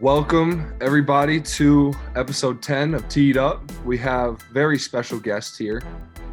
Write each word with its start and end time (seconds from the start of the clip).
Welcome, 0.00 0.72
everybody, 0.80 1.42
to 1.42 1.92
episode 2.16 2.62
10 2.62 2.94
of 2.94 3.06
Teed 3.10 3.36
Up. 3.36 3.70
We 3.84 3.98
have 3.98 4.40
very 4.50 4.78
special 4.78 5.20
guests 5.20 5.58
here. 5.58 5.82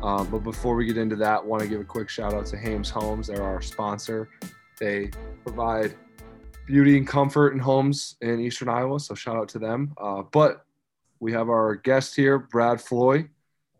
Um, 0.01 0.29
but 0.31 0.39
before 0.39 0.75
we 0.75 0.85
get 0.85 0.95
into 0.95 1.17
that, 1.17 1.45
want 1.45 1.63
to 1.63 1.67
give 1.67 1.81
a 1.81 1.83
quick 1.83 2.07
shout 2.07 2.33
out 2.33 2.45
to 2.45 2.57
Hames 2.57 2.89
Homes. 2.89 3.27
They're 3.27 3.43
our 3.43 3.61
sponsor. 3.61 4.29
They 4.79 5.11
provide 5.43 5.95
beauty 6.65 6.95
and 6.95 7.05
comfort 7.05 7.51
in 7.51 7.59
homes 7.59 8.15
in 8.21 8.39
Eastern 8.39 8.69
Iowa. 8.69 9.01
So 9.01 9.15
shout 9.15 9.35
out 9.35 9.49
to 9.49 9.59
them. 9.59 9.93
Uh, 9.97 10.21
but 10.31 10.65
we 11.19 11.33
have 11.33 11.49
our 11.49 11.75
guest 11.75 12.15
here, 12.15 12.39
Brad 12.39 12.79
Floyd. 12.79 13.27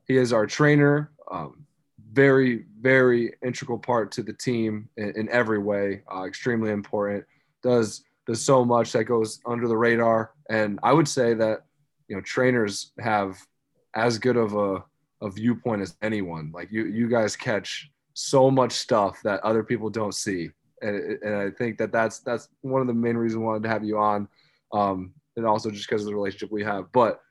He 0.05 0.17
is 0.17 0.33
our 0.33 0.45
trainer. 0.45 1.11
Um, 1.31 1.65
very, 2.11 2.65
very 2.81 3.35
integral 3.41 3.79
part 3.79 4.11
to 4.13 4.21
the 4.21 4.33
team 4.33 4.89
in, 4.97 5.13
in 5.15 5.29
every 5.29 5.59
way. 5.59 6.01
Uh, 6.13 6.25
extremely 6.25 6.71
important. 6.71 7.23
Does 7.63 8.03
does 8.27 8.43
so 8.43 8.65
much 8.65 8.91
that 8.91 9.05
goes 9.05 9.39
under 9.45 9.67
the 9.67 9.77
radar. 9.77 10.31
And 10.49 10.79
I 10.83 10.93
would 10.93 11.07
say 11.07 11.33
that 11.33 11.63
you 12.07 12.15
know 12.15 12.21
trainers 12.21 12.91
have 12.99 13.37
as 13.95 14.19
good 14.19 14.37
of 14.37 14.53
a, 14.55 14.83
a 15.21 15.31
viewpoint 15.31 15.81
as 15.81 15.95
anyone. 16.01 16.51
Like 16.53 16.71
you 16.71 16.85
you 16.85 17.07
guys 17.07 17.35
catch 17.35 17.89
so 18.13 18.51
much 18.51 18.73
stuff 18.73 19.21
that 19.23 19.39
other 19.41 19.63
people 19.63 19.89
don't 19.89 20.15
see. 20.15 20.49
And, 20.81 21.17
and 21.23 21.35
I 21.35 21.49
think 21.51 21.77
that 21.79 21.91
that's 21.91 22.19
that's 22.19 22.49
one 22.61 22.81
of 22.81 22.87
the 22.87 22.93
main 22.93 23.17
reasons 23.17 23.41
I 23.41 23.45
wanted 23.45 23.63
to 23.63 23.69
have 23.69 23.83
you 23.83 23.97
on, 23.97 24.27
um, 24.73 25.13
and 25.35 25.45
also 25.45 25.71
just 25.71 25.89
because 25.89 26.03
of 26.03 26.07
the 26.07 26.15
relationship 26.15 26.51
we 26.51 26.63
have. 26.63 26.91
But 26.91 27.21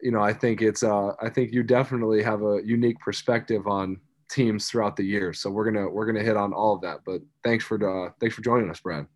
you 0.00 0.10
know, 0.10 0.20
I 0.20 0.32
think 0.32 0.62
it's 0.62 0.82
uh, 0.82 1.12
I 1.20 1.28
think 1.28 1.52
you 1.52 1.62
definitely 1.62 2.22
have 2.22 2.42
a 2.42 2.60
unique 2.64 2.98
perspective 3.00 3.66
on 3.66 4.00
teams 4.30 4.70
throughout 4.70 4.96
the 4.96 5.02
year. 5.02 5.32
So 5.34 5.50
we're 5.50 5.70
gonna 5.70 5.88
we're 5.90 6.06
gonna 6.06 6.24
hit 6.24 6.36
on 6.36 6.54
all 6.54 6.74
of 6.74 6.80
that. 6.82 7.00
But 7.04 7.20
thanks 7.44 7.64
for 7.64 7.76
uh, 8.06 8.12
thanks 8.20 8.34
for 8.34 8.42
joining 8.42 8.70
us, 8.70 8.80
Brad. 8.80 9.06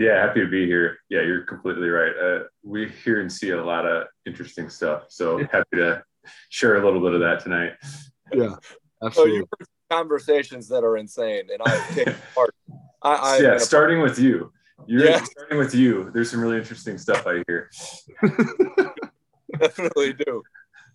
Yeah, 0.00 0.26
happy 0.26 0.40
to 0.40 0.48
be 0.48 0.64
here. 0.64 0.96
Yeah, 1.10 1.20
you're 1.20 1.42
completely 1.42 1.90
right. 1.90 2.12
Uh, 2.16 2.44
we 2.64 2.88
hear 2.88 3.20
and 3.20 3.30
see 3.30 3.50
a 3.50 3.62
lot 3.62 3.86
of 3.86 4.06
interesting 4.24 4.70
stuff. 4.70 5.04
So 5.08 5.46
happy 5.52 5.76
to 5.76 6.02
share 6.48 6.80
a 6.80 6.84
little 6.84 7.02
bit 7.02 7.12
of 7.12 7.20
that 7.20 7.40
tonight. 7.40 7.74
Yeah, 8.32 8.54
absolutely. 9.04 9.40
So 9.40 9.46
you 9.60 9.66
conversations 9.90 10.68
that 10.68 10.84
are 10.84 10.96
insane, 10.96 11.48
and 11.52 11.60
I 11.62 11.86
take 11.92 12.14
part. 12.34 12.54
I, 13.02 13.14
I 13.14 13.38
yeah, 13.40 13.58
starting 13.58 14.00
with 14.00 14.18
you. 14.18 14.50
You're 14.86 15.04
yeah. 15.04 15.22
starting 15.22 15.58
with 15.58 15.74
you. 15.74 16.10
There's 16.14 16.30
some 16.30 16.40
really 16.40 16.56
interesting 16.56 16.96
stuff 16.96 17.26
I 17.26 17.42
hear. 17.46 17.70
definitely 19.58 20.14
do. 20.14 20.42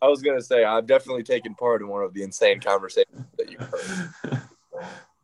I 0.01 0.07
was 0.07 0.23
gonna 0.23 0.41
say 0.41 0.63
I've 0.63 0.87
definitely 0.87 1.23
taken 1.23 1.53
part 1.53 1.81
in 1.81 1.87
one 1.89 2.03
of 2.03 2.15
the 2.15 2.23
insane 2.23 2.59
conversations 2.59 3.27
that 3.37 3.51
you've 3.51 3.61
heard. 3.61 4.41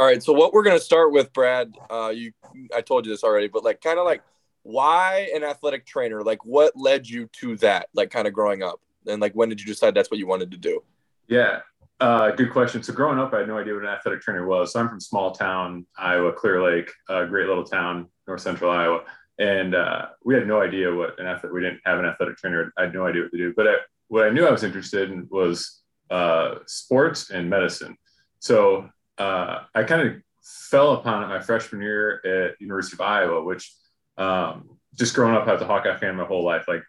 All 0.00 0.06
right, 0.06 0.22
so 0.22 0.32
what 0.32 0.54
we're 0.54 0.62
gonna 0.62 0.80
start 0.80 1.12
with, 1.12 1.30
Brad. 1.34 1.74
Uh, 1.90 2.08
you, 2.08 2.32
I 2.74 2.80
told 2.80 3.04
you 3.04 3.12
this 3.12 3.22
already, 3.22 3.48
but 3.48 3.62
like, 3.62 3.82
kind 3.82 3.98
of 3.98 4.06
like, 4.06 4.22
why 4.62 5.28
an 5.34 5.44
athletic 5.44 5.84
trainer? 5.84 6.22
Like, 6.22 6.42
what 6.42 6.74
led 6.74 7.06
you 7.06 7.28
to 7.40 7.56
that? 7.58 7.90
Like, 7.92 8.10
kind 8.10 8.26
of 8.26 8.32
growing 8.32 8.62
up, 8.62 8.80
and 9.06 9.20
like, 9.20 9.34
when 9.34 9.50
did 9.50 9.60
you 9.60 9.66
decide 9.66 9.94
that's 9.94 10.10
what 10.10 10.16
you 10.16 10.26
wanted 10.26 10.50
to 10.52 10.56
do? 10.56 10.82
Yeah, 11.28 11.60
uh, 12.00 12.30
good 12.30 12.50
question. 12.50 12.82
So 12.82 12.94
growing 12.94 13.18
up, 13.18 13.34
I 13.34 13.40
had 13.40 13.48
no 13.48 13.58
idea 13.58 13.74
what 13.74 13.82
an 13.82 13.90
athletic 13.90 14.22
trainer 14.22 14.46
was. 14.46 14.72
So 14.72 14.80
I'm 14.80 14.88
from 14.88 15.00
small 15.00 15.32
town 15.32 15.84
Iowa, 15.98 16.32
Clear 16.32 16.62
Lake, 16.64 16.90
a 17.10 17.26
great 17.26 17.46
little 17.46 17.64
town, 17.64 18.08
north 18.26 18.40
central 18.40 18.70
Iowa 18.70 19.04
and 19.40 19.74
uh, 19.74 20.08
we 20.22 20.34
had 20.34 20.46
no 20.46 20.60
idea 20.60 20.94
what 20.94 21.18
an 21.18 21.26
athlete. 21.26 21.52
We 21.52 21.62
didn't 21.62 21.80
have 21.86 21.98
an 21.98 22.04
athletic 22.04 22.36
trainer. 22.36 22.72
I 22.76 22.82
had 22.82 22.94
no 22.94 23.06
idea 23.06 23.22
what 23.22 23.30
to 23.32 23.38
do. 23.38 23.54
But 23.56 23.68
I, 23.68 23.74
what 24.08 24.26
I 24.26 24.30
knew 24.30 24.46
I 24.46 24.50
was 24.50 24.64
interested 24.64 25.10
in 25.10 25.26
was 25.30 25.80
uh, 26.10 26.56
sports 26.66 27.30
and 27.30 27.48
medicine. 27.48 27.96
So 28.38 28.90
uh, 29.20 29.64
I 29.74 29.84
kind 29.84 30.08
of 30.08 30.14
fell 30.42 30.94
upon 30.94 31.22
it 31.22 31.28
my 31.28 31.40
freshman 31.40 31.82
year 31.82 32.20
at 32.24 32.60
University 32.60 32.96
of 32.96 33.02
Iowa, 33.02 33.44
which 33.44 33.72
um, 34.16 34.78
just 34.98 35.14
growing 35.14 35.36
up 35.36 35.46
as 35.46 35.60
a 35.60 35.66
Hawkeye 35.66 35.96
fan 35.98 36.16
my 36.16 36.24
whole 36.24 36.42
life, 36.42 36.66
like 36.66 36.82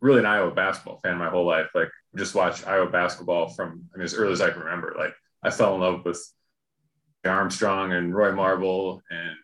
really 0.00 0.18
an 0.18 0.26
Iowa 0.26 0.50
basketball 0.50 1.00
fan 1.02 1.16
my 1.16 1.30
whole 1.30 1.46
life. 1.46 1.68
Like 1.74 1.90
just 2.16 2.34
watched 2.34 2.66
Iowa 2.66 2.90
basketball 2.90 3.48
from 3.48 3.84
I 3.94 3.98
mean, 3.98 4.04
as 4.04 4.14
early 4.14 4.32
as 4.32 4.40
I 4.40 4.50
can 4.50 4.62
remember. 4.62 4.94
Like 4.98 5.14
I 5.44 5.50
fell 5.50 5.74
in 5.76 5.80
love 5.80 6.04
with 6.04 6.20
Armstrong 7.24 7.92
and 7.92 8.14
Roy 8.14 8.32
Marble 8.32 9.00
and 9.10 9.36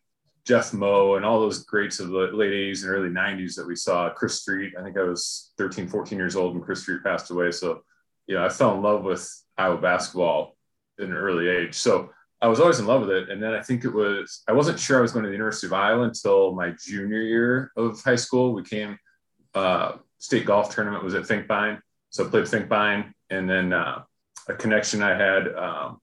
Jeff 0.45 0.73
Moe 0.73 1.15
and 1.15 1.25
all 1.25 1.41
those 1.41 1.65
greats 1.65 2.01
of 2.01 2.09
the 2.09 2.19
late 2.19 2.53
80s 2.53 2.83
and 2.83 2.91
early 2.91 3.09
90s 3.09 3.55
that 3.55 3.67
we 3.67 3.77
saw. 3.77 4.11
Chris 4.11 4.41
Street, 4.41 4.75
I 4.79 4.83
think 4.83 4.99
I 4.99 5.05
was 5.05 5.53
13, 5.59 5.87
14 5.87 6.19
years 6.19 6.35
old 6.35 6.55
when 6.55 6.65
Chris 6.65 6.83
Street 6.83 7.05
passed 7.05 7.31
away. 7.31 7.53
So, 7.53 7.83
you 8.27 8.35
know, 8.35 8.45
I 8.45 8.49
fell 8.49 8.75
in 8.75 8.83
love 8.83 9.05
with 9.05 9.29
Iowa 9.57 9.79
basketball 9.79 10.57
at 10.99 11.07
an 11.07 11.13
early 11.13 11.49
age. 11.49 11.75
So 11.75 12.11
I 12.43 12.49
was 12.49 12.59
always 12.59 12.81
in 12.81 12.87
love 12.87 13.03
with 13.03 13.11
it. 13.11 13.31
And 13.31 13.41
then 13.41 13.55
I 13.55 13.63
think 13.63 13.85
it 13.85 13.95
was, 13.95 14.43
I 14.49 14.53
wasn't 14.53 14.81
sure 14.81 14.99
I 14.99 15.01
was 15.01 15.13
going 15.13 15.23
to 15.23 15.29
the 15.29 15.35
University 15.35 15.69
of 15.69 15.73
Iowa 15.73 16.03
until 16.03 16.55
my 16.55 16.75
junior 16.79 17.23
year 17.23 17.71
of 17.77 18.03
high 18.03 18.17
school. 18.17 18.53
We 18.53 18.65
came, 18.65 18.99
uh, 19.55 19.93
state 20.19 20.45
golf 20.45 20.75
tournament 20.75 21.05
was 21.05 21.15
at 21.15 21.23
Finkbine. 21.23 21.79
So 22.11 22.27
I 22.27 22.29
played 22.29 22.45
Finkbine. 22.45 23.13
And 23.31 23.49
then 23.49 23.73
uh, 23.73 24.03
a 24.49 24.55
connection 24.55 25.03
I 25.03 25.15
had, 25.17 25.55
um, 25.55 26.01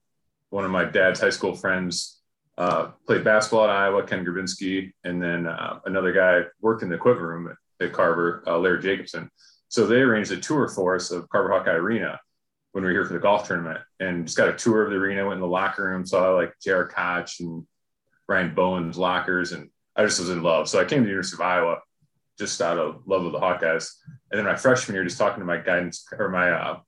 one 0.48 0.64
of 0.64 0.70
my 0.70 0.84
dad's 0.84 1.20
high 1.20 1.30
school 1.30 1.54
friends 1.54 2.20
uh, 2.58 2.90
played 3.06 3.22
basketball 3.22 3.64
at 3.64 3.70
Iowa, 3.70 4.02
Ken 4.02 4.24
Grabinski, 4.24 4.92
and 5.04 5.22
then 5.22 5.46
uh, 5.46 5.78
another 5.84 6.12
guy 6.12 6.42
worked 6.60 6.82
in 6.82 6.88
the 6.88 6.96
equipment 6.96 7.26
room 7.26 7.48
at, 7.80 7.86
at 7.86 7.92
Carver, 7.92 8.42
uh, 8.46 8.58
Larry 8.58 8.82
Jacobson. 8.82 9.30
So 9.68 9.86
they 9.86 10.00
arranged 10.00 10.32
a 10.32 10.36
tour 10.36 10.68
for 10.68 10.96
us 10.96 11.10
of 11.10 11.28
Carver 11.28 11.50
Hawkeye 11.50 11.70
Arena 11.70 12.18
when 12.72 12.84
we 12.84 12.88
were 12.90 12.94
here 12.94 13.04
for 13.04 13.14
the 13.14 13.18
golf 13.18 13.46
tournament 13.46 13.80
and 13.98 14.26
just 14.26 14.36
got 14.36 14.48
a 14.48 14.52
tour 14.52 14.84
of 14.84 14.90
the 14.90 14.96
arena, 14.96 15.24
went 15.24 15.38
in 15.38 15.40
the 15.40 15.46
locker 15.46 15.84
room, 15.84 16.06
saw 16.06 16.34
like 16.34 16.54
J.R. 16.62 16.86
Koch 16.86 17.40
and 17.40 17.66
Ryan 18.28 18.54
Bowen's 18.54 18.96
lockers, 18.96 19.52
and 19.52 19.70
I 19.96 20.04
just 20.04 20.20
was 20.20 20.30
in 20.30 20.42
love. 20.42 20.68
So 20.68 20.80
I 20.80 20.84
came 20.84 20.98
to 21.00 21.04
the 21.04 21.10
University 21.10 21.42
of 21.42 21.46
Iowa 21.46 21.78
just 22.38 22.60
out 22.62 22.78
of 22.78 23.02
love 23.06 23.24
of 23.24 23.32
the 23.32 23.40
Hawkeyes. 23.40 23.90
And 24.30 24.38
then 24.38 24.46
my 24.46 24.56
freshman 24.56 24.94
year, 24.94 25.04
just 25.04 25.18
talking 25.18 25.40
to 25.40 25.44
my 25.44 25.58
guidance 25.58 26.06
or 26.16 26.28
my 26.28 26.50
uh, 26.50 26.78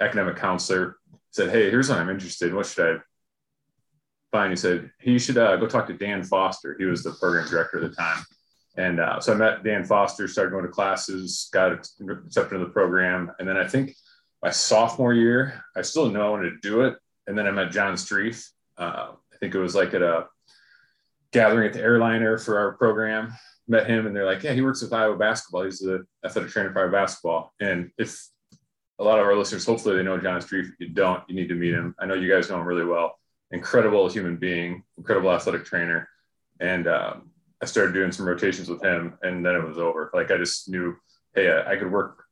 academic 0.00 0.36
counselor, 0.36 0.96
said, 1.30 1.50
Hey, 1.50 1.70
here's 1.70 1.88
what 1.88 1.98
I'm 1.98 2.10
interested 2.10 2.48
in. 2.48 2.56
What 2.56 2.66
should 2.66 2.96
I 2.96 3.00
find? 4.32 4.52
He 4.52 4.56
said 4.56 4.90
he 5.00 5.18
should 5.18 5.38
uh, 5.38 5.56
go 5.56 5.66
talk 5.66 5.86
to 5.86 5.94
Dan 5.94 6.24
Foster. 6.24 6.76
He 6.78 6.84
was 6.84 7.04
the 7.04 7.12
program 7.12 7.48
director 7.48 7.82
at 7.82 7.90
the 7.90 7.96
time. 7.96 8.24
And 8.76 9.00
uh, 9.00 9.20
so 9.20 9.32
I 9.32 9.36
met 9.36 9.64
Dan 9.64 9.84
Foster, 9.84 10.28
started 10.28 10.50
going 10.50 10.64
to 10.64 10.70
classes, 10.70 11.48
got 11.52 11.72
accepted 11.72 12.54
into 12.54 12.66
the 12.66 12.72
program. 12.72 13.32
And 13.38 13.48
then 13.48 13.56
I 13.56 13.66
think 13.66 13.94
my 14.42 14.50
sophomore 14.50 15.14
year, 15.14 15.62
I 15.76 15.82
still 15.82 16.04
didn't 16.04 16.18
know 16.18 16.26
I 16.26 16.30
wanted 16.30 16.50
to 16.50 16.68
do 16.68 16.82
it. 16.82 16.96
And 17.26 17.36
then 17.36 17.46
I 17.46 17.50
met 17.50 17.70
John 17.70 17.94
Streif. 17.94 18.48
Uh, 18.76 19.12
I 19.32 19.36
think 19.38 19.54
it 19.54 19.58
was 19.58 19.74
like 19.74 19.94
at 19.94 20.02
a 20.02 20.26
gathering 21.32 21.66
at 21.66 21.72
the 21.72 21.82
airliner 21.82 22.38
for 22.38 22.58
our 22.58 22.72
program. 22.72 23.32
Met 23.66 23.86
him 23.86 24.06
and 24.06 24.16
they're 24.16 24.24
like, 24.24 24.42
yeah, 24.42 24.52
he 24.52 24.62
works 24.62 24.80
with 24.80 24.92
Iowa 24.92 25.16
basketball. 25.16 25.64
He's 25.64 25.80
the 25.80 26.06
athletic 26.24 26.50
trainer 26.50 26.72
for 26.72 26.80
Iowa 26.80 26.92
basketball. 26.92 27.52
And 27.60 27.90
if 27.98 28.18
a 28.98 29.04
lot 29.04 29.18
of 29.18 29.26
our 29.26 29.36
listeners, 29.36 29.66
hopefully 29.66 29.96
they 29.96 30.02
know 30.02 30.18
John 30.18 30.40
Streif. 30.40 30.68
If 30.68 30.80
you 30.80 30.88
don't, 30.88 31.22
you 31.28 31.34
need 31.34 31.48
to 31.48 31.54
meet 31.54 31.74
him. 31.74 31.94
I 31.98 32.06
know 32.06 32.14
you 32.14 32.32
guys 32.32 32.48
know 32.48 32.60
him 32.60 32.66
really 32.66 32.84
well 32.84 33.18
incredible 33.50 34.08
human 34.08 34.36
being, 34.36 34.84
incredible 34.96 35.30
athletic 35.32 35.64
trainer. 35.64 36.08
And 36.60 36.86
um, 36.86 37.30
I 37.62 37.66
started 37.66 37.94
doing 37.94 38.12
some 38.12 38.26
rotations 38.26 38.68
with 38.68 38.82
him, 38.82 39.18
and 39.22 39.44
then 39.44 39.54
it 39.54 39.66
was 39.66 39.78
over. 39.78 40.10
Like 40.12 40.30
I 40.30 40.36
just 40.36 40.68
knew, 40.68 40.96
hey, 41.34 41.50
I, 41.50 41.72
I 41.72 41.76
could 41.76 41.90
work 41.90 42.24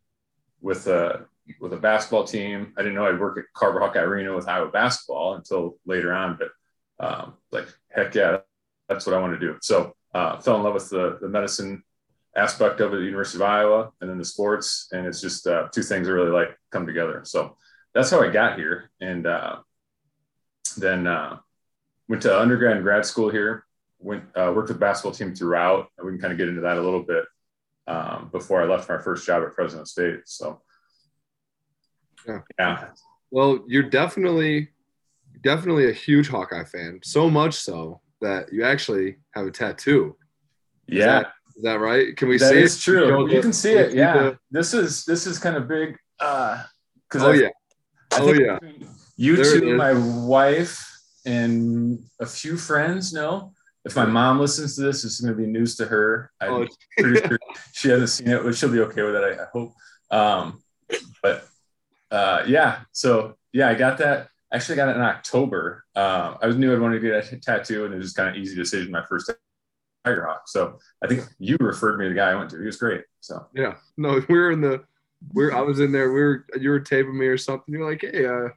with 0.61 0.87
a 0.89 1.27
with 1.61 1.73
a 1.73 1.77
basketball 1.77 2.25
team. 2.25 2.73
I 2.77 2.83
didn't 2.83 2.95
know 2.95 3.07
I'd 3.07 3.21
work 3.21 3.39
at 3.39 3.45
Carver 3.55 3.81
Hawkeye 3.81 4.01
Arena 4.01 4.35
with 4.35 4.49
Iowa 4.49 4.71
basketball 4.71 5.35
until 5.35 5.79
later 5.87 6.13
on. 6.13 6.39
But 6.39 7.05
um, 7.05 7.35
like, 7.53 7.69
heck 7.91 8.15
yeah, 8.15 8.39
that's 8.89 9.07
what 9.07 9.15
I 9.15 9.21
want 9.21 9.39
to 9.39 9.47
do. 9.47 9.57
So 9.61 9.95
uh, 10.15 10.39
fell 10.41 10.57
in 10.57 10.63
love 10.63 10.75
with 10.75 10.91
the, 10.91 11.19
the 11.21 11.29
medicine 11.29 11.83
aspect 12.37 12.81
of 12.81 12.93
it, 12.93 12.99
the 12.99 13.05
University 13.05 13.39
of 13.39 13.49
Iowa, 13.49 13.91
and 14.01 14.11
then 14.11 14.19
the 14.19 14.25
sports. 14.25 14.89
And 14.93 15.07
it's 15.07 15.21
just 15.21 15.47
uh, 15.47 15.69
two 15.73 15.83
things 15.83 16.07
that 16.07 16.13
really 16.13 16.31
like 16.31 16.57
come 16.71 16.87
together. 16.87 17.23
So 17.25 17.57
that's 17.95 18.11
how 18.11 18.21
I 18.23 18.29
got 18.29 18.59
here. 18.59 18.91
And 19.01 19.27
uh, 19.27 19.57
then 20.77 21.07
uh, 21.07 21.39
went 22.09 22.23
to 22.23 22.39
undergrad 22.39 22.77
and 22.77 22.85
grad 22.85 23.07
school 23.07 23.31
here. 23.31 23.65
Went 23.99 24.25
uh, 24.37 24.53
worked 24.55 24.69
with 24.69 24.79
basketball 24.79 25.13
team 25.13 25.35
throughout. 25.35 25.89
We 26.03 26.13
can 26.13 26.21
kind 26.21 26.33
of 26.33 26.39
get 26.39 26.49
into 26.49 26.61
that 26.63 26.77
a 26.77 26.83
little 26.83 27.03
bit 27.03 27.25
um, 27.87 28.29
before 28.31 28.63
I 28.63 28.67
left 28.67 28.89
my 28.89 28.99
first 28.99 29.27
job 29.27 29.43
at 29.43 29.55
Fresno 29.55 29.85
State. 29.85 30.21
So, 30.27 30.61
yeah. 32.27 32.41
yeah. 32.59 32.89
Well, 33.31 33.65
you're 33.67 33.91
definitely 33.91 34.71
definitely 35.43 35.91
a 35.91 35.93
huge 35.93 36.29
Hawkeye 36.29 36.65
fan. 36.65 37.01
So 37.03 37.29
much 37.31 37.55
so 37.55 38.01
that 38.21 38.53
you 38.53 38.65
actually 38.65 39.17
have 39.35 39.47
a 39.47 39.51
tattoo. 39.51 40.17
Is 40.89 40.99
yeah. 40.99 41.07
That, 41.07 41.33
is 41.57 41.63
that 41.63 41.81
right? 41.81 42.17
Can 42.17 42.29
we 42.29 42.39
that 42.39 42.51
see 42.51 42.59
it? 42.59 42.81
true. 42.81 43.31
You, 43.31 43.41
can 43.41 43.53
see 43.53 43.73
it. 43.73 43.95
Yeah. 43.95 44.15
The... 44.15 44.39
This 44.51 44.75
is 44.75 45.05
this 45.05 45.27
is 45.27 45.39
kind 45.39 45.57
of 45.57 45.69
big. 45.69 45.97
Uh, 46.21 46.63
because 47.09 47.23
oh 47.23 47.31
I, 47.31 47.35
yeah. 47.35 47.49
I 48.13 48.21
oh 48.21 48.33
yeah. 48.33 48.59
You 49.17 49.37
there 49.37 49.61
two, 49.61 49.77
my 49.77 49.95
wife, 49.95 50.85
and 51.25 51.99
a 52.21 52.27
few 52.27 52.57
friends 52.57 53.13
know. 53.13 53.53
If 53.85 53.95
my 53.95 54.05
mom 54.05 54.41
listens 54.41 54.75
to 54.77 54.83
this, 54.83 55.05
it's 55.05 55.21
going 55.21 55.33
to 55.33 55.41
be 55.41 55.47
news 55.47 55.77
to 55.77 55.87
her. 55.87 56.33
I'm 56.41 56.53
oh. 56.53 56.67
pretty 56.99 57.27
sure 57.27 57.39
she 57.73 57.89
hasn't 57.89 58.11
seen 58.11 58.29
it, 58.29 58.43
but 58.43 58.57
she'll 58.57 58.73
be 58.73 58.81
okay 58.81 59.03
with 59.03 59.15
it. 59.15 59.39
I, 59.39 59.45
I 59.45 59.47
hope. 59.53 59.75
Um, 60.11 60.61
but 61.23 61.47
uh, 62.11 62.45
yeah, 62.47 62.81
so 62.93 63.37
yeah, 63.53 63.69
I 63.69 63.75
got 63.75 63.99
that. 63.99 64.29
Actually, 64.53 64.77
got 64.77 64.89
it 64.89 64.97
in 64.97 65.03
October. 65.03 65.85
Uh, 65.95 66.37
I 66.41 66.47
was 66.47 66.57
knew 66.57 66.75
I 66.75 66.79
wanted 66.79 67.01
to 67.01 67.09
get 67.09 67.33
a 67.33 67.37
tattoo, 67.39 67.85
and 67.85 67.95
it 67.95 67.99
was 67.99 68.13
kind 68.13 68.29
of 68.29 68.37
easy 68.37 68.55
decision 68.55 68.93
my 68.93 69.05
first 69.05 69.31
Tiger 70.07 70.25
Hawk. 70.25 70.43
So 70.47 70.79
I 71.03 71.09
think 71.09 71.25
you 71.39 71.57
referred 71.61 71.99
me 71.99 72.05
to 72.05 72.11
the 72.11 72.15
guy 72.15 72.31
I 72.31 72.35
went 72.37 72.51
to. 72.51 72.59
He 72.59 72.67
was 72.67 72.77
great. 72.77 73.03
So 73.21 73.47
Yeah. 73.55 73.75
No, 73.97 74.23
we 74.29 74.39
were 74.39 74.53
in 74.53 74.61
the 74.61 74.85
we're 75.33 75.53
I 75.53 75.61
was 75.63 75.81
in 75.81 75.93
there, 75.93 76.13
we 76.13 76.21
were 76.21 76.47
you 76.61 76.71
were 76.71 76.81
taping 76.81 77.19
me 77.19 77.27
or 77.27 77.39
something. 77.39 77.75
You're 77.75 77.89
like, 77.89 78.03
hey, 78.03 78.27
uh 78.27 78.49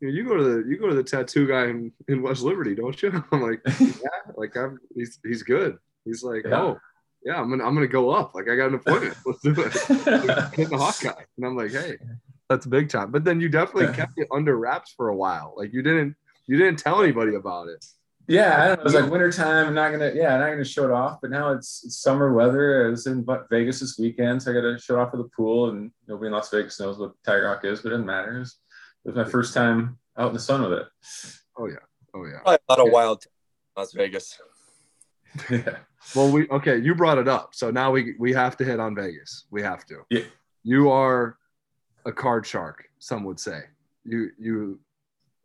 you, 0.00 0.24
go 0.24 0.36
to 0.36 0.42
the 0.42 0.68
you 0.68 0.76
go 0.78 0.88
to 0.88 0.94
the 0.94 1.04
tattoo 1.04 1.46
guy 1.46 1.66
in, 1.66 1.90
in 2.08 2.20
West 2.20 2.42
Liberty, 2.42 2.74
don't 2.74 3.00
you? 3.00 3.24
I'm 3.32 3.40
like, 3.40 3.60
yeah, 3.80 4.32
like 4.36 4.56
I'm 4.56 4.78
he's 4.94 5.18
he's 5.24 5.42
good. 5.42 5.78
He's 6.04 6.22
like, 6.22 6.44
Yeah. 6.44 6.60
oh 6.60 6.80
yeah, 7.24 7.40
I'm 7.40 7.48
gonna 7.48 7.64
I'm 7.64 7.74
gonna 7.74 7.86
go 7.86 8.10
up. 8.10 8.34
Like 8.34 8.48
I 8.50 8.56
got 8.56 8.68
an 8.68 8.74
appointment. 8.74 9.16
Let's 9.24 9.40
do 9.40 9.50
it. 9.52 10.54
Hit 10.54 10.70
the 10.70 10.76
hawk 10.78 11.00
guy. 11.00 11.24
And 11.36 11.46
I'm 11.46 11.56
like, 11.56 11.70
hey, 11.70 11.96
that's 12.48 12.66
big 12.66 12.88
time. 12.88 13.10
But 13.10 13.24
then 13.24 13.40
you 13.40 13.48
definitely 13.48 13.94
kept 13.94 14.12
it 14.18 14.28
under 14.32 14.56
wraps 14.56 14.92
for 14.96 15.08
a 15.08 15.16
while. 15.16 15.54
Like 15.56 15.72
you 15.72 15.82
didn't 15.82 16.14
you 16.46 16.56
didn't 16.58 16.78
tell 16.78 17.02
anybody 17.02 17.34
about 17.36 17.68
it. 17.68 17.84
yeah, 18.28 18.62
I 18.62 18.66
don't 18.68 18.76
know. 18.76 18.80
It 18.80 18.84
was 18.84 18.94
like 18.94 19.10
wintertime. 19.10 19.68
I'm 19.68 19.74
not 19.74 19.90
gonna 19.92 20.12
yeah, 20.14 20.34
I'm 20.34 20.40
not 20.40 20.50
gonna 20.50 20.64
show 20.64 20.84
it 20.84 20.90
off. 20.90 21.20
But 21.20 21.30
now 21.30 21.52
it's, 21.52 21.84
it's 21.84 21.96
summer 21.96 22.32
weather. 22.32 22.86
I 22.86 22.90
was 22.90 23.06
in 23.06 23.26
Vegas 23.50 23.80
this 23.80 23.98
weekend, 23.98 24.42
so 24.42 24.50
I 24.50 24.54
got 24.54 24.60
to 24.62 24.78
show 24.78 24.96
it 24.96 25.00
off 25.00 25.14
at 25.14 25.18
the 25.18 25.28
pool. 25.36 25.70
And 25.70 25.90
nobody 26.06 26.26
in 26.28 26.32
Las 26.32 26.50
Vegas 26.50 26.78
knows 26.80 26.98
what 26.98 27.12
Tiger 27.24 27.48
Hawk 27.48 27.64
is, 27.64 27.80
but 27.80 27.88
it 27.88 27.90
doesn't 27.92 28.06
matter. 28.06 28.36
It 28.36 28.40
was, 28.40 28.58
it 29.04 29.08
was 29.08 29.16
my 29.16 29.30
first 29.30 29.54
time 29.54 29.98
out 30.16 30.28
in 30.28 30.34
the 30.34 30.40
sun 30.40 30.62
with 30.62 30.72
it. 30.72 30.86
Oh 31.58 31.66
yeah. 31.66 31.76
Oh 32.14 32.24
yeah. 32.24 32.38
Probably 32.44 32.58
a 32.68 32.72
lot 32.72 32.78
of 32.78 32.82
Okay. 32.86 32.90
wild 32.90 33.20
time 33.22 33.30
in 33.76 33.80
Las 33.80 33.92
Vegas. 33.92 34.38
yeah. 35.50 35.76
Well, 36.14 36.30
we 36.30 36.48
okay. 36.48 36.78
You 36.78 36.94
brought 36.94 37.18
it 37.18 37.28
up, 37.28 37.54
so 37.54 37.70
now 37.70 37.90
we 37.90 38.14
we 38.18 38.32
have 38.32 38.56
to 38.58 38.64
hit 38.64 38.78
on 38.78 38.94
Vegas. 38.94 39.46
We 39.50 39.62
have 39.62 39.84
to. 39.86 40.02
Yeah. 40.10 40.22
You 40.62 40.90
are 40.90 41.36
a 42.04 42.12
card 42.12 42.46
shark. 42.46 42.84
Some 42.98 43.24
would 43.24 43.40
say 43.40 43.62
you 44.04 44.30
you 44.38 44.80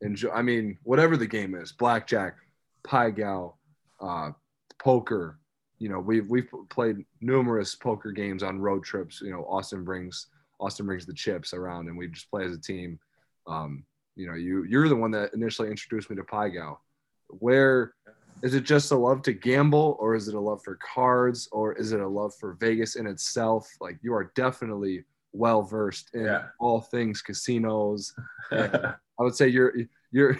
enjoy. 0.01 0.29
I 0.31 0.41
mean, 0.41 0.77
whatever 0.83 1.17
the 1.17 1.27
game 1.27 1.55
is, 1.55 1.71
blackjack, 1.71 2.35
pai 2.83 3.11
gow, 3.11 3.55
uh, 3.99 4.31
poker. 4.77 5.39
You 5.79 5.89
know, 5.89 5.99
we've 5.99 6.29
we've 6.29 6.49
played 6.69 7.05
numerous 7.21 7.75
poker 7.75 8.11
games 8.11 8.43
on 8.43 8.59
road 8.59 8.83
trips. 8.83 9.21
You 9.21 9.31
know, 9.31 9.45
Austin 9.45 9.83
brings 9.83 10.27
Austin 10.59 10.85
brings 10.85 11.05
the 11.05 11.13
chips 11.13 11.53
around, 11.53 11.87
and 11.87 11.97
we 11.97 12.07
just 12.07 12.29
play 12.29 12.45
as 12.45 12.53
a 12.53 12.59
team. 12.59 12.99
Um, 13.47 13.83
you 14.15 14.27
know, 14.27 14.35
you 14.35 14.63
you're 14.63 14.89
the 14.89 14.95
one 14.95 15.11
that 15.11 15.33
initially 15.33 15.69
introduced 15.69 16.09
me 16.09 16.15
to 16.17 16.23
pai 16.23 16.49
gow. 16.49 16.79
Where 17.27 17.93
is 18.41 18.53
it 18.53 18.63
just 18.63 18.91
a 18.91 18.95
love 18.95 19.21
to 19.23 19.33
gamble 19.33 19.97
or 19.99 20.15
is 20.15 20.27
it 20.27 20.35
a 20.35 20.39
love 20.39 20.63
for 20.63 20.75
cards 20.77 21.49
or 21.51 21.73
is 21.73 21.91
it 21.91 21.99
a 21.99 22.07
love 22.07 22.33
for 22.35 22.53
vegas 22.53 22.95
in 22.95 23.05
itself 23.05 23.69
like 23.81 23.97
you 24.01 24.13
are 24.13 24.31
definitely 24.35 25.03
well 25.33 25.61
versed 25.61 26.09
in 26.13 26.25
Yeah. 26.25 26.43
all 26.59 26.81
things 26.81 27.21
casinos 27.21 28.13
i 28.51 28.93
would 29.19 29.35
say 29.35 29.47
you're 29.47 29.73
you're 30.11 30.39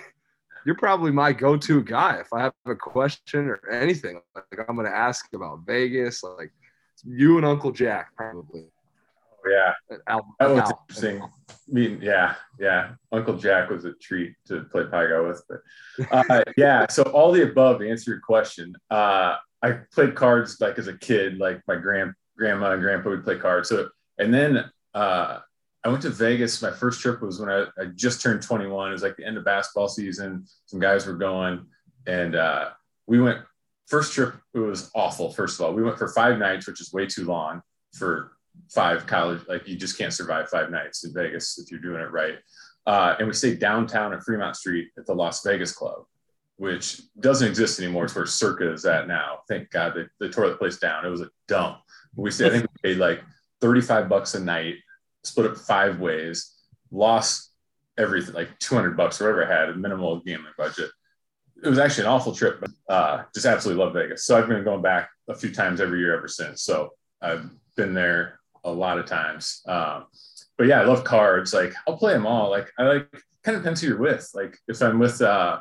you're 0.65 0.75
probably 0.75 1.11
my 1.11 1.31
go-to 1.31 1.83
guy 1.83 2.17
if 2.19 2.33
i 2.33 2.41
have 2.41 2.53
a 2.65 2.75
question 2.75 3.47
or 3.47 3.59
anything 3.71 4.19
like 4.35 4.65
i'm 4.67 4.75
going 4.75 4.87
to 4.87 4.95
ask 4.95 5.25
about 5.33 5.59
vegas 5.65 6.23
like 6.23 6.51
you 7.05 7.37
and 7.37 7.45
uncle 7.45 7.71
jack 7.71 8.09
probably 8.15 8.65
yeah. 9.47 9.73
Al- 10.07 10.35
That 10.39 10.49
was 10.49 10.59
Al. 10.59 10.85
interesting. 10.89 11.21
I 11.21 11.27
mean, 11.69 11.99
yeah, 12.01 12.35
yeah. 12.59 12.91
Uncle 13.13 13.37
Jack 13.37 13.69
was 13.69 13.85
a 13.85 13.93
treat 13.93 14.35
to 14.47 14.63
play 14.63 14.83
pai 14.91 15.07
gow 15.07 15.25
with. 15.29 15.41
But 15.47 15.61
uh, 16.29 16.43
yeah, 16.57 16.85
so 16.89 17.03
all 17.03 17.31
the 17.31 17.43
above 17.49 17.79
to 17.79 17.89
answer 17.89 18.11
your 18.11 18.19
question. 18.19 18.75
Uh, 18.91 19.37
I 19.63 19.71
played 19.93 20.13
cards 20.13 20.59
like 20.59 20.77
as 20.77 20.87
a 20.89 20.97
kid, 20.97 21.37
like 21.37 21.61
my 21.69 21.77
grand 21.77 22.13
grandma 22.37 22.71
and 22.73 22.81
grandpa 22.81 23.09
would 23.11 23.23
play 23.23 23.37
cards. 23.37 23.69
So 23.69 23.87
and 24.17 24.31
then 24.33 24.69
uh, 24.93 25.39
I 25.83 25.89
went 25.89 26.01
to 26.01 26.09
Vegas. 26.09 26.61
My 26.61 26.71
first 26.71 27.01
trip 27.01 27.21
was 27.21 27.39
when 27.39 27.49
I, 27.49 27.65
I 27.79 27.85
just 27.95 28.21
turned 28.21 28.41
21. 28.41 28.89
It 28.89 28.91
was 28.91 29.03
like 29.03 29.15
the 29.15 29.25
end 29.25 29.37
of 29.37 29.45
basketball 29.45 29.87
season. 29.87 30.45
Some 30.65 30.79
guys 30.79 31.05
were 31.05 31.13
going, 31.13 31.65
and 32.05 32.35
uh, 32.35 32.69
we 33.07 33.21
went. 33.21 33.39
First 33.87 34.13
trip, 34.13 34.35
it 34.53 34.59
was 34.59 34.91
awful. 34.93 35.31
First 35.31 35.59
of 35.59 35.65
all, 35.65 35.73
we 35.73 35.81
went 35.81 35.97
for 35.97 36.09
five 36.09 36.37
nights, 36.37 36.67
which 36.67 36.79
is 36.79 36.93
way 36.93 37.07
too 37.07 37.25
long 37.25 37.63
for 37.95 38.33
five 38.69 39.07
college. 39.07 39.41
Like 39.47 39.67
you 39.67 39.77
just 39.77 39.97
can't 39.97 40.13
survive 40.13 40.49
five 40.49 40.69
nights 40.69 41.03
in 41.03 41.13
Vegas 41.13 41.57
if 41.57 41.71
you're 41.71 41.79
doing 41.79 42.01
it 42.01 42.11
right. 42.11 42.35
Uh, 42.85 43.15
and 43.17 43.27
we 43.27 43.33
stayed 43.33 43.59
downtown 43.59 44.13
at 44.13 44.23
Fremont 44.23 44.55
Street 44.55 44.89
at 44.97 45.05
the 45.05 45.13
Las 45.13 45.43
Vegas 45.43 45.71
Club, 45.71 46.03
which 46.57 47.01
doesn't 47.19 47.47
exist 47.47 47.79
anymore. 47.79 48.05
It's 48.05 48.15
where 48.15 48.25
Circa 48.25 48.71
is 48.71 48.85
at 48.85 49.07
now. 49.07 49.39
Thank 49.47 49.69
God 49.71 49.93
they, 49.95 50.05
they 50.19 50.31
tore 50.31 50.49
the 50.49 50.55
place 50.55 50.77
down. 50.77 51.05
It 51.05 51.09
was 51.09 51.21
a 51.21 51.29
dump. 51.47 51.79
We 52.15 52.31
stayed, 52.31 52.47
I 52.47 52.49
think 52.49 52.67
we 52.83 52.91
paid 52.91 52.99
like 52.99 53.21
35 53.61 54.09
bucks 54.09 54.35
a 54.35 54.39
night, 54.39 54.75
split 55.23 55.51
up 55.51 55.57
five 55.57 55.99
ways, 55.99 56.55
lost 56.91 57.51
everything, 57.97 58.33
like 58.33 58.57
200 58.59 58.95
bucks, 58.95 59.21
or 59.21 59.25
whatever 59.25 59.45
I 59.45 59.59
had, 59.59 59.69
a 59.69 59.75
minimal 59.75 60.19
gambling 60.19 60.53
budget. 60.57 60.89
It 61.61 61.67
was 61.67 61.79
actually 61.79 62.05
an 62.05 62.11
awful 62.11 62.33
trip, 62.33 62.61
but 62.61 62.71
uh, 62.93 63.23
just 63.33 63.45
absolutely 63.45 63.83
love 63.83 63.93
Vegas. 63.93 64.23
So 64.23 64.37
I've 64.37 64.47
been 64.47 64.63
going 64.63 64.81
back 64.81 65.09
a 65.27 65.35
few 65.35 65.51
times 65.51 65.81
every 65.81 65.99
year 65.99 66.15
ever 66.15 66.27
since. 66.27 66.61
So 66.63 66.91
I've 67.21 67.49
been 67.75 67.93
there 67.93 68.39
a 68.63 68.71
lot 68.71 68.97
of 68.97 69.05
times. 69.05 69.61
Um, 69.67 70.05
but 70.57 70.67
yeah, 70.67 70.81
I 70.81 70.85
love 70.85 71.03
cards. 71.03 71.53
Like 71.53 71.73
I'll 71.87 71.97
play 71.97 72.13
them 72.13 72.25
all. 72.25 72.49
Like 72.49 72.71
I 72.77 72.83
like 72.83 73.07
kind 73.43 73.55
of 73.55 73.63
depends 73.63 73.81
who 73.81 73.87
you're 73.87 73.97
with. 73.97 74.29
Like 74.33 74.57
if 74.67 74.81
I'm 74.81 74.99
with 74.99 75.21
uh, 75.21 75.59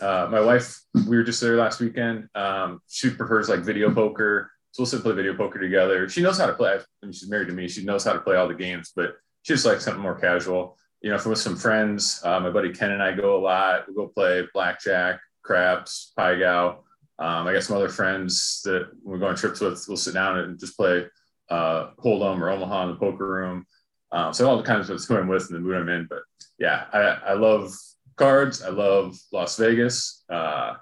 uh, 0.00 0.28
my 0.30 0.40
wife, 0.40 0.80
we 1.08 1.16
were 1.16 1.22
just 1.22 1.40
there 1.40 1.56
last 1.56 1.80
weekend. 1.80 2.28
Um, 2.34 2.80
she 2.88 3.10
prefers 3.10 3.48
like 3.48 3.60
video 3.60 3.92
poker. 3.94 4.50
So 4.74 4.82
we'll 4.82 4.88
sit 4.88 4.96
and 4.96 5.04
play 5.04 5.14
video 5.14 5.36
poker 5.36 5.60
together. 5.60 6.08
She 6.08 6.20
knows 6.20 6.36
how 6.36 6.46
to 6.46 6.52
play. 6.52 6.72
I 6.72 7.06
mean, 7.06 7.12
she's 7.12 7.30
married 7.30 7.46
to 7.46 7.54
me. 7.54 7.68
She 7.68 7.84
knows 7.84 8.02
how 8.02 8.12
to 8.12 8.18
play 8.18 8.34
all 8.34 8.48
the 8.48 8.54
games, 8.54 8.90
but 8.96 9.14
she 9.42 9.52
just 9.52 9.64
likes 9.64 9.84
something 9.84 10.02
more 10.02 10.18
casual. 10.18 10.76
You 11.00 11.10
know, 11.10 11.14
if 11.14 11.24
I'm 11.24 11.30
with 11.30 11.38
some 11.38 11.56
friends, 11.56 12.20
uh, 12.24 12.40
my 12.40 12.50
buddy 12.50 12.72
Ken 12.72 12.90
and 12.90 13.00
I 13.00 13.12
go 13.12 13.36
a 13.36 13.40
lot. 13.40 13.84
We'll 13.86 14.06
go 14.06 14.12
play 14.12 14.42
blackjack, 14.52 15.20
craps, 15.44 16.12
pai 16.16 16.40
gow. 16.40 16.80
Um, 17.20 17.46
I 17.46 17.52
got 17.52 17.62
some 17.62 17.76
other 17.76 17.88
friends 17.88 18.62
that 18.64 18.88
we're 19.04 19.18
going 19.18 19.30
on 19.30 19.36
trips 19.36 19.60
with. 19.60 19.84
We'll 19.86 19.96
sit 19.96 20.14
down 20.14 20.40
and 20.40 20.58
just 20.58 20.76
play 20.76 21.06
uh, 21.50 21.90
Hold'em 22.04 22.40
or 22.40 22.50
Omaha 22.50 22.82
in 22.82 22.90
the 22.90 22.96
poker 22.96 23.28
room. 23.28 23.66
Um, 24.10 24.32
so 24.32 24.50
all 24.50 24.56
the 24.56 24.64
kinds 24.64 24.90
of 24.90 25.00
who 25.04 25.16
I'm 25.16 25.28
with 25.28 25.46
and 25.50 25.54
the 25.54 25.60
mood 25.60 25.76
I'm 25.76 25.88
in. 25.88 26.08
But 26.10 26.22
yeah, 26.58 26.86
I, 26.92 26.98
I 26.98 27.32
love 27.34 27.72
cards. 28.16 28.60
I 28.60 28.70
love 28.70 29.16
Las 29.32 29.56
Vegas. 29.56 30.24
Uh, 30.28 30.74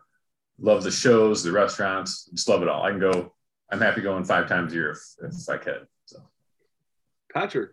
love 0.59 0.83
the 0.83 0.91
shows, 0.91 1.43
the 1.43 1.53
restaurants. 1.53 2.25
Just 2.33 2.49
love 2.49 2.63
it 2.63 2.69
all. 2.69 2.85
I 2.85 2.91
can 2.91 3.01
go. 3.01 3.35
I'm 3.73 3.81
happy 3.81 4.03
going 4.03 4.25
five 4.25 4.49
times 4.49 4.73
a 4.73 4.77
year 4.77 4.91
if, 4.91 5.01
if 5.23 5.49
I 5.49 5.57
can. 5.57 5.87
So 6.05 6.19
patrick 7.33 7.71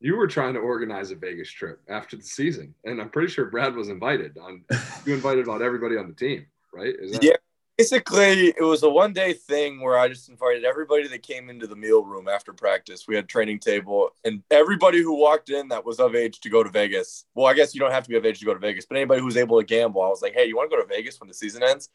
you 0.00 0.16
were 0.16 0.26
trying 0.26 0.54
to 0.54 0.60
organize 0.60 1.10
a 1.10 1.14
vegas 1.14 1.50
trip 1.50 1.80
after 1.88 2.16
the 2.16 2.22
season 2.22 2.74
and 2.84 3.00
i'm 3.00 3.08
pretty 3.08 3.28
sure 3.28 3.46
brad 3.46 3.74
was 3.74 3.88
invited 3.88 4.36
on 4.38 4.64
you 5.06 5.14
invited 5.14 5.44
about 5.44 5.62
everybody 5.62 5.96
on 5.96 6.08
the 6.08 6.14
team 6.14 6.44
right 6.72 6.94
is 7.00 7.12
that 7.12 7.24
Yeah. 7.24 7.36
Basically, 7.78 8.48
it 8.48 8.62
was 8.62 8.82
a 8.82 8.88
one 8.88 9.14
day 9.14 9.32
thing 9.32 9.80
where 9.80 9.98
I 9.98 10.06
just 10.06 10.28
invited 10.28 10.62
everybody 10.62 11.08
that 11.08 11.22
came 11.22 11.48
into 11.48 11.66
the 11.66 11.74
meal 11.74 12.04
room 12.04 12.28
after 12.28 12.52
practice. 12.52 13.08
We 13.08 13.16
had 13.16 13.28
training 13.28 13.60
table, 13.60 14.10
and 14.24 14.42
everybody 14.50 15.02
who 15.02 15.14
walked 15.14 15.48
in 15.48 15.68
that 15.68 15.84
was 15.84 15.98
of 15.98 16.14
age 16.14 16.38
to 16.40 16.50
go 16.50 16.62
to 16.62 16.68
Vegas. 16.68 17.24
Well, 17.34 17.46
I 17.46 17.54
guess 17.54 17.74
you 17.74 17.80
don't 17.80 17.90
have 17.90 18.04
to 18.04 18.10
be 18.10 18.16
of 18.16 18.26
age 18.26 18.40
to 18.40 18.44
go 18.44 18.52
to 18.52 18.60
Vegas, 18.60 18.84
but 18.84 18.98
anybody 18.98 19.20
who 19.20 19.26
was 19.26 19.38
able 19.38 19.58
to 19.58 19.64
gamble, 19.64 20.02
I 20.02 20.08
was 20.08 20.20
like, 20.20 20.34
"Hey, 20.34 20.44
you 20.44 20.54
want 20.54 20.70
to 20.70 20.76
go 20.76 20.82
to 20.82 20.86
Vegas 20.86 21.18
when 21.18 21.28
the 21.28 21.34
season 21.34 21.62
ends?" 21.62 21.88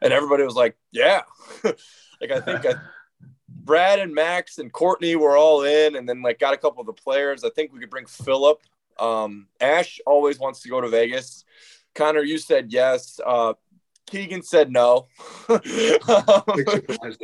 And 0.00 0.14
everybody 0.14 0.44
was 0.44 0.56
like, 0.56 0.76
"Yeah." 0.92 1.22
like 2.20 2.30
I 2.30 2.40
think 2.40 2.66
I, 2.66 2.74
Brad 3.48 3.98
and 3.98 4.14
Max 4.14 4.58
and 4.58 4.72
Courtney 4.72 5.16
were 5.16 5.36
all 5.36 5.62
in, 5.62 5.96
and 5.96 6.08
then 6.08 6.22
like 6.22 6.38
got 6.38 6.54
a 6.54 6.56
couple 6.56 6.80
of 6.80 6.86
the 6.86 6.92
players. 6.92 7.44
I 7.44 7.50
think 7.50 7.72
we 7.72 7.80
could 7.80 7.90
bring 7.90 8.06
Philip. 8.06 8.60
Um, 8.98 9.46
Ash 9.60 10.00
always 10.06 10.38
wants 10.38 10.60
to 10.62 10.68
go 10.68 10.80
to 10.80 10.88
Vegas. 10.88 11.44
Connor, 11.94 12.22
you 12.22 12.38
said 12.38 12.72
yes. 12.72 13.20
Uh, 13.24 13.54
Keegan 14.06 14.42
said 14.42 14.72
no. 14.72 15.06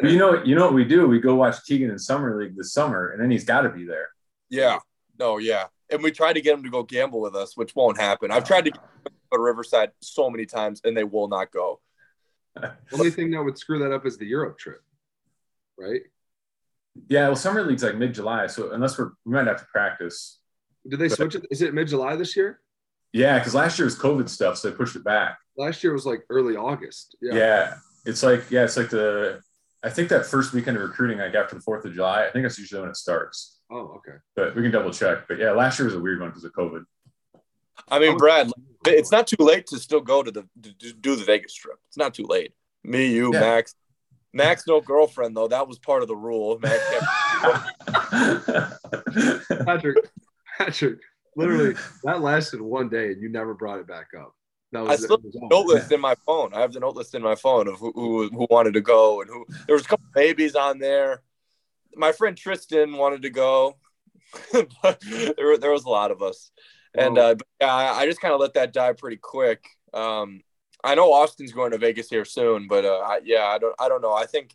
You 0.03 0.19
know, 0.19 0.43
you 0.45 0.55
know 0.55 0.67
what 0.67 0.75
we 0.75 0.85
do? 0.85 1.07
We 1.07 1.19
go 1.19 1.35
watch 1.35 1.65
Keegan 1.65 1.91
in 1.91 1.99
summer 1.99 2.39
league 2.41 2.57
this 2.57 2.73
summer, 2.73 3.11
and 3.11 3.23
then 3.23 3.31
he's 3.31 3.45
got 3.45 3.63
to 3.63 3.71
be 3.71 3.85
there. 3.85 4.09
yeah, 4.51 4.79
no, 5.19 5.39
yeah. 5.39 5.67
And 5.91 6.03
we 6.03 6.11
tried 6.11 6.35
to 6.35 6.41
get 6.41 6.55
him 6.55 6.63
to 6.65 6.71
go 6.71 6.83
gamble 6.83 7.21
with 7.21 7.37
us, 7.37 7.57
which 7.57 7.75
won't 7.75 7.99
happen. 7.99 8.31
I've 8.31 8.45
tried 8.45 8.65
to 8.67 8.71
get 8.71 8.83
him 8.83 8.89
to 9.07 9.11
go 9.31 9.37
to 9.39 9.43
Riverside 9.43 9.93
so 10.01 10.31
many 10.31 10.47
times, 10.47 10.81
and 10.85 10.97
they 10.97 11.05
will 11.05 11.29
not 11.29 11.51
go. 11.51 11.81
only 12.93 13.11
thing 13.11 13.31
that 13.31 13.43
would 13.43 13.59
screw 13.59 13.79
that 13.81 13.93
up 13.93 14.07
is 14.07 14.17
the 14.19 14.27
europe 14.27 14.59
trip 14.59 14.81
right 15.79 16.03
Yeah, 17.09 17.27
well, 17.29 17.37
summer 17.37 17.63
league's 17.63 17.83
like 17.83 17.97
mid 17.97 18.15
July, 18.15 18.47
so 18.47 18.71
unless 18.73 18.97
we're 18.99 19.11
we 19.25 19.33
might 19.33 19.47
have 19.47 19.59
to 19.59 19.67
practice. 19.73 20.39
did 20.89 20.99
they 21.01 21.09
switch 21.09 21.35
it 21.35 21.45
is 21.51 21.63
it 21.63 21.75
mid-july 21.75 22.15
this 22.17 22.37
year 22.37 22.61
Yeah, 23.13 23.39
because 23.39 23.55
last 23.55 23.79
year 23.79 23.87
was 23.87 23.99
COVID 23.99 24.29
stuff, 24.29 24.57
so 24.59 24.71
they 24.71 24.77
pushed 24.77 24.97
it 24.97 25.05
back. 25.05 25.39
last 25.57 25.83
year 25.83 25.93
was 25.93 26.07
like 26.07 26.23
early 26.31 26.57
august 26.57 27.17
yeah, 27.21 27.35
Yeah. 27.35 27.75
it's 28.07 28.23
like 28.23 28.43
yeah, 28.51 28.65
it's 28.65 28.77
like 28.77 28.91
the 28.91 29.41
I 29.83 29.91
think 29.91 30.09
that 30.09 30.25
first 30.25 30.53
weekend 30.55 30.77
of 30.79 30.83
recruiting, 30.83 31.19
like 31.19 31.35
after 31.35 31.55
the 31.57 31.61
Fourth 31.61 31.85
of 31.85 31.93
July, 31.93 32.25
I 32.27 32.31
think 32.31 32.43
that's 32.45 32.59
usually 32.59 32.81
when 32.81 32.89
it 32.91 32.97
starts. 32.97 33.61
oh 33.71 33.99
okay 33.99 34.17
But 34.37 34.55
we 34.57 34.63
can 34.63 34.71
double 34.71 34.91
check. 34.93 35.27
But 35.29 35.39
yeah, 35.39 35.51
last 35.53 35.79
year 35.79 35.85
was 35.87 35.95
a 35.95 36.01
weird 36.01 36.21
one 36.21 36.31
because 36.31 36.45
of 36.45 36.53
COVID. 36.53 36.85
I 37.91 37.99
mean, 37.99 38.15
oh. 38.15 38.17
Brad, 38.19 38.51
it's 38.87 39.11
not 39.13 39.27
too 39.27 39.37
late 39.39 39.67
to 39.69 39.79
still 39.79 40.01
go 40.01 40.23
to 40.23 40.31
the 40.31 40.47
to 40.63 40.93
do 40.93 41.17
the 41.17 41.25
Vegas 41.25 41.55
trip. 41.55 41.79
It's 41.89 41.97
not 41.97 42.15
too 42.15 42.27
late. 42.29 42.53
Me, 42.83 43.07
you, 43.07 43.33
Yeah. 43.33 43.41
Max. 43.41 43.75
Max, 44.33 44.65
no 44.67 44.81
girlfriend 44.81 45.37
though. 45.37 45.47
That 45.49 45.69
was 45.69 45.79
part 45.79 46.03
of 46.03 46.09
the 46.09 46.17
rule. 46.17 46.59
Max 46.61 46.83
kept 46.91 47.07
patrick 49.65 49.97
patrick 50.59 50.99
literally 51.37 51.75
that 52.05 52.21
lasted 52.21 52.61
one 52.61 52.89
day 52.89 53.13
and 53.13 53.23
you 53.23 53.29
never 53.29 53.55
brought 53.55 53.79
it 53.81 53.87
back 53.87 54.09
up 54.19 54.35
That 54.73 54.87
I 54.89 54.97
still 54.97 55.17
have 55.19 55.25
was 55.25 55.37
all. 55.41 55.49
note 55.51 55.67
list 55.67 55.93
in 55.93 56.01
my 56.01 56.15
phone. 56.27 56.53
I 56.55 56.61
have 56.61 56.73
the 56.73 56.81
note 56.81 56.97
list 56.97 57.15
in 57.15 57.23
my 57.23 57.35
phone 57.35 57.69
of 57.69 57.79
who, 57.79 57.93
who 57.95 58.29
who 58.29 58.47
wanted 58.51 58.75
to 58.75 58.81
go 58.81 59.21
and 59.21 59.31
who. 59.31 59.47
There 59.67 59.75
was 59.77 59.85
a 59.85 59.89
couple 59.89 60.07
babies 60.15 60.55
on 60.57 60.79
there. 60.79 61.23
My 61.97 62.13
friend 62.13 62.37
Tristan 62.37 62.93
wanted 62.97 63.23
to 63.23 63.31
go, 63.31 63.77
but 64.83 65.01
there 65.37 65.57
there 65.59 65.71
was 65.71 65.85
a 65.85 65.89
lot 65.91 66.11
of 66.11 66.23
us, 66.23 66.51
and 66.95 67.19
uh, 67.19 67.35
yeah, 67.61 67.75
I, 67.75 68.01
I 68.01 68.07
just 68.07 68.21
kind 68.21 68.35
of 68.35 68.41
let 68.41 68.55
that 68.55 68.73
die 68.73 68.93
pretty 68.93 69.17
quick. 69.17 69.65
Um, 69.93 70.43
I 70.83 70.95
know 70.95 71.13
Austin's 71.13 71.53
going 71.53 71.73
to 71.73 71.79
Vegas 71.79 72.11
here 72.11 72.25
soon, 72.25 72.69
but 72.69 72.85
uh, 72.85 72.99
I, 72.99 73.21
yeah, 73.25 73.45
I 73.45 73.59
don't 73.59 73.75
I 73.79 73.89
don't 73.89 74.03
know. 74.03 74.13
I 74.13 74.27
think 74.27 74.55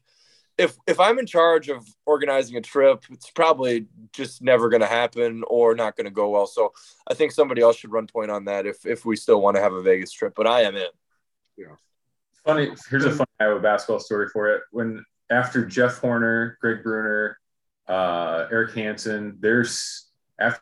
if 0.59 0.77
if 0.85 0.99
I'm 0.99 1.17
in 1.17 1.25
charge 1.25 1.69
of 1.69 1.87
organizing 2.05 2.57
a 2.57 2.61
trip, 2.61 3.03
it's 3.09 3.31
probably 3.31 3.87
just 4.13 4.41
never 4.41 4.69
going 4.69 4.81
to 4.81 4.87
happen 4.87 5.43
or 5.47 5.73
not 5.73 5.95
going 5.95 6.05
to 6.05 6.11
go 6.11 6.29
well. 6.29 6.45
So 6.45 6.73
I 7.07 7.13
think 7.13 7.31
somebody 7.31 7.61
else 7.61 7.77
should 7.77 7.91
run 7.91 8.07
point 8.07 8.29
on 8.29 8.45
that 8.45 8.65
if 8.65 8.85
if 8.85 9.05
we 9.05 9.15
still 9.15 9.41
want 9.41 9.55
to 9.55 9.61
have 9.61 9.73
a 9.73 9.81
Vegas 9.81 10.11
trip. 10.11 10.33
But 10.35 10.47
I 10.47 10.61
am 10.61 10.75
in. 10.75 10.87
Yeah. 11.57 11.75
Funny. 12.45 12.71
Here's 12.89 13.05
a 13.05 13.11
funny 13.11 13.27
Iowa 13.39 13.59
basketball 13.59 13.99
story 13.99 14.27
for 14.27 14.49
it. 14.49 14.61
When 14.71 15.03
after 15.29 15.65
Jeff 15.65 15.99
Horner, 15.99 16.57
Greg 16.61 16.83
Brunner, 16.83 17.39
uh, 17.87 18.47
Erek 18.51 18.73
Hansen, 18.75 19.37
there's 19.39 20.09
after 20.39 20.61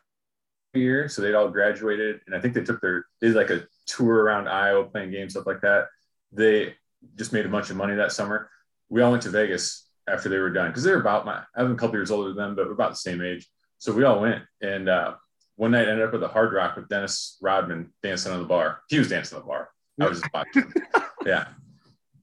year, 0.78 1.08
so 1.08 1.22
they'd 1.22 1.34
all 1.34 1.48
graduated, 1.48 2.20
and 2.26 2.34
I 2.34 2.40
think 2.40 2.54
they 2.54 2.62
took 2.62 2.80
their 2.80 3.06
they 3.20 3.28
did 3.28 3.36
like 3.36 3.50
a 3.50 3.66
tour 3.86 4.22
around 4.22 4.48
Iowa, 4.48 4.84
playing 4.84 5.10
games, 5.10 5.32
stuff 5.32 5.46
like 5.46 5.60
that. 5.62 5.86
They 6.32 6.74
just 7.16 7.32
made 7.32 7.46
a 7.46 7.50
bunch 7.50 7.70
of 7.70 7.76
money 7.76 7.94
that 7.94 8.12
summer. 8.12 8.50
We 8.88 9.02
all 9.02 9.10
went 9.10 9.22
to 9.24 9.30
Vegas 9.30 9.88
after 10.08 10.28
they 10.28 10.38
were 10.38 10.50
done 10.50 10.68
because 10.68 10.82
they're 10.82 11.00
about 11.00 11.26
my 11.26 11.42
I'm 11.56 11.72
a 11.72 11.76
couple 11.76 11.96
years 11.96 12.10
older 12.10 12.28
than 12.28 12.36
them, 12.36 12.54
but 12.56 12.66
we're 12.66 12.72
about 12.72 12.90
the 12.90 12.96
same 12.96 13.22
age. 13.22 13.46
So 13.78 13.92
we 13.92 14.04
all 14.04 14.20
went, 14.20 14.42
and 14.60 14.88
uh, 14.88 15.14
one 15.56 15.72
night 15.72 15.88
I 15.88 15.90
ended 15.90 16.08
up 16.08 16.14
at 16.14 16.20
the 16.20 16.28
Hard 16.28 16.52
Rock 16.52 16.76
with 16.76 16.88
Dennis 16.88 17.36
Rodman 17.42 17.92
dancing 18.02 18.32
on 18.32 18.38
the 18.38 18.46
bar. 18.46 18.80
He 18.88 18.98
was 18.98 19.08
dancing 19.08 19.36
on 19.36 19.42
the 19.42 19.48
bar. 19.48 19.68
I 20.00 20.08
was 20.08 20.20
just 20.20 20.32
watching. 20.32 20.72
yeah, 21.26 21.48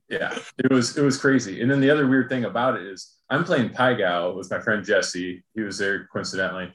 yeah. 0.09 0.37
It 0.57 0.71
was 0.71 0.97
it 0.97 1.03
was 1.03 1.17
crazy. 1.17 1.61
And 1.61 1.69
then 1.69 1.81
the 1.81 1.89
other 1.89 2.07
weird 2.07 2.29
thing 2.29 2.45
about 2.45 2.77
it 2.77 2.83
is 2.83 3.15
I'm 3.29 3.43
playing 3.43 3.69
pai 3.69 3.97
gow 3.97 4.33
with 4.33 4.49
my 4.49 4.59
friend 4.59 4.85
Jesse. 4.85 5.43
He 5.53 5.61
was 5.61 5.77
there 5.77 6.07
coincidentally. 6.07 6.73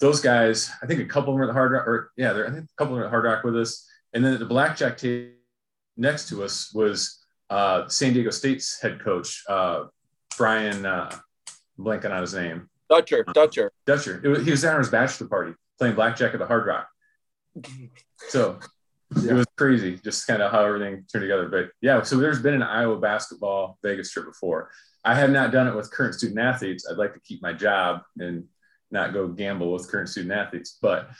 Those 0.00 0.20
guys, 0.20 0.70
I 0.82 0.86
think 0.86 1.00
a 1.00 1.04
couple 1.04 1.32
of 1.32 1.34
them 1.34 1.36
were 1.36 1.44
at 1.44 1.46
the 1.48 1.52
Hard 1.54 1.72
Rock, 1.72 1.86
or 1.86 2.10
yeah, 2.16 2.30
I 2.32 2.50
think 2.50 2.64
a 2.64 2.76
couple 2.76 2.94
of 2.94 2.98
them 2.98 3.00
at 3.00 3.04
the 3.06 3.10
Hard 3.10 3.24
Rock 3.24 3.44
with 3.44 3.56
us. 3.56 3.86
And 4.14 4.24
then 4.24 4.32
at 4.34 4.38
the 4.38 4.46
blackjack 4.46 4.96
table 4.96 5.32
next 5.96 6.28
to 6.28 6.44
us 6.44 6.72
was 6.72 7.18
uh, 7.50 7.88
San 7.88 8.12
Diego 8.12 8.30
State's 8.30 8.80
head 8.80 9.00
coach, 9.00 9.42
uh, 9.48 9.84
Brian, 10.36 10.86
uh, 10.86 11.10
blanking 11.78 12.10
on 12.12 12.20
his 12.20 12.34
name, 12.34 12.68
Dutcher, 12.88 13.24
Dutcher. 13.34 13.70
Dutcher. 13.86 14.20
It 14.24 14.28
was, 14.28 14.44
he 14.44 14.50
was 14.50 14.62
there 14.62 14.72
on 14.72 14.78
his 14.78 14.88
bachelor 14.88 15.26
party 15.28 15.54
playing 15.78 15.94
blackjack 15.94 16.32
at 16.32 16.38
the 16.40 16.46
Hard 16.46 16.66
Rock. 16.66 16.88
So 18.28 18.58
Yeah. 19.22 19.30
it 19.30 19.34
was 19.34 19.46
crazy, 19.56 19.96
just 20.02 20.26
kind 20.26 20.42
of 20.42 20.50
how 20.52 20.64
everything 20.64 21.04
turned 21.10 21.22
together. 21.22 21.48
But 21.48 21.70
yeah, 21.80 22.02
so 22.02 22.16
there's 22.16 22.42
been 22.42 22.54
an 22.54 22.62
Iowa 22.62 22.98
basketball 22.98 23.78
Vegas 23.82 24.10
trip 24.10 24.26
before. 24.26 24.70
I 25.04 25.14
have 25.14 25.30
not 25.30 25.52
done 25.52 25.68
it 25.68 25.74
with 25.74 25.90
current 25.90 26.14
student 26.14 26.38
athletes. 26.40 26.86
I'd 26.90 26.98
like 26.98 27.14
to 27.14 27.20
keep 27.20 27.40
my 27.40 27.52
job 27.52 28.02
and 28.18 28.44
not 28.90 29.12
go 29.12 29.28
gamble 29.28 29.72
with 29.72 29.90
current 29.90 30.08
student 30.08 30.32
athletes. 30.32 30.78
But 30.80 31.10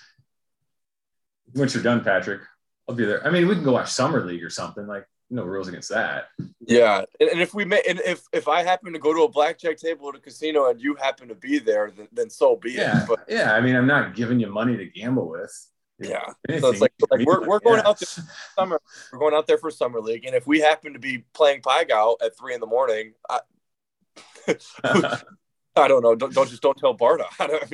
once 1.54 1.74
you're 1.74 1.82
done, 1.82 2.02
Patrick, 2.02 2.42
I'll 2.88 2.94
be 2.94 3.04
there. 3.04 3.26
I 3.26 3.30
mean, 3.30 3.46
we 3.48 3.54
can 3.54 3.64
go 3.64 3.72
watch 3.72 3.90
summer 3.90 4.24
league 4.24 4.42
or 4.44 4.50
something. 4.50 4.86
Like 4.86 5.06
no 5.30 5.44
rules 5.44 5.68
against 5.68 5.90
that. 5.90 6.28
Yeah, 6.60 7.04
and, 7.20 7.40
if 7.40 7.52
we 7.52 7.64
may, 7.64 7.82
and 7.88 8.00
if 8.00 8.22
if 8.32 8.48
I 8.48 8.62
happen 8.62 8.92
to 8.94 8.98
go 8.98 9.12
to 9.12 9.22
a 9.22 9.28
blackjack 9.28 9.76
table 9.76 10.08
at 10.08 10.14
a 10.14 10.20
casino 10.20 10.70
and 10.70 10.80
you 10.80 10.94
happen 10.94 11.28
to 11.28 11.34
be 11.34 11.58
there, 11.58 11.90
then, 11.90 12.08
then 12.12 12.30
so 12.30 12.56
be 12.56 12.72
Yeah, 12.72 13.02
it. 13.02 13.08
But 13.08 13.24
yeah. 13.28 13.52
I 13.52 13.60
mean, 13.60 13.76
I'm 13.76 13.86
not 13.86 14.14
giving 14.14 14.40
you 14.40 14.50
money 14.50 14.76
to 14.76 14.86
gamble 14.86 15.28
with. 15.28 15.52
yeah, 16.00 16.32
so 16.60 16.70
it's 16.70 16.80
like, 16.80 16.92
like 17.10 17.26
we're, 17.26 17.46
we're 17.46 17.58
going 17.58 17.80
Yeah. 17.82 17.88
out 17.88 17.98
there 17.98 18.24
summer. 18.56 18.80
We're 19.12 19.18
going 19.18 19.34
out 19.34 19.46
there 19.46 19.58
for 19.58 19.70
summer 19.70 20.00
league, 20.00 20.24
and 20.24 20.34
if 20.34 20.46
we 20.46 20.60
happen 20.60 20.92
to 20.92 20.98
be 20.98 21.24
playing 21.34 21.60
pai 21.60 21.84
gow 21.84 22.16
at 22.24 22.38
three 22.38 22.54
in 22.54 22.60
the 22.60 22.66
morning, 22.66 23.14
I, 23.28 23.40
I 25.76 25.88
don't 25.88 26.02
know. 26.02 26.14
Don't, 26.14 26.32
don't 26.34 26.48
just 26.48 26.62
don't 26.62 26.76
tell 26.76 26.96
Barta. 26.96 27.24
I, 27.38 27.46
don't, 27.46 27.62
I 27.62 27.66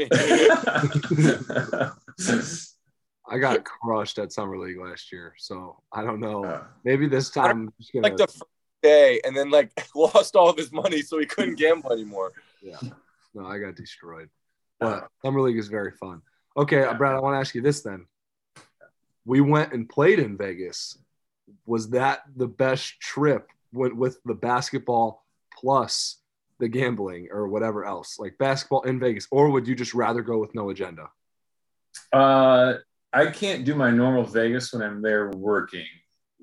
mean, 1.80 1.90
I 3.28 3.38
got 3.38 3.64
crushed 3.64 4.18
at 4.18 4.32
summer 4.32 4.58
league 4.58 4.78
last 4.78 5.10
year, 5.12 5.34
so 5.38 5.80
I 5.92 6.02
don't 6.02 6.20
know. 6.20 6.44
Uh, 6.44 6.64
Maybe 6.84 7.06
this 7.06 7.30
time 7.30 7.50
I'm 7.50 7.72
just 7.78 7.92
gonna. 7.92 8.08
like 8.08 8.16
the 8.16 8.26
first 8.26 8.42
day, 8.82 9.20
and 9.24 9.36
then 9.36 9.50
like 9.50 9.70
lost 9.94 10.36
all 10.36 10.48
of 10.48 10.56
his 10.56 10.72
money, 10.72 11.02
so 11.02 11.18
he 11.18 11.26
couldn't 11.26 11.56
gamble 11.56 11.92
anymore. 11.92 12.32
yeah, 12.62 12.76
no, 13.34 13.46
I 13.46 13.58
got 13.58 13.76
destroyed. 13.76 14.28
But 14.78 15.08
summer 15.22 15.40
league 15.40 15.58
is 15.58 15.68
very 15.68 15.92
fun. 15.92 16.20
Okay, 16.56 16.86
Brad, 16.96 17.16
I 17.16 17.20
want 17.20 17.34
to 17.34 17.38
ask 17.40 17.54
you 17.54 17.62
this 17.62 17.80
then. 17.82 18.06
We 19.24 19.40
went 19.40 19.72
and 19.72 19.88
played 19.88 20.18
in 20.18 20.36
Vegas. 20.36 20.98
Was 21.66 21.90
that 21.90 22.22
the 22.36 22.46
best 22.46 23.00
trip 23.00 23.48
with, 23.72 23.92
with 23.92 24.22
the 24.24 24.34
basketball 24.34 25.24
plus 25.58 26.18
the 26.64 26.68
gambling 26.68 27.28
or 27.30 27.46
whatever 27.46 27.84
else, 27.84 28.18
like 28.18 28.38
basketball 28.38 28.80
in 28.82 28.98
Vegas, 28.98 29.28
or 29.30 29.50
would 29.50 29.68
you 29.68 29.74
just 29.74 29.92
rather 29.92 30.22
go 30.22 30.38
with 30.38 30.54
no 30.54 30.70
agenda? 30.70 31.10
Uh, 32.10 32.74
I 33.12 33.26
can't 33.26 33.66
do 33.66 33.74
my 33.74 33.90
normal 33.90 34.24
Vegas 34.24 34.72
when 34.72 34.82
I'm 34.82 35.02
there 35.02 35.30
working. 35.30 35.86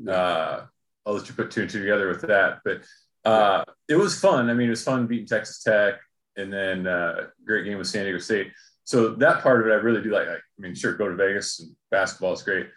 Uh, 0.07 0.61
I'll 1.05 1.15
let 1.15 1.27
you 1.27 1.33
put 1.33 1.49
two 1.49 1.61
and 1.61 1.69
two 1.69 1.79
together 1.79 2.07
with 2.07 2.21
that. 2.21 2.59
But 2.63 2.83
uh, 3.25 3.63
it 3.89 3.95
was 3.95 4.19
fun. 4.19 4.49
I 4.49 4.53
mean, 4.53 4.67
it 4.67 4.77
was 4.77 4.83
fun 4.83 5.07
beating 5.07 5.25
Texas 5.25 5.63
Tech 5.63 5.95
and 6.37 6.53
then 6.53 6.85
uh, 6.85 7.27
great 7.43 7.65
game 7.65 7.79
with 7.79 7.87
San 7.87 8.03
Diego 8.03 8.19
State. 8.19 8.51
So 8.83 9.15
that 9.15 9.41
part 9.41 9.61
of 9.61 9.67
it, 9.67 9.71
I 9.71 9.77
really 9.77 10.03
do 10.03 10.11
like. 10.11 10.27
like 10.27 10.37
I 10.37 10.61
mean, 10.61 10.75
sure, 10.75 10.93
go 10.93 11.09
to 11.09 11.15
Vegas 11.15 11.59
and 11.59 11.75
basketball 11.89 12.33
is 12.33 12.43
great. 12.43 12.67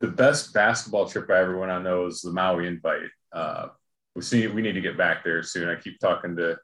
The 0.00 0.08
best 0.08 0.54
basketball 0.54 1.08
trip 1.08 1.30
I 1.30 1.40
ever 1.40 1.58
went 1.58 1.72
on 1.72 1.84
though 1.84 2.04
was 2.04 2.22
the 2.22 2.32
Maui 2.32 2.66
invite. 2.66 3.10
Uh, 3.32 3.68
we 4.14 4.22
see 4.22 4.46
we 4.46 4.62
need 4.62 4.72
to 4.72 4.80
get 4.80 4.96
back 4.96 5.22
there 5.22 5.42
soon. 5.42 5.68
I 5.68 5.76
keep 5.76 6.00
talking 6.00 6.36
to 6.36 6.58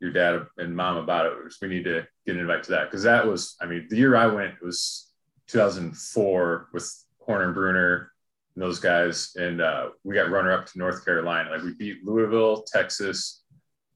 your 0.00 0.12
dad 0.12 0.46
and 0.56 0.76
mom 0.76 0.96
about 0.96 1.26
it. 1.26 1.32
We 1.60 1.68
need 1.68 1.84
to 1.84 2.06
get 2.26 2.36
an 2.36 2.40
invite 2.40 2.62
to 2.64 2.70
that 2.72 2.90
because 2.90 3.02
that 3.02 3.26
was, 3.26 3.56
I 3.60 3.66
mean, 3.66 3.86
the 3.90 3.96
year 3.96 4.16
I 4.16 4.26
went 4.26 4.54
it 4.54 4.64
was 4.64 5.12
2004 5.48 6.68
with 6.72 7.04
Horner 7.20 7.44
and 7.46 7.54
Brunner 7.54 8.12
and 8.54 8.62
those 8.62 8.80
guys, 8.80 9.32
and 9.36 9.60
uh, 9.60 9.90
we 10.04 10.14
got 10.14 10.30
runner 10.30 10.52
up 10.52 10.66
to 10.66 10.78
North 10.78 11.04
Carolina. 11.04 11.50
Like 11.50 11.62
we 11.62 11.74
beat 11.74 12.04
Louisville, 12.04 12.62
Texas, 12.62 13.42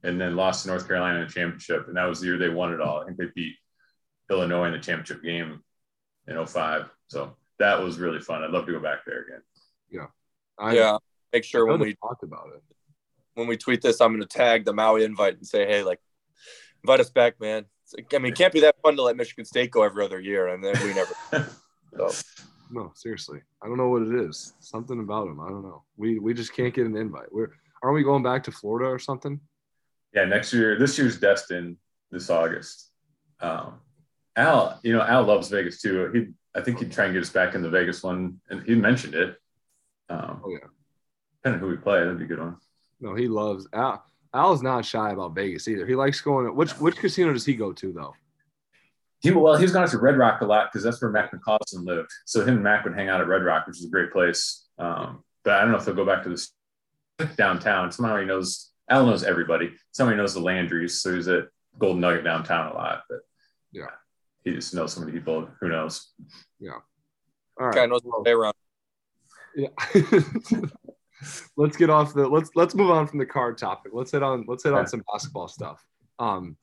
and 0.02 0.20
then 0.20 0.36
lost 0.36 0.62
to 0.62 0.68
North 0.68 0.86
Carolina 0.86 1.20
in 1.20 1.26
the 1.26 1.32
championship, 1.32 1.88
and 1.88 1.96
that 1.96 2.04
was 2.04 2.20
the 2.20 2.26
year 2.26 2.38
they 2.38 2.48
won 2.48 2.72
it 2.72 2.80
all. 2.80 3.00
I 3.00 3.04
think 3.04 3.18
they 3.18 3.26
beat 3.34 3.56
Illinois 4.30 4.66
in 4.66 4.72
the 4.72 4.78
championship 4.78 5.22
game 5.22 5.62
in 6.26 6.46
05. 6.46 6.90
So 7.08 7.36
that 7.58 7.82
was 7.82 7.98
really 7.98 8.20
fun. 8.20 8.42
I'd 8.42 8.50
love 8.50 8.66
to 8.66 8.72
go 8.72 8.80
back 8.80 9.04
there 9.06 9.22
again. 9.22 9.42
Yeah. 9.90 10.06
I, 10.58 10.74
yeah, 10.74 10.96
make 11.32 11.44
sure 11.44 11.66
know 11.66 11.72
when 11.72 11.80
we 11.80 11.94
talked 11.94 12.22
about 12.22 12.48
it. 12.54 12.62
When 13.34 13.46
we 13.46 13.56
tweet 13.56 13.82
this, 13.82 14.00
I'm 14.00 14.10
going 14.10 14.20
to 14.20 14.26
tag 14.26 14.64
the 14.64 14.72
Maui 14.72 15.04
invite 15.04 15.36
and 15.36 15.46
say, 15.46 15.66
hey, 15.66 15.82
like, 15.82 16.00
invite 16.84 17.00
us 17.00 17.10
back, 17.10 17.40
man. 17.40 17.64
It's 17.84 17.94
like, 17.94 18.12
I 18.14 18.18
mean, 18.18 18.32
it 18.32 18.36
can't 18.36 18.52
be 18.52 18.60
that 18.60 18.76
fun 18.82 18.96
to 18.96 19.02
let 19.02 19.16
Michigan 19.16 19.44
State 19.44 19.70
go 19.70 19.82
every 19.82 20.04
other 20.04 20.20
year, 20.20 20.48
and 20.48 20.62
then 20.62 20.74
we 20.82 20.94
never. 20.94 21.14
So 21.94 22.10
No, 22.70 22.90
seriously, 22.94 23.40
I 23.62 23.66
don't 23.66 23.76
know 23.76 23.90
what 23.90 24.00
it 24.00 24.14
is. 24.14 24.54
Something 24.60 25.00
about 25.00 25.28
him. 25.28 25.40
I 25.40 25.48
don't 25.50 25.62
know. 25.62 25.82
We 25.98 26.18
we 26.18 26.32
just 26.32 26.54
can't 26.54 26.72
get 26.72 26.86
an 26.86 26.96
invite. 26.96 27.30
We're 27.30 27.50
aren't 27.82 27.94
we 27.96 28.02
going 28.02 28.22
back 28.22 28.44
to 28.44 28.50
Florida 28.50 28.88
or 28.88 28.98
something? 28.98 29.38
Yeah, 30.14 30.24
next 30.24 30.54
year, 30.54 30.78
this 30.78 30.96
year's 30.96 31.20
destined 31.20 31.76
this 32.10 32.30
August. 32.30 32.92
Um, 33.40 33.80
Al, 34.36 34.80
you 34.82 34.94
know, 34.94 35.02
Al 35.02 35.24
loves 35.24 35.48
Vegas 35.50 35.82
too. 35.82 36.10
He, 36.14 36.28
I 36.58 36.62
think 36.62 36.78
he'd 36.78 36.92
try 36.92 37.04
and 37.04 37.12
get 37.12 37.22
us 37.22 37.28
back 37.28 37.54
in 37.54 37.60
the 37.60 37.68
Vegas 37.68 38.02
one, 38.02 38.40
and 38.48 38.62
he 38.62 38.74
mentioned 38.74 39.14
it. 39.14 39.36
Um, 40.08 40.40
Oh 40.44 40.48
yeah. 40.50 40.68
depending 41.36 41.60
on 41.62 41.68
who 41.68 41.76
we 41.76 41.76
play, 41.76 41.98
that'd 41.98 42.18
be 42.18 42.24
a 42.24 42.28
good 42.28 42.38
one. 42.40 42.56
No, 43.02 43.14
he 43.14 43.28
loves 43.28 43.66
Al. 43.74 44.02
Al 44.32 44.52
is 44.54 44.62
not 44.62 44.84
shy 44.86 45.10
about 45.10 45.34
Vegas 45.34 45.68
either. 45.68 45.84
He 45.86 45.94
likes 45.94 46.20
going. 46.20 46.54
Which 46.56 46.70
which 46.78 46.96
casino 46.96 47.32
does 47.32 47.44
he 47.44 47.54
go 47.54 47.72
to 47.74 47.92
though? 47.92 48.14
He 49.20 49.30
well, 49.30 49.56
he's 49.56 49.72
gone 49.72 49.86
to 49.88 49.98
Red 49.98 50.16
Rock 50.16 50.40
a 50.40 50.44
lot 50.46 50.70
because 50.72 50.82
that's 50.84 51.02
where 51.02 51.10
Mac 51.10 51.30
McCausland 51.32 51.84
lived. 51.84 52.10
So 52.24 52.40
him 52.42 52.54
and 52.54 52.62
Mac 52.62 52.84
would 52.84 52.94
hang 52.94 53.08
out 53.08 53.20
at 53.20 53.28
Red 53.28 53.42
Rock, 53.42 53.66
which 53.66 53.78
is 53.78 53.84
a 53.84 53.90
great 53.90 54.10
place. 54.12 54.66
Um, 54.78 55.22
but 55.44 55.54
I 55.54 55.60
don't 55.62 55.72
know 55.72 55.76
if 55.78 55.84
they'll 55.84 55.94
go 55.94 56.06
back 56.06 56.22
to 56.22 56.28
this 56.30 56.52
downtown. 57.36 57.92
Somehow 57.92 58.18
he 58.18 58.24
knows. 58.24 58.70
Al 58.88 59.06
knows 59.06 59.22
everybody. 59.24 59.72
Somebody 59.92 60.16
knows 60.16 60.34
the 60.34 60.40
Landrys, 60.40 60.92
so 60.92 61.14
he's 61.14 61.28
at 61.28 61.44
Golden 61.78 62.00
Nugget 62.00 62.24
downtown 62.24 62.72
a 62.72 62.74
lot. 62.74 63.02
But 63.08 63.18
Yeah. 63.72 63.86
he 64.44 64.52
just 64.52 64.74
knows 64.74 64.92
so 64.92 65.00
many 65.00 65.12
people. 65.12 65.48
Who 65.60 65.68
knows? 65.68 66.12
Yeah. 66.58 66.78
All 67.60 67.66
right. 67.66 67.74
guy 67.74 67.86
knows 67.86 68.00
well, 68.04 68.22
the 68.22 68.30
way 68.30 68.34
around. 68.34 68.54
Yeah. 69.54 69.68
let's 71.56 71.76
get 71.76 71.90
off 71.90 72.14
the 72.14 72.26
let's 72.26 72.50
let's 72.54 72.74
move 72.74 72.90
on 72.90 73.06
from 73.06 73.18
the 73.18 73.26
card 73.26 73.58
topic. 73.58 73.92
Let's 73.94 74.12
hit 74.12 74.22
on 74.22 74.44
let's 74.48 74.64
hit 74.64 74.72
on 74.72 74.86
some 74.86 75.02
basketball 75.12 75.48
stuff. 75.48 75.84
Um 76.18 76.56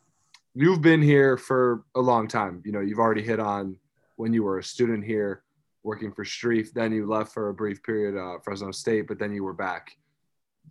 you've 0.54 0.82
been 0.82 1.01
here 1.01 1.38
for 1.38 1.84
a 1.96 2.01
long 2.01 2.28
time. 2.28 2.62
You 2.66 2.72
know, 2.72 2.82
you've 2.82 3.00
already 3.00 3.24
hit 3.24 3.39
on 3.39 3.78
when 4.16 4.34
you 4.34 4.44
were 4.44 4.60
a 4.60 4.63
student 4.63 5.06
here 5.06 5.44
working 5.84 6.12
for 6.12 6.25
Streif, 6.25 6.74
then 6.74 6.92
you 6.92 7.08
left 7.08 7.34
for 7.34 7.50
a 7.50 7.54
brief 7.54 7.82
period 7.84 8.18
uh 8.18 8.39
Fresno 8.44 8.72
State, 8.72 9.08
but 9.08 9.20
then 9.20 9.34
you 9.34 9.44
were 9.44 9.54
back. 9.54 9.92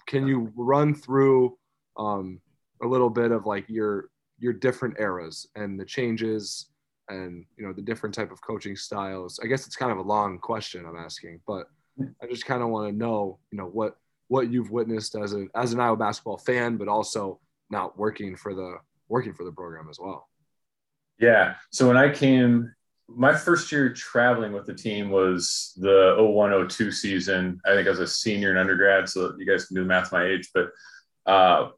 Can 0.07 0.26
you 0.26 0.52
run 0.57 0.95
through 0.95 1.57
um 1.97 2.40
a 2.83 2.87
little 2.87 3.11
bit 3.11 3.33
of 3.33 3.47
like 3.47 3.68
your 3.68 4.11
your 4.38 4.52
different 4.52 4.97
eras 5.00 5.47
and 5.57 5.80
the 5.80 5.85
changes 5.85 6.71
and 7.09 7.45
you 7.57 7.66
know 7.66 7.73
the 7.73 7.83
different 7.83 8.14
type 8.14 8.30
of 8.30 8.40
coaching 8.42 8.76
styles? 8.76 9.40
I 9.42 9.47
guess 9.47 9.66
it's 9.66 9.76
kind 9.76 9.92
of 9.92 9.99
a 9.99 10.02
long 10.02 10.38
question 10.38 10.85
I'm 10.87 10.97
asking, 10.97 11.40
but 11.47 11.66
I 12.23 12.26
just 12.26 12.47
kind 12.47 12.62
of 12.62 12.69
want 12.69 12.90
to 12.90 12.97
know, 12.97 13.38
you 13.50 13.59
know, 13.59 13.67
what 13.67 13.97
what 14.28 14.50
you've 14.50 14.71
witnessed 14.71 15.14
as 15.17 15.35
a 15.35 15.47
as 15.55 15.73
an 15.73 15.81
Iowa 15.81 15.97
basketball 15.97 16.38
fan, 16.38 16.76
but 16.76 16.88
also 16.88 17.40
not 17.71 17.99
working 17.99 18.37
for 18.37 18.55
the 18.55 18.76
working 19.09 19.33
for 19.33 19.45
the 19.45 19.52
program 19.52 19.88
as 19.90 19.99
well. 19.99 20.28
Yeah. 21.19 21.55
So 21.71 21.88
when 21.88 21.97
I 21.97 22.12
came, 22.12 22.73
my 23.09 23.35
first 23.35 23.73
year 23.73 23.93
traveling 23.93 24.52
with 24.52 24.67
the 24.67 24.75
team 24.75 25.11
was 25.11 25.73
the 25.76 26.14
0102 26.19 26.93
season. 26.93 27.61
I 27.67 27.71
think 27.71 27.87
I 27.87 27.90
was 27.90 28.00
a 28.00 28.07
senior 28.07 28.50
in 28.50 28.59
undergrad, 28.59 29.09
so 29.09 29.35
you 29.38 29.47
guys 29.47 29.67
can 29.67 29.75
do 29.75 29.83
the 29.83 29.88
math 29.88 30.12
my 30.12 30.25
age, 30.25 30.50
but 30.55 30.71
uh, 31.26 31.71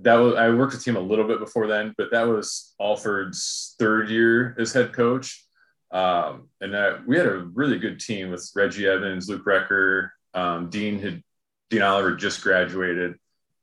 that 0.00 0.14
was 0.14 0.34
I 0.34 0.48
worked 0.50 0.72
with 0.72 0.84
the 0.84 0.84
team 0.84 0.96
a 0.96 1.04
little 1.04 1.26
bit 1.26 1.40
before 1.40 1.66
then, 1.66 1.94
but 1.96 2.10
that 2.12 2.26
was 2.26 2.74
Alford's 2.80 3.74
third 3.78 4.08
year 4.08 4.56
as 4.58 4.72
head 4.72 4.92
coach. 4.92 5.44
Um, 5.90 6.48
and 6.60 6.74
that, 6.74 7.06
we 7.06 7.16
had 7.16 7.26
a 7.26 7.48
really 7.54 7.78
good 7.78 8.00
team 8.00 8.30
with 8.30 8.50
Reggie 8.54 8.86
Evans, 8.86 9.28
Luke 9.28 9.44
Recker, 9.44 10.10
um, 10.34 10.70
Dean 10.70 10.98
had 10.98 11.22
Dean 11.70 11.82
Oliver 11.82 12.14
just 12.14 12.42
graduated, 12.42 13.16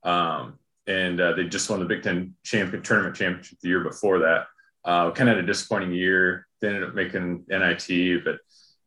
um, 0.03 0.59
and 0.87 1.19
uh, 1.19 1.33
they 1.33 1.45
just 1.45 1.69
won 1.69 1.79
the 1.79 1.85
Big 1.85 2.03
Ten 2.03 2.35
champion 2.43 2.83
tournament 2.83 3.15
championship 3.15 3.59
the 3.61 3.69
year 3.69 3.83
before 3.83 4.19
that. 4.19 4.47
Uh, 4.83 5.09
kind 5.11 5.29
of 5.29 5.35
had 5.35 5.43
a 5.43 5.47
disappointing 5.47 5.91
year. 5.91 6.47
They 6.61 6.67
ended 6.67 6.83
up 6.83 6.93
making 6.93 7.45
NIT, 7.47 8.23
but 8.23 8.39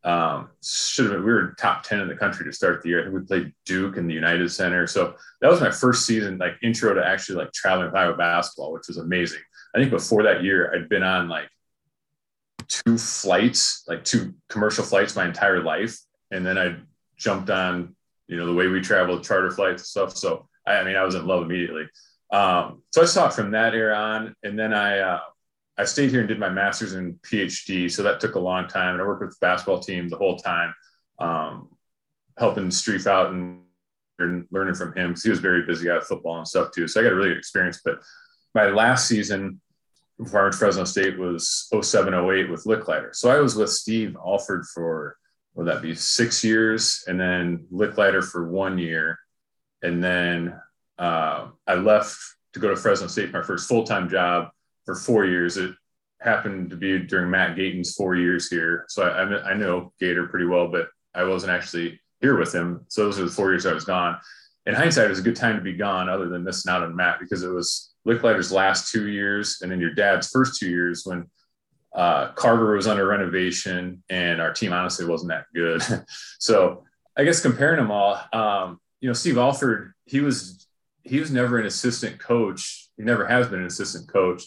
um, 0.09 0.51
should 0.63 1.07
have 1.07 1.15
been, 1.15 1.25
we 1.25 1.33
were 1.33 1.55
top 1.59 1.83
10 1.83 2.01
in 2.01 2.09
the 2.09 2.15
country 2.15 2.45
to 2.47 2.53
start 2.53 2.83
the 2.83 2.91
year. 2.91 3.01
I 3.01 3.03
think 3.05 3.15
we 3.15 3.21
played 3.23 3.53
Duke 3.67 3.97
in 3.97 4.07
the 4.07 4.15
United 4.15 4.51
Center. 4.51 4.87
So 4.87 5.17
that 5.41 5.51
was 5.51 5.61
my 5.61 5.73
first 5.73 6.07
season, 6.07 6.39
like 6.39 6.55
intro 6.63 6.95
to 6.95 7.05
actually 7.05 7.39
like 7.39 7.53
traveling 7.53 7.87
with 7.87 7.97
Iowa 7.97 8.17
basketball, 8.17 8.73
which 8.73 8.87
was 8.87 8.99
amazing. 8.99 9.41
I 9.75 9.79
think 9.79 9.91
before 9.91 10.23
that 10.23 10.45
year, 10.45 10.73
I'd 10.73 10.89
been 10.89 11.03
on 11.03 11.29
like 11.29 11.49
two 12.69 12.99
flights, 12.99 13.85
like 13.89 14.05
two 14.05 14.35
commercial 14.49 14.85
flights 14.85 15.17
my 15.17 15.27
entire 15.27 15.63
life. 15.63 15.99
And 16.31 16.45
then 16.45 16.59
I 16.59 16.77
jumped 17.17 17.51
on, 17.51 17.97
you 18.27 18.37
know, 18.37 18.47
the 18.47 18.55
way 18.55 18.69
we 18.69 18.81
traveled, 18.81 19.25
charter 19.25 19.51
flights 19.51 19.83
and 19.83 19.87
stuff. 19.87 20.17
So 20.17 20.49
I, 20.67 20.77
I 20.77 20.85
mean, 20.85 20.97
I 20.97 21.03
was 21.03 21.15
in 21.15 21.27
love 21.27 21.43
immediately. 21.43 21.89
Um, 22.31 22.83
so 22.93 23.03
I 23.03 23.07
saw 23.07 23.29
it 23.29 23.33
from 23.33 23.53
that 23.53 23.75
era 23.75 23.97
on. 23.97 24.35
And 24.43 24.59
then 24.59 24.75
I, 24.75 24.99
uh, 24.99 25.21
I 25.79 25.85
stayed 25.85 26.11
here 26.11 26.21
and 26.21 26.29
did 26.29 26.39
my 26.39 26.51
master's 26.51 26.93
and 26.93 27.15
PhD. 27.23 27.91
So 27.91 28.03
that 28.03 28.21
took 28.21 28.35
a 28.35 28.41
long 28.41 28.69
time. 28.69 28.95
And 28.95 29.03
I 29.03 29.07
worked 29.07 29.23
with 29.23 29.31
the 29.31 29.37
basketball 29.41 29.81
team 29.81 30.09
the 30.09 30.17
whole 30.17 30.37
time, 30.37 30.75
um, 31.19 31.69
helping 32.37 32.69
Streif 32.69 33.07
out 33.07 33.33
and, 33.33 33.63
learning 34.51 34.75
from 34.75 34.93
him 34.97 35.11
because 35.11 35.23
he 35.23 35.31
was 35.31 35.39
very 35.39 35.65
busy 35.65 35.89
out 35.89 35.99
of 35.99 36.05
football 36.05 36.39
and 36.39 36.49
stuff 36.49 36.73
too. 36.73 36.89
So 36.89 36.99
I 36.99 37.05
got 37.05 37.13
a 37.13 37.15
really 37.15 37.29
good 37.29 37.39
experience. 37.39 37.81
But 37.85 38.01
my 38.53 38.67
last 38.67 39.07
season 39.07 39.61
I 40.21 40.51
Fresno 40.51 40.85
State 40.85 41.19
was 41.19 41.69
07, 41.81 42.13
08 42.13 42.51
with 42.51 42.65
Lickliter. 42.65 43.15
So 43.15 43.31
I 43.31 43.39
was 43.41 43.55
with 43.55 43.71
Steve 43.71 44.17
Alford 44.17 44.65
for, 44.75 45.17
would 45.55 45.67
that 45.67 45.83
be 45.83 45.95
six 45.95 46.43
years? 46.43 47.05
And 47.07 47.21
then 47.21 47.67
Lickliter 47.73 48.25
for 48.25 48.51
one 48.51 48.79
year. 48.79 49.19
And 49.83 50.03
then 50.03 50.59
uh, 50.99 51.49
I 51.67 51.75
left 51.75 52.19
to 52.55 52.61
go 52.61 52.69
to 52.69 52.77
Fresno 52.77 53.07
State, 53.07 53.33
my 53.33 53.43
first 53.43 53.69
full 53.69 53.85
time 53.85 54.09
job 54.09 54.49
for 54.85 54.95
four 54.95 55.25
years. 55.25 55.57
It 55.57 55.75
happened 56.21 56.71
to 56.71 56.77
be 56.77 56.99
during 56.99 57.31
Matt 57.31 57.57
Gatens' 57.57 57.95
four 57.95 58.17
years 58.17 58.49
here. 58.49 58.85
So 58.89 59.05
I, 59.05 59.51
I, 59.51 59.55
know 59.55 59.93
Gator 60.01 60.27
pretty 60.27 60.47
well, 60.47 60.69
but 60.69 60.89
I 61.15 61.23
wasn't 61.25 61.53
actually 61.53 62.01
here 62.21 62.37
with 62.37 62.53
him. 62.53 62.85
So 62.89 63.05
those 63.05 63.21
are 63.21 63.25
the 63.25 63.31
four 63.31 63.51
years 63.51 63.67
I 63.67 63.73
was 63.73 63.85
gone. 63.85 64.19
In 64.69 64.75
hindsight, 64.75 65.07
it 65.07 65.11
was 65.11 65.19
a 65.19 65.23
good 65.23 65.35
time 65.35 65.57
to 65.57 65.63
be 65.63 65.73
gone, 65.73 66.11
other 66.11 66.29
than 66.29 66.45
missing 66.45 66.71
out 66.71 66.83
on 66.83 66.95
Matt, 66.95 67.19
because 67.19 67.43
it 67.43 67.49
was 67.49 67.95
Lickliter's 68.07 68.53
last 68.53 68.93
two 68.93 69.09
years 69.09 69.61
and 69.63 69.73
then 69.73 69.81
your 69.81 69.95
dad's 69.95 70.29
first 70.29 70.61
two 70.61 70.69
years 70.69 71.05
when 71.05 71.27
uh, 71.95 72.33
Carver 72.33 72.77
was 72.77 72.87
under 72.87 73.07
renovation 73.07 74.03
and 74.09 74.41
our 74.41 74.53
team 74.53 74.73
honestly 74.73 75.07
wasn't 75.07 75.31
that 75.31 75.47
good. 75.55 75.83
so 76.39 76.85
I 77.17 77.25
guess 77.25 77.41
comparing 77.41 77.79
them 77.79 77.91
all, 77.91 78.21
um, 78.33 78.79
you 79.01 79.09
know, 79.09 79.13
Steve 79.15 79.39
Alford, 79.39 79.95
he 80.05 80.21
was 80.21 80.67
he 81.03 81.19
was 81.19 81.31
never 81.31 81.59
an 81.59 81.67
assistant 81.67 82.19
coach. 82.19 82.89
He 82.97 83.03
never 83.03 83.27
has 83.27 83.49
been 83.49 83.61
an 83.61 83.67
assistant 83.67 84.09
coach. 84.09 84.45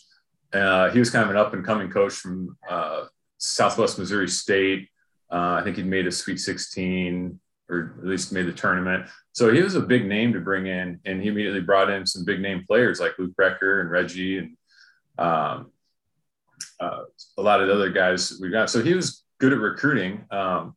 Uh, 0.54 0.92
he 0.92 1.00
was 1.00 1.10
kind 1.10 1.24
of 1.24 1.32
an 1.32 1.38
up 1.38 1.54
and 1.54 1.66
coming 1.66 1.90
coach 1.90 2.14
from 2.14 2.58
uh, 2.70 3.06
Southwest 3.40 3.98
Missouri 3.98 4.28
State. 4.28 4.90
Uh, 5.32 5.58
I 5.60 5.64
think 5.64 5.78
he'd 5.78 5.88
made 5.88 6.06
a 6.06 6.12
Sweet 6.12 6.40
16 6.40 7.40
or 7.70 7.96
at 7.98 8.06
least 8.06 8.34
made 8.34 8.48
the 8.48 8.54
tournament. 8.54 9.08
So 9.34 9.52
he 9.52 9.62
was 9.62 9.76
a 9.76 9.82
big 9.82 10.06
name 10.06 10.34
to 10.34 10.40
bring 10.40 10.68
in, 10.68 11.00
and 11.06 11.22
he 11.22 11.30
immediately 11.30 11.62
brought 11.62 11.90
in 11.90 12.06
some 12.06 12.26
big 12.26 12.42
name 12.42 12.66
players 12.68 13.00
like 13.00 13.18
Luke 13.18 13.32
Recker 13.40 13.82
and 13.82 13.90
Reggie 13.90 14.40
and 14.40 14.58
um, 15.18 15.72
uh, 16.80 17.04
a 17.38 17.42
lot 17.42 17.62
of 17.62 17.68
the 17.68 17.74
other 17.74 17.90
guys 17.90 18.38
we 18.42 18.50
got. 18.50 18.70
So 18.70 18.82
he 18.82 18.94
was 18.94 19.24
good 19.40 19.54
at 19.54 19.60
recruiting. 19.60 20.26
Um, 20.32 20.76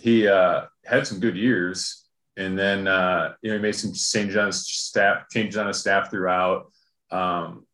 he 0.00 0.26
uh, 0.26 0.62
had 0.84 1.06
some 1.06 1.20
good 1.20 1.36
years, 1.36 2.06
and 2.36 2.58
then 2.58 2.88
uh, 2.88 3.34
you 3.42 3.50
know 3.50 3.56
he 3.56 3.62
made 3.62 3.74
some 3.74 3.92
changes 3.92 4.36
on 4.36 4.46
his 4.46 4.66
staff, 4.66 5.28
changes 5.30 5.56
on 5.56 5.66
his 5.66 5.78
staff 5.78 6.10
throughout. 6.10 6.72
Um, 7.10 7.66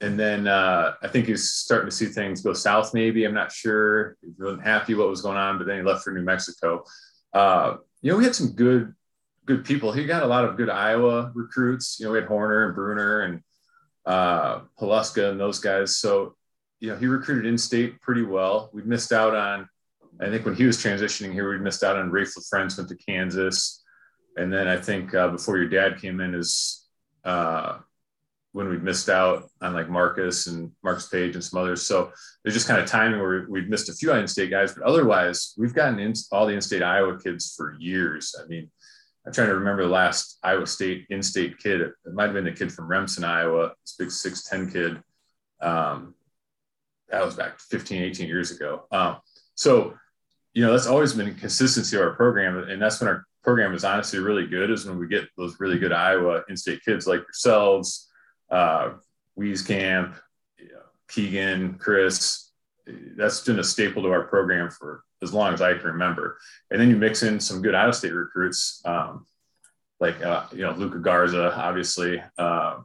and 0.00 0.18
then 0.18 0.46
uh, 0.46 0.94
I 1.02 1.08
think 1.08 1.26
he's 1.26 1.50
starting 1.50 1.90
to 1.90 1.94
see 1.94 2.06
things 2.06 2.40
go 2.40 2.52
south. 2.52 2.94
Maybe 2.94 3.24
I'm 3.24 3.34
not 3.34 3.50
sure. 3.50 4.16
He 4.22 4.28
wasn't 4.38 4.62
happy 4.62 4.94
what 4.94 5.08
was 5.08 5.22
going 5.22 5.36
on, 5.36 5.58
but 5.58 5.66
then 5.66 5.78
he 5.78 5.82
left 5.82 6.04
for 6.04 6.12
New 6.12 6.22
Mexico. 6.22 6.84
Uh, 7.32 7.76
you 8.00 8.12
know, 8.12 8.18
we 8.18 8.24
had 8.24 8.34
some 8.34 8.52
good, 8.52 8.94
good 9.48 9.64
people. 9.64 9.90
He 9.90 10.04
got 10.04 10.22
a 10.22 10.26
lot 10.26 10.44
of 10.44 10.58
good 10.58 10.68
Iowa 10.68 11.32
recruits. 11.34 11.98
You 11.98 12.06
know, 12.06 12.12
we 12.12 12.18
had 12.18 12.28
Horner 12.28 12.66
and 12.66 12.74
Brunner 12.76 13.20
and 13.22 13.42
uh, 14.06 14.60
and 14.80 15.40
those 15.40 15.58
guys. 15.58 15.96
So, 15.96 16.36
you 16.80 16.90
know, 16.90 16.96
he 16.96 17.06
recruited 17.06 17.46
in-state 17.46 18.00
pretty 18.00 18.22
well. 18.22 18.70
We 18.72 18.82
missed 18.82 19.12
out 19.12 19.34
on. 19.34 19.68
I 20.20 20.28
think 20.30 20.44
when 20.44 20.54
he 20.54 20.64
was 20.64 20.76
transitioning 20.78 21.32
here, 21.32 21.48
we 21.48 21.58
missed 21.58 21.82
out 21.82 21.96
on 21.96 22.10
Raef 22.10 22.36
LaFrentz 22.36 22.76
went 22.76 22.88
to 22.90 22.96
Kansas, 22.96 23.82
and 24.36 24.52
then 24.52 24.68
I 24.68 24.76
think 24.76 25.14
uh, 25.14 25.28
before 25.28 25.56
your 25.58 25.68
dad 25.68 26.00
came 26.00 26.20
in, 26.20 26.34
is 26.34 26.86
uh, 27.24 27.78
when 28.52 28.68
we 28.68 28.78
missed 28.78 29.08
out 29.08 29.48
on 29.62 29.74
like 29.74 29.88
Marcus 29.88 30.46
and 30.46 30.72
Marcus 30.82 31.08
Paige 31.08 31.34
and 31.34 31.44
some 31.44 31.60
others. 31.60 31.82
So 31.82 32.12
there's 32.42 32.54
just 32.54 32.68
kind 32.68 32.80
of 32.80 32.86
timing 32.86 33.20
where 33.20 33.46
we've 33.48 33.68
missed 33.68 33.88
a 33.88 33.94
few 33.94 34.12
in-state 34.12 34.50
guys, 34.50 34.74
but 34.74 34.84
otherwise 34.84 35.54
we've 35.56 35.74
gotten 35.74 35.98
in 36.00 36.12
all 36.32 36.46
the 36.46 36.54
in-state 36.54 36.82
Iowa 36.82 37.18
kids 37.20 37.54
for 37.56 37.76
years. 37.78 38.34
I 38.42 38.46
mean, 38.48 38.70
I'm 39.28 39.34
trying 39.34 39.48
to 39.48 39.56
remember 39.56 39.82
the 39.82 39.90
last 39.90 40.38
Iowa 40.42 40.66
State 40.66 41.04
in-state 41.10 41.58
kid. 41.58 41.82
It 41.82 41.92
might 42.14 42.24
have 42.24 42.32
been 42.32 42.46
the 42.46 42.52
kid 42.52 42.72
from 42.72 42.88
Remsen, 42.88 43.24
Iowa, 43.24 43.74
this 43.84 43.94
big 43.98 44.08
6'10 44.08 44.72
kid. 44.72 45.02
Um, 45.60 46.14
that 47.10 47.22
was 47.22 47.34
back 47.34 47.60
15, 47.60 48.04
18 48.04 48.26
years 48.26 48.52
ago. 48.52 48.86
Um, 48.90 49.18
so, 49.54 49.92
you 50.54 50.64
know, 50.64 50.72
that's 50.72 50.86
always 50.86 51.12
been 51.12 51.34
consistency 51.34 51.94
of 51.94 52.04
our 52.04 52.14
program. 52.14 52.56
And 52.70 52.80
that's 52.80 53.02
when 53.02 53.08
our 53.08 53.26
program 53.44 53.74
is 53.74 53.84
honestly 53.84 54.18
really 54.18 54.46
good 54.46 54.70
is 54.70 54.86
when 54.86 54.98
we 54.98 55.06
get 55.06 55.28
those 55.36 55.60
really 55.60 55.78
good 55.78 55.92
Iowa 55.92 56.42
in-state 56.48 56.80
kids 56.82 57.06
like 57.06 57.20
yourselves, 57.20 58.08
uh, 58.50 58.92
Wieskamp, 59.38 60.14
Keegan, 61.10 61.74
Chris. 61.74 62.50
That's 62.86 63.42
been 63.42 63.58
a 63.58 63.64
staple 63.64 64.04
to 64.04 64.10
our 64.10 64.22
program 64.22 64.70
for 64.70 65.02
as 65.22 65.32
long 65.32 65.52
as 65.54 65.60
I 65.60 65.74
can 65.74 65.86
remember. 65.86 66.38
And 66.70 66.80
then 66.80 66.90
you 66.90 66.96
mix 66.96 67.22
in 67.22 67.40
some 67.40 67.62
good 67.62 67.74
out 67.74 67.88
of 67.88 67.94
state 67.94 68.12
recruits, 68.12 68.80
um, 68.84 69.26
like, 70.00 70.22
uh, 70.22 70.46
you 70.52 70.62
know, 70.62 70.72
Luka 70.72 70.98
Garza, 70.98 71.54
obviously. 71.54 72.22
Uh, 72.36 72.78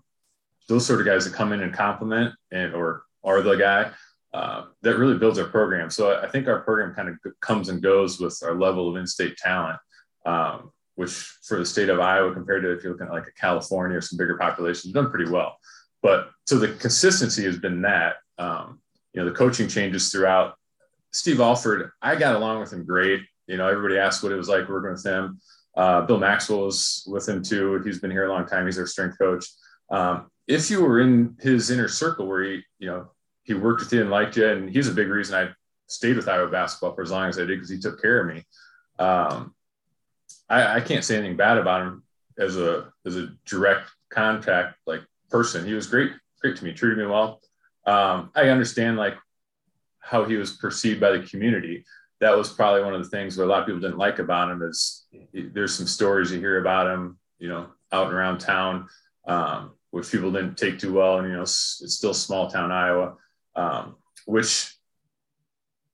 those 0.68 0.86
sort 0.86 1.00
of 1.00 1.06
guys 1.06 1.26
that 1.26 1.34
come 1.34 1.52
in 1.54 1.62
and 1.62 1.74
complement 1.74 2.34
and 2.52 2.74
or 2.74 3.04
are 3.24 3.42
the 3.42 3.56
guy 3.56 3.92
uh, 4.34 4.66
that 4.82 4.98
really 4.98 5.18
builds 5.18 5.38
our 5.38 5.46
program. 5.46 5.90
So 5.90 6.20
I 6.20 6.28
think 6.28 6.48
our 6.48 6.62
program 6.62 6.96
kind 6.96 7.10
of 7.10 7.18
comes 7.42 7.70
and 7.70 7.82
goes 7.82 8.20
with 8.20 8.42
our 8.44 8.56
level 8.56 8.90
of 8.90 8.96
in-state 8.96 9.38
talent. 9.38 9.80
Um, 10.26 10.72
which 10.96 11.12
for 11.44 11.58
the 11.58 11.66
state 11.66 11.90
of 11.90 12.00
Iowa 12.00 12.34
compared 12.34 12.64
to 12.64 12.72
if 12.72 12.84
you're 12.84 12.94
looking 12.94 13.08
at 13.08 13.14
like 13.14 13.28
a 13.28 13.32
California 13.32 13.98
or 13.98 14.02
some 14.02 14.18
bigger 14.18 14.38
populations, 14.38 14.94
done 14.94 15.10
pretty 15.10 15.30
well. 15.30 15.58
But 16.02 16.30
so 16.46 16.58
the 16.58 16.68
consistency 16.68 17.44
has 17.46 17.58
been 17.58 17.82
that. 17.82 18.18
Um, 18.38 18.80
you 19.14 19.22
know, 19.22 19.30
the 19.30 19.36
coaching 19.36 19.68
changes 19.68 20.12
throughout. 20.12 20.56
Steve 21.14 21.40
Alford, 21.40 21.92
I 22.02 22.16
got 22.16 22.36
along 22.36 22.60
with 22.60 22.74
him 22.74 22.86
great. 22.86 23.22
You 23.48 23.58
know, 23.58 23.68
everybody 23.68 23.98
asked 23.98 24.24
what 24.24 24.32
it 24.32 24.38
was 24.38 24.50
like 24.50 24.68
working 24.68 24.92
with 24.92 25.06
him. 25.06 25.40
Uh, 25.76 26.02
Bill 26.02 26.20
Maxwell 26.20 26.66
was 26.66 27.08
with 27.08 27.28
him 27.28 27.44
too. 27.44 27.82
He's 27.84 28.00
been 28.00 28.12
here 28.12 28.26
a 28.26 28.32
long 28.32 28.46
time. 28.46 28.66
He's 28.66 28.80
our 28.80 28.88
strength 28.88 29.18
coach. 29.18 29.46
Um, 29.90 30.30
if 30.48 30.70
you 30.70 30.84
were 30.84 31.00
in 31.00 31.38
his 31.40 31.70
inner 31.72 31.88
circle 31.88 32.28
where 32.28 32.44
he, 32.44 32.62
you 32.80 32.88
know, 32.88 33.12
he 33.44 33.54
worked 33.54 33.82
with 33.82 33.94
you 33.94 34.02
and 34.02 34.10
liked 34.10 34.38
you, 34.38 34.48
and 34.48 34.70
he's 34.70 34.88
a 34.88 34.94
big 34.94 35.10
reason 35.10 35.36
I 35.36 35.52
stayed 35.88 36.16
with 36.16 36.28
Iowa 36.28 36.50
basketball 36.50 36.96
for 36.96 37.02
as 37.02 37.12
long 37.12 37.30
as 37.30 37.38
I 37.38 37.42
did 37.42 37.50
because 37.50 37.70
he 37.70 37.80
took 37.80 38.02
care 38.02 38.22
of 38.22 38.34
me. 38.34 38.44
Um, 39.00 39.54
I, 40.50 40.78
I 40.78 40.82
can't 40.82 41.04
say 41.04 41.18
anything 41.18 41.38
bad 41.38 41.58
about 41.58 41.82
him 41.82 42.04
as 42.38 42.58
a 42.58 42.92
as 43.06 43.18
a 43.18 43.30
direct 43.46 43.90
contact 44.10 44.78
like 44.88 45.02
person. 45.30 45.66
He 45.66 45.74
was 45.74 45.88
great, 45.88 46.12
great 46.42 46.56
to 46.58 46.64
me, 46.64 46.74
treated 46.74 46.98
me 46.98 47.06
well. 47.06 47.42
Um, 47.86 48.32
I 48.36 48.50
understand 48.50 48.98
like 48.98 49.16
how 50.04 50.26
he 50.26 50.36
was 50.36 50.52
perceived 50.52 51.00
by 51.00 51.12
the 51.12 51.26
community. 51.26 51.86
That 52.20 52.38
was 52.38 52.52
probably 52.52 52.84
one 52.84 52.94
of 52.94 53.04
the 53.04 53.10
things 53.10 53.36
that 53.36 53.46
a 53.46 53.48
lot 53.48 53.62
of 53.62 53.66
people 53.66 53.82
didn't 53.82 53.98
like 53.98 54.20
about 54.20 54.52
him. 54.52 54.62
Is 54.62 55.06
there's 55.34 55.76
some 55.76 55.88
stories 55.88 56.32
you 56.32 56.40
hear 56.40 56.60
about 56.60 56.88
him, 56.88 57.18
you 57.40 57.50
know, 57.50 57.68
out 57.92 58.08
and 58.08 58.16
around 58.16 58.40
town, 58.40 58.88
um, 59.28 59.72
which 59.92 60.12
people 60.12 60.32
didn't 60.32 60.58
take 60.58 60.78
too 60.78 60.94
well. 60.94 61.20
And 61.20 61.28
you 61.28 61.36
know, 61.36 61.42
it's, 61.42 61.84
still 61.86 62.14
small 62.14 62.50
town 62.50 62.72
Iowa, 62.72 63.16
um, 63.56 63.96
which 64.26 64.76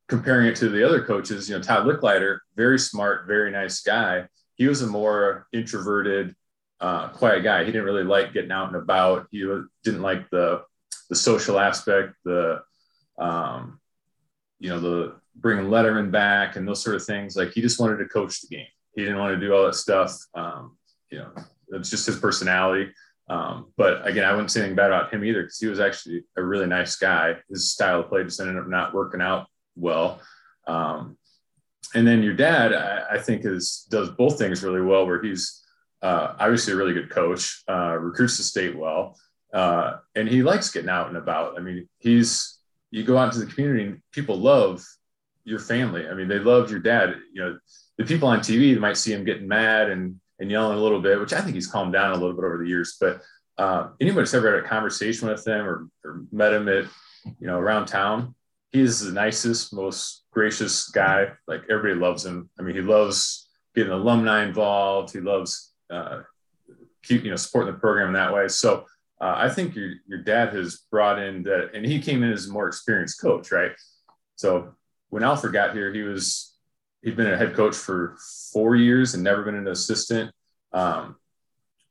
comparing 0.07 0.47
it 0.47 0.55
to 0.57 0.69
the 0.69 0.83
other 0.83 1.03
coaches, 1.03 1.49
you 1.49 1.55
know, 1.55 1.61
Todd 1.61 1.85
Lickliter, 1.85 2.39
very 2.55 2.79
smart, 2.79 3.27
very 3.27 3.51
nice 3.51 3.81
guy. 3.81 4.27
He 4.55 4.67
was 4.67 4.81
a 4.81 4.87
more 4.87 5.47
introverted, 5.53 6.35
uh, 6.81 7.09
quiet 7.09 7.43
guy. 7.43 7.63
He 7.63 7.71
didn't 7.71 7.85
really 7.85 8.03
like 8.03 8.33
getting 8.33 8.51
out 8.51 8.67
and 8.67 8.75
about. 8.75 9.27
He 9.31 9.39
didn't 9.83 10.01
like 10.01 10.29
the 10.31 10.63
the 11.09 11.15
social 11.15 11.59
aspect, 11.59 12.13
the 12.23 12.61
um, 13.17 13.78
you 14.59 14.69
know, 14.69 14.79
the 14.79 15.15
bringing 15.35 15.65
Letterman 15.65 16.11
back 16.11 16.55
and 16.55 16.67
those 16.67 16.83
sort 16.83 16.95
of 16.95 17.05
things. 17.05 17.35
Like 17.35 17.51
he 17.51 17.61
just 17.61 17.79
wanted 17.79 17.97
to 17.97 18.05
coach 18.05 18.41
the 18.41 18.55
game. 18.55 18.67
He 18.95 19.03
didn't 19.03 19.19
want 19.19 19.33
to 19.33 19.45
do 19.45 19.53
all 19.53 19.65
that 19.65 19.75
stuff. 19.75 20.17
Um, 20.33 20.77
you 21.09 21.19
know, 21.19 21.31
it's 21.69 21.89
just 21.89 22.05
his 22.05 22.17
personality. 22.17 22.91
Um, 23.29 23.67
but 23.77 24.05
again, 24.07 24.25
I 24.25 24.31
wouldn't 24.31 24.51
say 24.51 24.61
anything 24.61 24.75
bad 24.75 24.87
about 24.87 25.13
him 25.13 25.23
either 25.23 25.43
because 25.43 25.59
he 25.59 25.67
was 25.67 25.79
actually 25.79 26.23
a 26.35 26.43
really 26.43 26.65
nice 26.65 26.95
guy. 26.95 27.35
His 27.49 27.71
style 27.71 28.01
of 28.01 28.09
play 28.09 28.23
just 28.23 28.39
ended 28.39 28.57
up 28.57 28.67
not 28.67 28.93
working 28.93 29.21
out 29.21 29.47
well. 29.75 30.19
Um, 30.67 31.17
and 31.93 32.07
then 32.07 32.23
your 32.23 32.33
dad, 32.33 32.73
I, 32.73 33.15
I, 33.15 33.19
think, 33.19 33.45
is 33.45 33.87
does 33.89 34.09
both 34.09 34.37
things 34.37 34.63
really 34.63 34.81
well. 34.81 35.05
Where 35.05 35.21
he's 35.21 35.63
uh, 36.01 36.33
obviously 36.39 36.73
a 36.73 36.75
really 36.75 36.93
good 36.93 37.09
coach, 37.09 37.63
uh, 37.67 37.97
recruits 37.99 38.37
the 38.37 38.43
state 38.43 38.75
well, 38.75 39.17
uh, 39.53 39.97
and 40.15 40.27
he 40.27 40.43
likes 40.43 40.71
getting 40.71 40.89
out 40.89 41.07
and 41.07 41.17
about. 41.17 41.57
I 41.57 41.61
mean, 41.61 41.87
he's 41.99 42.58
you 42.91 43.03
go 43.03 43.17
out 43.17 43.33
into 43.33 43.45
the 43.45 43.51
community, 43.51 43.83
and 43.85 44.01
people 44.11 44.37
love 44.37 44.85
your 45.43 45.59
family. 45.59 46.07
I 46.07 46.13
mean, 46.13 46.27
they 46.27 46.39
love 46.39 46.69
your 46.69 46.79
dad. 46.79 47.15
You 47.33 47.41
know, 47.41 47.59
the 47.97 48.05
people 48.05 48.29
on 48.29 48.39
TV 48.39 48.77
might 48.79 48.97
see 48.97 49.13
him 49.13 49.25
getting 49.25 49.47
mad 49.47 49.89
and 49.89 50.19
and 50.39 50.49
yelling 50.49 50.77
a 50.77 50.81
little 50.81 51.01
bit, 51.01 51.19
which 51.19 51.33
I 51.33 51.41
think 51.41 51.55
he's 51.55 51.67
calmed 51.67 51.91
down 51.93 52.11
a 52.11 52.17
little 52.17 52.33
bit 52.33 52.45
over 52.45 52.59
the 52.59 52.69
years. 52.69 52.97
But 52.99 53.21
uh, 53.57 53.89
anybody 53.99 54.29
ever 54.33 54.55
had 54.55 54.63
a 54.63 54.67
conversation 54.67 55.27
with 55.27 55.45
him 55.45 55.67
or, 55.67 55.89
or 56.05 56.23
met 56.31 56.53
him 56.53 56.69
at 56.69 56.85
you 57.39 57.47
know 57.47 57.59
around 57.59 57.87
town, 57.87 58.35
he's 58.71 59.01
the 59.01 59.11
nicest, 59.11 59.73
most 59.73 60.23
gracious 60.31 60.89
guy. 60.89 61.31
Like 61.47 61.63
everybody 61.69 61.99
loves 61.99 62.25
him. 62.25 62.49
I 62.57 62.63
mean, 62.63 62.75
he 62.75 62.81
loves 62.81 63.49
getting 63.75 63.91
alumni 63.91 64.43
involved. 64.43 65.11
He 65.13 65.19
loves 65.19 65.73
uh, 65.89 66.21
keep 67.03 67.23
you 67.23 67.29
know 67.29 67.35
supporting 67.35 67.73
the 67.73 67.79
program 67.79 68.13
that 68.13 68.33
way. 68.33 68.47
So 68.47 68.85
uh, 69.21 69.33
I 69.35 69.49
think 69.49 69.75
your 69.75 69.93
your 70.07 70.19
dad 70.19 70.53
has 70.53 70.83
brought 70.91 71.19
in 71.19 71.43
that, 71.43 71.71
and 71.73 71.85
he 71.85 72.01
came 72.01 72.23
in 72.23 72.31
as 72.31 72.47
a 72.47 72.51
more 72.51 72.67
experienced 72.67 73.21
coach, 73.21 73.51
right? 73.51 73.71
So 74.35 74.73
when 75.09 75.23
Alford 75.23 75.53
got 75.53 75.73
here, 75.73 75.93
he 75.93 76.03
was 76.03 76.55
he'd 77.01 77.17
been 77.17 77.31
a 77.31 77.37
head 77.37 77.53
coach 77.53 77.75
for 77.75 78.17
four 78.53 78.75
years 78.75 79.13
and 79.13 79.23
never 79.23 79.43
been 79.43 79.55
an 79.55 79.67
assistant. 79.67 80.31
Um, 80.71 81.15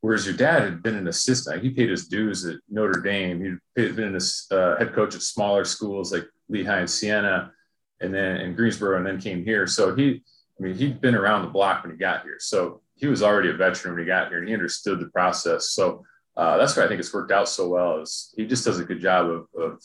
whereas 0.00 0.26
your 0.26 0.36
dad 0.36 0.62
had 0.62 0.82
been 0.82 0.96
an 0.96 1.08
assistant, 1.08 1.62
he 1.62 1.70
paid 1.70 1.90
his 1.90 2.08
dues 2.08 2.44
at 2.46 2.56
Notre 2.68 3.00
Dame. 3.00 3.60
He'd 3.74 3.96
been 3.96 4.16
a 4.16 4.54
uh, 4.54 4.78
head 4.78 4.94
coach 4.94 5.14
at 5.14 5.22
smaller 5.22 5.64
schools 5.64 6.12
like 6.12 6.26
Lehigh 6.48 6.80
and 6.80 6.90
Siena, 6.90 7.52
and 8.00 8.14
then 8.14 8.36
in 8.38 8.54
Greensboro, 8.54 8.96
and 8.96 9.06
then 9.06 9.20
came 9.20 9.44
here. 9.44 9.66
So 9.66 9.94
he, 9.94 10.22
I 10.58 10.62
mean, 10.62 10.74
he'd 10.74 11.00
been 11.00 11.14
around 11.14 11.42
the 11.42 11.48
block 11.48 11.82
when 11.82 11.92
he 11.92 11.98
got 11.98 12.22
here. 12.22 12.36
So 12.38 12.80
he 12.94 13.06
was 13.06 13.22
already 13.22 13.50
a 13.50 13.54
veteran 13.54 13.94
when 13.94 14.02
he 14.02 14.06
got 14.06 14.28
here, 14.28 14.38
and 14.38 14.48
he 14.48 14.54
understood 14.54 15.00
the 15.00 15.08
process. 15.08 15.70
So 15.70 16.04
uh, 16.38 16.56
that's 16.56 16.76
why 16.76 16.84
I 16.84 16.88
think 16.88 17.00
it's 17.00 17.12
worked 17.12 17.32
out 17.32 17.48
so 17.48 17.68
well. 17.68 18.00
Is 18.00 18.32
he 18.36 18.46
just 18.46 18.64
does 18.64 18.78
a 18.78 18.84
good 18.84 19.00
job 19.00 19.26
of 19.28 19.46
of 19.60 19.82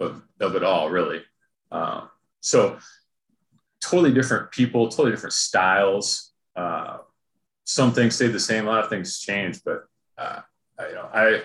of, 0.00 0.22
of 0.40 0.56
it 0.56 0.64
all, 0.64 0.90
really. 0.90 1.20
Um, 1.70 2.08
so 2.40 2.78
totally 3.80 4.12
different 4.12 4.50
people, 4.50 4.88
totally 4.88 5.10
different 5.10 5.34
styles. 5.34 6.32
Uh, 6.56 6.98
some 7.64 7.92
things 7.92 8.14
stayed 8.14 8.32
the 8.32 8.40
same, 8.40 8.66
a 8.66 8.70
lot 8.70 8.84
of 8.84 8.90
things 8.90 9.20
changed, 9.20 9.62
but 9.64 9.84
uh, 10.16 10.40
I, 10.78 10.88
you 10.88 10.94
know, 10.94 11.08
I 11.12 11.42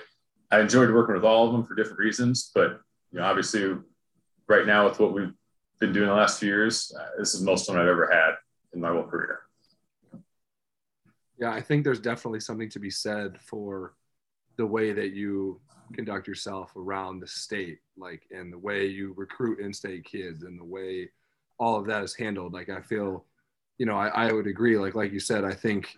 I 0.49 0.61
enjoyed 0.61 0.89
working 0.91 1.15
with 1.15 1.25
all 1.25 1.47
of 1.47 1.51
them 1.51 1.65
for 1.65 1.75
different 1.75 1.99
reasons. 1.99 2.49
But 2.55 2.79
you 3.11 3.19
know, 3.19 3.25
obviously, 3.25 3.75
right 4.47 4.65
now 4.65 4.87
with 4.87 4.97
what 4.97 5.13
we've 5.13 5.33
been 5.79 5.91
doing 5.91 6.07
the 6.07 6.15
last 6.15 6.39
few 6.39 6.47
years, 6.47 6.95
uh, 6.97 7.19
this 7.19 7.33
is 7.33 7.41
the 7.41 7.45
most 7.45 7.67
fun 7.67 7.77
I've 7.77 7.87
ever 7.87 8.09
had 8.09 8.35
in 8.73 8.79
my 8.79 8.91
whole 8.91 9.03
career. 9.03 9.41
Yeah, 11.37 11.51
I 11.51 11.59
think 11.59 11.83
there's 11.83 11.99
definitely 11.99 12.39
something 12.39 12.69
to 12.69 12.79
be 12.79 12.89
said 12.89 13.39
for 13.41 13.93
the 14.57 14.65
way 14.65 14.91
that 14.91 15.13
you 15.13 15.59
conduct 15.93 16.27
yourself 16.27 16.75
around 16.75 17.19
the 17.19 17.27
state, 17.27 17.79
like, 17.97 18.23
and 18.31 18.51
the 18.51 18.57
way 18.57 18.85
you 18.85 19.13
recruit 19.15 19.59
in-state 19.59 20.03
kids, 20.03 20.43
and 20.43 20.59
the 20.59 20.63
way 20.63 21.09
all 21.59 21.75
of 21.77 21.85
that 21.87 22.03
is 22.03 22.15
handled. 22.15 22.53
Like, 22.53 22.69
I 22.69 22.81
feel, 22.81 23.25
you 23.77 23.85
know, 23.85 23.97
I, 23.97 24.07
I 24.07 24.31
would 24.33 24.47
agree. 24.47 24.77
Like, 24.77 24.95
like 24.95 25.13
you 25.13 25.19
said, 25.19 25.45
I 25.45 25.53
think 25.53 25.97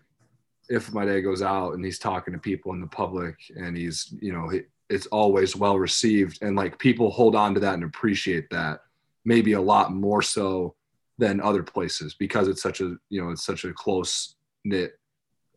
if 0.70 0.94
my 0.94 1.06
dad 1.06 1.22
goes 1.22 1.42
out 1.42 1.74
and 1.74 1.84
he's 1.84 1.98
talking 1.98 2.34
to 2.34 2.40
people 2.40 2.74
in 2.74 2.82
the 2.82 2.88
public, 2.88 3.36
and 3.56 3.76
he's, 3.76 4.14
you 4.22 4.32
know, 4.32 4.52
it's 4.90 5.08
always 5.08 5.56
well 5.56 5.78
received, 5.80 6.40
and 6.42 6.56
like 6.56 6.78
people 6.78 7.10
hold 7.10 7.36
on 7.36 7.54
to 7.54 7.60
that 7.60 7.74
and 7.74 7.84
appreciate 7.84 8.50
that, 8.52 8.82
maybe 9.26 9.54
a 9.54 9.62
lot 9.62 9.94
more 9.94 10.22
so 10.22 10.76
than 11.18 11.42
other 11.42 11.64
places 11.64 12.14
because 12.14 12.48
it's 12.48 12.62
such 12.62 12.80
a, 12.82 12.96
you 13.10 13.22
know, 13.22 13.30
it's 13.30 13.44
such 13.44 13.66
a 13.66 13.74
close 13.74 14.36
knit, 14.64 14.94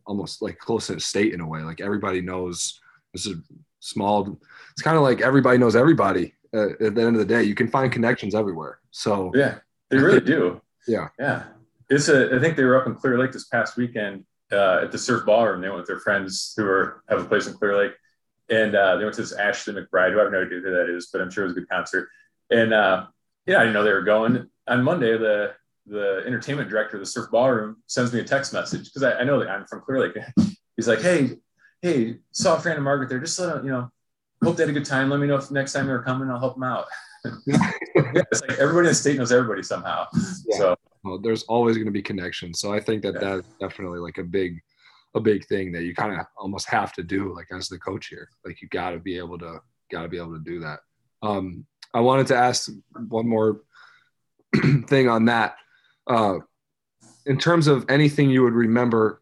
almost 0.05 0.41
like 0.41 0.57
close 0.57 0.89
knit 0.89 1.01
state 1.01 1.33
in 1.33 1.39
a 1.41 1.47
way. 1.47 1.61
Like 1.61 1.79
everybody 1.79 2.19
knows 2.21 2.81
this 3.13 3.25
is 3.25 3.37
small. 3.79 4.39
It's 4.71 4.81
kind 4.81 4.97
of 4.97 5.03
like 5.03 5.21
everybody 5.21 5.57
knows 5.57 5.75
everybody. 5.75 6.33
Uh, 6.53 6.69
at 6.71 6.95
the 6.95 7.01
end 7.01 7.15
of 7.15 7.17
the 7.17 7.25
day, 7.25 7.43
you 7.43 7.55
can 7.55 7.67
find 7.67 7.91
connections 7.91 8.35
everywhere. 8.35 8.79
So 8.91 9.31
yeah, 9.33 9.59
they 9.89 9.97
really 9.97 10.19
do. 10.21 10.61
Yeah, 10.87 11.09
yeah. 11.19 11.43
It's 11.89 12.09
a. 12.09 12.35
I 12.35 12.39
think 12.39 12.57
they 12.57 12.63
were 12.63 12.79
up 12.79 12.87
in 12.87 12.95
Clear 12.95 13.17
Lake 13.17 13.31
this 13.31 13.45
past 13.45 13.77
weekend 13.77 14.25
uh, 14.51 14.81
at 14.83 14.91
the 14.91 14.97
Surf 14.97 15.25
Ballroom. 15.25 15.61
They 15.61 15.69
went 15.69 15.79
with 15.79 15.87
their 15.87 15.99
friends 15.99 16.53
who 16.55 16.65
are 16.65 17.03
have 17.09 17.21
a 17.21 17.25
place 17.25 17.47
in 17.47 17.53
Clear 17.53 17.77
Lake, 17.77 17.93
and 18.49 18.75
uh, 18.75 18.97
they 18.97 19.03
went 19.03 19.15
to 19.15 19.21
this 19.21 19.33
Ashley 19.33 19.73
McBryde, 19.73 20.11
who 20.11 20.19
I 20.19 20.23
have 20.23 20.31
no 20.31 20.41
idea 20.41 20.59
who 20.59 20.71
that 20.71 20.89
is, 20.89 21.09
but 21.11 21.21
I'm 21.21 21.31
sure 21.31 21.43
it 21.43 21.47
was 21.47 21.57
a 21.57 21.59
good 21.59 21.69
concert. 21.69 22.09
And 22.51 22.73
uh, 22.73 23.07
yeah, 23.45 23.57
I 23.57 23.59
didn't 23.61 23.73
know 23.73 23.83
they 23.83 23.93
were 23.93 24.01
going. 24.01 24.47
On 24.67 24.83
Monday, 24.83 25.17
the 25.17 25.53
the 25.85 26.23
entertainment 26.25 26.69
director 26.69 26.97
of 26.97 27.01
the 27.01 27.05
Surf 27.05 27.29
Ballroom 27.31 27.77
sends 27.87 28.13
me 28.13 28.19
a 28.19 28.23
text 28.23 28.53
message 28.53 28.85
because 28.85 29.03
I, 29.03 29.19
I 29.19 29.23
know 29.23 29.39
that 29.39 29.49
I'm 29.49 29.65
from 29.65 29.81
Clear 29.81 29.99
Lake. 29.99 30.17
He's 30.77 30.87
like, 30.87 31.01
"Hey, 31.01 31.31
hey, 31.83 32.15
saw 32.31 32.57
Fran 32.57 32.77
and 32.77 32.83
Margaret 32.83 33.09
there. 33.09 33.19
Just 33.19 33.37
let 33.39 33.55
them, 33.55 33.65
you 33.65 33.71
know, 33.71 33.91
hope 34.41 34.55
they 34.55 34.63
had 34.63 34.69
a 34.69 34.73
good 34.73 34.85
time. 34.85 35.09
Let 35.09 35.19
me 35.19 35.27
know 35.27 35.35
if 35.35 35.51
next 35.51 35.73
time 35.73 35.85
they're 35.85 36.01
coming, 36.01 36.31
I'll 36.31 36.39
help 36.39 36.55
them 36.55 36.63
out. 36.63 36.85
yeah, 37.45 37.71
it's 37.95 38.41
like 38.41 38.57
everybody 38.57 38.87
in 38.87 38.91
the 38.91 38.95
state 38.95 39.17
knows 39.17 39.31
everybody 39.31 39.61
somehow. 39.61 40.07
Yeah. 40.47 40.57
So 40.57 40.75
well, 41.03 41.19
there's 41.19 41.43
always 41.43 41.75
going 41.75 41.85
to 41.85 41.91
be 41.91 42.01
connections. 42.01 42.59
So 42.59 42.73
I 42.73 42.79
think 42.79 43.03
that 43.03 43.15
yeah. 43.15 43.19
that's 43.19 43.47
definitely 43.59 43.99
like 43.99 44.17
a 44.17 44.23
big, 44.23 44.59
a 45.13 45.19
big 45.19 45.45
thing 45.45 45.73
that 45.73 45.83
you 45.83 45.93
kind 45.93 46.17
of 46.17 46.25
almost 46.37 46.67
have 46.69 46.93
to 46.93 47.03
do, 47.03 47.35
like 47.35 47.47
as 47.51 47.67
the 47.67 47.77
coach 47.77 48.07
here. 48.07 48.29
Like 48.45 48.61
you 48.61 48.69
got 48.69 48.91
to 48.91 48.99
be 48.99 49.17
able 49.17 49.37
to, 49.39 49.59
got 49.91 50.03
to 50.03 50.09
be 50.09 50.17
able 50.17 50.33
to 50.33 50.43
do 50.43 50.61
that. 50.61 50.79
Um, 51.21 51.65
I 51.93 51.99
wanted 51.99 52.27
to 52.27 52.35
ask 52.37 52.71
one 53.09 53.27
more 53.27 53.61
thing 54.87 55.09
on 55.09 55.25
that. 55.25 55.57
Uh, 56.07 56.39
in 57.25 57.37
terms 57.37 57.67
of 57.67 57.85
anything 57.89 58.29
you 58.29 58.43
would 58.43 58.53
remember 58.53 59.21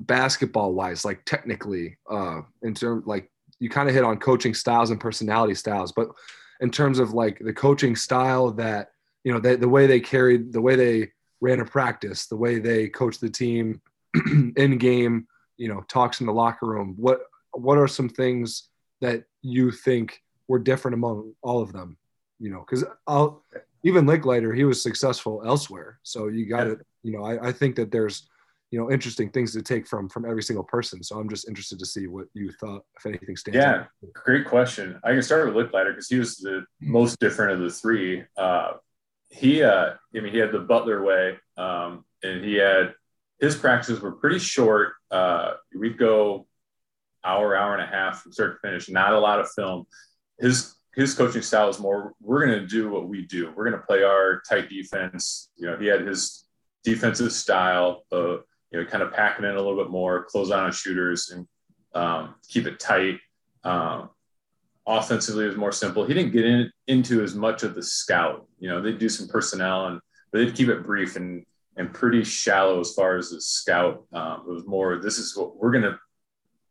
basketball 0.00 0.74
wise, 0.74 1.04
like 1.04 1.24
technically, 1.24 1.98
uh, 2.10 2.42
in 2.62 2.74
terms 2.74 3.06
like 3.06 3.30
you 3.58 3.68
kind 3.68 3.88
of 3.88 3.94
hit 3.94 4.04
on 4.04 4.18
coaching 4.18 4.54
styles 4.54 4.90
and 4.90 5.00
personality 5.00 5.54
styles, 5.54 5.92
but 5.92 6.08
in 6.60 6.70
terms 6.70 6.98
of 6.98 7.12
like 7.12 7.38
the 7.38 7.52
coaching 7.52 7.96
style 7.96 8.50
that 8.52 8.90
you 9.24 9.32
know 9.32 9.40
they, 9.40 9.56
the 9.56 9.68
way 9.68 9.86
they 9.86 10.00
carried, 10.00 10.52
the 10.52 10.60
way 10.60 10.76
they 10.76 11.10
ran 11.40 11.60
a 11.60 11.64
practice, 11.64 12.26
the 12.26 12.36
way 12.36 12.58
they 12.58 12.88
coached 12.88 13.20
the 13.20 13.30
team 13.30 13.80
in 14.56 14.78
game, 14.78 15.26
you 15.56 15.68
know, 15.68 15.82
talks 15.88 16.20
in 16.20 16.26
the 16.26 16.32
locker 16.32 16.66
room. 16.66 16.94
What 16.98 17.20
what 17.52 17.78
are 17.78 17.88
some 17.88 18.08
things 18.08 18.68
that 19.00 19.24
you 19.42 19.70
think 19.70 20.22
were 20.48 20.58
different 20.58 20.94
among 20.94 21.34
all 21.42 21.62
of 21.62 21.72
them? 21.72 21.96
You 22.40 22.50
know, 22.50 22.60
because 22.60 22.84
I'll 23.06 23.42
even 23.84 24.06
Lickliter, 24.06 24.54
he 24.54 24.64
was 24.64 24.82
successful 24.82 25.42
elsewhere. 25.46 25.98
So 26.02 26.26
you 26.26 26.46
got 26.46 26.64
to, 26.64 26.78
you 27.02 27.12
know, 27.12 27.24
I, 27.24 27.48
I 27.48 27.52
think 27.52 27.76
that 27.76 27.90
there's 27.92 28.28
you 28.70 28.78
know 28.78 28.90
interesting 28.90 29.30
things 29.30 29.52
to 29.52 29.62
take 29.62 29.86
from 29.86 30.08
from 30.08 30.24
every 30.24 30.42
single 30.42 30.64
person. 30.64 31.02
So 31.02 31.18
i'm 31.18 31.28
just 31.28 31.48
interested 31.48 31.78
to 31.78 31.86
see 31.86 32.06
what 32.06 32.26
you 32.34 32.52
thought 32.52 32.82
if 32.96 33.06
anything 33.06 33.36
stands 33.36 33.56
yeah 33.56 33.74
out. 33.80 33.88
great 34.12 34.46
question. 34.46 35.00
I 35.04 35.12
can 35.12 35.22
start 35.22 35.46
with 35.46 35.54
lickliter 35.54 35.92
because 35.92 36.08
he 36.08 36.18
was 36.18 36.36
the 36.36 36.64
most 36.80 37.18
different 37.18 37.52
of 37.52 37.60
the 37.60 37.70
three. 37.70 38.24
Uh, 38.36 38.72
he 39.30 39.62
uh 39.62 39.90
i 40.16 40.20
mean 40.20 40.32
he 40.32 40.38
had 40.38 40.52
the 40.52 40.58
butler 40.58 41.02
way 41.04 41.36
um, 41.58 42.04
and 42.22 42.42
he 42.42 42.54
had 42.54 42.94
his 43.40 43.56
practices 43.56 44.00
were 44.00 44.12
pretty 44.12 44.38
short. 44.38 44.94
Uh, 45.10 45.52
we'd 45.76 45.98
go 45.98 46.46
hour 47.24 47.56
hour 47.56 47.74
and 47.74 47.82
a 47.82 47.86
half 47.86 48.22
from 48.22 48.32
start 48.32 48.54
to 48.54 48.68
finish 48.68 48.88
not 48.88 49.12
a 49.12 49.18
lot 49.18 49.40
of 49.40 49.50
film. 49.50 49.86
His 50.38 50.74
his 50.94 51.14
coaching 51.14 51.42
style 51.42 51.68
is 51.68 51.78
more 51.78 52.14
we're 52.20 52.46
going 52.46 52.58
to 52.58 52.66
do 52.66 52.90
what 52.90 53.08
we 53.08 53.26
do. 53.26 53.52
We're 53.54 53.68
going 53.68 53.80
to 53.80 53.86
play 53.86 54.02
our 54.02 54.42
tight 54.48 54.68
defense. 54.68 55.50
You 55.56 55.68
know 55.68 55.76
he 55.76 55.86
had 55.86 56.06
his 56.06 56.44
defensive 56.84 57.32
style 57.32 58.04
of 58.10 58.42
you 58.70 58.80
know, 58.80 58.86
kind 58.86 59.02
of 59.02 59.12
packing 59.12 59.44
in 59.44 59.52
a 59.52 59.56
little 59.60 59.76
bit 59.76 59.90
more, 59.90 60.24
close 60.24 60.50
on 60.50 60.64
on 60.64 60.72
shooters, 60.72 61.30
and 61.30 61.46
um, 61.94 62.34
keep 62.48 62.66
it 62.66 62.78
tight. 62.78 63.18
Um, 63.64 64.10
offensively, 64.86 65.44
it 65.44 65.48
was 65.48 65.56
more 65.56 65.72
simple. 65.72 66.04
He 66.04 66.14
didn't 66.14 66.32
get 66.32 66.44
in, 66.44 66.70
into 66.86 67.22
as 67.22 67.34
much 67.34 67.62
of 67.62 67.74
the 67.74 67.82
scout. 67.82 68.46
You 68.58 68.68
know, 68.68 68.80
they'd 68.80 68.98
do 68.98 69.08
some 69.08 69.28
personnel, 69.28 69.86
and 69.86 70.00
but 70.30 70.38
they'd 70.38 70.54
keep 70.54 70.68
it 70.68 70.84
brief 70.84 71.16
and 71.16 71.44
and 71.78 71.94
pretty 71.94 72.24
shallow 72.24 72.80
as 72.80 72.92
far 72.92 73.16
as 73.16 73.30
the 73.30 73.40
scout. 73.40 74.04
Um, 74.12 74.42
it 74.46 74.50
was 74.50 74.66
more, 74.66 74.96
this 74.96 75.18
is 75.18 75.36
what 75.36 75.56
we're 75.56 75.70
going 75.70 75.84
to 75.84 75.98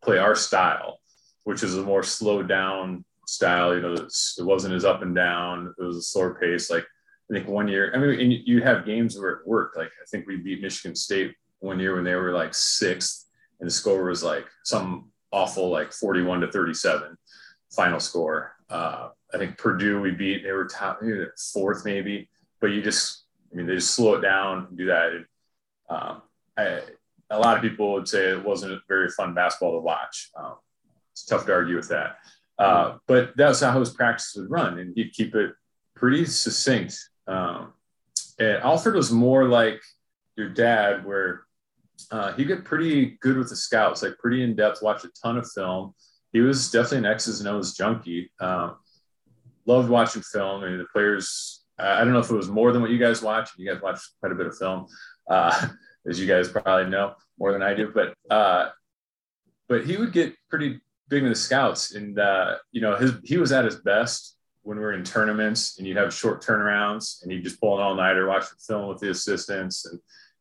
play 0.03 0.17
our 0.17 0.35
style, 0.35 0.99
which 1.45 1.63
is 1.63 1.77
a 1.77 1.81
more 1.81 2.03
slowed 2.03 2.49
down 2.49 3.05
style. 3.25 3.73
You 3.73 3.81
know, 3.81 3.93
it 3.93 4.11
wasn't 4.39 4.73
as 4.73 4.83
up 4.83 5.01
and 5.01 5.15
down. 5.15 5.73
It 5.79 5.81
was 5.81 5.95
a 5.95 6.01
slower 6.01 6.37
pace. 6.39 6.69
Like 6.69 6.83
I 7.31 7.33
think 7.33 7.47
one 7.47 7.69
year, 7.69 7.91
I 7.95 7.97
mean, 7.97 8.19
and 8.19 8.33
you 8.33 8.61
have 8.61 8.85
games 8.85 9.17
where 9.17 9.31
it 9.31 9.47
worked. 9.47 9.77
Like 9.77 9.87
I 9.87 10.05
think 10.11 10.27
we 10.27 10.35
beat 10.35 10.61
Michigan 10.61 10.95
State 10.95 11.33
one 11.59 11.79
year 11.79 11.95
when 11.95 12.03
they 12.03 12.15
were 12.15 12.33
like 12.33 12.53
sixth, 12.53 13.25
and 13.59 13.67
the 13.67 13.73
score 13.73 14.03
was 14.03 14.23
like 14.23 14.45
some 14.63 15.11
awful 15.31 15.69
like 15.69 15.91
41 15.91 16.41
to 16.41 16.51
37 16.51 17.17
final 17.71 17.99
score. 17.99 18.53
Uh, 18.69 19.09
I 19.33 19.37
think 19.37 19.57
Purdue 19.57 20.01
we 20.01 20.11
beat, 20.11 20.43
they 20.43 20.51
were 20.51 20.65
top 20.65 20.99
maybe 21.01 21.25
fourth 21.53 21.83
maybe, 21.85 22.29
but 22.61 22.67
you 22.67 22.81
just, 22.81 23.23
I 23.51 23.55
mean, 23.55 23.67
they 23.67 23.75
just 23.75 23.93
slow 23.93 24.15
it 24.15 24.21
down 24.21 24.67
and 24.69 24.77
do 24.77 24.85
that. 24.85 25.11
And, 25.11 25.25
um, 25.89 26.21
I, 26.57 26.81
a 27.29 27.39
lot 27.39 27.57
of 27.57 27.63
people 27.63 27.93
would 27.93 28.07
say 28.07 28.29
it 28.29 28.43
wasn't 28.43 28.73
a 28.73 28.81
very 28.87 29.09
fun 29.09 29.33
basketball 29.33 29.73
to 29.73 29.79
watch. 29.79 30.31
Um, 30.35 30.55
it's 31.11 31.25
tough 31.25 31.45
to 31.45 31.53
argue 31.53 31.75
with 31.75 31.89
that. 31.89 32.17
Uh, 32.57 32.97
but 33.07 33.35
that's 33.35 33.59
how 33.59 33.79
his 33.79 33.91
practice 33.91 34.33
would 34.35 34.49
run, 34.49 34.79
and 34.79 34.93
he'd 34.95 35.13
keep 35.13 35.35
it 35.35 35.53
pretty 35.95 36.25
succinct. 36.25 36.97
Um, 37.27 37.73
and 38.39 38.57
Alford 38.57 38.95
was 38.95 39.11
more 39.11 39.45
like 39.45 39.81
your 40.35 40.49
dad, 40.49 41.05
where 41.05 41.43
uh, 42.11 42.33
he 42.33 42.45
got 42.45 42.63
pretty 42.63 43.17
good 43.21 43.37
with 43.37 43.49
the 43.49 43.55
scouts, 43.55 44.03
like 44.03 44.17
pretty 44.19 44.43
in 44.43 44.55
depth, 44.55 44.81
watched 44.81 45.05
a 45.05 45.11
ton 45.21 45.37
of 45.37 45.49
film. 45.51 45.93
He 46.33 46.41
was 46.41 46.69
definitely 46.71 46.99
an 46.99 47.05
X's 47.05 47.39
and 47.39 47.49
O's 47.49 47.73
junkie. 47.73 48.31
Um, 48.39 48.77
loved 49.65 49.89
watching 49.89 50.21
film. 50.21 50.63
I 50.63 50.69
mean, 50.69 50.77
the 50.77 50.85
players, 50.85 51.63
I 51.79 52.03
don't 52.03 52.13
know 52.13 52.19
if 52.19 52.29
it 52.29 52.35
was 52.35 52.49
more 52.49 52.71
than 52.71 52.81
what 52.81 52.91
you 52.91 52.99
guys 52.99 53.21
watch. 53.21 53.51
You 53.57 53.71
guys 53.71 53.81
watch 53.81 53.99
quite 54.19 54.31
a 54.31 54.35
bit 54.35 54.47
of 54.47 54.57
film, 54.57 54.87
uh, 55.29 55.67
as 56.07 56.19
you 56.19 56.27
guys 56.27 56.49
probably 56.49 56.89
know 56.89 57.13
more 57.37 57.51
than 57.51 57.61
I 57.61 57.73
do. 57.73 57.91
But 57.93 58.13
uh, 58.33 58.69
but 59.67 59.85
he 59.85 59.97
would 59.97 60.13
get 60.13 60.35
pretty 60.49 60.79
big 61.09 61.23
with 61.23 61.31
the 61.31 61.35
scouts, 61.35 61.93
and 61.93 62.17
uh, 62.19 62.55
you 62.71 62.81
know, 62.81 62.95
his 62.95 63.13
he 63.23 63.37
was 63.37 63.51
at 63.51 63.65
his 63.65 63.75
best 63.75 64.37
when 64.63 64.77
we 64.77 64.83
were 64.83 64.93
in 64.93 65.03
tournaments, 65.03 65.77
and 65.77 65.87
you'd 65.87 65.97
have 65.97 66.13
short 66.13 66.43
turnarounds, 66.43 67.23
and 67.23 67.31
he'd 67.31 67.43
just 67.43 67.59
pull 67.59 67.77
an 67.77 67.83
all 67.83 67.95
nighter, 67.95 68.27
watch 68.27 68.49
the 68.49 68.55
film 68.57 68.87
with 68.87 68.99
the 68.99 69.09
assistants, 69.09 69.85
and 69.85 69.99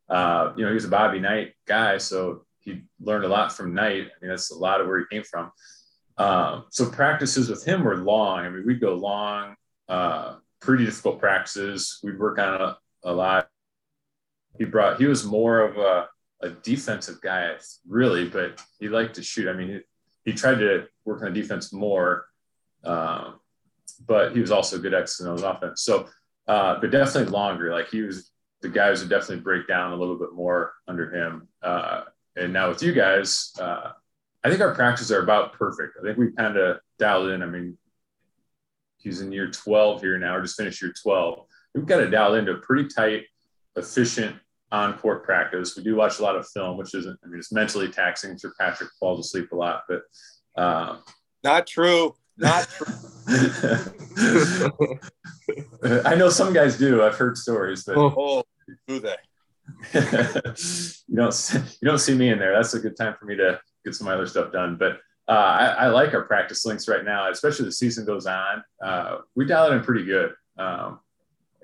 uh, 0.09 0.53
you 0.57 0.63
know, 0.65 0.69
he 0.69 0.75
was 0.75 0.85
a 0.85 0.89
Bobby 0.89 1.21
Knight 1.21 1.55
guy, 1.67 1.99
so 1.99 2.45
he 2.61 2.83
learned 3.01 3.25
a 3.25 3.29
lot 3.29 3.53
from 3.53 3.75
Knight. 3.75 4.07
I 4.07 4.17
mean, 4.21 4.31
that's 4.31 4.51
a 4.51 4.59
lot 4.59 4.81
of 4.81 4.87
where 4.87 4.99
he 4.99 5.05
came 5.11 5.23
from. 5.23 5.53
Um, 6.19 6.65
so 6.71 6.89
practices 6.89 7.49
with 7.49 7.65
him 7.65 7.85
were 7.85 7.99
long. 7.99 8.41
I 8.41 8.49
mean, 8.49 8.65
we'd 8.67 8.81
go 8.81 8.95
long, 8.95 9.55
uh, 9.89 10.37
pretty 10.61 10.85
difficult 10.85 11.21
practices. 11.21 12.01
We'd 12.03 12.19
work 12.19 12.39
on 12.39 12.61
a, 12.61 12.79
a 13.05 13.13
lot. 13.13 13.49
He 14.59 14.65
brought, 14.65 14.99
he 14.99 15.07
was 15.07 15.25
more 15.25 15.61
of 15.61 15.77
a, 15.77 16.09
a 16.43 16.51
defensive 16.51 17.21
guy, 17.21 17.55
really, 17.87 18.29
but 18.29 18.61
he 18.81 18.89
liked 18.89 19.15
to 19.17 19.23
shoot. 19.23 19.49
I 19.49 19.53
mean, 19.53 19.69
he, 19.69 20.31
he 20.31 20.33
tried 20.33 20.59
to 20.59 20.87
work 21.05 21.23
on 21.23 21.33
the 21.33 21.41
defense 21.41 21.73
more, 21.73 22.27
um, 22.85 23.41
but 24.07 24.33
he 24.33 24.41
was 24.41 24.51
also 24.51 24.79
good 24.79 24.95
X 24.95 25.21
and 25.21 25.29
O's 25.29 25.43
offense. 25.43 25.83
So, 25.83 26.09
uh, 26.49 26.81
but 26.81 26.91
definitely 26.91 27.31
longer. 27.31 27.73
Like 27.73 27.89
he 27.91 28.03
was, 28.03 28.31
the 28.63 28.69
guys 28.69 29.01
would 29.01 29.11
definitely 29.11 29.43
break 29.43 29.67
down 29.67 29.93
a 29.93 29.97
little 29.97 30.19
bit 30.19 30.33
more 30.33 30.73
under 30.89 31.11
him. 31.11 31.49
Uh, 31.63 32.03
and 32.37 32.53
now 32.53 32.69
with 32.69 32.83
you 32.83 32.93
guys, 32.93 33.53
uh, 33.61 33.93
I 34.45 34.49
think 34.49 34.61
our 34.61 34.75
practices 34.75 35.13
are 35.13 35.23
about 35.23 35.53
perfect. 35.55 35.97
I 36.01 36.05
think 36.05 36.19
we 36.19 36.33
kind 36.33 36.57
of 36.57 36.79
dialed 36.99 37.31
in. 37.31 37.43
I 37.43 37.47
mean, 37.47 37.77
he's 38.99 39.21
in 39.21 39.33
year 39.33 39.51
12 39.51 40.01
here 40.01 40.19
now, 40.19 40.37
or 40.37 40.43
just 40.43 40.57
finished 40.57 40.83
year 40.83 40.93
12. 41.03 41.47
We've 41.75 41.87
got 41.87 41.99
to 41.99 42.11
dial 42.11 42.35
into 42.35 42.53
a 42.53 42.59
pretty 42.59 42.89
tight, 42.89 43.25
efficient 43.77 44.37
on 44.73 44.99
court 44.99 45.25
practice. 45.25 45.77
We 45.77 45.85
do 45.85 45.97
watch 45.97 46.19
a 46.19 46.23
lot 46.23 46.37
of 46.37 46.49
film, 46.49 46.77
which 46.77 46.95
isn't, 46.95 47.19
I 47.23 47.27
mean, 47.29 47.39
it's 47.39 47.53
mentally 47.53 47.89
taxing. 47.89 48.39
Sure 48.39 48.53
Patrick 48.59 48.91
falls 48.99 49.27
asleep 49.27 49.53
a 49.53 49.57
lot, 49.57 49.83
but. 49.89 50.03
Uh, 50.57 50.99
Not 51.45 51.67
true. 51.67 52.15
Not 52.39 52.69
true. 52.69 52.87
I 56.05 56.15
know 56.15 56.29
some 56.29 56.53
guys 56.53 56.79
do. 56.79 57.03
I've 57.03 57.17
heard 57.17 57.37
stories, 57.37 57.85
but. 57.85 57.97
Oh, 57.97 58.45
do 58.87 59.01
they? 59.01 59.17
you 59.95 61.17
don't 61.17 61.53
you 61.81 61.89
don't 61.89 61.99
see 61.99 62.15
me 62.15 62.31
in 62.31 62.39
there. 62.39 62.53
That's 62.53 62.75
a 62.75 62.81
good 62.81 62.97
time 62.97 63.15
for 63.19 63.25
me 63.25 63.37
to 63.37 63.61
get 63.85 63.95
some 63.95 64.09
other 64.09 64.27
stuff 64.27 64.53
done. 64.53 64.77
But 64.77 65.01
uh, 65.29 65.33
I, 65.33 65.67
I, 65.67 65.87
like 65.89 66.15
our 66.15 66.23
practice 66.23 66.65
links 66.65 66.87
right 66.87 67.05
now, 67.05 67.29
especially 67.31 67.65
the 67.65 67.73
season 67.73 68.07
goes 68.07 68.27
on. 68.27 68.63
Uh, 68.81 69.19
we 69.35 69.45
dial 69.45 69.73
it 69.73 69.75
in 69.75 69.83
pretty 69.83 70.05
good. 70.05 70.35
Um, 70.57 71.01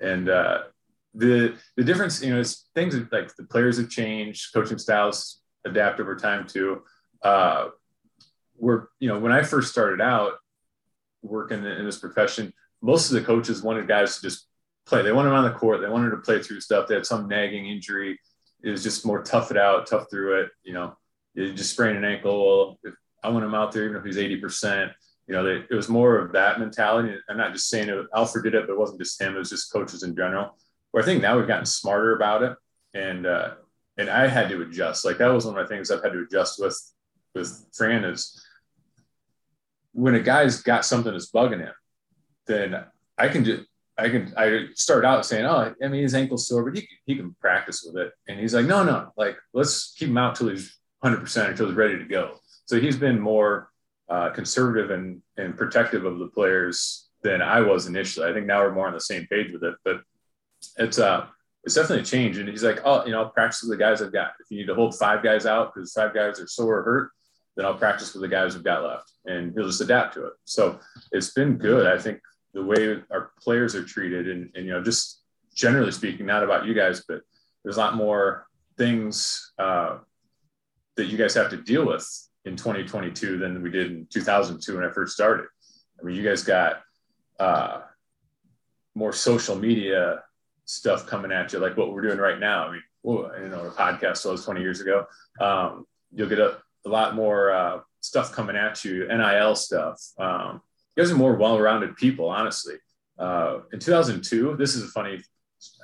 and 0.01 0.27
uh, 0.27 0.63
the 1.13 1.55
the 1.77 1.83
difference, 1.83 2.21
you 2.21 2.33
know, 2.33 2.39
is 2.39 2.65
things 2.75 2.95
like 3.11 3.33
the 3.35 3.43
players 3.43 3.77
have 3.77 3.89
changed, 3.89 4.53
coaching 4.53 4.77
styles 4.77 5.39
adapt 5.65 5.99
over 5.99 6.15
time 6.15 6.45
too. 6.45 6.81
Uh, 7.21 7.69
we're, 8.57 8.87
you 8.99 9.07
know, 9.07 9.19
when 9.19 9.31
I 9.31 9.43
first 9.43 9.71
started 9.71 10.01
out 10.01 10.33
working 11.23 11.65
in 11.65 11.85
this 11.85 11.99
profession, 11.99 12.53
most 12.81 13.09
of 13.09 13.15
the 13.15 13.25
coaches 13.25 13.63
wanted 13.63 13.87
guys 13.87 14.17
to 14.17 14.21
just 14.21 14.47
play. 14.85 15.01
They 15.01 15.11
wanted 15.11 15.29
them 15.29 15.37
on 15.37 15.45
the 15.45 15.57
court. 15.57 15.81
They 15.81 15.89
wanted 15.89 16.11
to 16.11 16.17
play 16.17 16.41
through 16.41 16.59
stuff. 16.59 16.87
They 16.87 16.95
had 16.95 17.05
some 17.05 17.27
nagging 17.27 17.67
injury. 17.67 18.19
It 18.63 18.69
was 18.69 18.83
just 18.83 19.05
more 19.05 19.23
tough 19.23 19.51
it 19.51 19.57
out, 19.57 19.87
tough 19.87 20.09
through 20.09 20.41
it. 20.41 20.49
You 20.63 20.73
know, 20.73 20.97
you 21.33 21.53
just 21.53 21.71
sprain 21.71 21.95
an 21.95 22.05
ankle. 22.05 22.45
Well, 22.45 22.79
if 22.83 22.93
I 23.23 23.29
want 23.29 23.45
him 23.45 23.55
out 23.55 23.71
there, 23.71 23.85
even 23.85 23.97
if 23.97 24.03
he's 24.03 24.17
80%. 24.17 24.91
You 25.27 25.35
know, 25.35 25.43
they, 25.43 25.65
it 25.69 25.73
was 25.73 25.87
more 25.87 26.17
of 26.17 26.33
that 26.33 26.59
mentality. 26.59 27.15
I'm 27.29 27.37
not 27.37 27.53
just 27.53 27.69
saying 27.69 27.87
it, 27.87 28.05
Alford 28.13 28.43
did 28.43 28.55
it, 28.55 28.67
but 28.67 28.73
it 28.73 28.79
wasn't 28.79 28.99
just 28.99 29.21
him. 29.21 29.35
It 29.35 29.39
was 29.39 29.49
just 29.49 29.71
coaches 29.71 30.03
in 30.03 30.15
general. 30.15 30.57
Where 30.91 31.01
I 31.01 31.05
think 31.05 31.21
now 31.21 31.37
we've 31.37 31.47
gotten 31.47 31.65
smarter 31.65 32.15
about 32.15 32.43
it. 32.43 32.57
And, 32.93 33.25
uh, 33.25 33.51
and 33.97 34.09
I 34.09 34.27
had 34.27 34.49
to 34.49 34.61
adjust. 34.61 35.05
Like 35.05 35.17
that 35.19 35.31
was 35.31 35.45
one 35.45 35.57
of 35.57 35.63
my 35.63 35.67
things 35.67 35.89
I've 35.89 36.03
had 36.03 36.11
to 36.11 36.23
adjust 36.23 36.61
with, 36.61 36.77
with 37.33 37.65
Fran 37.73 38.03
is 38.03 38.42
when 39.93 40.15
a 40.15 40.19
guy's 40.19 40.61
got 40.61 40.85
something 40.85 41.11
that's 41.11 41.31
bugging 41.31 41.61
him, 41.61 41.73
then 42.47 42.83
I 43.17 43.27
can 43.29 43.45
just, 43.45 43.63
I 43.97 44.09
can 44.09 44.33
I 44.35 44.67
start 44.73 45.05
out 45.05 45.25
saying, 45.25 45.45
oh, 45.45 45.73
I 45.81 45.87
mean 45.87 46.01
his 46.01 46.15
ankle's 46.15 46.47
sore, 46.47 46.63
but 46.63 46.75
he 46.75 46.81
can, 46.81 46.97
he 47.05 47.15
can 47.15 47.35
practice 47.39 47.83
with 47.85 48.01
it. 48.03 48.11
And 48.27 48.39
he's 48.39 48.53
like, 48.53 48.65
no, 48.65 48.83
no, 48.83 49.11
like 49.15 49.37
let's 49.53 49.93
keep 49.93 50.09
him 50.09 50.17
out 50.17 50.35
till 50.35 50.49
he's 50.49 50.77
100% 51.03 51.49
until 51.49 51.67
he's 51.67 51.75
ready 51.75 51.97
to 51.97 52.05
go. 52.05 52.35
So 52.65 52.79
he's 52.79 52.97
been 52.97 53.19
more 53.19 53.69
uh, 54.09 54.31
conservative 54.31 54.91
and, 54.91 55.21
and 55.37 55.55
protective 55.55 56.05
of 56.05 56.19
the 56.19 56.27
players 56.27 57.07
than 57.23 57.41
I 57.41 57.61
was 57.61 57.87
initially. 57.87 58.29
I 58.29 58.33
think 58.33 58.45
now 58.45 58.61
we're 58.61 58.73
more 58.73 58.87
on 58.87 58.93
the 58.93 58.99
same 58.99 59.27
page 59.27 59.51
with 59.51 59.63
it, 59.63 59.75
but 59.83 60.01
it's 60.77 60.99
uh 60.99 61.27
it's 61.63 61.75
definitely 61.75 62.01
a 62.01 62.05
change. 62.05 62.37
And 62.37 62.49
he's 62.49 62.63
like, 62.63 62.81
oh, 62.83 63.05
you 63.05 63.11
know, 63.11 63.23
I'll 63.23 63.29
practice 63.29 63.63
with 63.63 63.71
the 63.71 63.81
guys 63.81 64.01
I've 64.01 64.11
got. 64.11 64.33
If 64.39 64.51
you 64.51 64.57
need 64.57 64.67
to 64.67 64.75
hold 64.75 64.97
five 64.97 65.23
guys 65.23 65.45
out 65.45 65.73
because 65.73 65.93
five 65.93 66.13
guys 66.13 66.39
are 66.39 66.47
sore 66.47 66.79
or 66.79 66.83
hurt, 66.83 67.11
then 67.55 67.65
I'll 67.65 67.77
practice 67.77 68.13
with 68.13 68.21
the 68.21 68.27
guys 68.27 68.55
we've 68.55 68.63
got 68.63 68.83
left, 68.83 69.11
and 69.25 69.53
he'll 69.53 69.67
just 69.67 69.81
adapt 69.81 70.15
to 70.15 70.25
it. 70.25 70.33
So 70.45 70.79
it's 71.11 71.33
been 71.33 71.57
good. 71.57 71.87
I 71.87 71.99
think 71.99 72.19
the 72.53 72.63
way 72.63 73.01
our 73.11 73.31
players 73.41 73.75
are 73.75 73.83
treated, 73.83 74.27
and, 74.27 74.49
and 74.55 74.65
you 74.65 74.71
know, 74.71 74.83
just 74.83 75.21
generally 75.55 75.91
speaking, 75.91 76.25
not 76.25 76.43
about 76.43 76.65
you 76.65 76.73
guys, 76.73 77.03
but 77.07 77.21
there's 77.63 77.77
a 77.77 77.79
lot 77.79 77.95
more 77.95 78.47
things 78.77 79.53
uh, 79.59 79.97
that 80.95 81.05
you 81.05 81.17
guys 81.17 81.33
have 81.33 81.49
to 81.51 81.57
deal 81.57 81.85
with 81.85 82.07
in 82.45 82.55
2022 82.55 83.37
than 83.37 83.61
we 83.61 83.69
did 83.69 83.91
in 83.91 84.07
2002 84.11 84.75
when 84.75 84.83
I 84.83 84.91
first 84.91 85.13
started. 85.13 85.45
I 85.99 86.05
mean, 86.05 86.15
you 86.15 86.23
guys 86.23 86.43
got 86.43 86.81
uh, 87.39 87.81
more 88.95 89.13
social 89.13 89.55
media 89.55 90.23
stuff 90.65 91.07
coming 91.07 91.31
at 91.31 91.53
you, 91.53 91.59
like 91.59 91.77
what 91.77 91.93
we're 91.93 92.01
doing 92.01 92.17
right 92.17 92.39
now. 92.39 92.67
I 92.67 92.71
mean, 92.71 92.83
well, 93.03 93.31
you 93.41 93.49
know, 93.49 93.65
a 93.65 93.71
podcast 93.71 94.29
was 94.29 94.45
20 94.45 94.61
years 94.61 94.81
ago. 94.81 95.05
Um, 95.39 95.85
you'll 96.13 96.29
get 96.29 96.39
a, 96.39 96.57
a 96.85 96.89
lot 96.89 97.15
more 97.15 97.51
uh, 97.51 97.79
stuff 98.01 98.31
coming 98.31 98.55
at 98.55 98.83
you, 98.83 99.07
NIL 99.07 99.55
stuff. 99.55 100.01
Um, 100.17 100.61
you 100.95 101.03
guys 101.03 101.11
are 101.11 101.15
more 101.15 101.35
well-rounded 101.35 101.95
people, 101.95 102.29
honestly. 102.29 102.75
Uh, 103.17 103.59
in 103.71 103.79
2002, 103.79 104.55
this 104.57 104.75
is 104.75 104.83
a 104.83 104.87
funny. 104.87 105.21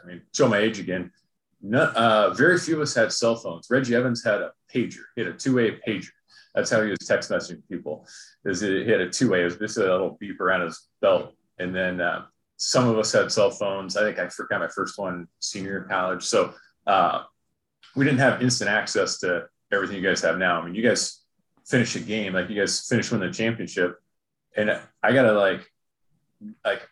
I 0.04 0.08
mean, 0.08 0.22
show 0.34 0.48
my 0.48 0.58
age 0.58 0.80
again. 0.80 1.12
No, 1.62 1.84
uh, 1.84 2.34
very 2.34 2.58
few 2.58 2.76
of 2.76 2.82
us 2.82 2.94
had 2.94 3.12
cell 3.12 3.36
phones. 3.36 3.68
Reggie 3.70 3.96
Evans 3.96 4.24
had 4.24 4.42
a 4.42 4.52
pager. 4.74 5.02
He 5.16 5.22
had 5.22 5.32
a 5.32 5.38
two-way 5.38 5.80
pager. 5.88 6.10
That's 6.56 6.70
how 6.70 6.82
he 6.82 6.90
was 6.90 7.00
text 7.00 7.30
messaging 7.30 7.62
people. 7.70 8.08
Is 8.46 8.62
he 8.62 8.90
had 8.90 9.02
a 9.02 9.10
two-way. 9.10 9.42
It 9.42 9.46
was 9.46 9.58
just 9.58 9.78
a 9.78 9.82
little 9.82 10.18
beep 10.20 10.40
around 10.42 10.62
his 10.62 10.88
belt. 11.02 11.34
And 11.60 11.76
then 11.76 12.02
uh, 12.02 12.26
some 12.58 12.88
of 12.88 12.98
us 12.98 13.12
had 13.12 13.32
cell 13.32 13.52
phones. 13.52 13.98
I 13.98 14.02
think 14.02 14.20
I 14.20 14.30
forgot 14.30 14.62
my 14.62 14.68
first 14.68 14.98
one 14.98 15.28
senior 15.40 15.84
in 15.84 15.90
college. 15.90 16.24
So 16.24 16.54
uh, 16.88 17.24
we 17.96 18.06
didn't 18.06 18.20
have 18.20 18.42
instant 18.42 18.70
access 18.70 19.20
to 19.20 19.48
everything 19.72 19.98
you 19.98 20.04
guys 20.04 20.22
have 20.22 20.38
now. 20.38 20.62
I 20.62 20.66
mean, 20.66 20.76
you 20.76 20.84
guys 20.84 21.22
finish 21.66 21.96
a 21.96 22.00
game, 22.00 22.34
like 22.34 22.50
you 22.50 22.60
guys 22.60 22.88
finish 22.88 23.12
winning 23.12 23.28
the 23.28 23.34
championship, 23.34 23.98
and 24.56 24.80
I 25.04 25.12
gotta 25.12 25.34
like, 25.34 25.72
like 26.66 26.88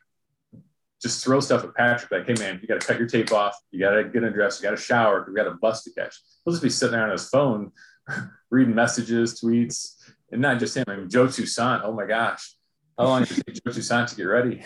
just 1.02 1.24
throw 1.24 1.40
stuff 1.40 1.64
at 1.64 1.76
Patrick, 1.76 2.12
like, 2.12 2.28
hey 2.28 2.42
man, 2.42 2.60
you 2.62 2.68
got 2.68 2.82
to 2.82 2.88
cut 2.88 2.98
your 2.98 3.08
tape 3.08 3.32
off, 3.32 3.56
you 3.72 3.80
got 3.80 3.92
to 3.92 4.04
get 4.06 4.24
undressed, 4.24 4.62
you 4.62 4.68
got 4.68 4.76
to 4.76 4.82
shower, 4.82 5.26
we 5.28 5.36
got 5.36 5.48
a 5.48 5.52
bus 5.52 5.84
to 5.84 5.92
catch. 5.92 6.16
He'll 6.44 6.54
just 6.54 6.64
be 6.64 6.70
sitting 6.70 6.94
there 6.94 7.04
on 7.04 7.12
his 7.12 7.30
phone, 7.30 7.72
reading 8.50 8.74
messages, 8.74 9.40
tweets, 9.40 9.96
and 10.32 10.42
not 10.42 10.60
just 10.60 10.76
him. 10.76 10.86
I 10.88 10.96
mean, 10.96 11.10
Joe 11.10 11.28
Toussaint. 11.28 11.82
Oh 11.84 11.94
my 11.94 12.06
gosh, 12.06 12.56
how 12.98 13.06
long 13.06 13.24
did 13.24 13.38
it 13.38 13.46
take 13.46 13.64
Joe 13.64 13.72
Toussaint 13.72 14.10
to 14.10 14.16
get 14.16 14.24
ready? 14.24 14.64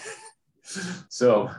so, 1.10 1.52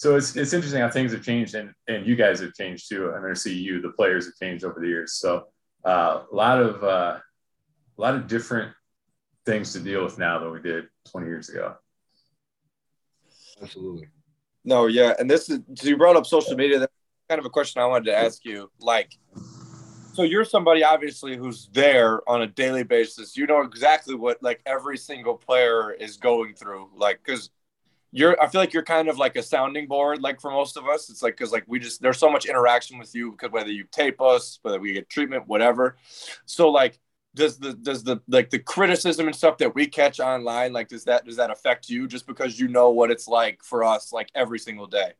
so 0.00 0.16
it's 0.16 0.34
it's 0.34 0.54
interesting 0.54 0.80
how 0.80 0.88
things 0.88 1.12
have 1.12 1.22
changed, 1.22 1.54
and 1.54 1.74
and 1.86 2.06
you 2.06 2.16
guys 2.16 2.40
have 2.40 2.54
changed 2.54 2.88
too. 2.88 3.12
I'm 3.12 3.20
going 3.20 3.34
to 3.34 3.38
see 3.38 3.52
you, 3.54 3.82
the 3.82 3.90
players 3.90 4.24
have 4.24 4.34
changed 4.40 4.64
over 4.64 4.80
the 4.80 4.86
years. 4.86 5.12
So, 5.12 5.48
uh, 5.84 6.22
a 6.32 6.34
lot 6.34 6.58
of 6.58 6.82
uh, 6.82 7.18
a 7.18 8.00
lot 8.00 8.14
of 8.14 8.26
different 8.26 8.72
things 9.44 9.74
to 9.74 9.78
deal 9.78 10.02
with 10.02 10.16
now 10.16 10.38
than 10.38 10.52
we 10.52 10.60
did 10.62 10.86
20 11.10 11.26
years 11.26 11.50
ago. 11.50 11.74
Absolutely. 13.60 14.08
No, 14.64 14.86
yeah, 14.86 15.12
and 15.18 15.30
this 15.30 15.50
is 15.50 15.60
you 15.82 15.98
brought 15.98 16.16
up 16.16 16.24
social 16.24 16.56
media. 16.56 16.78
That's 16.78 16.92
kind 17.28 17.38
of 17.38 17.44
a 17.44 17.50
question 17.50 17.82
I 17.82 17.84
wanted 17.84 18.06
to 18.06 18.16
ask 18.16 18.42
you. 18.42 18.70
Like, 18.80 19.18
so 20.14 20.22
you're 20.22 20.46
somebody 20.46 20.82
obviously 20.82 21.36
who's 21.36 21.68
there 21.74 22.26
on 22.26 22.40
a 22.40 22.46
daily 22.46 22.84
basis. 22.84 23.36
You 23.36 23.46
know 23.46 23.60
exactly 23.60 24.14
what 24.14 24.42
like 24.42 24.62
every 24.64 24.96
single 24.96 25.34
player 25.34 25.92
is 25.92 26.16
going 26.16 26.54
through. 26.54 26.88
Like, 26.96 27.20
because 27.22 27.50
you're, 28.12 28.40
I 28.42 28.48
feel 28.48 28.60
like 28.60 28.72
you're 28.72 28.82
kind 28.82 29.08
of 29.08 29.18
like 29.18 29.36
a 29.36 29.42
sounding 29.42 29.86
board. 29.86 30.20
Like 30.20 30.40
for 30.40 30.50
most 30.50 30.76
of 30.76 30.86
us, 30.86 31.10
it's 31.10 31.22
like 31.22 31.36
because 31.36 31.52
like 31.52 31.64
we 31.66 31.78
just 31.78 32.02
there's 32.02 32.18
so 32.18 32.30
much 32.30 32.46
interaction 32.46 32.98
with 32.98 33.14
you 33.14 33.32
because 33.32 33.52
whether 33.52 33.70
you 33.70 33.84
tape 33.90 34.20
us, 34.20 34.58
whether 34.62 34.80
we 34.80 34.92
get 34.92 35.08
treatment, 35.08 35.46
whatever. 35.46 35.96
So 36.44 36.70
like 36.70 36.98
does 37.34 37.58
the 37.58 37.74
does 37.74 38.02
the 38.02 38.20
like 38.28 38.50
the 38.50 38.58
criticism 38.58 39.26
and 39.26 39.36
stuff 39.36 39.58
that 39.58 39.74
we 39.74 39.86
catch 39.86 40.20
online 40.20 40.72
like 40.72 40.88
does 40.88 41.04
that 41.04 41.24
does 41.24 41.36
that 41.36 41.50
affect 41.50 41.88
you 41.88 42.08
just 42.08 42.26
because 42.26 42.58
you 42.58 42.68
know 42.68 42.90
what 42.90 43.10
it's 43.10 43.28
like 43.28 43.62
for 43.62 43.84
us 43.84 44.12
like 44.12 44.28
every 44.34 44.58
single 44.58 44.86
day 44.86 45.12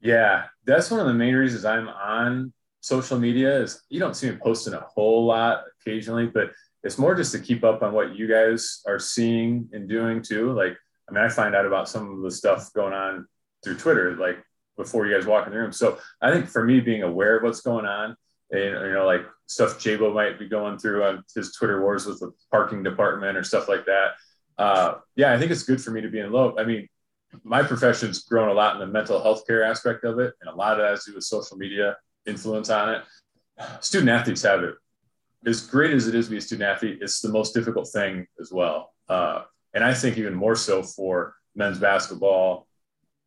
yeah 0.00 0.46
that's 0.64 0.90
one 0.90 0.98
of 0.98 1.06
the 1.06 1.14
main 1.14 1.34
reasons 1.34 1.64
i'm 1.64 1.88
on 1.88 2.52
social 2.80 3.18
media 3.18 3.60
is 3.60 3.82
you 3.90 4.00
don't 4.00 4.16
see 4.16 4.28
me 4.28 4.36
posting 4.42 4.74
a 4.74 4.80
whole 4.80 5.24
lot 5.24 5.62
occasionally 5.80 6.26
but 6.26 6.50
it's 6.82 6.98
more 6.98 7.14
just 7.14 7.32
to 7.32 7.38
keep 7.38 7.62
up 7.62 7.82
on 7.82 7.92
what 7.92 8.16
you 8.16 8.26
guys 8.26 8.82
are 8.86 8.98
seeing 8.98 9.68
and 9.72 9.88
doing 9.88 10.20
too 10.22 10.52
like 10.52 10.76
i 11.10 11.12
mean 11.12 11.24
i 11.24 11.28
find 11.28 11.54
out 11.54 11.66
about 11.66 11.88
some 11.88 12.14
of 12.14 12.22
the 12.22 12.30
stuff 12.30 12.72
going 12.72 12.94
on 12.94 13.26
through 13.62 13.76
twitter 13.76 14.16
like 14.16 14.42
before 14.76 15.06
you 15.06 15.14
guys 15.14 15.26
walk 15.26 15.46
in 15.46 15.52
the 15.52 15.58
room 15.58 15.72
so 15.72 15.98
i 16.22 16.32
think 16.32 16.46
for 16.46 16.64
me 16.64 16.80
being 16.80 17.02
aware 17.02 17.36
of 17.36 17.42
what's 17.42 17.60
going 17.60 17.84
on 17.84 18.16
and 18.50 18.62
you 18.62 18.92
know 18.92 19.06
like 19.06 19.22
stuff 19.50 19.78
Jabo 19.78 20.14
might 20.14 20.38
be 20.38 20.48
going 20.48 20.78
through 20.78 21.02
on 21.02 21.24
his 21.34 21.52
Twitter 21.52 21.80
wars 21.80 22.06
with 22.06 22.20
the 22.20 22.30
parking 22.52 22.84
department 22.84 23.36
or 23.36 23.42
stuff 23.42 23.68
like 23.68 23.84
that. 23.86 24.12
Uh, 24.56 24.94
yeah, 25.16 25.32
I 25.32 25.38
think 25.38 25.50
it's 25.50 25.64
good 25.64 25.82
for 25.82 25.90
me 25.90 26.00
to 26.00 26.08
be 26.08 26.20
in 26.20 26.30
low. 26.30 26.56
I 26.56 26.64
mean, 26.64 26.88
my 27.42 27.62
profession's 27.62 28.22
grown 28.22 28.48
a 28.48 28.52
lot 28.52 28.74
in 28.74 28.80
the 28.80 28.86
mental 28.86 29.20
health 29.20 29.46
care 29.46 29.64
aspect 29.64 30.04
of 30.04 30.20
it, 30.20 30.34
and 30.40 30.50
a 30.50 30.54
lot 30.54 30.72
of 30.72 30.78
that 30.78 30.90
has 30.90 31.04
to 31.04 31.10
do 31.10 31.14
with 31.16 31.24
social 31.24 31.56
media 31.56 31.96
influence 32.26 32.70
on 32.70 32.90
it. 32.90 33.02
Student 33.80 34.10
athletes 34.10 34.42
have 34.42 34.62
it. 34.62 34.74
As 35.46 35.66
great 35.66 35.94
as 35.94 36.06
it 36.06 36.14
is 36.14 36.26
to 36.26 36.30
be 36.30 36.36
a 36.36 36.40
student 36.40 36.68
athlete, 36.68 36.98
it's 37.00 37.20
the 37.20 37.30
most 37.30 37.52
difficult 37.52 37.88
thing 37.88 38.26
as 38.40 38.52
well. 38.52 38.92
Uh, 39.08 39.42
and 39.74 39.84
I 39.84 39.94
think 39.94 40.18
even 40.18 40.34
more 40.34 40.56
so 40.56 40.82
for 40.82 41.34
men's 41.54 41.78
basketball, 41.78 42.66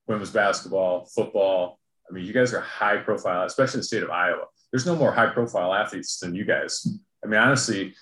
women's 0.07 0.31
basketball, 0.31 1.05
football. 1.05 1.79
I 2.09 2.13
mean, 2.13 2.25
you 2.25 2.33
guys 2.33 2.53
are 2.53 2.61
high 2.61 2.97
profile, 2.97 3.45
especially 3.45 3.77
in 3.77 3.79
the 3.79 3.85
state 3.85 4.03
of 4.03 4.09
Iowa 4.09 4.45
there's 4.73 4.87
no 4.87 4.95
more 4.95 5.11
high 5.11 5.27
profile 5.27 5.71
athletes 5.71 6.17
than 6.17 6.33
you 6.33 6.43
guys. 6.43 6.87
I 7.23 7.27
mean, 7.27 7.39
honestly, 7.39 7.93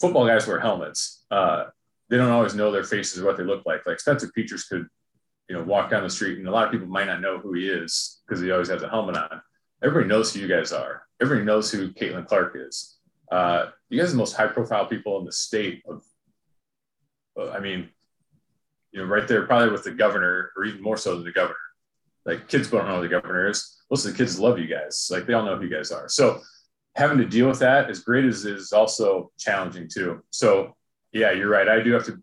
football 0.00 0.26
guys 0.26 0.46
wear 0.46 0.58
helmets. 0.58 1.22
Uh, 1.30 1.64
they 2.08 2.16
don't 2.16 2.30
always 2.30 2.54
know 2.54 2.72
their 2.72 2.82
faces 2.82 3.20
or 3.20 3.26
what 3.26 3.36
they 3.36 3.44
look 3.44 3.66
like. 3.66 3.86
Like 3.86 4.00
Spencer 4.00 4.32
Petras 4.36 4.66
could, 4.66 4.86
you 5.50 5.56
know, 5.56 5.62
walk 5.62 5.90
down 5.90 6.02
the 6.02 6.10
street 6.10 6.38
and 6.38 6.48
a 6.48 6.50
lot 6.50 6.64
of 6.64 6.72
people 6.72 6.86
might 6.86 7.08
not 7.08 7.20
know 7.20 7.38
who 7.38 7.52
he 7.52 7.68
is 7.68 8.22
because 8.26 8.40
he 8.40 8.50
always 8.50 8.70
has 8.70 8.82
a 8.82 8.88
helmet 8.88 9.18
on. 9.18 9.42
Everybody 9.84 10.08
knows 10.08 10.32
who 10.32 10.40
you 10.40 10.48
guys 10.48 10.72
are. 10.72 11.02
Everybody 11.20 11.44
knows 11.44 11.70
who 11.70 11.92
Caitlin 11.92 12.26
Clark 12.26 12.56
is. 12.56 12.96
Uh, 13.30 13.66
you 13.90 14.00
guys 14.00 14.08
are 14.08 14.12
the 14.12 14.18
most 14.18 14.32
high 14.32 14.46
profile 14.46 14.86
people 14.86 15.18
in 15.18 15.26
the 15.26 15.32
state 15.32 15.82
of, 15.86 16.02
I 17.38 17.60
mean, 17.60 17.88
you 18.92 19.00
know, 19.00 19.06
right 19.06 19.26
there, 19.28 19.46
probably 19.46 19.70
with 19.70 19.84
the 19.84 19.90
governor 19.90 20.50
or 20.56 20.64
even 20.64 20.82
more 20.82 20.96
so 20.96 21.14
than 21.14 21.24
the 21.24 21.32
governor. 21.32 21.56
Like 22.24 22.48
kids 22.48 22.70
don't 22.70 22.86
know 22.86 22.96
who 22.96 23.02
the 23.02 23.08
governor 23.08 23.48
is 23.48 23.78
most 23.90 24.04
of 24.04 24.12
the 24.12 24.18
kids 24.18 24.38
love 24.38 24.58
you 24.58 24.66
guys. 24.66 25.08
Like 25.10 25.26
they 25.26 25.34
all 25.34 25.44
know 25.44 25.56
who 25.56 25.64
you 25.64 25.74
guys 25.74 25.90
are. 25.90 26.08
So 26.08 26.40
having 26.94 27.18
to 27.18 27.24
deal 27.24 27.48
with 27.48 27.60
that, 27.60 27.90
as 27.90 28.00
great 28.00 28.24
as 28.24 28.44
is 28.44 28.72
also 28.72 29.30
challenging 29.38 29.88
too. 29.88 30.22
So 30.30 30.76
yeah, 31.12 31.32
you're 31.32 31.48
right. 31.48 31.68
I 31.68 31.80
do 31.80 31.92
have 31.92 32.04
to. 32.06 32.22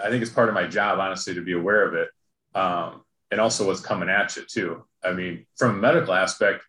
I 0.00 0.08
think 0.08 0.22
it's 0.22 0.32
part 0.32 0.48
of 0.48 0.54
my 0.54 0.66
job, 0.66 1.00
honestly, 1.00 1.34
to 1.34 1.42
be 1.42 1.52
aware 1.52 1.86
of 1.86 1.94
it, 1.94 2.08
um, 2.54 3.02
and 3.32 3.40
also 3.40 3.66
what's 3.66 3.80
coming 3.80 4.08
at 4.08 4.36
you 4.36 4.44
too. 4.48 4.84
I 5.02 5.12
mean, 5.12 5.46
from 5.56 5.70
a 5.70 5.78
medical 5.78 6.14
aspect, 6.14 6.62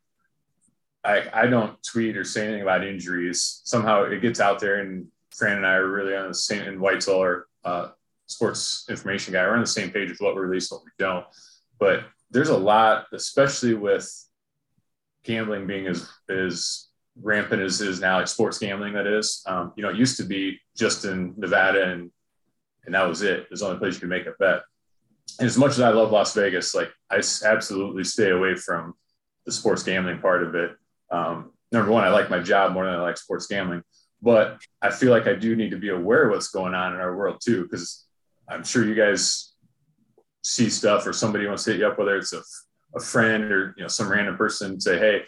I, 1.03 1.29
I 1.31 1.45
don't 1.45 1.81
tweet 1.83 2.17
or 2.17 2.23
say 2.23 2.45
anything 2.45 2.63
about 2.63 2.83
injuries. 2.83 3.61
Somehow 3.63 4.05
it 4.05 4.21
gets 4.21 4.39
out 4.39 4.59
there, 4.59 4.79
and 4.79 5.07
Fran 5.29 5.57
and 5.57 5.67
I 5.67 5.75
are 5.75 5.87
really 5.87 6.15
on 6.15 6.29
the 6.29 6.33
same. 6.33 6.67
And 6.67 6.79
Weitzel, 6.79 7.19
our 7.19 7.47
uh, 7.63 7.89
sports 8.27 8.85
information 8.89 9.33
guy, 9.33 9.43
we're 9.43 9.55
on 9.55 9.61
the 9.61 9.67
same 9.67 9.91
page 9.91 10.09
with 10.09 10.21
what 10.21 10.35
we 10.35 10.41
release, 10.41 10.71
what 10.71 10.83
we 10.83 10.91
don't. 10.97 11.25
But 11.79 12.03
there's 12.29 12.49
a 12.49 12.57
lot, 12.57 13.07
especially 13.13 13.73
with 13.73 14.09
gambling 15.23 15.67
being 15.67 15.87
as 15.87 16.09
as 16.29 16.87
rampant 17.21 17.61
as 17.61 17.81
is 17.81 17.99
now, 17.99 18.17
like 18.17 18.27
sports 18.27 18.57
gambling, 18.57 18.93
that 18.93 19.07
is. 19.07 19.43
Um, 19.45 19.73
you 19.75 19.83
know, 19.83 19.89
it 19.89 19.97
used 19.97 20.17
to 20.17 20.23
be 20.23 20.59
just 20.75 21.05
in 21.05 21.33
Nevada 21.37 21.91
and 21.91 22.11
and 22.85 22.95
that 22.95 23.07
was 23.07 23.21
it. 23.21 23.39
It 23.41 23.51
was 23.51 23.59
the 23.59 23.67
only 23.67 23.79
place 23.79 23.95
you 23.95 24.01
could 24.01 24.09
make 24.09 24.25
a 24.25 24.33
bet. 24.39 24.61
And 25.39 25.47
as 25.47 25.57
much 25.57 25.71
as 25.71 25.81
I 25.81 25.89
love 25.89 26.11
Las 26.11 26.33
Vegas, 26.33 26.73
like 26.73 26.91
I 27.09 27.21
absolutely 27.45 28.03
stay 28.03 28.31
away 28.31 28.55
from 28.55 28.95
the 29.45 29.51
sports 29.51 29.83
gambling 29.83 30.19
part 30.19 30.43
of 30.43 30.55
it. 30.55 30.71
Um, 31.09 31.51
number 31.71 31.91
one, 31.91 32.03
I 32.03 32.09
like 32.09 32.29
my 32.29 32.39
job 32.39 32.73
more 32.73 32.85
than 32.85 32.95
I 32.95 33.01
like 33.01 33.17
sports 33.17 33.47
gambling, 33.47 33.83
but 34.21 34.59
I 34.81 34.91
feel 34.91 35.11
like 35.11 35.27
I 35.27 35.33
do 35.33 35.55
need 35.55 35.71
to 35.71 35.77
be 35.77 35.89
aware 35.89 36.25
of 36.25 36.31
what's 36.31 36.49
going 36.49 36.73
on 36.73 36.93
in 36.93 36.99
our 36.99 37.15
world 37.15 37.39
too, 37.43 37.63
because 37.63 38.05
I'm 38.47 38.63
sure 38.63 38.85
you 38.85 38.95
guys 38.95 39.53
see 40.43 40.69
stuff 40.69 41.05
or 41.05 41.13
somebody 41.13 41.47
wants 41.47 41.63
to 41.65 41.71
hit 41.71 41.79
you 41.79 41.87
up, 41.87 41.97
whether 41.97 42.15
it's 42.17 42.33
a 42.33 42.41
a 42.95 42.99
friend 42.99 43.45
or 43.45 43.73
you 43.77 43.83
know 43.83 43.87
some 43.87 44.09
random 44.09 44.37
person 44.37 44.79
say, 44.79 44.97
hey, 44.97 45.21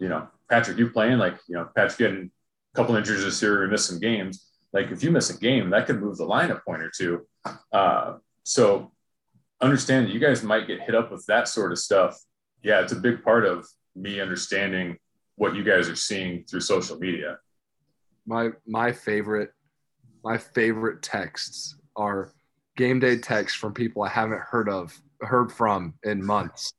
you 0.00 0.08
know, 0.08 0.28
Patrick, 0.50 0.78
you 0.78 0.90
playing? 0.90 1.18
Like, 1.18 1.38
you 1.48 1.54
know, 1.54 1.68
Patrick 1.74 1.98
getting 1.98 2.30
a 2.74 2.76
couple 2.76 2.96
injuries 2.96 3.24
this 3.24 3.40
year, 3.40 3.62
we 3.62 3.68
missed 3.68 3.88
some 3.88 4.00
games. 4.00 4.46
Like, 4.72 4.90
if 4.90 5.02
you 5.02 5.10
miss 5.10 5.30
a 5.30 5.38
game, 5.38 5.70
that 5.70 5.86
could 5.86 6.00
move 6.00 6.16
the 6.16 6.24
line 6.24 6.50
a 6.50 6.56
point 6.56 6.82
or 6.82 6.90
two. 6.94 7.26
Uh, 7.72 8.16
so 8.44 8.92
understand 9.60 10.06
that 10.06 10.12
you 10.12 10.20
guys 10.20 10.42
might 10.42 10.66
get 10.66 10.82
hit 10.82 10.94
up 10.94 11.10
with 11.10 11.24
that 11.26 11.48
sort 11.48 11.72
of 11.72 11.78
stuff. 11.78 12.20
Yeah, 12.62 12.80
it's 12.80 12.92
a 12.92 12.96
big 12.96 13.22
part 13.22 13.46
of 13.46 13.66
me 13.94 14.20
understanding 14.20 14.98
what 15.36 15.54
you 15.54 15.62
guys 15.62 15.88
are 15.88 15.96
seeing 15.96 16.44
through 16.44 16.60
social 16.60 16.98
media. 16.98 17.38
My 18.26 18.50
my 18.66 18.92
favorite 18.92 19.52
my 20.24 20.38
favorite 20.38 21.02
texts 21.02 21.76
are 21.94 22.32
game 22.76 22.98
day 22.98 23.16
texts 23.16 23.58
from 23.58 23.72
people 23.72 24.02
I 24.02 24.08
haven't 24.08 24.40
heard 24.40 24.68
of 24.68 24.98
heard 25.20 25.52
from 25.52 25.94
in 26.02 26.24
months 26.24 26.72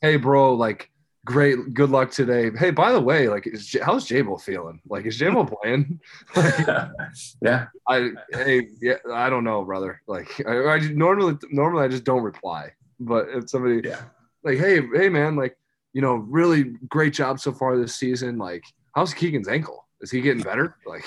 hey, 0.00 0.16
bro, 0.16 0.54
like, 0.54 0.90
great, 1.24 1.74
good 1.74 1.90
luck 1.90 2.10
today. 2.10 2.50
Hey, 2.56 2.70
by 2.70 2.92
the 2.92 3.00
way, 3.00 3.28
like, 3.28 3.46
is, 3.46 3.76
how's 3.82 4.08
Jabo 4.08 4.40
feeling? 4.40 4.80
Like, 4.88 5.06
is 5.06 5.18
Jabo 5.18 5.48
playing? 5.62 6.00
yeah. 7.42 7.66
I, 7.88 8.10
hey, 8.32 8.68
yeah, 8.80 8.94
I 9.12 9.30
don't 9.30 9.44
know, 9.44 9.64
brother. 9.64 10.00
Like, 10.06 10.28
I, 10.46 10.64
I 10.64 10.78
normally, 10.88 11.36
normally 11.50 11.84
I 11.84 11.88
just 11.88 12.04
don't 12.04 12.22
reply. 12.22 12.72
But 13.00 13.28
if 13.30 13.48
somebody, 13.48 13.88
yeah, 13.88 14.02
like, 14.42 14.58
hey, 14.58 14.80
hey, 14.94 15.08
man, 15.08 15.36
like, 15.36 15.56
you 15.92 16.02
know, 16.02 16.14
really 16.14 16.64
great 16.88 17.12
job 17.12 17.40
so 17.40 17.52
far 17.52 17.76
this 17.76 17.94
season. 17.94 18.38
Like, 18.38 18.64
how's 18.94 19.14
Keegan's 19.14 19.48
ankle? 19.48 19.86
Is 20.00 20.10
he 20.10 20.20
getting 20.20 20.42
better? 20.42 20.76
Like, 20.86 21.04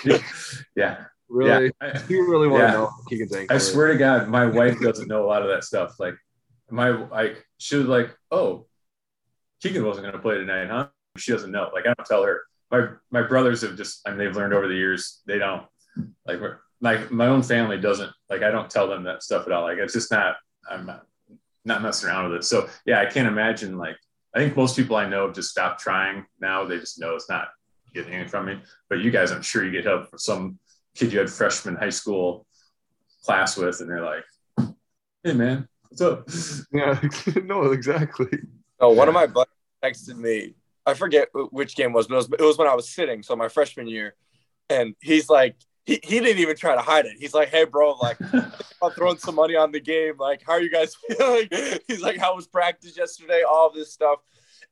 yeah. 0.75 1.05
Really? 1.33 1.71
Yeah. 1.81 2.01
You 2.09 2.29
really 2.29 2.49
want 2.49 2.63
yeah. 2.63 2.71
to 2.71 2.77
know 2.77 2.89
Keegan's 3.07 3.33
ankle? 3.33 3.55
I 3.55 3.57
swear 3.57 3.87
to 3.87 3.97
God, 3.97 4.27
my 4.27 4.45
wife 4.45 4.81
doesn't 4.81 5.07
know 5.07 5.23
a 5.23 5.27
lot 5.27 5.41
of 5.41 5.47
that 5.47 5.63
stuff. 5.63 5.97
Like, 5.97 6.15
my 6.69 6.89
like 6.89 7.45
she 7.57 7.77
was 7.77 7.87
like, 7.87 8.13
oh, 8.31 8.65
Keegan 9.61 9.85
wasn't 9.85 10.05
going 10.05 10.13
to 10.15 10.21
play 10.21 10.35
tonight, 10.35 10.67
huh? 10.67 10.87
She 11.17 11.31
doesn't 11.31 11.51
know. 11.51 11.69
Like 11.73 11.85
I 11.85 11.93
don't 11.93 12.05
tell 12.05 12.23
her. 12.23 12.41
My 12.71 12.87
my 13.11 13.21
brothers 13.21 13.61
have 13.61 13.77
just 13.77 14.01
I 14.05 14.09
mean 14.09 14.19
they've 14.19 14.35
learned 14.35 14.53
over 14.53 14.67
the 14.67 14.75
years 14.75 15.21
they 15.25 15.37
don't 15.37 15.63
like 16.25 16.39
my 16.79 17.03
my 17.09 17.27
own 17.27 17.43
family 17.43 17.77
doesn't 17.77 18.11
like 18.29 18.43
I 18.43 18.51
don't 18.51 18.69
tell 18.69 18.87
them 18.87 19.03
that 19.03 19.23
stuff 19.23 19.45
at 19.45 19.51
all. 19.51 19.63
Like 19.63 19.77
it's 19.77 19.93
just 19.93 20.11
not 20.11 20.37
I'm 20.69 20.85
not 20.85 21.05
not 21.65 21.81
messing 21.81 22.09
around 22.09 22.31
with 22.31 22.39
it. 22.39 22.43
So 22.45 22.69
yeah, 22.85 23.01
I 23.01 23.05
can't 23.05 23.27
imagine 23.27 23.77
like 23.77 23.97
I 24.33 24.39
think 24.39 24.55
most 24.55 24.75
people 24.77 24.95
I 24.95 25.07
know 25.07 25.31
just 25.31 25.49
stop 25.49 25.79
trying 25.79 26.25
now. 26.39 26.65
They 26.65 26.79
just 26.79 26.99
know 26.99 27.15
it's 27.15 27.29
not 27.29 27.49
getting 27.93 28.13
anything 28.13 28.29
from 28.29 28.45
me. 28.45 28.61
But 28.89 28.99
you 28.99 29.11
guys, 29.11 29.31
I'm 29.31 29.41
sure 29.41 29.63
you 29.63 29.71
get 29.71 29.85
help 29.85 30.09
from 30.09 30.19
some 30.19 30.59
kid 30.95 31.13
you 31.13 31.19
had 31.19 31.29
freshman 31.29 31.75
high 31.75 31.89
school 31.89 32.45
class 33.23 33.57
with, 33.57 33.79
and 33.81 33.89
they're 33.89 34.03
like, 34.03 34.23
"Hey 35.23 35.33
man, 35.33 35.67
what's 35.89 36.01
up? 36.01 36.27
Yeah, 36.73 36.99
no, 37.43 37.71
exactly. 37.71 38.29
No, 38.79 38.91
one 38.91 39.07
of 39.07 39.13
my 39.13 39.27
buddies 39.27 39.51
texted 39.83 40.17
me. 40.17 40.55
I 40.85 40.93
forget 40.95 41.29
which 41.51 41.75
game 41.75 41.93
was, 41.93 42.07
but 42.07 42.15
it 42.15 42.17
was, 42.17 42.31
it 42.39 42.41
was 42.41 42.57
when 42.57 42.67
I 42.67 42.73
was 42.73 42.89
sitting, 42.89 43.21
so 43.21 43.35
my 43.35 43.49
freshman 43.49 43.87
year, 43.87 44.15
and 44.69 44.95
he's 45.01 45.29
like, 45.29 45.55
he, 45.85 45.99
he 46.03 46.19
didn't 46.19 46.39
even 46.39 46.55
try 46.55 46.75
to 46.75 46.81
hide 46.81 47.05
it. 47.05 47.17
He's 47.19 47.33
like, 47.33 47.49
hey, 47.49 47.65
bro, 47.65 47.93
like, 48.01 48.17
I'm 48.33 48.91
throwing 48.91 49.17
some 49.17 49.35
money 49.35 49.55
on 49.55 49.71
the 49.71 49.79
game. 49.79 50.13
Like, 50.17 50.41
how 50.45 50.53
are 50.53 50.61
you 50.61 50.71
guys 50.71 50.95
feeling? 50.95 51.47
He's 51.87 52.01
like, 52.01 52.17
how 52.17 52.35
was 52.35 52.47
practice 52.47 52.97
yesterday? 52.97 53.43
All 53.43 53.71
this 53.71 53.91
stuff. 53.91 54.19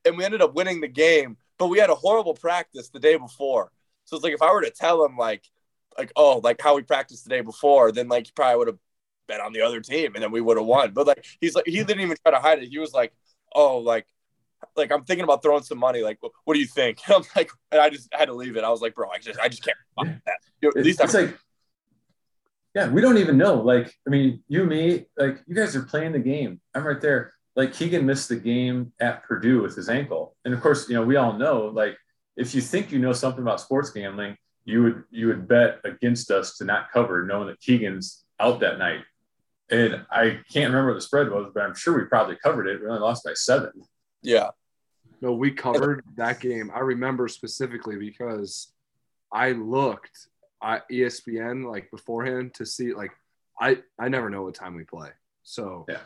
And 0.04 0.16
we 0.16 0.24
ended 0.24 0.40
up 0.40 0.54
winning 0.54 0.80
the 0.80 0.88
game, 0.88 1.36
but 1.60 1.68
we 1.68 1.78
had 1.78 1.90
a 1.90 1.94
horrible 1.94 2.32
practice 2.32 2.88
the 2.88 2.98
day 2.98 3.16
before. 3.16 3.70
So 4.06 4.16
it's 4.16 4.24
like, 4.24 4.32
if 4.32 4.40
I 4.40 4.50
were 4.50 4.62
to 4.62 4.70
tell 4.70 5.04
him, 5.04 5.18
like, 5.18 5.44
like, 5.98 6.10
oh, 6.16 6.40
like 6.42 6.60
how 6.60 6.74
we 6.74 6.82
practiced 6.82 7.24
the 7.24 7.30
day 7.30 7.42
before, 7.42 7.92
then 7.92 8.08
like 8.08 8.26
he 8.26 8.32
probably 8.34 8.56
would 8.56 8.68
have 8.68 8.78
bet 9.28 9.40
on 9.40 9.52
the 9.52 9.60
other 9.60 9.80
team 9.80 10.14
and 10.14 10.22
then 10.24 10.32
we 10.32 10.40
would 10.40 10.56
have 10.56 10.66
won. 10.66 10.92
But 10.92 11.06
like 11.06 11.26
he's 11.38 11.54
like 11.54 11.66
he 11.66 11.84
didn't 11.84 12.00
even 12.00 12.16
try 12.22 12.32
to 12.32 12.40
hide 12.40 12.62
it. 12.62 12.70
He 12.70 12.78
was 12.78 12.94
like, 12.94 13.12
oh, 13.54 13.76
like 13.78 14.06
like 14.74 14.90
I'm 14.90 15.04
thinking 15.04 15.24
about 15.24 15.42
throwing 15.42 15.62
some 15.62 15.78
money. 15.78 16.02
Like, 16.02 16.18
what 16.44 16.54
do 16.54 16.60
you 16.60 16.66
think? 16.66 16.98
I'm 17.08 17.22
like, 17.36 17.50
and 17.70 17.80
I 17.80 17.90
just 17.90 18.08
had 18.12 18.26
to 18.26 18.34
leave 18.34 18.56
it. 18.56 18.64
I 18.64 18.70
was 18.70 18.80
like, 18.80 18.94
bro, 18.94 19.10
I 19.10 19.18
just 19.18 19.38
I 19.38 19.48
just 19.48 19.62
can't 19.62 19.76
that. 19.98 20.38
You 20.62 20.68
know, 20.68 20.80
at 20.80 20.84
least 20.84 21.00
it's 21.02 21.14
I'm- 21.14 21.26
like. 21.26 21.38
Yeah, 22.72 22.88
we 22.88 23.00
don't 23.00 23.18
even 23.18 23.36
know. 23.36 23.56
Like, 23.56 23.92
I 24.06 24.10
mean, 24.10 24.44
you, 24.46 24.62
me, 24.64 25.06
like, 25.18 25.42
you 25.48 25.56
guys 25.56 25.74
are 25.74 25.82
playing 25.82 26.12
the 26.12 26.20
game. 26.20 26.60
I'm 26.72 26.86
right 26.86 27.00
there. 27.00 27.32
Like 27.56 27.72
Keegan 27.72 28.06
missed 28.06 28.28
the 28.28 28.36
game 28.36 28.92
at 29.00 29.24
Purdue 29.24 29.62
with 29.62 29.76
his 29.76 29.88
ankle. 29.88 30.36
And 30.44 30.54
of 30.54 30.60
course, 30.60 30.88
you 30.88 30.94
know, 30.94 31.04
we 31.04 31.16
all 31.16 31.32
know 31.32 31.66
like 31.66 31.96
if 32.36 32.54
you 32.54 32.60
think 32.60 32.92
you 32.92 32.98
know 32.98 33.12
something 33.12 33.42
about 33.42 33.60
sports 33.60 33.90
gambling, 33.90 34.36
you 34.64 34.82
would 34.82 35.04
you 35.10 35.26
would 35.28 35.48
bet 35.48 35.80
against 35.84 36.30
us 36.30 36.56
to 36.58 36.64
not 36.64 36.90
cover, 36.92 37.24
knowing 37.24 37.48
that 37.48 37.60
Keegan's 37.60 38.24
out 38.38 38.60
that 38.60 38.78
night. 38.78 39.00
And 39.70 40.04
I 40.10 40.40
can't 40.52 40.70
remember 40.72 40.88
what 40.88 40.94
the 40.94 41.00
spread 41.00 41.30
was, 41.30 41.50
but 41.54 41.62
I'm 41.62 41.74
sure 41.74 41.96
we 41.96 42.04
probably 42.04 42.36
covered 42.36 42.66
it. 42.66 42.80
We 42.80 42.88
only 42.88 43.00
lost 43.00 43.24
by 43.24 43.34
seven. 43.34 43.70
Yeah. 44.22 44.50
No, 45.20 45.32
we 45.32 45.50
covered 45.50 46.02
that 46.16 46.40
game. 46.40 46.70
I 46.74 46.80
remember 46.80 47.28
specifically 47.28 47.96
because 47.96 48.72
I 49.32 49.52
looked 49.52 50.28
at 50.62 50.88
ESPN 50.90 51.70
like 51.70 51.90
beforehand 51.90 52.54
to 52.54 52.66
see 52.66 52.94
like 52.94 53.12
I 53.60 53.78
I 53.98 54.08
never 54.08 54.30
know 54.30 54.42
what 54.42 54.54
time 54.54 54.74
we 54.74 54.84
play. 54.84 55.10
So 55.42 55.86
Yeah. 55.88 56.00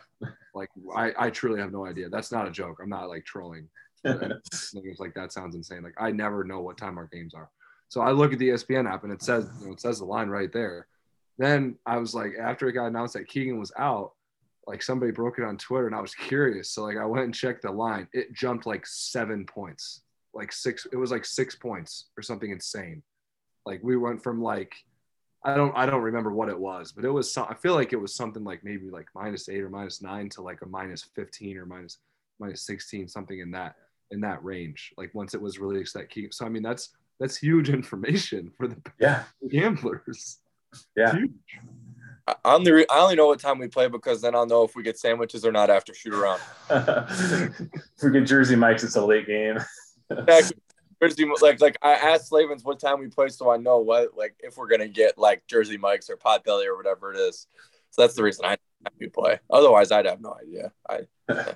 like 0.55 0.69
I 0.95 1.13
I 1.19 1.31
truly 1.31 1.61
have 1.61 1.73
no 1.73 1.87
idea. 1.87 2.09
That's 2.09 2.33
not 2.33 2.47
a 2.49 2.51
joke. 2.51 2.79
I'm 2.83 2.89
not 2.89 3.09
like 3.09 3.25
trolling. 3.25 3.69
It's 4.05 4.75
like 5.01 5.15
that 5.15 5.33
sounds 5.33 5.55
insane. 5.55 5.83
Like 5.83 5.95
I 5.99 6.11
never 6.11 6.45
know 6.45 6.61
what 6.61 6.77
time 6.77 6.99
our 6.99 7.07
games 7.07 7.35
are. 7.35 7.51
So 7.89 8.01
I 8.01 8.11
look 8.11 8.33
at 8.33 8.39
the 8.39 8.51
ESPN 8.51 8.91
app 8.91 9.05
and 9.05 9.13
it 9.13 9.23
says 9.23 9.49
you 9.61 9.67
know, 9.67 9.73
it 9.73 9.81
says 9.81 9.99
the 9.99 10.05
line 10.05 10.29
right 10.29 10.53
there. 10.53 10.87
Then 11.39 11.77
I 11.87 11.97
was 11.99 12.15
like, 12.15 12.33
after 12.41 12.69
it 12.69 12.73
got 12.75 12.87
announced 12.87 13.15
that 13.15 13.27
Keegan 13.29 13.59
was 13.59 13.73
out, 13.79 14.13
like 14.67 14.83
somebody 14.83 15.11
broke 15.13 15.39
it 15.39 15.45
on 15.45 15.57
Twitter 15.59 15.87
and 15.87 15.97
I 15.97 16.01
was 16.01 16.15
curious. 16.15 16.71
So 16.71 16.85
like 16.85 16.97
I 16.97 17.05
went 17.07 17.25
and 17.25 17.35
checked 17.35 17.63
the 17.63 17.71
line. 17.71 18.09
It 18.13 18.33
jumped 18.35 18.67
like 18.67 18.87
seven 18.87 19.45
points, 19.47 20.03
like 20.33 20.53
six. 20.53 20.87
It 20.93 20.97
was 20.97 21.11
like 21.11 21.25
six 21.25 21.55
points 21.55 22.07
or 22.17 22.23
something 22.23 22.51
insane. 22.51 23.03
Like 23.67 23.81
we 23.83 23.97
went 23.97 24.23
from 24.23 24.43
like 24.43 24.75
I 25.45 25.55
don't 25.55 25.77
I 25.77 25.85
don't 25.85 26.01
remember 26.01 26.33
what 26.33 26.49
it 26.49 26.59
was, 26.59 26.91
but 26.93 27.05
it 27.05 27.11
was 27.11 27.31
some, 27.31 27.47
I 27.51 27.55
feel 27.55 27.75
like 27.75 27.93
it 27.93 28.01
was 28.01 28.15
something 28.15 28.45
like 28.45 28.65
maybe 28.65 28.91
like 28.91 29.09
minus 29.15 29.49
eight 29.49 29.61
or 29.61 29.69
minus 29.69 30.01
nine 30.01 30.31
to 30.31 30.43
like 30.43 30.63
a 30.63 30.67
minus 30.67 31.03
fifteen 31.03 31.59
or 31.59 31.67
minus 31.67 31.99
minus 32.39 32.63
sixteen, 32.63 33.09
something 33.09 33.39
in 33.39 33.51
that 33.51 33.77
in 34.11 34.21
that 34.23 34.43
range. 34.43 34.93
Like 34.97 35.15
once 35.15 35.35
it 35.35 35.43
was 35.43 35.59
released 35.59 35.95
that 35.95 36.09
key. 36.09 36.29
So 36.31 36.47
I 36.47 36.49
mean 36.49 36.63
that's 36.63 36.91
that's 37.21 37.37
huge 37.37 37.69
information 37.81 38.53
for 38.57 38.67
the 38.69 38.77
yeah. 38.99 39.25
gamblers. 39.49 40.39
Yeah. 40.97 41.15
Huge. 41.15 41.31
I 42.27 42.35
I 42.43 42.55
only 42.55 42.89
I 42.89 42.99
only 43.01 43.17
know 43.17 43.27
what 43.27 43.41
time 43.41 43.59
we 43.59 43.69
play 43.69 43.89
because 43.89 44.23
then 44.23 44.35
I'll 44.35 44.47
know 44.47 44.65
if 44.65 44.75
we 44.75 44.83
get 44.83 44.99
sandwiches 44.99 45.45
or 45.45 45.53
not 45.53 45.69
after 45.69 45.93
shoot 45.93 46.15
around. 46.15 46.41
if 46.71 48.03
we 48.03 48.11
get 48.13 48.23
Jersey 48.27 48.57
Mike's, 48.57 48.83
it's 48.83 48.97
a 48.97 49.05
late 49.05 49.27
game. 49.27 49.59
Actually, 50.11 50.57
Jersey, 51.09 51.31
like 51.41 51.61
like 51.61 51.79
I 51.83 51.93
asked 51.95 52.29
Slavens 52.29 52.65
what 52.65 52.79
time 52.81 53.01
we 53.01 53.09
play 53.09 53.29
so 53.29 53.51
I 53.51 53.57
know 53.57 53.79
what 53.79 54.17
like 54.17 54.35
if 54.41 54.57
we're 54.57 54.69
gonna 54.69 54.89
get 54.89 55.19
like 55.19 55.47
Jersey 55.47 55.77
Mike's 55.77 56.11
or 56.11 56.17
Potbelly 56.17 56.67
or 56.67 56.77
whatever 56.77 57.13
it 57.13 57.19
is. 57.19 57.47
So 57.91 58.03
that's 58.03 58.15
the 58.15 58.23
reason 58.23 58.45
I 58.45 58.57
we 59.01 59.09
play. 59.09 59.39
Otherwise, 59.51 59.93
I'd 59.93 60.07
have 60.07 60.21
no 60.21 60.37
idea. 60.41 60.73
I 60.89 61.07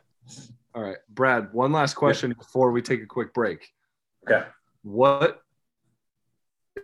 All 0.75 0.83
right, 0.83 0.99
Brad. 1.09 1.53
One 1.53 1.73
last 1.73 1.95
question 1.95 2.33
before 2.39 2.71
we 2.71 2.83
take 2.83 3.03
a 3.03 3.07
quick 3.07 3.35
break. 3.35 3.73
Okay. 4.29 4.47
What 4.83 5.43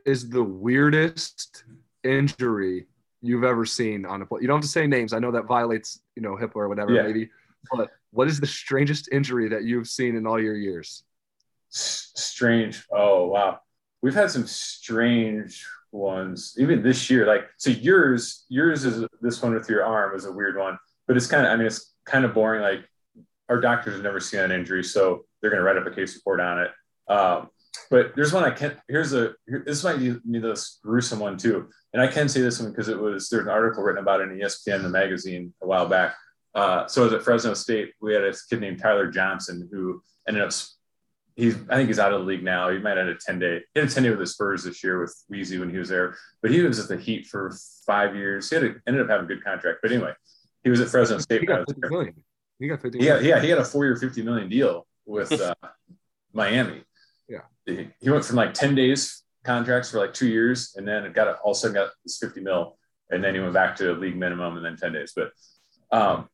is 0.04 0.28
the 0.28 0.42
weirdest 0.42 1.64
injury 2.02 2.86
you've 3.22 3.44
ever 3.44 3.64
seen 3.64 4.04
on 4.04 4.22
a 4.22 4.26
play? 4.26 4.40
You 4.42 4.48
don't 4.48 4.56
have 4.56 4.64
to 4.64 4.68
say 4.68 4.86
names. 4.86 5.12
I 5.12 5.18
know 5.18 5.30
that 5.32 5.44
violates, 5.46 6.00
you 6.16 6.22
know, 6.22 6.36
HIPAA 6.36 6.56
or 6.56 6.68
whatever, 6.68 6.92
Yeah. 6.92 7.02
maybe. 7.02 7.30
But 7.72 7.90
what 8.10 8.28
is 8.28 8.40
the 8.40 8.46
strangest 8.46 9.08
injury 9.12 9.48
that 9.48 9.64
you've 9.64 9.88
seen 9.88 10.16
in 10.16 10.26
all 10.26 10.40
your 10.40 10.56
years? 10.56 11.04
Strange. 11.74 12.84
Oh 12.92 13.26
wow, 13.26 13.58
we've 14.00 14.14
had 14.14 14.30
some 14.30 14.46
strange 14.46 15.66
ones 15.90 16.54
even 16.58 16.82
this 16.82 17.10
year. 17.10 17.26
Like 17.26 17.48
so, 17.56 17.70
yours 17.70 18.44
yours 18.48 18.84
is 18.84 19.04
this 19.20 19.42
one 19.42 19.54
with 19.54 19.68
your 19.68 19.84
arm 19.84 20.14
is 20.14 20.24
a 20.24 20.32
weird 20.32 20.56
one, 20.56 20.78
but 21.06 21.16
it's 21.16 21.26
kind 21.26 21.46
of 21.46 21.52
I 21.52 21.56
mean 21.56 21.66
it's 21.66 21.94
kind 22.04 22.24
of 22.24 22.32
boring. 22.34 22.62
Like 22.62 22.88
our 23.48 23.60
doctors 23.60 23.94
have 23.94 24.02
never 24.02 24.20
seen 24.20 24.40
an 24.40 24.52
injury, 24.52 24.84
so 24.84 25.24
they're 25.40 25.50
going 25.50 25.60
to 25.60 25.64
write 25.64 25.76
up 25.76 25.86
a 25.86 25.94
case 25.94 26.14
report 26.14 26.40
on 26.40 26.60
it. 26.60 26.70
Um, 27.08 27.48
but 27.90 28.14
there's 28.14 28.32
one 28.32 28.44
I 28.44 28.50
can't. 28.50 28.76
Here's 28.88 29.12
a 29.12 29.34
this 29.66 29.82
might 29.82 29.98
be 29.98 30.10
the 30.10 30.68
gruesome 30.82 31.18
one 31.18 31.36
too, 31.36 31.68
and 31.92 32.00
I 32.00 32.06
can 32.06 32.28
say 32.28 32.40
this 32.40 32.60
one 32.60 32.70
because 32.70 32.88
it 32.88 32.98
was 32.98 33.28
there's 33.28 33.44
an 33.44 33.50
article 33.50 33.82
written 33.82 34.02
about 34.02 34.20
it 34.20 34.30
in 34.30 34.38
ESPN 34.38 34.82
the 34.82 34.88
magazine 34.88 35.52
a 35.60 35.66
while 35.66 35.88
back. 35.88 36.14
Uh, 36.54 36.86
so 36.86 37.02
I 37.02 37.04
was 37.06 37.14
at 37.14 37.22
Fresno 37.22 37.52
State. 37.54 37.92
We 38.00 38.14
had 38.14 38.22
a 38.22 38.32
kid 38.48 38.60
named 38.60 38.78
Tyler 38.78 39.10
Johnson 39.10 39.68
who 39.72 40.00
ended 40.28 40.44
up 40.44 40.52
he's 41.36 41.56
I 41.68 41.76
think 41.76 41.88
he's 41.88 41.98
out 41.98 42.12
of 42.12 42.20
the 42.20 42.26
league 42.26 42.42
now. 42.42 42.70
He 42.70 42.78
might 42.78 42.96
have 42.96 43.06
had 43.06 43.16
a 43.16 43.18
10 43.18 43.38
day. 43.38 43.60
He 43.74 43.80
had 43.80 43.88
a 43.88 43.92
10 43.92 44.02
day 44.02 44.10
with 44.10 44.18
the 44.18 44.26
Spurs 44.26 44.64
this 44.64 44.82
year 44.82 45.00
with 45.00 45.14
Weezy 45.32 45.58
when 45.58 45.70
he 45.70 45.78
was 45.78 45.88
there, 45.88 46.16
but 46.42 46.50
he 46.50 46.60
was 46.62 46.78
at 46.78 46.88
the 46.88 46.96
Heat 46.96 47.26
for 47.26 47.56
five 47.86 48.14
years. 48.14 48.48
He 48.48 48.56
had 48.56 48.64
a, 48.64 48.74
ended 48.86 49.02
up 49.02 49.08
having 49.08 49.24
a 49.24 49.28
good 49.28 49.44
contract. 49.44 49.80
But 49.82 49.92
anyway, 49.92 50.12
he 50.62 50.70
was 50.70 50.80
at 50.80 50.88
Fresno 50.88 51.18
State. 51.18 51.40
He 51.40 51.46
got 51.46 51.60
was 51.60 51.74
50 51.74 51.80
there. 51.80 51.90
million. 51.90 52.24
He 52.58 52.68
got 52.68 52.80
50 52.80 52.98
Yeah, 52.98 53.20
yeah, 53.20 53.40
he 53.40 53.48
had 53.48 53.58
a 53.58 53.64
four 53.64 53.84
year, 53.84 53.96
50 53.96 54.22
million 54.22 54.48
deal 54.48 54.86
with 55.06 55.32
uh, 55.32 55.54
Miami. 56.32 56.82
Yeah. 57.28 57.40
He, 57.66 57.88
he 58.00 58.10
went 58.10 58.24
from 58.24 58.36
like 58.36 58.54
10 58.54 58.74
days 58.74 59.22
contracts 59.44 59.90
for 59.90 59.98
like 59.98 60.14
two 60.14 60.28
years 60.28 60.74
and 60.76 60.88
then 60.88 61.04
it 61.04 61.12
got 61.12 61.28
all 61.44 61.50
of 61.50 61.56
a 61.56 61.60
sudden 61.60 61.74
got 61.74 61.90
this 62.04 62.18
50 62.18 62.40
mil. 62.40 62.78
And 63.10 63.22
then 63.22 63.34
he 63.34 63.40
went 63.40 63.52
back 63.52 63.76
to 63.76 63.92
league 63.92 64.16
minimum 64.16 64.56
and 64.56 64.64
then 64.64 64.76
10 64.76 64.92
days. 64.92 65.12
But 65.14 65.32
um, 65.90 66.28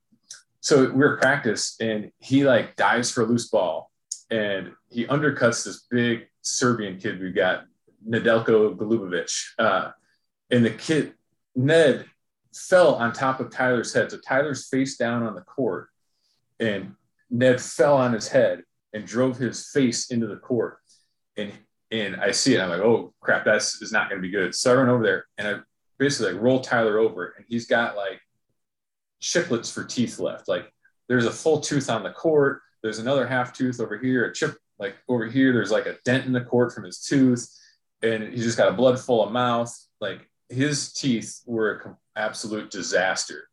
so 0.61 0.85
we 0.85 0.93
were 0.93 1.17
at 1.17 1.23
practice 1.23 1.77
and 1.81 2.13
he 2.19 2.45
like 2.45 2.77
dives 2.77 3.11
for 3.11 3.23
a 3.23 3.27
loose 3.27 3.49
ball 3.49 3.90
and 4.31 4.73
he 4.91 5.07
undercuts 5.07 5.65
this 5.65 5.87
big 5.91 6.27
Serbian 6.43 6.99
kid 6.99 7.21
we 7.21 7.33
got, 7.33 7.65
Nedeljko 8.09 8.77
Golubovic. 8.77 9.31
Uh, 9.59 9.91
and 10.51 10.65
the 10.65 10.71
kid, 10.71 11.15
Ned, 11.55 12.07
fell 12.55 12.95
on 12.95 13.13
top 13.13 13.41
of 13.41 13.51
Tyler's 13.51 13.93
head. 13.93 14.11
So 14.11 14.19
Tyler's 14.19 14.69
face 14.69 14.97
down 14.97 15.23
on 15.23 15.35
the 15.35 15.43
court 15.43 15.89
and 16.59 16.95
Ned 17.31 17.61
fell 17.61 17.97
on 17.97 18.13
his 18.13 18.29
head 18.29 18.63
and 18.93 19.07
drove 19.07 19.37
his 19.37 19.71
face 19.71 20.11
into 20.11 20.27
the 20.27 20.37
court. 20.37 20.79
And 21.37 21.53
and 21.93 22.17
I 22.17 22.31
see 22.31 22.55
it. 22.55 22.61
I'm 22.61 22.69
like, 22.69 22.81
oh 22.81 23.13
crap, 23.21 23.45
that's 23.45 23.83
is 23.83 23.93
not 23.93 24.09
going 24.09 24.21
to 24.21 24.27
be 24.27 24.33
good. 24.33 24.55
So 24.55 24.73
I 24.73 24.77
run 24.77 24.89
over 24.89 25.03
there 25.03 25.27
and 25.39 25.49
I 25.49 25.61
basically 25.99 26.33
like 26.33 26.43
roll 26.43 26.61
Tyler 26.61 26.99
over, 26.99 27.35
and 27.37 27.45
he's 27.49 27.67
got 27.67 27.97
like 27.97 28.21
chiplets 29.21 29.73
for 29.73 29.85
teeth 29.85 30.19
left. 30.19 30.49
Like 30.49 30.73
there's 31.09 31.27
a 31.27 31.33
full 31.33 31.61
tooth 31.61 31.91
on 31.91 32.03
the 32.03 32.11
court. 32.11 32.61
There's 32.83 32.99
another 32.99 33.27
half 33.27 33.53
tooth 33.53 33.81
over 33.81 33.99
here. 33.99 34.25
A 34.25 34.35
chip 34.35 34.57
like 34.79 34.97
over 35.09 35.27
here. 35.27 35.53
There's 35.53 35.71
like 35.71 35.87
a 35.87 35.97
dent 36.05 36.27
in 36.27 36.33
the 36.33 36.41
court 36.41 36.73
from 36.73 36.85
his 36.85 37.01
tooth, 37.01 37.49
and 38.03 38.23
he's 38.25 38.45
just 38.45 38.59
got 38.59 38.69
a 38.69 38.75
blood 38.75 38.99
full 38.99 39.23
of 39.23 39.33
mouth. 39.33 39.75
Like 40.01 40.29
his 40.49 40.93
teeth 40.93 41.43
were 41.47 41.73
a 41.73 41.81
com- 41.81 41.99
absolute 42.17 42.71
disaster, 42.71 43.49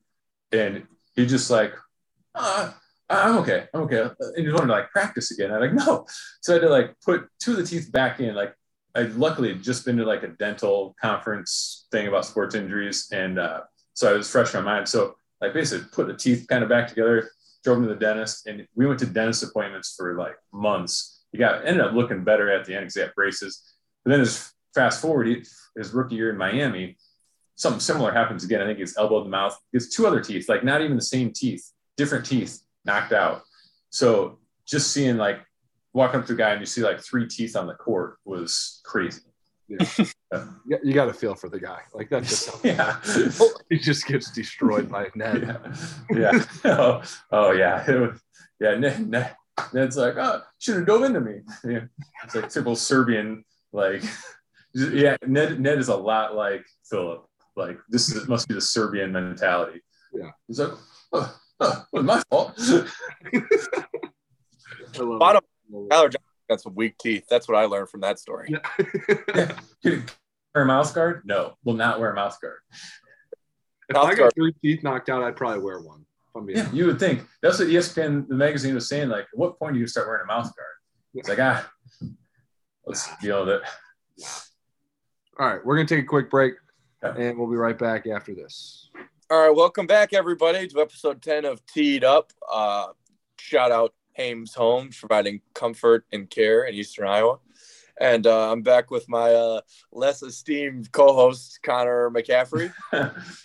and 0.51 0.87
he 1.15 1.25
just 1.25 1.49
like, 1.49 1.73
ah, 2.35 2.77
I'm 3.09 3.37
okay, 3.37 3.67
I'm 3.73 3.81
okay. 3.81 4.09
And 4.19 4.45
he 4.45 4.51
wanted 4.51 4.67
to 4.67 4.73
like 4.73 4.91
practice 4.91 5.31
again. 5.31 5.51
I'm 5.51 5.61
like, 5.61 5.73
no. 5.73 6.05
So 6.41 6.53
I 6.53 6.55
had 6.55 6.61
to 6.61 6.69
like 6.69 6.95
put 7.05 7.27
two 7.39 7.51
of 7.51 7.57
the 7.57 7.63
teeth 7.63 7.91
back 7.91 8.19
in. 8.19 8.35
Like 8.35 8.53
I 8.95 9.03
luckily 9.03 9.49
had 9.49 9.61
just 9.61 9.85
been 9.85 9.97
to 9.97 10.05
like 10.05 10.23
a 10.23 10.29
dental 10.29 10.95
conference 10.99 11.87
thing 11.91 12.07
about 12.07 12.25
sports 12.25 12.55
injuries, 12.55 13.09
and 13.11 13.39
uh, 13.39 13.61
so 13.93 14.09
I 14.09 14.17
was 14.17 14.29
fresh 14.29 14.53
in 14.53 14.63
my 14.63 14.73
mind. 14.73 14.87
So 14.87 15.15
like 15.41 15.53
basically 15.53 15.87
put 15.91 16.07
the 16.07 16.15
teeth 16.15 16.47
kind 16.47 16.63
of 16.63 16.69
back 16.69 16.87
together, 16.87 17.29
drove 17.67 17.79
him 17.79 17.87
to 17.89 17.93
the 17.93 17.99
dentist, 17.99 18.47
and 18.47 18.65
we 18.75 18.85
went 18.85 18.97
to 18.97 19.05
dentist 19.05 19.43
appointments 19.43 19.93
for 19.97 20.17
like 20.17 20.35
months. 20.53 21.25
He 21.33 21.37
got 21.37 21.67
ended 21.67 21.83
up 21.83 21.91
looking 21.91 22.23
better 22.23 22.49
at 22.49 22.63
the 22.63 22.73
end 22.73 22.83
because 22.83 22.93
he 22.95 23.01
had 23.01 23.13
braces. 23.13 23.61
But 24.05 24.11
then 24.11 24.21
as 24.21 24.53
fast 24.73 25.01
forward, 25.01 25.27
he, 25.27 25.43
his 25.75 25.91
rookie 25.91 26.15
year 26.15 26.29
in 26.29 26.37
Miami, 26.37 26.95
something 27.55 27.81
similar 27.81 28.13
happens 28.13 28.45
again. 28.45 28.61
I 28.61 28.65
think 28.65 28.79
he's 28.79 28.95
elbowed 28.95 29.25
in 29.25 29.31
the 29.31 29.37
mouth. 29.37 29.59
He 29.73 29.79
two 29.79 30.07
other 30.07 30.21
teeth, 30.21 30.47
like 30.47 30.63
not 30.63 30.79
even 30.79 30.95
the 30.95 31.01
same 31.01 31.33
teeth, 31.33 31.69
different 31.97 32.25
teeth 32.25 32.61
knocked 32.85 33.11
out. 33.11 33.41
So 33.89 34.39
just 34.65 34.91
seeing 34.91 35.17
like 35.17 35.41
walking 35.91 36.21
up 36.21 36.25
to 36.27 36.33
a 36.33 36.37
guy 36.37 36.51
and 36.51 36.61
you 36.61 36.65
see 36.65 36.83
like 36.83 37.01
three 37.01 37.27
teeth 37.27 37.57
on 37.57 37.67
the 37.67 37.73
court 37.73 38.17
was 38.23 38.79
crazy. 38.85 39.23
You, 40.33 40.79
you 40.83 40.93
got 40.93 41.05
to 41.05 41.13
feel 41.13 41.35
for 41.35 41.49
the 41.49 41.59
guy. 41.59 41.79
Like 41.93 42.09
that 42.09 42.23
just 42.23 42.49
Yeah. 42.65 42.99
Oh, 43.39 43.53
he 43.69 43.77
just 43.79 44.05
gets 44.05 44.31
destroyed 44.31 44.89
by 44.89 45.07
Ned. 45.15 45.57
yeah. 46.11 46.31
Yeah. 46.31 46.43
Oh, 46.65 47.01
oh 47.31 47.51
yeah. 47.51 47.89
It 47.89 47.99
was, 47.99 48.19
yeah. 48.59 48.75
Ned, 48.75 49.09
Ned, 49.09 49.35
Ned's 49.73 49.97
like, 49.97 50.15
oh, 50.17 50.41
should 50.59 50.75
have 50.75 50.85
dove 50.85 51.03
into 51.03 51.21
me. 51.21 51.41
Yeah. 51.63 51.85
It's 52.23 52.35
like 52.35 52.49
typical 52.49 52.75
Serbian, 52.75 53.45
like, 53.71 54.03
yeah. 54.73 55.15
Ned, 55.25 55.59
Ned 55.59 55.77
is 55.77 55.87
a 55.87 55.95
lot 55.95 56.35
like 56.35 56.65
Philip. 56.89 57.25
Like, 57.55 57.79
this 57.89 58.09
is, 58.09 58.27
must 58.27 58.47
be 58.47 58.53
the 58.53 58.61
Serbian 58.61 59.11
mentality. 59.11 59.81
Yeah. 60.13 60.31
He's 60.47 60.59
like, 60.59 60.71
oh, 60.71 60.79
oh, 61.13 61.37
oh 61.61 61.85
it 61.93 61.97
was 61.97 62.05
my 62.05 62.21
fault. 62.29 62.55
Bottom- 65.19 65.41
Tyler 65.89 66.09
Johnson 66.09 66.26
got 66.49 66.61
some 66.61 66.75
weak 66.75 66.97
teeth. 66.97 67.25
That's 67.29 67.47
what 67.47 67.57
I 67.57 67.65
learned 67.65 67.89
from 67.89 68.01
that 68.01 68.19
story. 68.19 68.49
yeah. 69.33 69.51
Wear 69.83 70.63
a 70.63 70.65
mouth 70.65 70.93
guard? 70.95 71.21
No, 71.25 71.55
will 71.63 71.73
not 71.75 71.99
wear 71.99 72.11
a 72.11 72.15
mouth 72.15 72.37
guard. 72.41 72.57
If 73.89 73.95
I 73.95 74.15
got 74.15 74.33
three 74.33 74.53
teeth 74.61 74.83
knocked 74.83 75.09
out, 75.09 75.23
I'd 75.23 75.35
probably 75.35 75.59
wear 75.63 75.79
one. 75.81 76.05
If 76.29 76.35
I'm 76.35 76.49
Yeah, 76.49 76.71
you 76.71 76.87
would 76.87 76.99
think. 76.99 77.21
That's 77.41 77.59
what 77.59 77.67
ESPN, 77.67 78.27
the 78.27 78.35
magazine, 78.35 78.73
was 78.75 78.89
saying. 78.89 79.09
Like, 79.09 79.23
at 79.23 79.37
what 79.37 79.57
point 79.59 79.75
do 79.75 79.79
you 79.79 79.87
start 79.87 80.07
wearing 80.07 80.23
a 80.23 80.27
mouth 80.27 80.45
guard? 80.55 80.67
It's 81.13 81.29
like, 81.29 81.39
ah, 81.39 81.69
let's 82.85 83.09
deal 83.21 83.45
with 83.45 83.55
it. 83.55 83.61
All 85.39 85.47
right, 85.47 85.63
we're 85.65 85.75
gonna 85.75 85.87
take 85.87 86.03
a 86.03 86.07
quick 86.07 86.29
break, 86.29 86.55
Okay. 87.03 87.27
and 87.29 87.37
we'll 87.37 87.49
be 87.49 87.55
right 87.55 87.77
back 87.77 88.07
after 88.07 88.33
this. 88.33 88.89
All 89.29 89.39
right, 89.47 89.55
welcome 89.55 89.85
back, 89.87 90.13
everybody, 90.13 90.67
to 90.67 90.79
episode 90.81 91.21
10 91.21 91.45
of 91.45 91.63
Teed 91.67 92.03
Up. 92.03 92.31
Uh, 92.51 92.87
shout 93.39 93.71
out 93.71 93.93
Hames 94.17 94.55
Homes, 94.55 94.97
providing 94.97 95.41
comfort 95.53 96.05
and 96.11 96.29
care 96.29 96.65
in 96.65 96.73
Eastern 96.73 97.07
Iowa. 97.07 97.37
And 97.99 98.27
uh, 98.27 98.51
I'm 98.51 98.61
back 98.61 98.91
with 98.91 99.07
my 99.07 99.33
uh, 99.33 99.61
less 99.91 100.21
esteemed 100.21 100.91
co-host 100.91 101.59
Connor 101.63 102.09
McCaffery, 102.11 102.71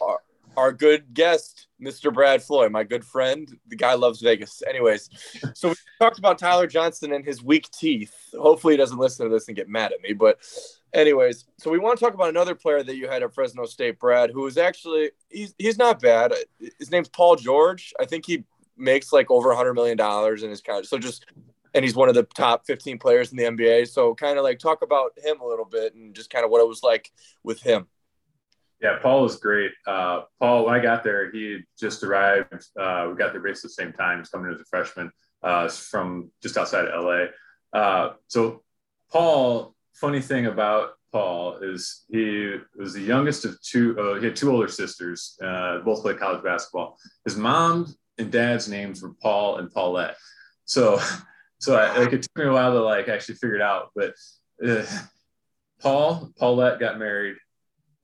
our, 0.01 0.21
our 0.57 0.73
good 0.73 1.15
guest, 1.15 1.69
Mr. 1.81 2.13
Brad 2.13 2.43
Floy, 2.43 2.69
my 2.69 2.85
good 2.85 3.05
friend. 3.05 3.49
The 3.69 3.77
guy 3.77 3.95
loves 3.95 4.21
Vegas. 4.21 4.63
Anyways, 4.69 5.09
so 5.55 5.71
we 5.71 5.75
talked 6.01 6.19
about 6.19 6.39
Tyler 6.39 6.67
Johnson 6.67 7.13
and 7.13 7.25
his 7.25 7.43
weak 7.43 7.71
teeth. 7.71 8.15
Hopefully, 8.39 8.75
he 8.75 8.79
doesn't 8.79 8.99
listen 8.99 9.27
to 9.27 9.33
this 9.33 9.49
and 9.49 9.57
get 9.57 9.69
mad 9.69 9.93
at 9.93 10.03
me. 10.03 10.13
But, 10.13 10.39
anyways, 10.93 11.47
so 11.59 11.71
we 11.71 11.79
want 11.79 11.99
to 11.99 12.05
talk 12.05 12.15
about 12.15 12.29
another 12.29 12.55
player 12.55 12.83
that 12.83 12.97
you 12.97 13.09
had 13.09 13.23
at 13.23 13.35
Fresno 13.35 13.65
State, 13.65 13.99
Brad, 13.99 14.31
who 14.31 14.47
is 14.47 14.59
actually 14.59 15.13
he's 15.31 15.55
he's 15.59 15.79
not 15.79 16.01
bad. 16.01 16.35
His 16.79 16.91
name's 16.91 17.09
Paul 17.09 17.37
George. 17.37 17.95
I 17.99 18.05
think 18.05 18.27
he 18.27 18.45
makes 18.83 19.13
like 19.13 19.31
over 19.31 19.51
a 19.51 19.57
hundred 19.57 19.75
million 19.75 19.97
dollars 19.97 20.43
in 20.43 20.51
his 20.51 20.61
college. 20.61 20.87
So 20.87 20.99
just 20.99 21.27
and 21.75 21.85
he's 21.85 21.95
one 21.95 22.09
of 22.09 22.15
the 22.15 22.25
top 22.25 22.67
15 22.67 22.99
players 22.99 23.31
in 23.33 23.39
the 23.39 23.45
NBA. 23.45 23.89
So 23.89 24.15
kind 24.15 24.39
of 24.39 24.45
like 24.45 24.59
talk 24.59 24.83
about 24.83 25.13
him 25.23 25.41
a 25.41 25.47
little 25.47 25.65
bit 25.65 25.95
and 25.95 26.15
just 26.15 26.31
kind 26.31 26.45
of 26.45 26.51
what 26.51 26.61
it 26.61 26.69
was 26.69 26.83
like 26.83 27.11
with 27.43 27.63
him. 27.63 27.87
Yeah, 28.81 28.99
Paul 29.01 29.23
was 29.23 29.37
great. 29.37 29.71
Uh, 29.87 30.23
Paul, 30.41 30.67
when 30.67 30.75
I 30.75 30.81
got 30.81 31.05
there, 31.05 31.31
he 31.31 31.61
just 31.79 32.03
arrived. 32.03 32.67
Uh, 32.79 33.07
we 33.11 33.17
got 33.17 33.33
there 33.33 33.41
basically 33.41 33.69
the 33.69 33.75
same 33.75 33.93
time. 33.93 34.19
He's 34.19 34.29
coming 34.29 34.49
in 34.49 34.55
as 34.55 34.61
a 34.61 34.65
freshman 34.65 35.13
uh, 35.43 35.69
from 35.69 36.31
just 36.43 36.57
outside 36.57 36.87
of 36.87 37.05
LA. 37.05 37.79
Uh, 37.79 38.15
so 38.27 38.63
Paul, 39.11 39.75
funny 39.95 40.21
thing 40.21 40.47
about 40.47 40.95
Paul 41.13 41.59
is 41.59 42.05
he 42.11 42.57
was 42.77 42.95
the 42.95 43.03
youngest 43.03 43.45
of 43.45 43.61
two. 43.63 43.97
Uh, 43.99 44.19
he 44.19 44.25
had 44.25 44.35
two 44.35 44.51
older 44.51 44.69
sisters, 44.69 45.39
uh, 45.45 45.79
both 45.79 46.03
played 46.03 46.19
college 46.19 46.43
basketball. 46.43 46.99
His 47.25 47.37
mom 47.37 47.95
and 48.19 48.31
dad's 48.31 48.69
names 48.69 49.03
were 49.03 49.15
Paul 49.21 49.57
and 49.57 49.71
Paulette. 49.71 50.17
So 50.65 51.01
so 51.63 51.77
I, 51.77 51.97
like 51.97 52.13
it 52.13 52.23
took 52.23 52.37
me 52.37 52.45
a 52.45 52.53
while 52.53 52.73
to 52.73 52.81
like 52.81 53.09
actually 53.09 53.37
figure 53.37 53.57
it 53.57 53.63
out. 53.63 53.91
But 53.95 54.15
uh, 54.67 54.85
Paul, 55.81 56.33
Paulette 56.37 56.81
got 56.81 56.99
married, 56.99 57.37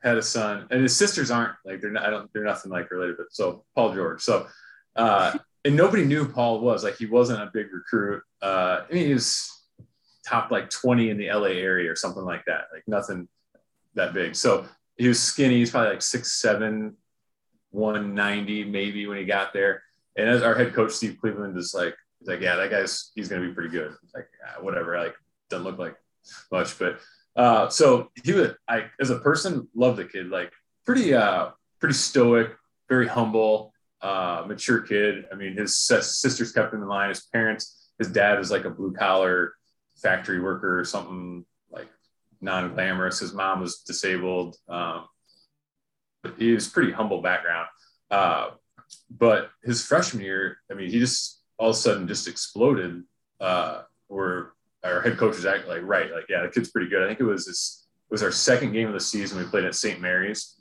had 0.01 0.17
a 0.17 0.23
son, 0.23 0.69
and 0.71 0.81
his 0.83 0.97
sisters 0.97 1.31
aren't 1.31 1.55
like 1.65 1.81
they're 1.81 1.91
not. 1.91 2.07
I 2.07 2.11
don't. 2.11 2.33
They're 2.33 2.45
nothing 2.45 2.71
like 2.71 2.91
related. 2.91 3.17
But 3.17 3.27
so 3.31 3.65
Paul 3.75 3.95
George. 3.95 4.23
So 4.23 4.47
uh, 4.95 5.37
and 5.65 5.77
nobody 5.77 6.05
knew 6.05 6.29
Paul 6.29 6.61
was. 6.61 6.85
Like 6.85 6.97
he 6.99 7.07
wasn't 7.07 7.43
a 7.43 7.51
big 7.53 7.73
recruit. 7.73 8.23
Uh, 8.41 8.83
I 8.89 8.95
mean, 8.95 9.07
he 9.07 9.15
was 9.15 9.51
top 10.25 10.51
like 10.51 10.71
20 10.71 11.11
in 11.11 11.19
the 11.19 11.29
LA 11.29 11.49
area 11.49 11.91
or 11.91 11.97
something 11.97 12.25
like 12.25 12.45
that. 12.47 12.67
Like 12.73 12.85
nothing 12.87 13.29
that 13.95 14.15
big. 14.15 14.37
So 14.37 14.67
he 14.97 15.09
was 15.09 15.21
skinny. 15.21 15.57
He's 15.57 15.71
probably 15.71 15.91
like 15.91 16.03
six 16.03 16.41
seven, 16.41 16.97
190 17.71 18.65
maybe 18.65 19.07
when 19.09 19.19
he 19.19 19.25
got 19.25 19.53
there. 19.53 19.83
And 20.19 20.29
as 20.29 20.43
our 20.43 20.55
head 20.55 20.75
coach 20.75 20.93
Steve 20.93 21.17
Cleveland 21.21 21.57
is 21.57 21.73
like 21.73 21.95
he's 22.19 22.29
like, 22.29 22.41
yeah, 22.41 22.57
that 22.57 22.71
guy's 22.71 23.13
he's 23.15 23.29
gonna 23.29 23.47
be 23.47 23.55
pretty 23.55 23.71
good. 23.71 23.95
Like 24.15 24.29
whatever, 24.61 24.99
like 24.99 25.15
doesn't 25.49 25.65
look 25.65 25.79
like 25.79 25.97
much, 26.51 26.77
but 26.79 26.99
uh, 27.37 27.69
so 27.69 28.11
he 28.25 28.35
would 28.35 28.57
I 28.69 28.87
as 29.01 29.11
a 29.11 29.21
person 29.21 29.69
love 29.75 29.97
the 29.97 30.05
kid, 30.05 30.29
like 30.29 30.53
pretty 30.85 31.15
uh 31.15 31.51
pretty 31.79 31.95
stoic, 31.95 32.51
very 32.89 33.07
humble, 33.07 33.73
uh, 34.03 34.45
mature 34.47 34.81
kid. 34.81 35.27
I 35.33 35.37
mean, 35.37 35.57
his 35.57 35.77
sisters 35.77 36.51
kept 36.51 36.75
him 36.75 36.83
in 36.83 36.89
line. 36.89 37.11
His 37.11 37.27
parents, 37.33 37.91
his 37.99 38.09
dad 38.09 38.41
is 38.41 38.51
like 38.51 38.65
a 38.65 38.71
blue 38.71 38.93
collar 38.93 39.55
factory 40.03 40.41
worker 40.41 40.81
or 40.81 40.85
something 40.85 41.45
like 41.71 41.89
non 42.41 42.75
glamorous. 42.75 43.21
His 43.21 43.33
mom 43.33 43.61
was 43.61 43.83
disabled. 43.83 44.57
Um, 44.69 45.07
he 46.37 46.53
was 46.53 46.69
pretty 46.69 46.91
humble 46.91 47.23
background. 47.23 47.69
Uh, 48.11 48.51
but 49.11 49.51
his 49.63 49.85
freshman 49.85 50.23
year, 50.23 50.59
I 50.71 50.75
mean, 50.75 50.91
he 50.91 50.99
just 50.99 51.43
all 51.59 51.71
of 51.71 51.77
a 51.77 51.79
sudden 51.79 52.09
just 52.09 52.29
exploded. 52.29 53.03
Uh, 53.41 53.83
where 54.09 54.53
our 54.85 55.01
head 55.01 55.17
coach 55.17 55.37
was 55.37 55.47
acting 55.47 55.69
like, 55.69 55.83
right, 55.83 56.11
like, 56.13 56.25
yeah, 56.29 56.43
the 56.43 56.49
kid's 56.49 56.71
pretty 56.71 56.89
good. 56.89 57.03
I 57.03 57.07
think 57.07 57.21
it 57.21 57.25
was 57.25 57.47
this, 57.47 57.87
it 58.11 58.13
was 58.13 58.23
our 58.23 58.33
second 58.33 58.73
game 58.73 58.89
of 58.89 58.95
the 58.95 59.01
season. 59.01 59.39
We 59.39 59.45
played 59.45 59.65
at 59.65 59.75
St. 59.75 60.01
Mary's, 60.01 60.55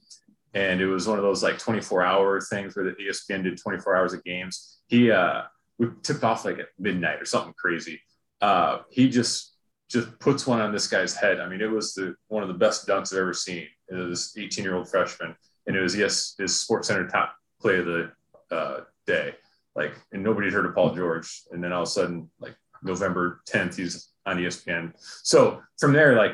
and 0.53 0.81
it 0.81 0.87
was 0.87 1.07
one 1.07 1.17
of 1.17 1.23
those 1.23 1.43
like 1.43 1.57
24 1.57 2.03
hour 2.03 2.41
things 2.41 2.75
where 2.75 2.85
the 2.85 2.91
ESPN 2.91 3.43
did 3.43 3.57
24 3.57 3.95
hours 3.95 4.13
of 4.13 4.23
games. 4.23 4.79
He, 4.87 5.11
uh, 5.11 5.43
we 5.77 5.87
tipped 6.03 6.23
off 6.23 6.45
like 6.45 6.59
at 6.59 6.67
midnight 6.79 7.21
or 7.21 7.25
something 7.25 7.53
crazy. 7.57 8.01
Uh, 8.41 8.79
he 8.89 9.09
just 9.09 9.53
just 9.89 10.19
puts 10.19 10.45
one 10.45 10.59
on 10.59 10.73
this 10.73 10.87
guy's 10.87 11.15
head. 11.15 11.39
I 11.39 11.47
mean, 11.47 11.61
it 11.61 11.71
was 11.71 11.93
the 11.93 12.15
one 12.27 12.43
of 12.43 12.49
the 12.49 12.55
best 12.55 12.87
dunks 12.87 13.13
I've 13.13 13.19
ever 13.19 13.33
seen. 13.33 13.67
It 13.89 13.95
was 13.95 14.33
18 14.37 14.63
year 14.63 14.75
old 14.75 14.89
freshman, 14.89 15.35
and 15.65 15.75
it 15.75 15.81
was 15.81 15.95
yes, 15.95 16.35
his 16.37 16.51
SportsCenter 16.51 17.09
top 17.09 17.35
play 17.61 17.77
of 17.77 17.85
the 17.85 18.11
uh, 18.51 18.81
day 19.05 19.33
like, 19.77 19.93
and 20.11 20.23
nobody 20.23 20.49
heard 20.49 20.65
of 20.65 20.73
Paul 20.73 20.93
George. 20.95 21.43
And 21.51 21.63
then 21.63 21.71
all 21.71 21.83
of 21.83 21.87
a 21.87 21.91
sudden, 21.91 22.29
like 22.39 22.55
November 22.81 23.41
10th, 23.47 23.75
he's 23.75 24.09
on 24.25 24.37
ESPN. 24.37 24.91
So 25.23 25.61
from 25.79 25.93
there, 25.93 26.15
like 26.15 26.33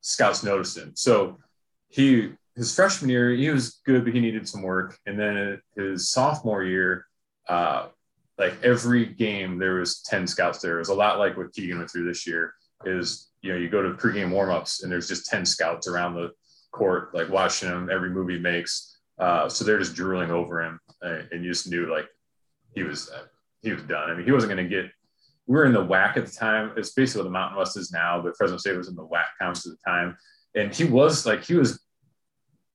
scouts 0.00 0.42
noticed 0.42 0.78
him. 0.78 0.92
So 0.94 1.38
he, 1.88 2.32
his 2.56 2.74
freshman 2.74 3.10
year, 3.10 3.30
he 3.30 3.50
was 3.50 3.80
good, 3.84 4.04
but 4.04 4.14
he 4.14 4.20
needed 4.20 4.48
some 4.48 4.62
work. 4.62 4.98
And 5.06 5.20
then 5.20 5.60
his 5.76 6.10
sophomore 6.10 6.64
year, 6.64 7.06
uh, 7.48 7.88
like 8.38 8.54
every 8.64 9.04
game, 9.04 9.58
there 9.58 9.74
was 9.74 10.00
10 10.02 10.26
scouts 10.26 10.60
there. 10.60 10.76
It 10.76 10.80
was 10.80 10.88
a 10.88 10.94
lot 10.94 11.18
like 11.18 11.36
what 11.36 11.52
Keegan 11.52 11.78
went 11.78 11.90
through 11.90 12.06
this 12.06 12.26
year 12.26 12.54
is, 12.86 13.28
you 13.42 13.52
know, 13.52 13.58
you 13.58 13.68
go 13.68 13.82
to 13.82 13.90
pregame 13.90 14.30
warmups 14.30 14.82
and 14.82 14.90
there's 14.90 15.08
just 15.08 15.26
10 15.26 15.44
scouts 15.44 15.86
around 15.86 16.14
the 16.14 16.30
court, 16.72 17.14
like 17.14 17.28
watching 17.28 17.68
him 17.68 17.90
every 17.92 18.08
move 18.08 18.30
he 18.30 18.38
makes. 18.38 18.89
Uh, 19.20 19.48
so 19.48 19.64
they're 19.64 19.78
just 19.78 19.94
drooling 19.94 20.30
over 20.30 20.62
him. 20.62 20.80
and 21.02 21.44
you 21.44 21.50
just 21.50 21.70
knew 21.70 21.90
like 21.92 22.06
he 22.74 22.82
was 22.82 23.10
uh, 23.10 23.24
he 23.62 23.72
was 23.72 23.82
done. 23.82 24.10
I 24.10 24.14
mean, 24.14 24.24
he 24.24 24.32
wasn't 24.32 24.52
going 24.52 24.68
to 24.68 24.70
get. 24.70 24.90
We 25.46 25.56
were 25.56 25.66
in 25.66 25.72
the 25.72 25.84
WAC 25.84 26.16
at 26.16 26.26
the 26.26 26.32
time. 26.32 26.72
It's 26.76 26.92
basically 26.92 27.22
what 27.22 27.24
the 27.24 27.32
Mountain 27.32 27.58
West 27.58 27.76
is 27.76 27.92
now, 27.92 28.22
but 28.22 28.36
Fresno 28.36 28.56
State 28.56 28.76
was 28.76 28.88
in 28.88 28.94
the 28.94 29.06
WAC 29.06 29.24
conference 29.38 29.66
at 29.66 29.72
the 29.72 29.90
time, 29.90 30.16
and 30.54 30.74
he 30.74 30.84
was 30.84 31.26
like 31.26 31.44
he 31.44 31.54
was 31.54 31.84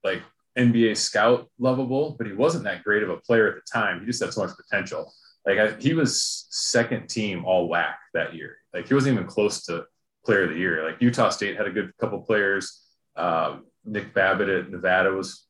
like 0.04 0.22
NBA 0.58 0.98
scout 0.98 1.50
lovable, 1.58 2.16
but 2.18 2.28
he 2.28 2.34
wasn't 2.34 2.64
that 2.66 2.84
great 2.84 3.02
of 3.02 3.10
a 3.10 3.18
player 3.18 3.48
at 3.48 3.56
the 3.56 3.62
time. 3.72 4.02
He 4.02 4.06
just 4.06 4.24
had 4.24 4.34
so 4.34 4.46
much 4.46 4.56
potential. 4.56 5.12
Like 5.46 5.58
I, 5.58 5.72
he 5.80 5.94
was 5.94 6.48
second 6.50 7.08
team 7.08 7.44
all 7.46 7.70
WAC 7.70 7.94
that 8.14 8.36
year. 8.36 8.58
Like 8.74 8.88
he 8.88 8.94
wasn't 8.94 9.16
even 9.16 9.28
close 9.28 9.64
to 9.66 9.86
player 10.26 10.44
of 10.44 10.52
the 10.52 10.58
year. 10.58 10.86
Like 10.86 11.02
Utah 11.02 11.30
State 11.30 11.58
had 11.58 11.68
a 11.68 11.72
good 11.72 11.92
couple 11.98 12.20
players. 12.22 12.82
Um, 13.16 13.66
Nick 13.84 14.14
Babbitt 14.14 14.50
at 14.50 14.70
Nevada 14.70 15.12
was 15.12 15.46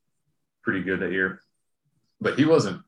pretty 0.65 0.83
good 0.83 0.99
that 0.99 1.13
year, 1.13 1.39
but 2.19 2.37
he 2.37 2.43
wasn't 2.43 2.81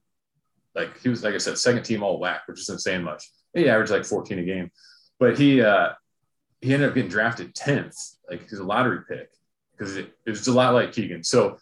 like 0.76 1.00
he 1.02 1.10
was, 1.10 1.24
like 1.24 1.34
I 1.34 1.38
said, 1.38 1.58
second 1.58 1.84
team 1.84 2.04
all 2.04 2.20
WAC, 2.20 2.40
which 2.48 2.60
isn't 2.62 2.82
saying 2.82 3.04
much. 3.04 3.24
He 3.54 3.70
averaged 3.70 3.92
like 3.92 4.04
14 4.04 4.40
a 4.40 4.44
game, 4.44 4.72
but 5.20 5.38
he 5.38 5.62
uh, 5.62 5.90
he 6.62 6.74
ended 6.74 6.90
up 6.90 6.96
getting 6.96 7.10
drafted 7.10 7.56
10th. 7.56 7.96
Like 8.30 8.50
he's 8.50 8.60
a 8.60 8.64
lottery 8.64 9.00
pick 9.08 9.30
because 9.72 9.96
it, 9.96 10.12
it 10.26 10.32
was 10.32 10.48
a 10.48 10.54
lot 10.54 10.74
like 10.74 10.92
Keegan. 10.92 11.24
So 11.24 11.58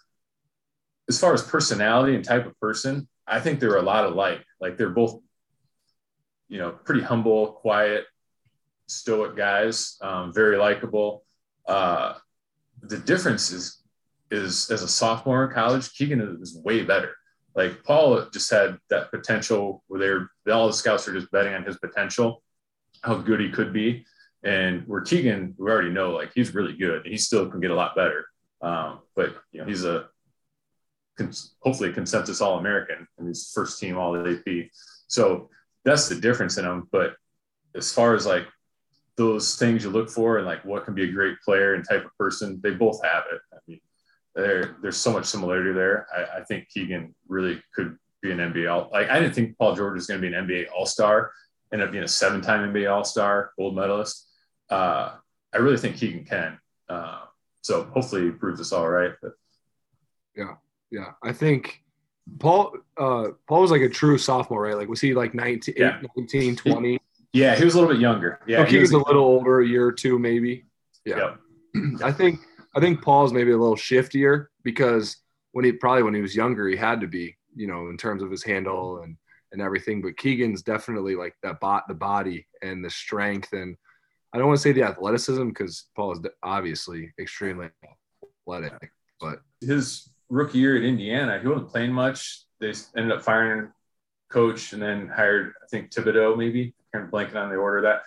as 1.08 1.20
far 1.20 1.34
as 1.34 1.44
personality 1.44 2.16
and 2.16 2.24
type 2.24 2.46
of 2.46 2.60
person, 2.60 3.08
I 3.28 3.40
think 3.40 3.60
they're 3.60 3.78
a 3.78 3.82
lot 3.82 4.06
alike. 4.06 4.44
Like 4.60 4.78
they're 4.78 4.90
both, 4.90 5.20
you 6.48 6.58
know, 6.58 6.72
pretty 6.72 7.02
humble, 7.02 7.54
quiet, 7.54 8.06
stoic 8.88 9.36
guys, 9.36 9.98
um, 10.02 10.34
very 10.34 10.58
likable. 10.58 11.24
Uh, 11.68 12.14
the 12.82 12.98
difference 12.98 13.52
is, 13.52 13.82
is 14.32 14.70
as 14.72 14.82
a 14.82 14.88
sophomore 14.88 15.46
in 15.46 15.52
college, 15.52 15.94
Keegan 15.94 16.40
is 16.42 16.58
way 16.64 16.84
better 16.84 17.16
like 17.56 17.84
Paul 17.84 18.26
just 18.32 18.52
had 18.52 18.78
that 18.90 19.10
potential 19.12 19.84
where 19.88 20.30
they're 20.46 20.54
all 20.54 20.68
the 20.68 20.74
scouts 20.74 21.08
are 21.08 21.14
just 21.14 21.32
betting 21.32 21.54
on 21.54 21.64
his 21.64 21.78
potential, 21.78 22.44
how 23.02 23.16
good 23.16 23.40
he 23.40 23.50
could 23.50 23.72
be. 23.72 24.06
And 24.44 24.86
where 24.88 25.02
Keegan, 25.02 25.56
we 25.58 25.72
already 25.72 25.90
know, 25.90 26.12
like 26.12 26.32
he's 26.36 26.54
really 26.54 26.76
good. 26.76 27.06
He 27.06 27.18
still 27.18 27.50
can 27.50 27.62
get 27.62 27.72
a 27.72 27.76
lot 27.76 27.96
better. 27.96 28.26
Um, 28.62 29.00
but 29.16 29.36
you 29.52 29.62
know, 29.62 29.68
he's 29.68 29.86
a 29.86 30.08
hopefully 31.62 31.90
a 31.90 31.94
consensus 31.94 32.42
All 32.42 32.60
American 32.60 33.08
and 33.18 33.28
he's 33.28 33.52
first 33.54 33.80
team 33.80 33.98
All 33.98 34.16
AP. 34.28 34.70
So 35.08 35.50
that's 35.86 36.10
the 36.10 36.16
difference 36.16 36.58
in 36.58 36.66
them. 36.66 36.90
But 36.92 37.16
as 37.74 37.92
far 37.94 38.16
as 38.16 38.26
like 38.26 38.48
those 39.16 39.56
things 39.56 39.86
you 39.86 39.90
look 39.90 40.10
for 40.10 40.38
and 40.38 40.46
like 40.46 40.66
what 40.66 40.84
can 40.84 40.94
be 40.94 41.04
a 41.04 41.12
great 41.12 41.40
player 41.40 41.74
and 41.74 41.88
type 41.88 42.04
of 42.04 42.12
person, 42.18 42.60
they 42.62 42.72
both 42.72 43.02
have 43.04 43.24
it. 43.32 43.40
I 43.54 43.58
mean, 43.66 43.80
there, 44.36 44.76
there's 44.82 44.98
so 44.98 45.12
much 45.12 45.26
similarity 45.26 45.72
there. 45.72 46.08
I, 46.16 46.40
I, 46.40 46.44
think 46.44 46.68
Keegan 46.70 47.16
really 47.28 47.62
could 47.74 47.98
be 48.22 48.32
an 48.32 48.40
NBA. 48.40 48.72
All, 48.72 48.90
like 48.92 49.10
I 49.10 49.20
didn't 49.20 49.34
think 49.34 49.58
Paul 49.58 49.76
George 49.76 49.96
was 49.96 50.08
going 50.08 50.22
to 50.22 50.28
be 50.28 50.34
an 50.34 50.48
NBA 50.48 50.68
All 50.76 50.86
Star, 50.86 51.32
ended 51.72 51.88
up 51.88 51.92
being 51.92 52.04
a 52.04 52.08
seven 52.08 52.42
time 52.42 52.74
NBA 52.74 52.92
All 52.92 53.04
Star, 53.04 53.52
gold 53.58 53.76
medalist. 53.76 54.28
Uh, 54.70 55.14
I 55.54 55.58
really 55.58 55.78
think 55.78 55.98
Keegan 55.98 56.26
can. 56.26 56.60
Uh, 56.90 57.22
so 57.62 57.84
hopefully 57.86 58.26
he 58.26 58.32
proves 58.32 58.60
us 58.60 58.72
all 58.72 58.88
right. 58.88 59.12
But. 59.22 59.32
Yeah, 60.36 60.56
yeah, 60.92 61.12
I 61.24 61.32
think 61.32 61.82
Paul 62.40 62.76
uh, 62.98 63.30
Paul 63.48 63.62
was 63.62 63.72
like 63.72 63.82
a 63.82 63.90
true 63.90 64.18
sophomore, 64.18 64.62
right? 64.62 64.76
Like 64.76 64.90
was 64.90 65.00
he 65.00 65.14
like 65.14 65.34
19, 65.34 65.76
yeah. 65.78 66.02
19 66.18 66.56
20? 66.58 67.00
Yeah, 67.32 67.56
he 67.56 67.66
was 67.66 67.76
a 67.76 67.80
little 67.80 67.94
bit 67.94 68.02
younger. 68.02 68.40
Yeah, 68.48 68.66
he, 68.66 68.76
he 68.76 68.80
was, 68.80 68.92
was 68.92 69.02
a 69.02 69.06
little 69.06 69.24
older, 69.24 69.62
a 69.62 69.68
year 69.68 69.86
or 69.86 69.92
two 69.92 70.20
maybe. 70.20 70.66
Yeah, 71.06 71.36
yep. 71.74 72.02
I 72.04 72.12
think 72.12 72.40
I 72.76 72.80
think 72.80 73.02
Paul's 73.02 73.34
maybe 73.34 73.52
a 73.52 73.58
little 73.58 73.76
shiftier 73.76 74.48
because 74.64 75.18
when 75.54 75.64
he 75.64 75.72
probably 75.72 76.04
when 76.04 76.14
he 76.14 76.22
was 76.22 76.36
younger, 76.36 76.68
he 76.68 76.76
had 76.76 77.00
to 77.02 77.08
be, 77.08 77.38
you 77.56 77.68
know, 77.68 77.88
in 77.88 77.98
terms 77.98 78.22
of 78.22 78.30
his 78.30 78.44
handle 78.44 79.02
and 79.02 79.16
and 79.52 79.62
everything. 79.62 80.02
But 80.02 80.18
Keegan's 80.18 80.62
definitely 80.62 81.16
like 81.16 81.36
that 81.44 81.60
bot, 81.60 81.88
the 81.88 81.94
body 81.94 82.46
and 82.62 82.84
the 82.84 82.90
strength, 82.90 83.54
and 83.54 83.78
I 84.34 84.38
don't 84.38 84.48
want 84.48 84.58
to 84.58 84.62
say 84.62 84.74
the 84.74 84.84
athleticism 84.84 85.48
because 85.48 85.86
Paul 85.96 86.12
is 86.12 86.20
obviously 86.44 87.14
extremely 87.18 87.70
athletic. 88.46 88.92
But 89.22 89.40
his 89.62 90.10
rookie 90.30 90.58
year 90.58 90.76
at 90.76 90.84
Indiana, 90.84 91.40
he 91.42 91.48
wasn't 91.48 91.70
playing 91.70 91.94
much. 91.94 92.42
They 92.60 92.74
ended 92.98 93.18
up 93.18 93.24
firing 93.24 93.70
coach 94.30 94.74
and 94.74 94.82
then 94.82 95.08
hired, 95.08 95.54
I 95.64 95.68
think 95.68 95.92
Thibodeau 95.92 96.38
maybe. 96.38 96.74
Kind 96.92 97.06
of 97.06 97.12
blanking 97.12 97.42
on 97.42 97.50
the 97.50 97.56
order 97.56 97.78
of 97.78 97.84
that. 97.84 98.02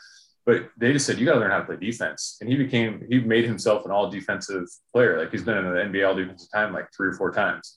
But 0.49 0.71
they 0.79 0.95
just 0.95 1.05
said 1.05 1.19
you 1.19 1.27
got 1.27 1.35
to 1.35 1.41
learn 1.41 1.51
how 1.51 1.59
to 1.59 1.67
play 1.67 1.77
defense, 1.77 2.39
and 2.41 2.49
he 2.49 2.57
became 2.57 3.05
he 3.11 3.21
made 3.21 3.45
himself 3.45 3.85
an 3.85 3.91
all 3.91 4.09
defensive 4.09 4.65
player. 4.95 5.19
Like 5.19 5.31
he's 5.31 5.43
been 5.43 5.59
in 5.59 5.65
the 5.67 5.79
NBA 6.01 6.09
all 6.09 6.15
defensive 6.15 6.51
time 6.51 6.73
like 6.73 6.87
three 6.97 7.09
or 7.09 7.13
four 7.13 7.31
times. 7.31 7.77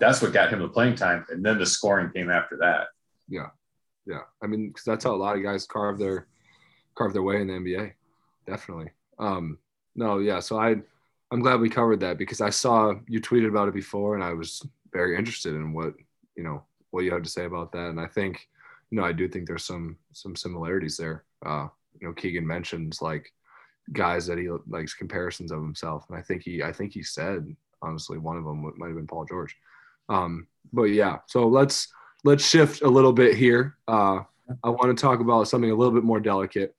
That's 0.00 0.22
what 0.22 0.32
got 0.32 0.50
him 0.50 0.60
the 0.60 0.68
playing 0.70 0.94
time, 0.94 1.26
and 1.28 1.44
then 1.44 1.58
the 1.58 1.66
scoring 1.66 2.10
came 2.10 2.30
after 2.30 2.56
that. 2.62 2.86
Yeah, 3.28 3.50
yeah. 4.06 4.20
I 4.42 4.46
mean, 4.46 4.68
because 4.68 4.84
that's 4.84 5.04
how 5.04 5.14
a 5.14 5.14
lot 5.14 5.36
of 5.36 5.42
guys 5.42 5.66
carve 5.66 5.98
their 5.98 6.26
carve 6.94 7.12
their 7.12 7.22
way 7.22 7.42
in 7.42 7.48
the 7.48 7.52
NBA. 7.52 7.92
Definitely. 8.46 8.92
Um, 9.18 9.58
no, 9.94 10.16
yeah. 10.16 10.40
So 10.40 10.58
I, 10.58 10.76
I'm 11.30 11.40
glad 11.40 11.60
we 11.60 11.68
covered 11.68 12.00
that 12.00 12.16
because 12.16 12.40
I 12.40 12.48
saw 12.48 12.94
you 13.08 13.20
tweeted 13.20 13.50
about 13.50 13.68
it 13.68 13.74
before, 13.74 14.14
and 14.14 14.24
I 14.24 14.32
was 14.32 14.66
very 14.90 15.18
interested 15.18 15.54
in 15.54 15.74
what 15.74 15.92
you 16.34 16.44
know 16.44 16.64
what 16.92 17.04
you 17.04 17.12
had 17.12 17.24
to 17.24 17.30
say 17.30 17.44
about 17.44 17.72
that. 17.72 17.90
And 17.90 18.00
I 18.00 18.06
think, 18.06 18.48
you 18.88 18.96
know, 18.96 19.04
I 19.04 19.12
do 19.12 19.28
think 19.28 19.46
there's 19.46 19.66
some 19.66 19.98
some 20.12 20.34
similarities 20.34 20.96
there. 20.96 21.22
Uh, 21.44 21.68
you 22.00 22.08
know, 22.08 22.14
Keegan 22.14 22.46
mentions 22.46 23.00
like 23.02 23.32
guys 23.92 24.26
that 24.26 24.38
he 24.38 24.48
likes 24.68 24.94
comparisons 24.94 25.52
of 25.52 25.60
himself, 25.60 26.04
and 26.08 26.18
I 26.18 26.22
think 26.22 26.42
he 26.42 26.62
I 26.62 26.72
think 26.72 26.92
he 26.92 27.02
said 27.02 27.54
honestly 27.82 28.18
one 28.18 28.36
of 28.36 28.44
them 28.44 28.72
might 28.76 28.88
have 28.88 28.96
been 28.96 29.06
Paul 29.06 29.24
George. 29.24 29.54
Um, 30.08 30.46
but 30.72 30.84
yeah, 30.84 31.18
so 31.26 31.46
let's 31.46 31.88
let's 32.24 32.46
shift 32.46 32.82
a 32.82 32.88
little 32.88 33.12
bit 33.12 33.36
here. 33.36 33.76
Uh, 33.86 34.20
I 34.62 34.70
want 34.70 34.96
to 34.96 35.00
talk 35.00 35.20
about 35.20 35.48
something 35.48 35.70
a 35.70 35.74
little 35.74 35.94
bit 35.94 36.04
more 36.04 36.20
delicate, 36.20 36.74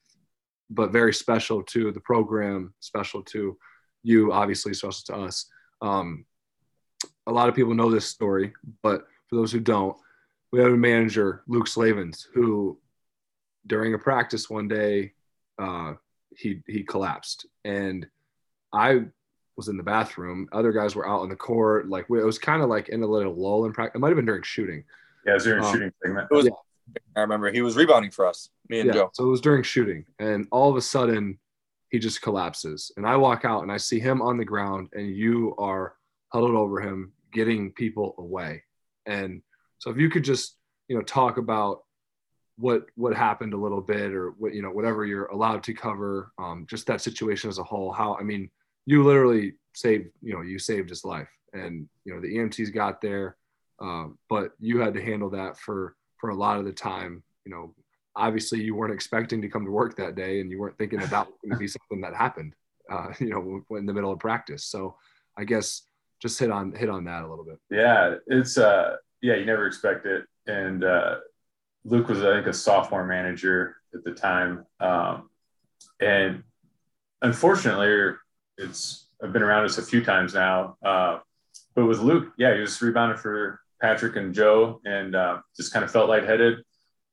but 0.69 0.91
very 0.91 1.13
special 1.13 1.63
to 1.63 1.91
the 1.91 1.99
program, 1.99 2.73
special 2.79 3.23
to 3.23 3.57
you, 4.03 4.31
obviously 4.31 4.73
special 4.73 5.01
to 5.07 5.15
us. 5.15 5.45
Um, 5.81 6.25
a 7.27 7.31
lot 7.31 7.49
of 7.49 7.55
people 7.55 7.73
know 7.73 7.91
this 7.91 8.05
story, 8.05 8.53
but 8.81 9.05
for 9.27 9.35
those 9.35 9.51
who 9.51 9.59
don't, 9.59 9.97
we 10.51 10.59
have 10.59 10.71
a 10.71 10.77
manager, 10.77 11.43
Luke 11.47 11.67
Slavens, 11.67 12.27
who 12.33 12.79
during 13.67 13.93
a 13.93 13.99
practice 13.99 14.49
one 14.49 14.67
day, 14.67 15.13
uh, 15.59 15.93
he 16.35 16.61
he 16.67 16.83
collapsed, 16.83 17.45
and 17.63 18.07
I 18.73 19.05
was 19.55 19.67
in 19.67 19.77
the 19.77 19.83
bathroom. 19.83 20.47
Other 20.51 20.71
guys 20.71 20.95
were 20.95 21.07
out 21.07 21.21
on 21.21 21.29
the 21.29 21.35
court. 21.35 21.89
Like 21.89 22.05
it 22.09 22.25
was 22.25 22.39
kind 22.39 22.61
of 22.61 22.69
like 22.69 22.89
in 22.89 23.03
a 23.03 23.07
little 23.07 23.33
lull 23.33 23.65
in 23.65 23.73
practice. 23.73 23.95
It 23.95 23.99
might 23.99 24.09
have 24.09 24.15
been 24.15 24.25
during 24.25 24.43
shooting. 24.43 24.83
Yeah, 25.25 25.31
it 25.31 25.35
was 25.35 25.43
during 25.43 25.63
um, 25.63 25.73
shooting 25.73 25.93
segment. 26.03 26.27
It 26.31 26.35
was, 26.35 26.45
yeah. 26.45 26.51
I 27.15 27.21
remember 27.21 27.51
he 27.51 27.61
was 27.61 27.75
rebounding 27.75 28.11
for 28.11 28.25
us, 28.25 28.49
me 28.69 28.79
and 28.79 28.87
yeah, 28.87 28.93
Joe. 28.93 29.09
So 29.13 29.25
it 29.25 29.29
was 29.29 29.41
during 29.41 29.63
shooting, 29.63 30.05
and 30.19 30.47
all 30.51 30.69
of 30.69 30.77
a 30.77 30.81
sudden, 30.81 31.39
he 31.89 31.99
just 31.99 32.21
collapses. 32.21 32.91
And 32.97 33.05
I 33.05 33.15
walk 33.15 33.45
out 33.45 33.63
and 33.63 33.71
I 33.71 33.77
see 33.77 33.99
him 33.99 34.21
on 34.21 34.37
the 34.37 34.45
ground, 34.45 34.89
and 34.93 35.15
you 35.15 35.55
are 35.57 35.95
huddled 36.29 36.55
over 36.55 36.79
him, 36.79 37.13
getting 37.31 37.71
people 37.71 38.15
away. 38.17 38.63
And 39.05 39.41
so 39.79 39.89
if 39.89 39.97
you 39.97 40.09
could 40.09 40.23
just, 40.23 40.55
you 40.87 40.95
know, 40.95 41.01
talk 41.01 41.37
about 41.37 41.83
what 42.57 42.85
what 42.95 43.15
happened 43.15 43.53
a 43.53 43.57
little 43.57 43.81
bit, 43.81 44.13
or 44.13 44.31
what 44.31 44.53
you 44.53 44.61
know, 44.61 44.71
whatever 44.71 45.05
you're 45.05 45.27
allowed 45.27 45.63
to 45.63 45.73
cover, 45.73 46.31
um, 46.37 46.65
just 46.69 46.87
that 46.87 47.01
situation 47.01 47.49
as 47.49 47.59
a 47.59 47.63
whole. 47.63 47.91
How 47.91 48.15
I 48.15 48.23
mean, 48.23 48.49
you 48.85 49.03
literally 49.03 49.53
saved, 49.73 50.09
you 50.21 50.33
know, 50.33 50.41
you 50.41 50.59
saved 50.59 50.89
his 50.89 51.05
life, 51.05 51.29
and 51.53 51.87
you 52.05 52.13
know 52.13 52.21
the 52.21 52.35
EMTs 52.35 52.73
got 52.73 53.01
there, 53.01 53.37
uh, 53.81 54.05
but 54.29 54.51
you 54.59 54.79
had 54.79 54.93
to 54.95 55.03
handle 55.03 55.29
that 55.31 55.57
for 55.57 55.95
for 56.17 56.29
a 56.29 56.35
lot 56.35 56.57
of 56.57 56.65
the 56.65 56.73
time. 56.73 57.23
You 57.45 57.51
know, 57.51 57.75
obviously 58.15 58.61
you 58.61 58.75
weren't 58.75 58.93
expecting 58.93 59.41
to 59.41 59.49
come 59.49 59.65
to 59.65 59.71
work 59.71 59.95
that 59.97 60.15
day, 60.15 60.41
and 60.41 60.49
you 60.49 60.59
weren't 60.59 60.77
thinking 60.77 61.03
about 61.03 61.27
going 61.43 61.51
to 61.51 61.57
be 61.57 61.67
something 61.67 62.01
that 62.01 62.15
happened. 62.15 62.53
Uh, 62.91 63.11
you 63.19 63.29
know, 63.29 63.77
in 63.77 63.85
the 63.85 63.93
middle 63.93 64.11
of 64.11 64.19
practice. 64.19 64.65
So 64.65 64.95
I 65.37 65.43
guess 65.43 65.83
just 66.21 66.39
hit 66.39 66.49
on 66.49 66.73
hit 66.73 66.89
on 66.89 67.03
that 67.05 67.23
a 67.23 67.27
little 67.27 67.45
bit. 67.45 67.59
Yeah, 67.69 68.15
it's 68.25 68.57
uh 68.57 68.95
yeah, 69.21 69.35
you 69.35 69.45
never 69.45 69.67
expect 69.67 70.05
it. 70.05 70.25
And 70.47 70.83
uh, 70.83 71.15
Luke 71.87 72.09
was 72.09 72.21
I 72.21 72.35
think 72.35 72.47
a 72.47 72.53
sophomore 72.53 73.05
manager 73.05 73.77
at 73.93 74.03
the 74.03 74.11
time, 74.11 74.65
um, 74.79 75.29
and 76.01 76.43
unfortunately, 77.21 78.15
it's 78.57 79.07
I've 79.23 79.31
been 79.31 79.41
around 79.41 79.63
this 79.63 79.77
a 79.77 79.81
few 79.81 80.03
times 80.03 80.33
now. 80.33 80.75
Uh, 80.83 81.19
but 81.75 81.85
with 81.85 81.99
Luke, 81.99 82.33
yeah, 82.37 82.53
he 82.53 82.59
was 82.59 82.81
rebounding 82.81 83.17
for 83.17 83.61
Patrick 83.81 84.17
and 84.17 84.33
Joe, 84.33 84.81
and 84.85 85.15
uh, 85.15 85.39
just 85.55 85.71
kind 85.71 85.85
of 85.85 85.91
felt 85.91 86.09
lightheaded. 86.09 86.59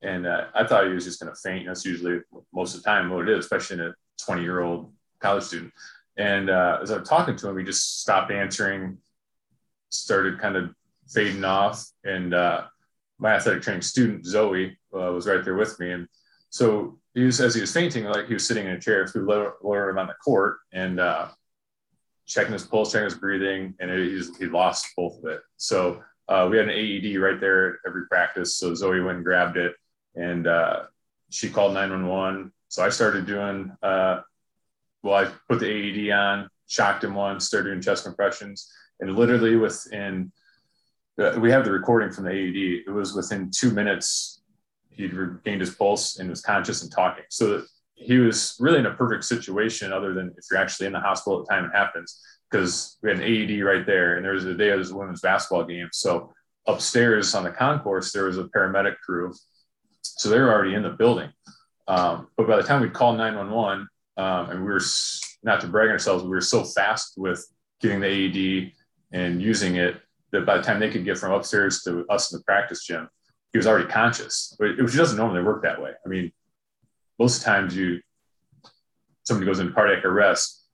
And 0.02 0.26
uh, 0.26 0.46
I 0.54 0.66
thought 0.66 0.86
he 0.86 0.92
was 0.92 1.04
just 1.04 1.20
going 1.20 1.32
to 1.32 1.40
faint. 1.40 1.66
That's 1.66 1.84
usually 1.84 2.20
most 2.52 2.74
of 2.74 2.82
the 2.82 2.88
time 2.88 3.10
what 3.10 3.28
it 3.28 3.38
is, 3.38 3.44
especially 3.44 3.78
in 3.78 3.86
a 3.86 3.94
20 4.24 4.42
year 4.42 4.60
old 4.60 4.92
college 5.20 5.44
student. 5.44 5.72
And 6.16 6.50
uh, 6.50 6.78
as 6.82 6.90
I 6.90 6.98
was 6.98 7.08
talking 7.08 7.36
to 7.36 7.48
him, 7.48 7.58
he 7.58 7.64
just 7.64 8.00
stopped 8.02 8.30
answering, 8.30 8.98
started 9.88 10.40
kind 10.40 10.56
of 10.56 10.74
fading 11.08 11.44
off. 11.44 11.86
And 12.04 12.34
uh, 12.34 12.64
my 13.18 13.34
athletic 13.34 13.62
training 13.62 13.82
student, 13.82 14.26
Zoe, 14.26 14.76
uh, 14.94 15.12
was 15.12 15.26
right 15.26 15.44
there 15.44 15.54
with 15.54 15.78
me. 15.78 15.92
And 15.92 16.08
so 16.50 16.98
he 17.14 17.24
was, 17.24 17.40
as 17.40 17.54
he 17.54 17.60
was 17.60 17.72
fainting, 17.72 18.04
like 18.04 18.26
he 18.26 18.34
was 18.34 18.46
sitting 18.46 18.66
in 18.66 18.72
a 18.72 18.80
chair, 18.80 19.06
so 19.06 19.20
we 19.20 19.26
lowered 19.26 19.90
him 19.90 19.98
on 19.98 20.06
the 20.06 20.14
court 20.14 20.58
and 20.72 21.00
uh, 21.00 21.28
checking 22.26 22.52
his 22.52 22.64
pulse, 22.64 22.92
checking 22.92 23.04
his 23.04 23.14
breathing, 23.14 23.74
and 23.80 23.90
it, 23.90 24.26
he 24.38 24.46
lost 24.46 24.86
both 24.96 25.18
of 25.18 25.24
it. 25.26 25.40
So 25.56 26.02
uh, 26.28 26.48
we 26.50 26.56
had 26.56 26.68
an 26.68 26.74
AED 26.74 27.16
right 27.20 27.40
there 27.40 27.80
every 27.86 28.06
practice. 28.06 28.56
So 28.56 28.74
Zoe 28.74 29.00
went 29.00 29.16
and 29.16 29.24
grabbed 29.24 29.56
it 29.56 29.74
and 30.14 30.46
uh, 30.46 30.84
she 31.30 31.50
called 31.50 31.74
911. 31.74 32.52
So 32.68 32.84
I 32.84 32.88
started 32.88 33.26
doing, 33.26 33.72
uh, 33.82 34.20
well, 35.02 35.14
I 35.14 35.30
put 35.48 35.60
the 35.60 35.68
AED 35.68 36.12
on, 36.12 36.48
shocked 36.66 37.04
him 37.04 37.14
once, 37.14 37.46
started 37.46 37.70
doing 37.70 37.82
chest 37.82 38.04
compressions, 38.04 38.72
and 39.00 39.16
literally 39.16 39.56
within 39.56 40.32
uh, 41.18 41.38
we 41.38 41.50
have 41.50 41.64
the 41.64 41.72
recording 41.72 42.10
from 42.10 42.24
the 42.24 42.30
AED. 42.30 42.84
It 42.86 42.90
was 42.90 43.14
within 43.14 43.50
two 43.50 43.70
minutes 43.70 44.42
he'd 44.90 45.14
regained 45.14 45.60
his 45.60 45.74
pulse 45.74 46.18
and 46.18 46.30
was 46.30 46.40
conscious 46.40 46.82
and 46.82 46.90
talking. 46.90 47.24
So 47.28 47.62
he 47.94 48.18
was 48.18 48.56
really 48.58 48.78
in 48.78 48.86
a 48.86 48.94
perfect 48.94 49.24
situation, 49.24 49.92
other 49.92 50.14
than 50.14 50.32
if 50.36 50.44
you're 50.50 50.60
actually 50.60 50.86
in 50.86 50.92
the 50.92 51.00
hospital 51.00 51.40
at 51.40 51.46
the 51.46 51.54
time 51.54 51.64
it 51.64 51.76
happens, 51.76 52.20
because 52.50 52.98
we 53.02 53.10
had 53.10 53.20
an 53.20 53.24
AED 53.24 53.64
right 53.64 53.86
there, 53.86 54.16
and 54.16 54.24
there 54.24 54.32
was 54.32 54.44
a 54.44 54.54
day 54.54 54.70
of 54.70 54.78
this 54.78 54.92
women's 54.92 55.20
basketball 55.20 55.64
game. 55.64 55.88
So 55.92 56.32
upstairs 56.66 57.34
on 57.34 57.44
the 57.44 57.50
concourse 57.50 58.12
there 58.12 58.24
was 58.24 58.38
a 58.38 58.44
paramedic 58.44 58.96
crew, 59.04 59.32
so 60.02 60.28
they 60.28 60.38
were 60.38 60.52
already 60.52 60.74
in 60.74 60.82
the 60.82 60.90
building. 60.90 61.30
Um, 61.86 62.28
but 62.36 62.46
by 62.46 62.56
the 62.56 62.62
time 62.62 62.80
we'd 62.80 62.92
call 62.92 63.14
911, 63.14 63.88
um, 64.16 64.50
and 64.50 64.60
we 64.60 64.72
were 64.72 64.80
not 65.42 65.60
to 65.60 65.66
brag 65.66 65.90
ourselves, 65.90 66.24
we 66.24 66.30
were 66.30 66.40
so 66.40 66.64
fast 66.64 67.14
with 67.16 67.44
getting 67.80 68.00
the 68.00 68.06
AED 68.06 68.72
and 69.12 69.42
using 69.42 69.76
it 69.76 70.00
that 70.34 70.44
by 70.44 70.56
the 70.56 70.62
time 70.62 70.80
they 70.80 70.90
could 70.90 71.04
get 71.04 71.18
from 71.18 71.32
upstairs 71.32 71.82
to 71.82 72.04
us 72.08 72.32
in 72.32 72.38
the 72.38 72.44
practice 72.44 72.84
gym, 72.84 73.08
he 73.52 73.58
was 73.58 73.66
already 73.66 73.88
conscious, 73.88 74.54
which 74.58 74.96
doesn't 74.96 75.16
normally 75.16 75.42
work 75.42 75.62
that 75.62 75.80
way. 75.80 75.92
I 76.04 76.08
mean, 76.08 76.32
most 77.18 77.42
times 77.42 77.76
you 77.76 78.00
somebody 79.22 79.46
goes 79.46 79.58
into 79.58 79.72
cardiac 79.72 80.04
arrest, 80.04 80.66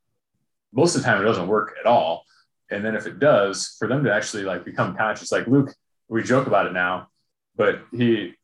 most 0.72 0.94
of 0.94 1.02
the 1.02 1.06
time 1.06 1.20
it 1.20 1.24
doesn't 1.24 1.46
work 1.46 1.74
at 1.78 1.86
all. 1.86 2.24
And 2.70 2.84
then 2.84 2.94
if 2.94 3.06
it 3.06 3.18
does, 3.18 3.76
for 3.78 3.88
them 3.88 4.04
to 4.04 4.12
actually 4.12 4.44
like 4.44 4.64
become 4.64 4.96
conscious, 4.96 5.32
like 5.32 5.46
Luke, 5.46 5.72
we 6.08 6.22
joke 6.22 6.46
about 6.46 6.66
it 6.66 6.72
now, 6.72 7.08
but 7.56 7.82
he, 7.92 8.34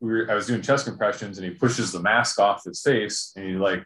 we 0.00 0.12
were, 0.12 0.30
I 0.30 0.34
was 0.34 0.46
doing 0.46 0.62
chest 0.62 0.86
compressions 0.86 1.38
and 1.38 1.46
he 1.46 1.54
pushes 1.54 1.92
the 1.92 2.00
mask 2.00 2.40
off 2.40 2.64
his 2.64 2.82
face 2.82 3.32
and 3.36 3.48
he's 3.48 3.58
like, 3.58 3.84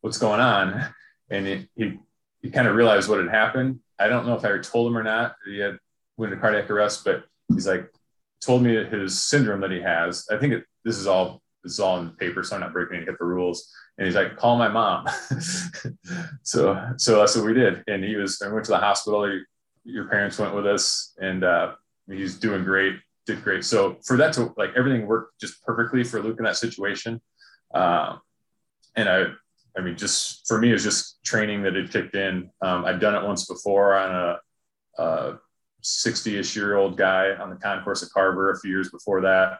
what's 0.00 0.18
going 0.18 0.40
on? 0.40 0.92
And 1.30 1.46
he, 1.46 1.68
he, 1.74 1.98
he 2.42 2.50
kind 2.50 2.68
of 2.68 2.76
realized 2.76 3.08
what 3.08 3.18
had 3.18 3.30
happened. 3.30 3.80
I 3.98 4.08
don't 4.08 4.26
know 4.26 4.34
if 4.34 4.44
I 4.44 4.58
told 4.58 4.90
him 4.90 4.98
or 4.98 5.02
not. 5.02 5.36
He 5.46 5.58
had 5.58 5.78
went 6.16 6.32
into 6.32 6.40
cardiac 6.40 6.70
arrest, 6.70 7.04
but 7.04 7.24
he's 7.52 7.66
like 7.66 7.90
told 8.40 8.62
me 8.62 8.84
his 8.84 9.22
syndrome 9.22 9.60
that 9.60 9.70
he 9.70 9.80
has. 9.80 10.26
I 10.30 10.36
think 10.36 10.52
it, 10.52 10.64
this 10.84 10.98
is 10.98 11.06
all 11.06 11.42
this 11.62 11.72
is 11.72 11.80
all 11.80 11.98
in 11.98 12.06
the 12.06 12.12
paper, 12.12 12.42
so 12.42 12.56
I'm 12.56 12.60
not 12.60 12.72
breaking 12.72 12.96
any 12.96 13.06
HIPAA 13.06 13.20
rules. 13.20 13.72
And 13.96 14.06
he's 14.06 14.16
like, 14.16 14.36
call 14.36 14.58
my 14.58 14.68
mom. 14.68 15.06
so 16.42 16.90
so 16.96 17.18
that's 17.18 17.36
what 17.36 17.46
we 17.46 17.54
did. 17.54 17.82
And 17.86 18.04
he 18.04 18.16
was 18.16 18.42
I 18.42 18.52
went 18.52 18.64
to 18.66 18.72
the 18.72 18.78
hospital. 18.78 19.26
He, 19.26 19.40
your 19.84 20.08
parents 20.08 20.38
went 20.38 20.54
with 20.54 20.66
us, 20.66 21.14
and 21.20 21.44
uh, 21.44 21.74
he's 22.08 22.36
doing 22.36 22.64
great. 22.64 22.96
Did 23.26 23.42
great. 23.42 23.64
So 23.64 23.98
for 24.04 24.16
that 24.18 24.34
to 24.34 24.52
like 24.56 24.70
everything 24.76 25.06
worked 25.06 25.40
just 25.40 25.62
perfectly 25.64 26.04
for 26.04 26.22
Luke 26.22 26.38
in 26.38 26.44
that 26.44 26.56
situation. 26.56 27.20
Um, 27.72 28.20
and 28.96 29.08
I 29.08 29.26
I 29.76 29.80
mean, 29.80 29.96
just 29.96 30.46
for 30.46 30.58
me, 30.58 30.70
it 30.70 30.74
was 30.74 30.84
just 30.84 31.22
training 31.24 31.62
that 31.62 31.74
had 31.74 31.90
kicked 31.90 32.14
in. 32.14 32.50
Um, 32.62 32.84
I'd 32.84 33.00
done 33.00 33.14
it 33.14 33.26
once 33.26 33.46
before 33.46 33.94
on 33.94 34.14
a, 34.14 35.02
a 35.02 35.38
60-ish 35.84 36.56
year 36.56 36.76
old 36.76 36.96
guy 36.96 37.34
on 37.34 37.50
the 37.50 37.56
concourse 37.56 38.02
at 38.02 38.10
Carver 38.10 38.50
a 38.50 38.58
few 38.58 38.70
years 38.70 38.90
before 38.90 39.20
that. 39.22 39.58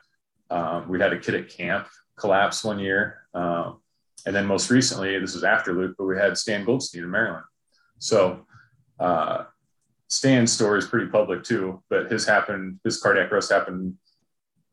Um, 0.50 0.88
we 0.88 0.98
had 0.98 1.12
a 1.12 1.18
kid 1.18 1.34
at 1.34 1.48
camp 1.48 1.86
collapse 2.16 2.64
one 2.64 2.78
year. 2.78 3.26
Um, 3.34 3.80
and 4.26 4.34
then 4.34 4.46
most 4.46 4.70
recently, 4.70 5.18
this 5.18 5.34
was 5.34 5.44
after 5.44 5.72
Luke, 5.72 5.96
but 5.98 6.04
we 6.04 6.16
had 6.16 6.38
Stan 6.38 6.64
Goldstein 6.64 7.02
in 7.02 7.10
Maryland. 7.10 7.44
So 7.98 8.46
uh, 8.98 9.44
Stan's 10.08 10.52
story 10.52 10.78
is 10.78 10.86
pretty 10.86 11.10
public 11.10 11.44
too, 11.44 11.82
but 11.90 12.10
his 12.10 12.26
happened, 12.26 12.80
his 12.84 13.00
cardiac 13.00 13.30
arrest 13.30 13.52
happened 13.52 13.94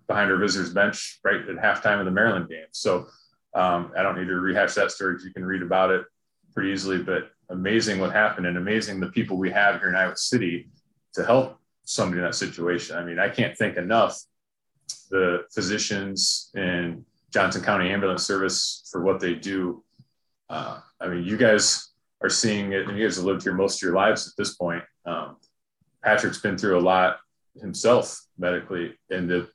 behind 0.08 0.32
our 0.32 0.38
visitors 0.38 0.74
bench 0.74 1.20
right 1.24 1.41
at 1.47 1.56
halftime 1.58 1.99
of 1.99 2.06
the 2.06 2.12
Maryland 2.12 2.49
game. 2.49 2.68
So 2.72 3.08
um, 3.54 3.91
I 3.97 4.04
don't 4.04 4.18
need 4.18 4.28
to 4.28 4.36
rehash 4.36 4.74
that 4.76 4.91
story 4.91 5.14
because 5.14 5.26
you 5.26 5.34
can 5.34 5.45
read 5.45 5.62
about 5.62 5.91
it 5.91 6.06
pretty 6.54 6.72
easily. 6.72 6.99
But 6.99 7.32
amazing 7.49 7.99
what 7.99 8.12
happened 8.12 8.45
and 8.45 8.58
amazing 8.58 8.99
the 8.99 9.08
people 9.08 9.38
we 9.38 9.52
have 9.52 9.80
here 9.80 9.89
in 9.89 9.95
Iowa 9.95 10.16
City 10.16 10.70
to 11.14 11.26
help 11.26 11.57
somebody 11.84 12.20
in 12.20 12.26
that 12.26 12.36
situation. 12.36 12.97
I 12.97 13.03
mean, 13.03 13.20
I 13.20 13.30
can't 13.30 13.57
thank 13.57 13.78
enough 13.78 14.20
the 15.09 15.45
physicians 15.53 16.51
in 16.55 17.05
Johnson 17.32 17.64
County 17.64 17.89
Ambulance 17.89 18.26
Service 18.26 18.88
for 18.91 19.03
what 19.03 19.20
they 19.20 19.36
do. 19.36 19.84
Uh, 20.49 20.80
I 20.99 21.07
mean, 21.07 21.24
you 21.24 21.38
guys 21.38 21.89
are 22.22 22.30
seeing 22.30 22.74
it, 22.74 22.88
and 22.88 22.97
you 22.97 23.05
guys 23.05 23.16
have 23.16 23.26
lived 23.26 23.43
here 23.43 23.53
most 23.53 23.78
of 23.78 23.82
your 23.82 23.95
lives 23.95 24.28
at 24.28 24.34
this 24.38 24.55
point. 24.55 24.84
Um, 25.05 25.38
Patrick's 26.03 26.39
been 26.39 26.57
through 26.57 26.78
a 26.78 26.82
lot 26.82 27.18
himself 27.59 28.20
medically, 28.38 28.97
and 29.09 29.30
the 29.30 29.49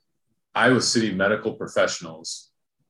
Iowa 0.55 0.81
City 0.81 1.13
medical 1.13 1.53
professionals 1.53 2.47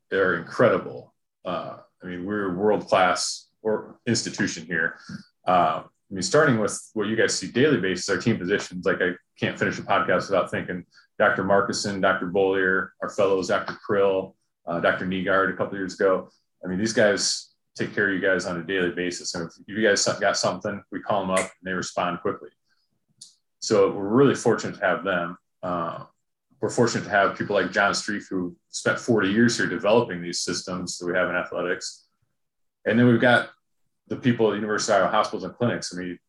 they're 0.09 0.35
incredible. 0.35 1.13
Uh, 1.45 1.77
I 2.01 2.05
mean, 2.05 2.25
we're 2.25 2.51
a 2.51 2.55
world 2.55 2.87
class 2.87 3.47
or 3.61 3.99
institution 4.05 4.65
here. 4.65 4.97
Uh, 5.45 5.83
I 6.09 6.13
mean, 6.13 6.21
starting 6.21 6.59
with 6.59 6.79
what 6.93 7.07
you 7.07 7.15
guys 7.15 7.37
see 7.37 7.51
daily 7.51 7.79
basis, 7.79 8.07
our 8.09 8.17
team 8.17 8.37
positions. 8.37 8.85
Like 8.85 9.01
I 9.01 9.11
can't 9.37 9.59
finish 9.59 9.77
a 9.77 9.81
podcast 9.81 10.29
without 10.29 10.49
thinking 10.49 10.85
Dr. 11.19 11.43
Markison, 11.43 12.01
Dr. 12.01 12.27
Bollier, 12.27 12.89
our 13.01 13.09
fellows, 13.09 13.49
Dr. 13.49 13.77
Krill, 13.87 14.35
uh, 14.65 14.79
Dr. 14.79 15.05
Negard 15.05 15.53
a 15.53 15.57
couple 15.57 15.77
years 15.77 15.95
ago. 15.95 16.29
I 16.63 16.67
mean, 16.67 16.79
these 16.79 16.93
guys 16.93 17.53
take 17.75 17.93
care 17.93 18.07
of 18.07 18.15
you 18.15 18.21
guys 18.21 18.45
on 18.45 18.59
a 18.59 18.63
daily 18.63 18.91
basis. 18.91 19.35
And 19.35 19.49
if 19.49 19.53
you 19.67 19.81
guys 19.85 20.05
got 20.19 20.37
something, 20.37 20.81
we 20.91 21.01
call 21.01 21.21
them 21.21 21.31
up 21.31 21.39
and 21.39 21.49
they 21.63 21.73
respond 21.73 22.21
quickly. 22.21 22.49
So 23.59 23.91
we're 23.91 24.07
really 24.07 24.35
fortunate 24.35 24.79
to 24.79 24.85
have 24.85 25.03
them. 25.03 25.37
Uh, 25.61 26.05
we're 26.61 26.69
fortunate 26.69 27.03
to 27.03 27.09
have 27.09 27.37
people 27.37 27.55
like 27.55 27.71
John 27.71 27.91
Streif 27.91 28.23
who 28.29 28.55
spent 28.69 28.99
40 28.99 29.29
years 29.29 29.57
here 29.57 29.67
developing 29.67 30.21
these 30.21 30.39
systems 30.39 30.97
that 30.97 31.05
we 31.05 31.13
have 31.13 31.29
in 31.29 31.35
athletics. 31.35 32.05
And 32.85 32.97
then 32.97 33.07
we've 33.07 33.21
got 33.21 33.49
the 34.07 34.15
people 34.15 34.47
at 34.47 34.51
the 34.51 34.55
University 34.57 34.93
of 34.93 35.03
Iowa 35.03 35.11
hospitals 35.11 35.43
and 35.43 35.53
clinics. 35.55 35.93
I 35.93 35.99
mean, 35.99 36.19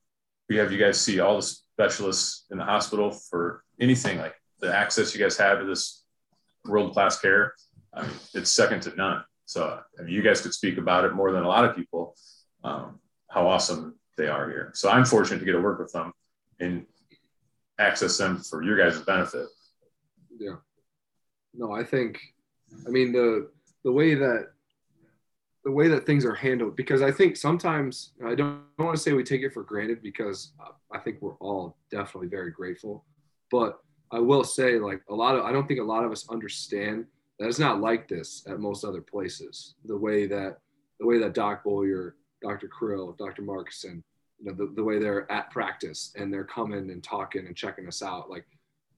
we 0.48 0.56
have 0.56 0.72
you 0.72 0.78
guys 0.78 1.00
see 1.00 1.20
all 1.20 1.36
the 1.36 1.42
specialists 1.42 2.46
in 2.50 2.58
the 2.58 2.64
hospital 2.64 3.10
for 3.10 3.62
anything 3.80 4.18
like 4.18 4.34
the 4.60 4.74
access 4.74 5.14
you 5.14 5.20
guys 5.20 5.36
have 5.36 5.60
to 5.60 5.64
this 5.64 6.04
world-class 6.64 7.20
care. 7.20 7.54
I 7.94 8.02
mean, 8.02 8.10
it's 8.34 8.52
second 8.52 8.82
to 8.82 8.96
none. 8.96 9.22
So 9.46 9.80
I 9.98 10.02
mean, 10.02 10.12
you 10.12 10.22
guys 10.22 10.40
could 10.40 10.52
speak 10.52 10.78
about 10.78 11.04
it 11.04 11.14
more 11.14 11.32
than 11.32 11.44
a 11.44 11.48
lot 11.48 11.64
of 11.64 11.76
people, 11.76 12.14
um, 12.64 12.98
how 13.28 13.46
awesome 13.46 13.94
they 14.16 14.26
are 14.26 14.48
here. 14.48 14.72
So 14.74 14.90
I'm 14.90 15.04
fortunate 15.04 15.38
to 15.38 15.44
get 15.44 15.52
to 15.52 15.60
work 15.60 15.78
with 15.78 15.92
them 15.92 16.12
and 16.58 16.84
access 17.78 18.18
them 18.18 18.38
for 18.38 18.62
your 18.62 18.76
guys' 18.76 19.00
benefit. 19.02 19.46
Yeah. 20.38 20.56
No, 21.54 21.72
I 21.72 21.84
think, 21.84 22.20
I 22.86 22.90
mean, 22.90 23.12
the, 23.12 23.50
the 23.84 23.92
way 23.92 24.14
that, 24.14 24.48
the 25.64 25.70
way 25.72 25.88
that 25.88 26.06
things 26.06 26.24
are 26.24 26.34
handled, 26.34 26.76
because 26.76 27.02
I 27.02 27.10
think 27.10 27.36
sometimes 27.36 28.12
I 28.24 28.34
don't, 28.34 28.62
don't 28.78 28.86
want 28.86 28.96
to 28.96 29.02
say 29.02 29.12
we 29.12 29.24
take 29.24 29.42
it 29.42 29.52
for 29.52 29.62
granted 29.62 30.02
because 30.02 30.52
I 30.92 30.98
think 30.98 31.20
we're 31.20 31.36
all 31.36 31.76
definitely 31.90 32.28
very 32.28 32.50
grateful, 32.50 33.04
but 33.50 33.80
I 34.10 34.20
will 34.20 34.44
say 34.44 34.78
like 34.78 35.02
a 35.10 35.14
lot 35.14 35.36
of, 35.36 35.44
I 35.44 35.52
don't 35.52 35.66
think 35.66 35.80
a 35.80 35.84
lot 35.84 36.04
of 36.04 36.12
us 36.12 36.28
understand 36.30 37.06
that 37.38 37.48
it's 37.48 37.58
not 37.58 37.80
like 37.80 38.08
this 38.08 38.44
at 38.48 38.60
most 38.60 38.84
other 38.84 39.02
places. 39.02 39.74
The 39.84 39.96
way 39.96 40.26
that, 40.26 40.58
the 41.00 41.06
way 41.06 41.18
that 41.18 41.34
Doc 41.34 41.64
Bollier, 41.64 42.12
Dr. 42.42 42.68
Krill, 42.68 43.16
Dr. 43.18 43.42
Markison, 43.42 44.02
you 44.38 44.46
know, 44.46 44.52
the, 44.52 44.72
the 44.74 44.84
way 44.84 44.98
they're 44.98 45.30
at 45.30 45.50
practice 45.50 46.12
and 46.16 46.32
they're 46.32 46.44
coming 46.44 46.90
and 46.90 47.02
talking 47.02 47.46
and 47.46 47.56
checking 47.56 47.86
us 47.86 48.02
out. 48.02 48.30
Like 48.30 48.46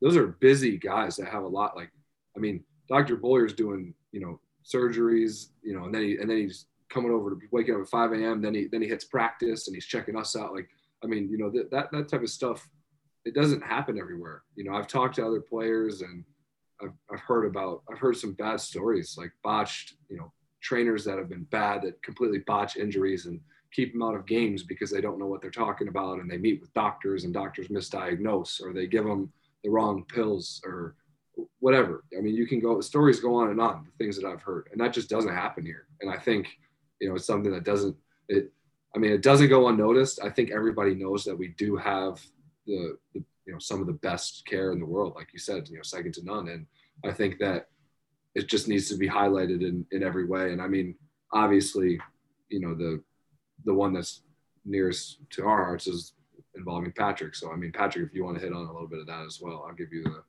those 0.00 0.16
are 0.16 0.26
busy 0.26 0.76
guys 0.76 1.16
that 1.16 1.28
have 1.28 1.42
a 1.42 1.48
lot. 1.48 1.76
Like, 1.76 1.90
I 2.36 2.40
mean, 2.40 2.62
Dr. 2.88 3.16
Bollier's 3.16 3.54
doing, 3.54 3.94
you 4.12 4.20
know, 4.20 4.40
surgeries, 4.64 5.48
you 5.62 5.76
know, 5.76 5.84
and 5.84 5.94
then 5.94 6.02
he, 6.02 6.16
and 6.16 6.28
then 6.28 6.38
he's 6.38 6.66
coming 6.90 7.12
over 7.12 7.30
to 7.30 7.36
waking 7.52 7.74
up 7.74 7.82
at 7.82 7.88
5 7.88 8.12
a.m. 8.12 8.42
Then 8.42 8.54
he, 8.54 8.66
then 8.66 8.82
he 8.82 8.88
hits 8.88 9.04
practice 9.04 9.68
and 9.68 9.74
he's 9.74 9.86
checking 9.86 10.16
us 10.16 10.36
out. 10.36 10.52
Like, 10.54 10.68
I 11.02 11.06
mean, 11.06 11.28
you 11.30 11.38
know, 11.38 11.50
that, 11.50 11.70
that, 11.70 11.90
that 11.92 12.08
type 12.08 12.22
of 12.22 12.30
stuff, 12.30 12.68
it 13.24 13.34
doesn't 13.34 13.62
happen 13.62 13.98
everywhere. 13.98 14.42
You 14.56 14.64
know, 14.64 14.74
I've 14.74 14.88
talked 14.88 15.16
to 15.16 15.26
other 15.26 15.40
players 15.40 16.02
and 16.02 16.24
I've, 16.82 16.92
I've 17.12 17.20
heard 17.20 17.46
about, 17.46 17.82
I've 17.90 17.98
heard 17.98 18.16
some 18.16 18.32
bad 18.32 18.60
stories, 18.60 19.16
like 19.16 19.32
botched, 19.44 19.94
you 20.08 20.16
know, 20.16 20.32
trainers 20.60 21.04
that 21.04 21.18
have 21.18 21.28
been 21.28 21.44
bad 21.44 21.82
that 21.82 22.02
completely 22.02 22.40
botch 22.40 22.76
injuries 22.76 23.26
and 23.26 23.40
keep 23.72 23.92
them 23.92 24.02
out 24.02 24.14
of 24.14 24.26
games 24.26 24.62
because 24.62 24.90
they 24.90 25.00
don't 25.00 25.18
know 25.18 25.26
what 25.26 25.40
they're 25.40 25.50
talking 25.50 25.88
about 25.88 26.18
and 26.18 26.30
they 26.30 26.36
meet 26.36 26.60
with 26.60 26.74
doctors 26.74 27.24
and 27.24 27.32
doctors 27.32 27.68
misdiagnose 27.68 28.60
or 28.62 28.72
they 28.72 28.86
give 28.86 29.04
them 29.04 29.32
the 29.62 29.70
wrong 29.70 30.04
pills 30.12 30.60
or 30.64 30.96
whatever. 31.60 32.04
I 32.16 32.20
mean, 32.20 32.34
you 32.34 32.46
can 32.46 32.60
go, 32.60 32.76
the 32.76 32.82
stories 32.82 33.20
go 33.20 33.34
on 33.34 33.50
and 33.50 33.60
on, 33.60 33.84
the 33.84 34.04
things 34.04 34.16
that 34.16 34.26
I've 34.26 34.42
heard, 34.42 34.68
and 34.72 34.80
that 34.80 34.92
just 34.92 35.08
doesn't 35.08 35.34
happen 35.34 35.64
here. 35.64 35.86
And 36.00 36.10
I 36.10 36.16
think, 36.16 36.48
you 37.00 37.08
know, 37.08 37.14
it's 37.14 37.26
something 37.26 37.52
that 37.52 37.64
doesn't, 37.64 37.96
it, 38.28 38.52
I 38.94 38.98
mean, 38.98 39.12
it 39.12 39.22
doesn't 39.22 39.48
go 39.48 39.68
unnoticed. 39.68 40.20
I 40.22 40.30
think 40.30 40.50
everybody 40.50 40.94
knows 40.94 41.24
that 41.24 41.36
we 41.36 41.48
do 41.48 41.76
have 41.76 42.20
the, 42.66 42.96
the, 43.14 43.22
you 43.46 43.52
know, 43.52 43.58
some 43.58 43.80
of 43.80 43.86
the 43.86 43.94
best 43.94 44.44
care 44.46 44.72
in 44.72 44.80
the 44.80 44.86
world, 44.86 45.14
like 45.16 45.28
you 45.32 45.38
said, 45.38 45.68
you 45.68 45.76
know, 45.76 45.82
second 45.82 46.14
to 46.14 46.24
none. 46.24 46.48
And 46.48 46.66
I 47.04 47.12
think 47.12 47.38
that 47.38 47.68
it 48.34 48.48
just 48.48 48.68
needs 48.68 48.88
to 48.88 48.96
be 48.96 49.08
highlighted 49.08 49.62
in, 49.62 49.86
in 49.90 50.02
every 50.02 50.26
way. 50.26 50.52
And 50.52 50.60
I 50.60 50.68
mean, 50.68 50.94
obviously, 51.32 52.00
you 52.48 52.60
know, 52.60 52.74
the, 52.74 53.02
the 53.64 53.74
one 53.74 53.92
that's 53.92 54.22
nearest 54.64 55.18
to 55.30 55.46
our 55.46 55.64
hearts 55.64 55.86
is 55.86 56.12
involving 56.54 56.92
Patrick. 56.92 57.34
So 57.34 57.52
I 57.52 57.56
mean, 57.56 57.72
Patrick, 57.72 58.08
if 58.08 58.14
you 58.14 58.24
want 58.24 58.38
to 58.38 58.42
hit 58.42 58.52
on 58.52 58.66
a 58.66 58.72
little 58.72 58.88
bit 58.88 59.00
of 59.00 59.06
that 59.06 59.24
as 59.26 59.40
well, 59.40 59.64
I'll 59.66 59.74
give 59.74 59.92
you 59.92 60.02
the 60.02 60.22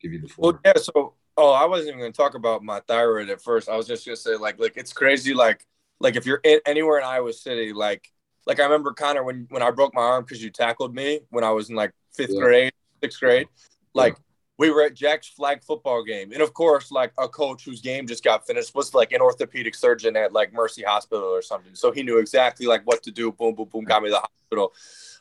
give 0.00 0.12
you 0.12 0.20
the 0.20 0.28
floor. 0.28 0.52
Well, 0.52 0.60
yeah. 0.64 0.80
So 0.80 1.14
oh, 1.36 1.52
I 1.52 1.64
wasn't 1.66 1.88
even 1.88 2.00
going 2.00 2.12
to 2.12 2.16
talk 2.16 2.34
about 2.34 2.62
my 2.62 2.80
thyroid 2.80 3.30
at 3.30 3.40
first. 3.40 3.68
I 3.68 3.76
was 3.76 3.86
just 3.86 4.06
going 4.06 4.16
to 4.16 4.20
say 4.20 4.36
like 4.36 4.58
like 4.58 4.76
it's 4.76 4.92
crazy 4.92 5.34
like 5.34 5.66
like 6.00 6.16
if 6.16 6.26
you're 6.26 6.40
in, 6.44 6.60
anywhere 6.66 6.98
in 6.98 7.04
Iowa 7.04 7.32
City 7.32 7.72
like 7.72 8.10
like 8.46 8.60
I 8.60 8.64
remember 8.64 8.92
Connor 8.92 9.24
when 9.24 9.46
when 9.50 9.62
I 9.62 9.70
broke 9.70 9.94
my 9.94 10.02
arm 10.02 10.24
because 10.24 10.42
you 10.42 10.50
tackled 10.50 10.94
me 10.94 11.20
when 11.30 11.44
I 11.44 11.50
was 11.50 11.70
in 11.70 11.76
like 11.76 11.92
fifth 12.14 12.30
yeah. 12.32 12.40
grade, 12.40 12.72
sixth 13.02 13.20
grade, 13.20 13.48
like. 13.94 14.14
Yeah. 14.14 14.20
We 14.58 14.70
were 14.70 14.84
at 14.84 14.94
Jack's 14.94 15.28
flag 15.28 15.62
football 15.62 16.02
game, 16.02 16.32
and 16.32 16.40
of 16.40 16.54
course, 16.54 16.90
like 16.90 17.12
a 17.18 17.28
coach 17.28 17.66
whose 17.66 17.82
game 17.82 18.06
just 18.06 18.24
got 18.24 18.46
finished 18.46 18.74
was 18.74 18.94
like 18.94 19.12
an 19.12 19.20
orthopedic 19.20 19.74
surgeon 19.74 20.16
at 20.16 20.32
like 20.32 20.54
Mercy 20.54 20.82
Hospital 20.82 21.26
or 21.26 21.42
something. 21.42 21.74
So 21.74 21.92
he 21.92 22.02
knew 22.02 22.16
exactly 22.16 22.66
like 22.66 22.80
what 22.84 23.02
to 23.02 23.10
do. 23.10 23.30
Boom, 23.32 23.54
boom, 23.54 23.68
boom, 23.68 23.84
got 23.84 24.02
me 24.02 24.08
to 24.08 24.12
the 24.12 24.20
hospital. 24.20 24.72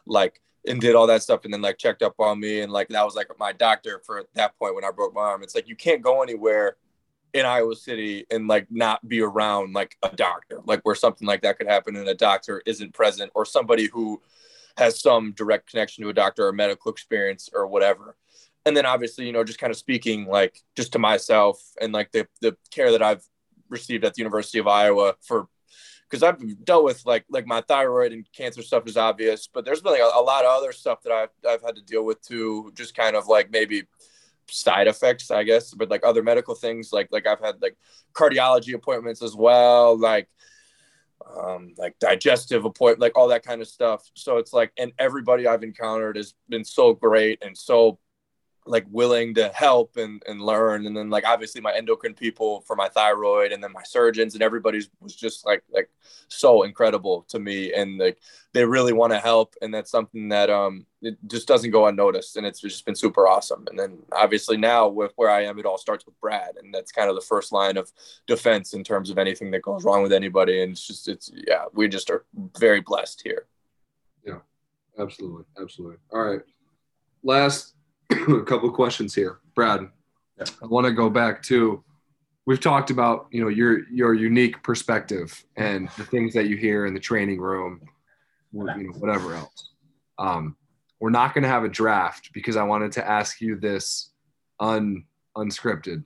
Like 0.05 0.41
and 0.68 0.82
did 0.82 0.95
all 0.95 1.07
that 1.07 1.22
stuff 1.22 1.45
and 1.45 1.53
then 1.53 1.61
like 1.61 1.78
checked 1.78 2.01
up 2.01 2.16
on 2.20 2.39
me 2.39 2.61
and 2.61 2.72
like 2.72 2.88
that 2.89 3.05
was 3.05 3.16
like 3.16 3.28
my 3.39 3.51
doctor 3.51 4.01
for 4.05 4.24
that 4.34 4.57
point 4.57 4.76
when 4.76 4.84
I 4.84 4.91
broke 4.91 5.13
my 5.13 5.22
arm. 5.22 5.43
It's 5.43 5.55
like 5.55 5.68
you 5.68 5.76
can't 5.76 6.01
go 6.01 6.22
anywhere 6.22 6.78
in 7.34 7.45
Iowa 7.45 7.76
City 7.76 8.26
and 8.32 8.47
like 8.47 8.68
not 8.72 9.07
be 9.07 9.22
around 9.22 9.74
like 9.74 9.97
a 10.03 10.16
doctor, 10.16 10.61
like 10.66 10.82
where 10.84 10.95
something 10.95 11.28
like 11.28 11.41
that 11.41 11.57
could 11.57 11.68
happen 11.68 11.95
and 11.95 12.07
a 12.07 12.16
doctor 12.16 12.61
isn't 12.66 12.93
present 12.93 13.32
or 13.36 13.45
somebody 13.45 13.88
who 13.88 14.22
has 14.78 14.99
some 14.99 15.34
direct 15.34 15.70
connection 15.70 16.03
to 16.03 16.09
a 16.09 16.13
doctor 16.13 16.47
or 16.47 16.53
medical 16.53 16.91
experience 16.91 17.49
or 17.53 17.68
whatever. 17.68 18.16
And 18.66 18.76
then 18.76 18.86
obviously, 18.86 19.26
you 19.26 19.32
know, 19.32 19.43
just 19.43 19.59
kind 19.59 19.72
of 19.72 19.78
speaking 19.78 20.26
like 20.26 20.63
just 20.76 20.93
to 20.93 20.99
myself 20.99 21.61
and 21.80 21.93
like 21.93 22.11
the 22.11 22.28
the 22.41 22.57
care 22.72 22.91
that 22.91 23.03
I've 23.03 23.24
received 23.70 24.05
at 24.05 24.13
the 24.13 24.20
University 24.20 24.59
of 24.59 24.68
Iowa 24.68 25.16
for 25.22 25.47
because 26.09 26.23
I've 26.23 26.63
dealt 26.63 26.83
with 26.83 27.05
like 27.05 27.25
like 27.29 27.47
my 27.47 27.61
thyroid 27.61 28.11
and 28.11 28.25
cancer 28.31 28.61
stuff 28.61 28.87
is 28.87 28.97
obvious, 28.97 29.47
but 29.51 29.65
there's 29.65 29.81
been 29.81 29.93
like 29.93 30.01
a, 30.01 30.11
a, 30.15 30.21
lot 30.21 30.45
of 30.45 30.51
other 30.51 30.71
stuff 30.71 31.01
that 31.03 31.11
I've 31.11 31.29
I've 31.47 31.61
had 31.61 31.75
to 31.75 31.81
deal 31.81 32.05
with 32.05 32.21
too, 32.21 32.71
just 32.75 32.95
kind 32.95 33.15
of 33.15 33.27
like 33.27 33.51
maybe 33.51 33.83
side 34.49 34.87
effects, 34.87 35.31
I 35.31 35.43
guess, 35.43 35.73
but 35.73 35.89
like 35.89 36.05
other 36.05 36.23
medical 36.23 36.55
things, 36.55 36.93
like 36.93 37.09
like 37.11 37.27
I've 37.27 37.39
had 37.39 37.61
like 37.61 37.75
cardiology 38.13 38.73
appointments 38.73 39.21
as 39.23 39.35
well, 39.35 39.97
like 39.97 40.29
um 41.35 41.73
like 41.77 41.97
digestive 41.99 42.65
appointment, 42.65 43.01
like 43.01 43.17
all 43.17 43.29
that 43.29 43.43
kind 43.43 43.61
of 43.61 43.67
stuff. 43.67 44.09
So 44.13 44.37
it's 44.37 44.53
like, 44.53 44.71
and 44.77 44.91
everybody 44.99 45.47
I've 45.47 45.63
encountered 45.63 46.17
has 46.17 46.33
been 46.49 46.65
so 46.65 46.93
great 46.93 47.43
and 47.43 47.57
so 47.57 47.99
like 48.68 48.86
willing 48.89 49.34
to 49.36 49.49
help 49.49 49.97
and, 49.97 50.24
and 50.28 50.41
learn. 50.41 50.86
And 50.86 50.97
then 50.97 51.09
like 51.09 51.26
obviously 51.26 51.61
my 51.61 51.74
endocrine 51.74 52.16
people 52.16 52.61
for 52.61 52.76
my 52.76 52.89
thyroid 52.89 53.51
and 53.51 53.63
then 53.63 53.72
my 53.72 53.84
surgeons 53.84 54.34
and 54.34 54.41
everybody's 54.41 54.89
was 54.99 55.16
just 55.16 55.45
like 55.45 55.63
like 55.72 55.89
so 56.28 56.63
incredible 56.63 57.26
to 57.30 57.39
me. 57.39 57.74
And 57.74 57.97
like 57.97 58.18
they 58.53 58.66
really 58.66 58.93
want 58.93 59.13
to 59.13 59.20
help. 59.20 59.55
And 59.61 59.74
that's 59.74 59.91
something 59.91 60.30
that 60.30 60.49
um 60.49 60.86
it 61.01 61.18
just 61.28 61.47
doesn't 61.47 61.72
go 61.72 61.86
unnoticed. 61.88 62.38
And 62.38 62.45
it's 62.45 62.59
just 62.59 62.86
been 62.86 62.95
super 62.95 63.28
awesome. 63.28 63.66
And 63.70 63.78
then 63.78 63.99
obviously 64.11 64.57
now 64.57 64.88
with 64.88 65.11
where 65.16 65.30
i 65.30 65.41
am 65.43 65.59
it 65.59 65.66
all 65.66 65.78
starts 65.78 66.05
with 66.05 66.20
brad. 66.20 66.55
And 66.57 66.74
that's 66.74 66.91
kind 66.91 67.09
of 67.09 67.16
the 67.16 67.22
first 67.22 67.51
line 67.51 67.78
of 67.78 67.91
defense 68.26 68.74
in 68.74 68.84
terms 68.84 69.09
of 69.09 69.18
anything 69.18 69.51
that 69.51 69.61
goes 69.61 69.84
wrong 69.84 70.01
with 70.01 70.13
anybody. 70.13 70.63
And 70.63 70.72
it's 70.72 70.88
just 70.88 71.07
it's 71.07 71.32
yeah 71.34 71.66
we 71.74 71.88
just 71.88 72.09
are 72.09 72.26
very 72.57 72.82
blessed 72.82 73.22
here. 73.24 73.45
Yeah 74.26 74.39
absolutely. 74.97 75.43
Absolutely. 75.61 75.97
All 76.11 76.22
right. 76.22 76.41
Last 77.24 77.74
a 78.11 78.41
couple 78.43 78.69
questions 78.71 79.13
here, 79.13 79.39
Brad. 79.55 79.89
Yeah. 80.37 80.45
I 80.61 80.65
want 80.67 80.85
to 80.85 80.91
go 80.91 81.09
back 81.09 81.41
to 81.43 81.83
we've 82.45 82.59
talked 82.59 82.91
about 82.91 83.27
you 83.31 83.41
know 83.41 83.47
your 83.47 83.87
your 83.89 84.13
unique 84.13 84.61
perspective 84.63 85.43
and 85.55 85.89
the 85.97 86.05
things 86.05 86.33
that 86.33 86.47
you 86.47 86.57
hear 86.57 86.85
in 86.85 86.93
the 86.93 86.99
training 86.99 87.39
room, 87.39 87.81
you 88.53 88.63
know, 88.63 88.93
whatever 88.99 89.35
else. 89.35 89.71
Um, 90.17 90.55
we're 90.99 91.09
not 91.09 91.33
going 91.33 91.43
to 91.43 91.49
have 91.49 91.63
a 91.63 91.69
draft 91.69 92.31
because 92.33 92.55
I 92.55 92.63
wanted 92.63 92.91
to 92.93 93.07
ask 93.07 93.41
you 93.41 93.57
this 93.57 94.11
un 94.59 95.05
unscripted. 95.37 96.03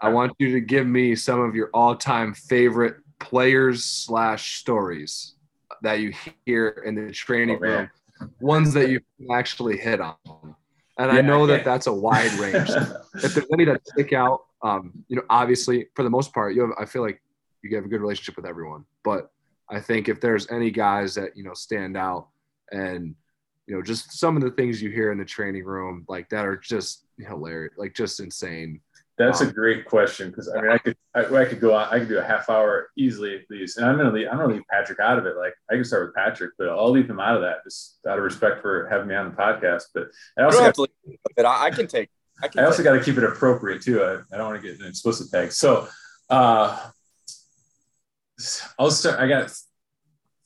I 0.00 0.08
want 0.10 0.32
you 0.38 0.52
to 0.52 0.60
give 0.60 0.86
me 0.86 1.14
some 1.14 1.40
of 1.40 1.54
your 1.54 1.70
all-time 1.72 2.34
favorite 2.34 2.96
players 3.20 3.84
slash 3.84 4.58
stories 4.58 5.34
that 5.82 6.00
you 6.00 6.12
hear 6.44 6.82
in 6.84 6.94
the 6.94 7.10
training 7.10 7.58
Oh, 7.62 7.66
room, 7.66 7.90
ones 8.40 8.74
that 8.74 8.90
you 8.90 9.00
actually 9.32 9.78
hit 9.78 10.00
on. 10.00 10.16
And 10.98 11.10
I 11.10 11.20
know 11.20 11.46
that 11.46 11.64
that's 11.64 11.86
a 11.86 11.92
wide 11.92 12.32
range. 12.34 12.70
if 13.14 13.34
there's 13.34 13.46
any 13.52 13.64
that 13.64 13.86
stick 13.86 14.12
out, 14.12 14.44
um, 14.62 14.92
you 15.08 15.16
know, 15.16 15.22
obviously 15.28 15.88
for 15.94 16.02
the 16.02 16.10
most 16.10 16.32
part, 16.32 16.54
you 16.54 16.62
have. 16.62 16.70
I 16.78 16.84
feel 16.84 17.02
like 17.02 17.20
you 17.62 17.74
have 17.76 17.84
a 17.84 17.88
good 17.88 18.00
relationship 18.00 18.36
with 18.36 18.46
everyone, 18.46 18.84
but 19.02 19.30
I 19.68 19.80
think 19.80 20.08
if 20.08 20.20
there's 20.20 20.50
any 20.50 20.70
guys 20.70 21.14
that 21.16 21.36
you 21.36 21.42
know 21.42 21.54
stand 21.54 21.96
out, 21.96 22.28
and 22.70 23.14
you 23.66 23.74
know, 23.74 23.82
just 23.82 24.12
some 24.12 24.36
of 24.36 24.42
the 24.42 24.50
things 24.50 24.82
you 24.82 24.90
hear 24.90 25.10
in 25.10 25.18
the 25.18 25.24
training 25.24 25.64
room, 25.64 26.04
like 26.08 26.28
that 26.30 26.44
are 26.44 26.56
just 26.56 27.04
hilarious, 27.18 27.74
like 27.76 27.94
just 27.94 28.20
insane. 28.20 28.80
That's 29.16 29.40
a 29.42 29.44
Um, 29.46 29.52
great 29.52 29.84
question 29.84 30.30
because 30.30 30.48
I 30.48 30.60
mean 30.60 30.70
I 30.72 30.78
could 30.78 30.96
I, 31.14 31.24
I 31.24 31.44
could 31.44 31.60
go 31.60 31.72
on 31.74 31.86
I 31.88 32.00
could 32.00 32.08
do 32.08 32.18
a 32.18 32.24
half 32.24 32.50
hour 32.50 32.90
easily 32.96 33.36
at 33.36 33.42
least 33.48 33.78
and 33.78 33.86
I'm 33.86 33.96
gonna 33.96 34.10
leave 34.10 34.26
I'm 34.28 34.38
gonna 34.38 34.52
leave 34.54 34.64
Patrick 34.68 34.98
out 34.98 35.18
of 35.18 35.26
it 35.26 35.36
like 35.36 35.54
I 35.70 35.74
can 35.74 35.84
start 35.84 36.06
with 36.06 36.14
Patrick 36.16 36.50
but 36.58 36.68
I'll 36.68 36.90
leave 36.90 37.08
him 37.08 37.20
out 37.20 37.36
of 37.36 37.42
that 37.42 37.62
just 37.62 38.00
out 38.08 38.18
of 38.18 38.24
respect 38.24 38.60
for 38.60 38.88
having 38.88 39.06
me 39.06 39.14
on 39.14 39.30
the 39.30 39.36
podcast 39.36 39.84
but 39.94 40.08
I 40.36 40.42
also 40.42 40.62
have 40.62 40.74
got, 40.74 40.86
to 40.86 40.92
leave 41.06 41.18
it. 41.36 41.44
I, 41.44 41.66
I 41.66 41.70
can 41.70 41.86
take. 41.86 42.10
I 42.42 42.48
can. 42.48 42.60
I 42.60 42.66
also 42.66 42.82
got 42.82 42.94
to 42.94 43.04
keep 43.04 43.16
it 43.16 43.22
appropriate 43.22 43.82
too 43.82 44.02
I, 44.02 44.14
I 44.32 44.36
don't 44.36 44.48
want 44.48 44.60
to 44.60 44.68
get 44.68 44.80
an 44.80 44.86
explicit 44.88 45.30
tag 45.30 45.52
so 45.52 45.86
uh 46.28 46.90
I'll 48.78 48.90
start 48.90 49.20
I 49.20 49.28
got 49.28 49.52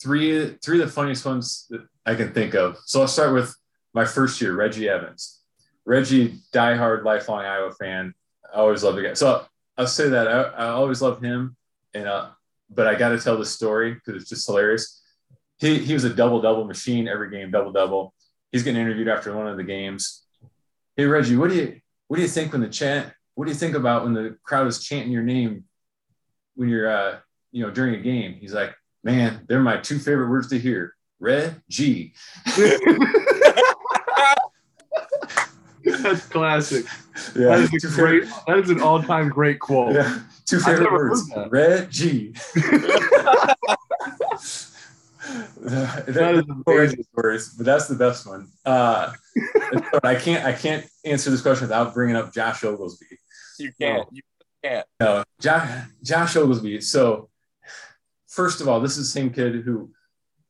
three 0.02 0.56
three 0.62 0.80
of 0.80 0.86
the 0.86 0.92
funniest 0.92 1.24
ones 1.24 1.66
that 1.70 1.86
I 2.04 2.14
can 2.14 2.32
think 2.32 2.54
of 2.54 2.76
so 2.84 3.00
I'll 3.00 3.08
start 3.08 3.32
with 3.32 3.54
my 3.94 4.04
first 4.04 4.40
year 4.42 4.54
Reggie 4.54 4.88
Evans 4.88 5.40
Reggie 5.86 6.36
diehard 6.52 7.04
lifelong 7.04 7.46
Iowa 7.46 7.72
fan 7.72 8.12
I 8.52 8.58
always 8.58 8.82
love 8.82 8.96
the 8.96 9.02
guy. 9.02 9.14
So 9.14 9.44
I'll 9.76 9.86
say 9.86 10.08
that 10.08 10.28
I, 10.28 10.42
I 10.42 10.68
always 10.68 11.00
love 11.02 11.22
him, 11.22 11.56
and 11.94 12.08
uh, 12.08 12.28
but 12.70 12.86
I 12.86 12.94
got 12.94 13.10
to 13.10 13.18
tell 13.18 13.38
the 13.38 13.46
story 13.46 13.94
because 13.94 14.20
it's 14.20 14.30
just 14.30 14.46
hilarious. 14.46 15.02
He 15.58 15.78
he 15.78 15.94
was 15.94 16.04
a 16.04 16.14
double 16.14 16.40
double 16.40 16.64
machine 16.64 17.08
every 17.08 17.30
game, 17.30 17.50
double 17.50 17.72
double. 17.72 18.14
He's 18.52 18.62
getting 18.62 18.80
interviewed 18.80 19.08
after 19.08 19.36
one 19.36 19.46
of 19.46 19.56
the 19.56 19.64
games. 19.64 20.24
Hey 20.96 21.04
Reggie, 21.06 21.36
what 21.36 21.50
do 21.50 21.56
you 21.56 21.80
what 22.08 22.16
do 22.16 22.22
you 22.22 22.28
think 22.28 22.52
when 22.52 22.60
the 22.60 22.68
chant? 22.68 23.12
What 23.34 23.44
do 23.44 23.52
you 23.52 23.56
think 23.56 23.76
about 23.76 24.04
when 24.04 24.14
the 24.14 24.36
crowd 24.42 24.66
is 24.66 24.82
chanting 24.82 25.12
your 25.12 25.22
name 25.22 25.64
when 26.56 26.68
you're 26.68 26.90
uh 26.90 27.18
you 27.52 27.64
know 27.64 27.70
during 27.70 27.94
a 27.94 28.02
game? 28.02 28.34
He's 28.40 28.54
like, 28.54 28.74
man, 29.04 29.44
they're 29.46 29.60
my 29.60 29.76
two 29.76 29.98
favorite 29.98 30.28
words 30.28 30.48
to 30.48 30.58
hear. 30.58 30.94
Red 31.20 31.62
G. 36.14 36.14
That's 36.14 36.26
Yeah, 36.26 36.32
classic. 36.32 36.86
That 37.34 37.74
is 37.74 37.84
a 37.84 37.96
great. 37.96 38.24
That 38.46 38.58
is 38.58 38.70
an 38.70 38.80
all-time 38.80 39.28
great 39.28 39.60
quote. 39.60 39.94
Yeah, 39.94 40.20
two 40.44 40.60
favorite 40.60 40.92
words. 40.92 41.30
Red 41.50 41.90
G. 41.90 42.34
That 45.60 46.06
that 46.06 46.34
is 46.34 46.40
is 46.40 46.46
amazing. 46.66 47.04
stories, 47.12 47.48
but 47.50 47.66
that's 47.66 47.88
the 47.88 47.94
best 47.94 48.26
one. 48.26 48.48
Uh, 48.64 49.12
but 49.92 50.04
I 50.04 50.14
can't 50.14 50.44
I 50.44 50.52
can't 50.52 50.86
answer 51.04 51.30
this 51.30 51.42
question 51.42 51.64
without 51.66 51.92
bringing 51.92 52.16
up 52.16 52.32
Josh 52.32 52.64
Oglesby. 52.64 53.06
You 53.58 53.72
can't. 53.78 54.08
You 54.10 54.22
can't. 54.64 54.86
No, 55.00 55.24
Josh, 55.40 55.84
Josh 56.02 56.36
Oglesby. 56.36 56.80
So, 56.80 57.28
first 58.26 58.60
of 58.60 58.68
all, 58.68 58.80
this 58.80 58.92
is 58.96 59.12
the 59.12 59.20
same 59.20 59.30
kid 59.30 59.56
who 59.64 59.90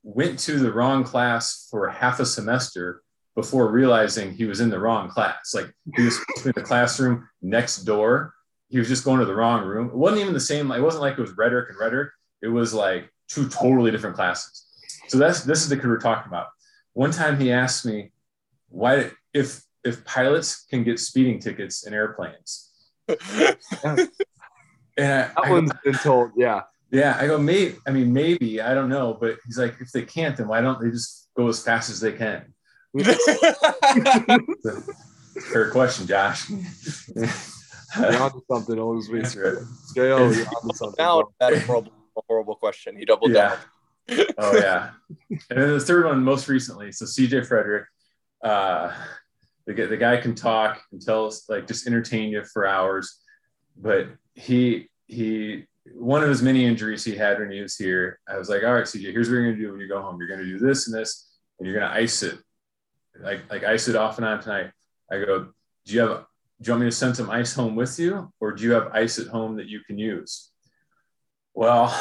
went 0.04 0.38
to 0.40 0.58
the 0.58 0.72
wrong 0.72 1.04
class 1.04 1.66
for 1.70 1.88
half 1.88 2.20
a 2.20 2.26
semester 2.26 3.02
before 3.38 3.70
realizing 3.70 4.32
he 4.32 4.46
was 4.46 4.58
in 4.58 4.68
the 4.68 4.80
wrong 4.80 5.08
class. 5.08 5.54
Like 5.54 5.72
he 5.94 6.02
was 6.02 6.18
supposed 6.18 6.38
to 6.38 6.42
be 6.42 6.48
in 6.48 6.60
the 6.60 6.66
classroom 6.66 7.28
next 7.40 7.84
door. 7.84 8.34
He 8.68 8.80
was 8.80 8.88
just 8.88 9.04
going 9.04 9.20
to 9.20 9.26
the 9.26 9.34
wrong 9.36 9.64
room. 9.64 9.90
It 9.90 9.94
wasn't 9.94 10.22
even 10.22 10.34
the 10.34 10.40
same. 10.40 10.72
It 10.72 10.82
wasn't 10.82 11.02
like 11.02 11.12
it 11.12 11.20
was 11.20 11.36
rhetoric 11.36 11.70
and 11.70 11.78
rhetoric. 11.78 12.10
It 12.42 12.48
was 12.48 12.74
like 12.74 13.08
two 13.28 13.48
totally 13.48 13.92
different 13.92 14.16
classes. 14.16 14.66
So 15.06 15.18
that's 15.18 15.44
this 15.44 15.62
is 15.62 15.68
the 15.68 15.76
kid 15.76 15.86
we're 15.86 16.00
talking 16.00 16.26
about. 16.26 16.48
One 16.94 17.12
time 17.12 17.38
he 17.38 17.52
asked 17.52 17.86
me, 17.86 18.10
"Why 18.70 19.12
if 19.32 19.62
if 19.84 20.04
pilots 20.04 20.64
can 20.68 20.82
get 20.82 20.98
speeding 20.98 21.38
tickets 21.38 21.86
in 21.86 21.94
airplanes?" 21.94 22.72
And 23.84 25.12
I, 25.12 25.14
That 25.28 25.32
I 25.38 25.48
go, 25.48 25.68
been 25.84 25.94
told. 25.94 26.32
Yeah. 26.36 26.62
yeah, 26.90 27.16
I 27.20 27.28
go, 27.28 27.38
maybe. 27.38 27.76
I 27.86 27.92
mean, 27.92 28.12
maybe. 28.12 28.60
I 28.60 28.74
don't 28.74 28.88
know. 28.88 29.16
But 29.18 29.36
he's 29.46 29.56
like, 29.56 29.76
if 29.80 29.92
they 29.92 30.02
can't, 30.02 30.36
then 30.36 30.48
why 30.48 30.60
don't 30.60 30.80
they 30.80 30.90
just 30.90 31.28
go 31.36 31.46
as 31.46 31.62
fast 31.62 31.88
as 31.88 32.00
they 32.00 32.10
can? 32.10 32.52
Fair 35.52 35.70
question, 35.70 36.06
Josh. 36.06 36.50
You're 36.50 38.20
onto 38.20 38.40
something, 38.50 38.78
Oglesby. 38.78 39.20
That's 39.22 39.36
right. 39.36 39.54
Jo, 39.94 40.30
you're 40.30 40.46
onto 40.46 40.74
something. 40.74 40.94
now 40.98 41.22
bro. 41.22 41.32
that 41.40 41.62
horrible, 41.62 41.92
horrible 42.28 42.54
question. 42.56 42.96
He 42.96 43.04
doubled 43.04 43.32
Yeah. 43.32 43.56
down. 44.08 44.26
Oh 44.38 44.56
yeah. 44.56 44.90
And 45.28 45.60
then 45.60 45.68
the 45.74 45.80
third 45.80 46.06
one, 46.06 46.22
most 46.24 46.48
recently, 46.48 46.92
so 46.92 47.04
CJ 47.04 47.46
Frederick, 47.46 47.86
uh, 48.42 48.90
the 49.66 49.74
guy, 49.74 49.84
the 49.86 49.96
guy 49.98 50.16
can 50.16 50.34
talk 50.34 50.80
and 50.92 51.00
tell 51.00 51.26
us 51.26 51.46
like 51.48 51.66
just 51.66 51.86
entertain 51.86 52.30
you 52.30 52.42
for 52.44 52.66
hours, 52.66 53.20
but 53.76 54.06
he 54.34 54.88
he 55.06 55.66
one 55.94 56.22
of 56.22 56.28
his 56.30 56.42
many 56.42 56.64
injuries 56.64 57.04
he 57.04 57.14
had 57.16 57.38
when 57.38 57.50
he 57.50 57.60
was 57.60 57.76
here. 57.76 58.18
I 58.26 58.38
was 58.38 58.48
like, 58.48 58.64
all 58.64 58.72
right, 58.74 58.84
CJ, 58.84 59.12
here's 59.12 59.28
what 59.28 59.34
you're 59.36 59.50
gonna 59.50 59.62
do 59.62 59.70
when 59.72 59.80
you 59.80 59.88
go 59.88 60.00
home. 60.00 60.18
You're 60.18 60.28
gonna 60.28 60.44
do 60.44 60.58
this 60.58 60.88
and 60.88 60.96
this, 60.98 61.28
and 61.58 61.66
you're 61.68 61.78
gonna 61.78 61.92
ice 61.92 62.22
it, 62.22 62.38
like 63.20 63.50
like 63.50 63.64
ice 63.64 63.88
it 63.88 63.96
off 63.96 64.18
and 64.18 64.26
on 64.26 64.40
tonight. 64.40 64.70
I 65.10 65.18
go, 65.18 65.48
do 65.84 65.94
you 65.94 66.00
have 66.00 66.26
do 66.60 66.66
you 66.66 66.72
want 66.72 66.84
me 66.84 66.90
to 66.90 66.96
send 66.96 67.16
some 67.16 67.30
ice 67.30 67.54
home 67.54 67.76
with 67.76 67.98
you, 67.98 68.32
or 68.40 68.52
do 68.52 68.64
you 68.64 68.72
have 68.72 68.88
ice 68.92 69.18
at 69.18 69.28
home 69.28 69.56
that 69.56 69.68
you 69.68 69.80
can 69.86 69.98
use? 69.98 70.50
Well, 71.54 71.94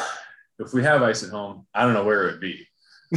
if 0.60 0.74
we 0.74 0.84
have 0.84 1.04
ice 1.04 1.24
at 1.24 1.30
home, 1.30 1.68
I 1.74 1.84
don't 1.84 1.94
know 1.94 2.04
where 2.04 2.28
it 2.28 2.32
would 2.34 2.42
be. 2.42 2.68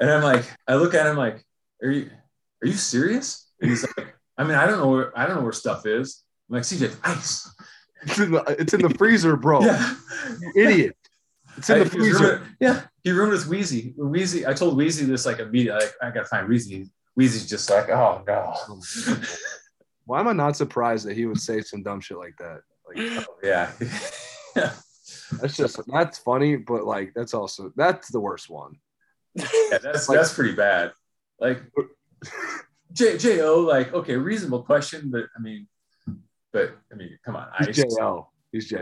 and 0.00 0.10
I'm 0.10 0.22
like, 0.22 0.44
I 0.66 0.76
look 0.76 0.94
at 0.94 1.06
him 1.06 1.16
like, 1.16 1.44
are 1.82 1.90
you 1.90 2.10
are 2.62 2.66
you 2.66 2.74
serious? 2.74 3.50
And 3.60 3.70
he's 3.70 3.84
like, 3.96 4.14
I 4.38 4.44
mean, 4.44 4.54
I 4.54 4.66
don't 4.66 4.78
know 4.78 4.88
where 4.88 5.18
I 5.18 5.26
don't 5.26 5.36
know 5.36 5.42
where 5.42 5.52
stuff 5.52 5.86
is. 5.86 6.22
I'm 6.48 6.56
like, 6.56 6.64
CJ, 6.64 6.96
ice. 7.04 7.48
It's 8.02 8.18
in 8.18 8.30
the, 8.32 8.42
it's 8.58 8.72
in 8.72 8.80
the 8.80 8.90
freezer, 8.90 9.36
bro. 9.36 9.60
Yeah. 9.60 9.94
Idiot. 10.56 10.96
It's 11.60 11.70
in 11.70 11.78
the 11.80 11.84
he 11.90 11.98
was 11.98 12.08
freezer. 12.18 12.46
yeah, 12.58 12.82
he 13.04 13.10
roomed 13.10 13.32
with 13.32 13.46
Wheezy. 13.46 13.94
Wheezy, 13.96 14.46
I 14.46 14.54
told 14.54 14.76
Wheezy 14.76 15.04
this 15.04 15.26
like 15.26 15.38
immediately. 15.38 15.84
Like, 15.84 15.94
I 16.02 16.10
gotta 16.10 16.26
find 16.26 16.48
Wheezy. 16.48 16.90
Wheezy's 17.16 17.46
just 17.48 17.68
like, 17.70 17.90
oh 17.90 18.22
no. 18.26 18.54
Why 20.06 20.20
am 20.20 20.28
I 20.28 20.32
not 20.32 20.56
surprised 20.56 21.06
that 21.06 21.16
he 21.16 21.26
would 21.26 21.38
say 21.38 21.60
some 21.60 21.82
dumb 21.82 22.00
shit 22.00 22.16
like 22.16 22.34
that? 22.38 22.62
Like, 22.88 22.96
oh. 22.98 23.24
yeah. 23.42 23.70
that's 25.40 25.56
just 25.56 25.80
that's 25.86 26.18
funny, 26.18 26.56
but 26.56 26.84
like 26.84 27.12
that's 27.14 27.34
also 27.34 27.72
that's 27.76 28.10
the 28.10 28.20
worst 28.20 28.48
one. 28.48 28.76
Yeah, 29.34 29.78
that's 29.82 30.08
Like- 30.08 30.18
that's 30.18 30.34
pretty 30.34 30.54
bad. 30.54 30.92
Like 31.38 31.62
J 32.92 33.18
J 33.18 33.42
O, 33.42 33.60
like 33.60 33.92
okay, 33.92 34.16
reasonable 34.16 34.62
question, 34.62 35.10
but 35.10 35.24
I 35.36 35.40
mean, 35.40 35.68
but 36.52 36.76
I 36.90 36.96
mean, 36.96 37.18
come 37.24 37.36
on, 37.36 37.48
He's. 37.58 37.76
He's 37.76 37.94
JL. 37.94 38.26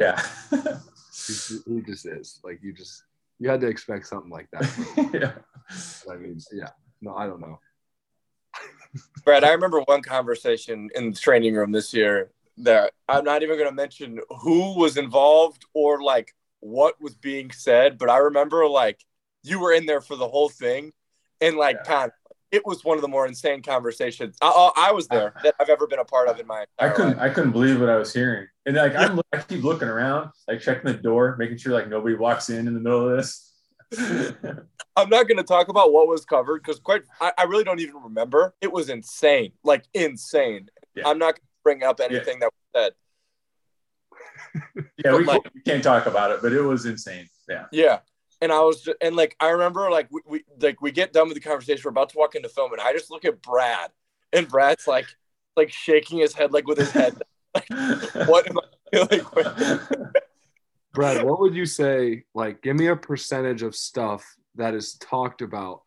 Yeah, 0.01 0.79
He's, 1.26 1.62
he 1.66 1.80
just 1.82 2.06
is. 2.06 2.40
Like 2.42 2.60
you 2.62 2.72
just 2.72 3.04
you 3.38 3.48
had 3.48 3.60
to 3.60 3.68
expect 3.68 4.06
something 4.06 4.30
like 4.30 4.48
that. 4.52 5.10
yeah. 5.14 6.12
I 6.12 6.16
mean, 6.16 6.40
yeah. 6.52 6.70
No, 7.00 7.14
I 7.14 7.26
don't 7.26 7.40
know. 7.40 7.58
Brad, 9.24 9.44
I 9.44 9.52
remember 9.52 9.80
one 9.80 10.02
conversation 10.02 10.90
in 10.94 11.12
the 11.12 11.18
training 11.18 11.54
room 11.54 11.70
this 11.70 11.92
year 11.94 12.30
that 12.58 12.92
I'm 13.08 13.24
not 13.24 13.42
even 13.42 13.56
going 13.56 13.68
to 13.68 13.74
mention 13.74 14.20
who 14.40 14.76
was 14.76 14.96
involved 14.96 15.64
or 15.74 16.02
like 16.02 16.34
what 16.60 17.00
was 17.00 17.14
being 17.14 17.50
said, 17.52 17.98
but 17.98 18.10
I 18.10 18.18
remember 18.18 18.66
like 18.66 19.04
you 19.42 19.60
were 19.60 19.72
in 19.72 19.86
there 19.86 20.00
for 20.00 20.16
the 20.16 20.26
whole 20.26 20.48
thing, 20.48 20.92
and 21.40 21.56
like 21.56 21.76
Yeah. 21.84 22.08
It 22.51 22.62
was 22.64 22.84
one 22.84 22.96
of 22.96 23.03
the 23.03 23.09
more 23.09 23.26
insane 23.26 23.62
conversations 23.62 24.36
I, 24.40 24.49
I 24.76 24.88
I 24.88 24.92
was 24.92 25.07
there 25.09 25.34
that 25.42 25.55
I've 25.61 25.68
ever 25.68 25.86
been 25.86 25.99
a 25.99 26.05
part 26.05 26.28
of 26.28 26.40
in 26.40 26.46
my. 26.46 26.64
I 26.78 26.88
couldn't, 26.88 27.18
life. 27.18 27.30
I 27.30 27.34
couldn't 27.34 27.53
believe 27.53 27.80
what 27.80 27.88
I 27.88 27.96
was 27.96 28.12
hearing, 28.12 28.46
and 28.66 28.76
like 28.76 28.94
I'm, 28.96 29.20
I 29.32 29.38
keep 29.38 29.62
looking 29.62 29.88
around, 29.88 30.30
like 30.46 30.61
checking 30.61 30.90
the 30.90 30.99
door, 30.99 31.36
making 31.38 31.59
sure 31.59 31.72
like 31.72 31.88
nobody 31.88 32.14
walks 32.14 32.49
in 32.49 32.66
in 32.66 32.74
the 32.74 32.80
middle 32.80 33.09
of 33.11 33.16
this. 33.16 33.53
I'm 34.96 35.09
not 35.09 35.28
going 35.28 35.38
to 35.38 35.44
talk 35.44 35.68
about 35.68 35.92
what 35.92 36.09
was 36.09 36.24
covered 36.24 36.62
because 36.62 36.78
quite 36.80 37.03
I, 37.20 37.32
I 37.38 37.42
really 37.44 37.64
don't 37.64 37.80
even 37.80 38.03
remember. 38.03 38.55
It 38.61 38.72
was 38.72 38.88
insane, 38.88 39.53
like 39.62 39.84
insane. 39.94 40.68
Yeah. 40.94 41.05
I'm 41.07 41.18
not 41.18 41.34
going 41.34 41.36
to 41.36 41.62
bring 41.62 41.82
up 41.84 42.01
anything 42.01 42.40
that 42.40 42.51
was 42.74 42.92
said. 44.74 44.84
yeah, 45.05 45.16
we, 45.16 45.24
Like- 45.24 45.42
we 45.55 45.61
can't 45.62 45.82
talk 45.82 46.07
about 46.07 46.30
it, 46.30 46.40
but 46.42 46.53
it 46.53 46.61
was 46.62 46.86
insane. 46.86 47.28
Yeah, 47.49 47.66
Yeah. 47.72 47.99
And 48.41 48.53
I 48.53 48.61
was, 48.61 48.89
and 49.01 49.16
like, 49.16 49.36
I 49.41 49.51
remember, 49.51 49.91
like, 49.91 50.09
we, 50.11 50.20
we, 50.26 50.45
like, 50.61 50.80
we 50.80 50.93
get 50.93 51.12
done 51.12 51.28
with 51.28 51.34
the 51.34 51.41
conversation. 51.41 51.82
We're 51.84 51.91
about 51.91 52.11
to 52.11 52.18
walk 52.18 52.34
into 52.34 52.49
film, 52.49 52.72
and 52.72 52.80
I 52.80 52.93
just 52.93 53.11
look 53.11 53.24
at 53.24 53.43
Brad, 53.43 53.91
and 54.32 54.47
Brad's 54.49 54.86
like, 54.86 55.07
like 55.57 55.72
shaking 55.72 56.18
his 56.18 56.34
head, 56.34 56.53
like 56.53 56.66
with 56.66 56.78
his 56.78 56.91
head. 56.91 57.20
like, 57.55 57.68
What 58.28 58.49
am 58.49 58.59
I 58.59 58.99
like? 58.99 59.36
what- 59.36 60.12
Brad, 60.95 61.24
what 61.24 61.41
would 61.41 61.55
you 61.55 61.66
say? 61.66 62.24
Like, 62.34 62.62
give 62.62 62.76
me 62.76 62.86
a 62.89 62.97
percentage 62.97 63.62
of 63.62 63.74
stuff 63.74 64.24
that 64.55 64.74
is 64.74 64.95
talked 64.95 65.43
about 65.43 65.82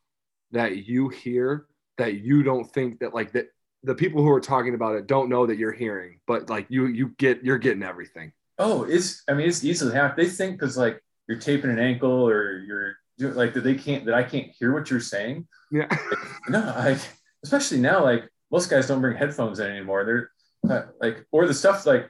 that 0.52 0.88
you 0.88 1.10
hear 1.10 1.68
that 1.98 2.16
you 2.16 2.44
don't 2.44 2.72
think 2.72 3.00
that 3.00 3.14
like 3.14 3.32
that 3.34 3.48
the 3.84 3.96
people 3.96 4.22
who 4.22 4.30
are 4.32 4.42
talking 4.42 4.74
about 4.76 4.96
it 4.96 5.08
don't 5.08 5.30
know 5.30 5.46
that 5.46 5.58
you're 5.58 5.72
hearing, 5.72 6.20
but 6.28 6.50
like 6.50 6.66
you 6.70 6.88
you 6.88 7.10
get 7.18 7.44
you're 7.44 7.58
getting 7.58 7.84
everything. 7.84 8.32
Oh, 8.58 8.84
it's 8.84 9.24
I 9.28 9.34
mean 9.34 9.48
it's 9.48 9.64
easily 9.64 9.94
happened. 9.94 10.26
They 10.26 10.30
think 10.30 10.60
because 10.60 10.78
like 10.78 11.02
you're 11.32 11.40
taping 11.40 11.72
an 11.72 11.80
ankle 11.80 12.28
or 12.28 12.60
you're 12.60 12.96
doing 13.18 13.36
like 13.36 13.54
that 13.54 13.64
they 13.64 13.76
can't 13.76 14.06
that 14.06 14.14
I 14.14 14.24
can't 14.24 14.48
hear 14.60 14.74
what 14.74 14.90
you're 14.92 15.00
saying. 15.00 15.48
Yeah. 15.72 15.88
Like, 15.90 16.50
no, 16.50 16.60
I 16.60 16.98
especially 17.44 17.80
now 17.80 18.04
like 18.04 18.28
most 18.52 18.70
guys 18.70 18.88
don't 18.88 19.00
bring 19.00 19.16
headphones 19.16 19.60
in 19.60 19.72
anymore. 19.72 20.04
They're 20.04 20.32
uh, 20.70 20.88
like 21.00 21.26
or 21.32 21.48
the 21.48 21.54
stuff 21.54 21.86
like 21.86 22.10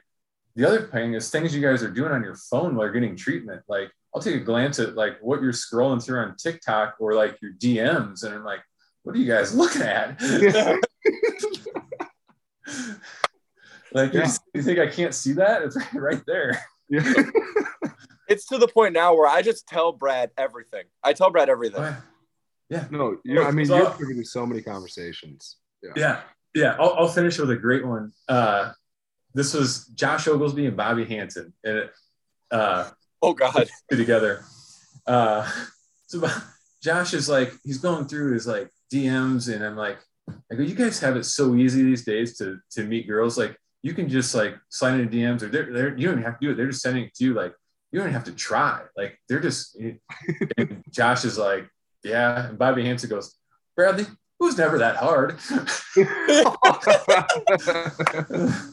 the 0.56 0.66
other 0.66 0.82
thing 0.88 1.14
is 1.14 1.30
things 1.30 1.54
you 1.54 1.62
guys 1.62 1.84
are 1.84 1.90
doing 1.90 2.10
on 2.10 2.24
your 2.24 2.34
phone 2.34 2.74
while 2.74 2.86
you're 2.86 2.92
getting 2.92 3.14
treatment. 3.16 3.62
Like 3.68 3.92
I'll 4.12 4.20
take 4.20 4.34
a 4.34 4.40
glance 4.44 4.80
at 4.80 4.96
like 4.96 5.18
what 5.20 5.40
you're 5.40 5.52
scrolling 5.52 6.04
through 6.04 6.18
on 6.18 6.36
TikTok 6.36 6.96
or 6.98 7.14
like 7.14 7.38
your 7.40 7.52
DMs, 7.52 8.24
and 8.24 8.34
I'm 8.34 8.44
like, 8.44 8.60
what 9.04 9.14
are 9.14 9.18
you 9.18 9.26
guys 9.26 9.54
looking 9.54 9.82
at? 9.82 10.20
like 13.92 14.12
Yeah. 14.12 14.26
you, 14.26 14.32
you 14.54 14.62
think 14.62 14.78
I 14.80 14.88
can't 14.88 15.14
see 15.14 15.34
that? 15.34 15.62
It's 15.62 15.76
right, 15.76 15.94
right 15.94 16.22
there. 16.26 16.60
Yeah. 16.88 17.12
It's 18.28 18.46
to 18.46 18.58
the 18.58 18.68
point 18.68 18.94
now 18.94 19.14
where 19.14 19.26
I 19.28 19.42
just 19.42 19.66
tell 19.66 19.92
Brad 19.92 20.30
everything. 20.38 20.84
I 21.02 21.12
tell 21.12 21.30
Brad 21.30 21.48
everything. 21.48 21.94
Yeah, 22.68 22.86
no, 22.90 23.18
you 23.24 23.42
I 23.42 23.50
mean 23.50 23.66
So- 23.66 23.76
you're 23.76 23.90
privy 23.90 24.14
to 24.14 24.24
so 24.24 24.46
many 24.46 24.62
conversations. 24.62 25.56
yeah, 25.96 26.20
yeah. 26.54 26.76
I'll, 26.78 26.94
I'll 26.94 27.08
finish 27.08 27.38
with 27.38 27.50
a 27.50 27.56
great 27.56 27.84
one. 27.86 28.12
Uh, 28.28 28.72
this 29.34 29.52
was 29.54 29.86
Josh 29.88 30.26
Oglesby 30.28 30.66
and 30.66 30.76
Bobby 30.76 31.04
Hansen, 31.04 31.52
and 31.64 31.78
it, 31.78 31.92
uh, 32.50 32.88
Oh 33.22 33.34
God. 33.34 33.68
together. 33.90 34.44
Uh, 35.06 35.50
so 36.06 36.26
Josh 36.82 37.14
is 37.14 37.28
like, 37.28 37.52
he's 37.64 37.78
going 37.78 38.06
through 38.06 38.32
his 38.34 38.46
like 38.46 38.70
DMs, 38.92 39.52
and 39.52 39.64
I'm 39.64 39.76
like, 39.76 39.98
I 40.50 40.54
go, 40.54 40.62
you 40.62 40.74
guys 40.74 40.98
have 41.00 41.16
it 41.16 41.24
so 41.24 41.54
easy 41.54 41.82
these 41.82 42.04
days 42.04 42.38
to 42.38 42.58
to 42.72 42.84
meet 42.84 43.06
girls. 43.08 43.36
Like, 43.36 43.56
you 43.82 43.92
can 43.94 44.08
just 44.08 44.34
like 44.34 44.54
sign 44.68 45.00
in 45.00 45.08
DMs, 45.08 45.42
or 45.42 45.48
they're, 45.48 45.72
they're 45.72 45.96
you 45.96 46.06
don't 46.06 46.18
even 46.20 46.22
have 46.24 46.38
to 46.38 46.46
do 46.46 46.52
it. 46.52 46.56
They're 46.56 46.68
just 46.68 46.82
sending 46.82 47.04
it 47.04 47.14
to 47.16 47.24
you. 47.24 47.34
Like, 47.34 47.54
you 47.92 48.00
don't 48.00 48.12
have 48.12 48.24
to 48.24 48.32
try. 48.32 48.80
Like, 48.96 49.18
they're 49.28 49.40
just. 49.40 49.76
And 49.76 50.00
Josh 50.90 51.24
is 51.24 51.38
like, 51.38 51.68
yeah, 52.02 52.48
and 52.48 52.58
Bobby 52.58 52.84
Hansen 52.84 53.10
goes, 53.10 53.34
Bradley, 53.76 54.02
it 54.04 54.08
was 54.40 54.58
never 54.58 54.78
that 54.78 54.96
hard. 54.96 55.38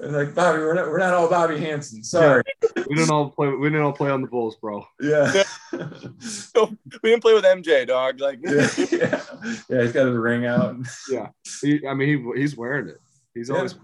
And 0.00 0.12
like 0.12 0.34
Bobby, 0.34 0.58
we're 0.58 0.74
not 0.74 0.88
we're 0.88 0.98
not 0.98 1.12
all 1.12 1.28
Bobby 1.28 1.58
Hansen. 1.58 2.02
Sorry. 2.02 2.42
we 2.88 2.94
didn't 2.94 3.10
all 3.10 3.30
play 3.30 3.48
we 3.48 3.68
didn't 3.68 3.82
all 3.82 3.92
play 3.92 4.10
on 4.10 4.22
the 4.22 4.26
Bulls, 4.26 4.56
bro. 4.56 4.86
Yeah. 5.00 5.42
So 6.20 6.66
We 7.02 7.10
didn't 7.10 7.22
play 7.22 7.34
with 7.34 7.44
MJ, 7.44 7.86
dog. 7.86 8.20
Like 8.20 8.38
yeah, 8.42 8.68
yeah, 8.78 9.22
yeah. 9.68 9.82
He's 9.82 9.92
got 9.92 10.06
his 10.06 10.16
ring 10.16 10.46
out. 10.46 10.76
He, 11.60 11.86
I 11.86 11.94
mean 11.94 12.32
he, 12.34 12.40
he's 12.40 12.56
wearing 12.56 12.88
it. 12.88 13.00
He's 13.34 13.48
Yeah. 13.48 13.56
always 13.56 13.74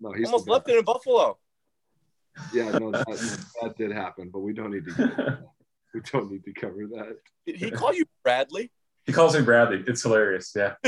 no, 0.00 0.12
he's 0.12 0.26
almost 0.26 0.48
left 0.48 0.68
it 0.68 0.78
in 0.78 0.84
Buffalo. 0.84 1.36
Yeah, 2.52 2.70
no, 2.78 2.90
that, 2.92 3.46
that 3.62 3.76
did 3.76 3.92
happen, 3.92 4.30
but 4.32 4.40
we 4.40 4.52
don't 4.52 4.70
need 4.72 4.84
to 4.86 4.90
get 4.92 5.00
into 5.10 5.16
that. 5.16 5.38
we 5.94 6.00
don't 6.12 6.30
need 6.30 6.44
to 6.44 6.52
cover 6.52 6.86
that. 6.94 7.16
Did 7.46 7.56
he 7.56 7.70
call 7.70 7.94
you 7.94 8.04
Bradley? 8.22 8.70
He 9.04 9.12
calls 9.12 9.34
me 9.36 9.42
Bradley. 9.42 9.84
It's 9.86 10.02
hilarious. 10.02 10.52
Yeah, 10.54 10.74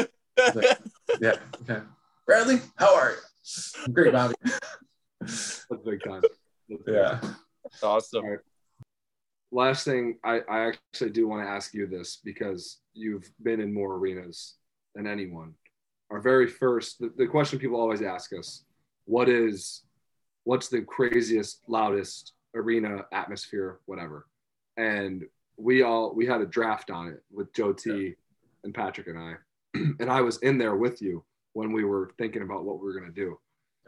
yeah. 1.21 1.35
Okay. 1.63 1.81
Bradley, 2.27 2.61
how 2.77 2.95
are 2.95 3.11
you? 3.13 3.17
I'm 3.85 3.93
great, 3.93 4.13
Bobby. 4.13 4.35
That's 5.21 5.65
big 5.85 6.03
time. 6.05 6.21
That's 6.69 6.83
big 6.85 6.95
Yeah. 6.95 7.19
time. 7.21 7.37
That's 7.65 7.83
awesome. 7.83 8.25
All 8.25 8.31
right. 8.31 8.39
Last 9.53 9.85
thing, 9.85 10.19
I, 10.23 10.41
I 10.49 10.69
actually 10.69 11.11
do 11.11 11.27
want 11.27 11.45
to 11.45 11.51
ask 11.51 11.75
you 11.75 11.87
this 11.87 12.21
because 12.25 12.79
you've 12.95 13.29
been 13.43 13.61
in 13.61 13.75
more 13.75 13.95
arenas 13.97 14.55
than 14.95 15.07
anyone. 15.09 15.55
Our 16.11 16.21
very 16.21 16.47
first, 16.47 17.01
the, 17.01 17.13
the 17.17 17.27
question 17.27 17.59
people 17.59 17.81
always 17.81 18.03
ask 18.03 18.33
us, 18.33 18.65
what 19.07 19.29
is, 19.29 19.83
what's 20.45 20.69
the 20.69 20.83
craziest, 20.83 21.63
loudest 21.69 22.33
arena 22.55 23.05
atmosphere, 23.13 23.81
whatever. 23.87 24.27
And 24.77 25.25
we 25.57 25.83
all, 25.83 26.15
we 26.15 26.27
had 26.27 26.41
a 26.41 26.47
draft 26.47 26.91
on 26.91 27.09
it 27.09 27.23
with 27.33 27.53
Joe 27.53 27.73
T 27.73 28.15
and 28.65 28.75
Patrick 28.75 29.09
and 29.09 29.19
I. 29.19 29.35
and 29.75 30.11
I 30.11 30.21
was 30.21 30.39
in 30.39 30.59
there 30.59 30.77
with 30.77 31.03
you 31.03 31.25
when 31.53 31.73
we 31.73 31.85
were 31.85 32.11
thinking 32.19 32.43
about 32.43 32.65
what 32.65 32.81
we 32.81 32.87
were 32.87 32.99
going 32.99 33.13
to 33.13 33.21
do. 33.21 33.39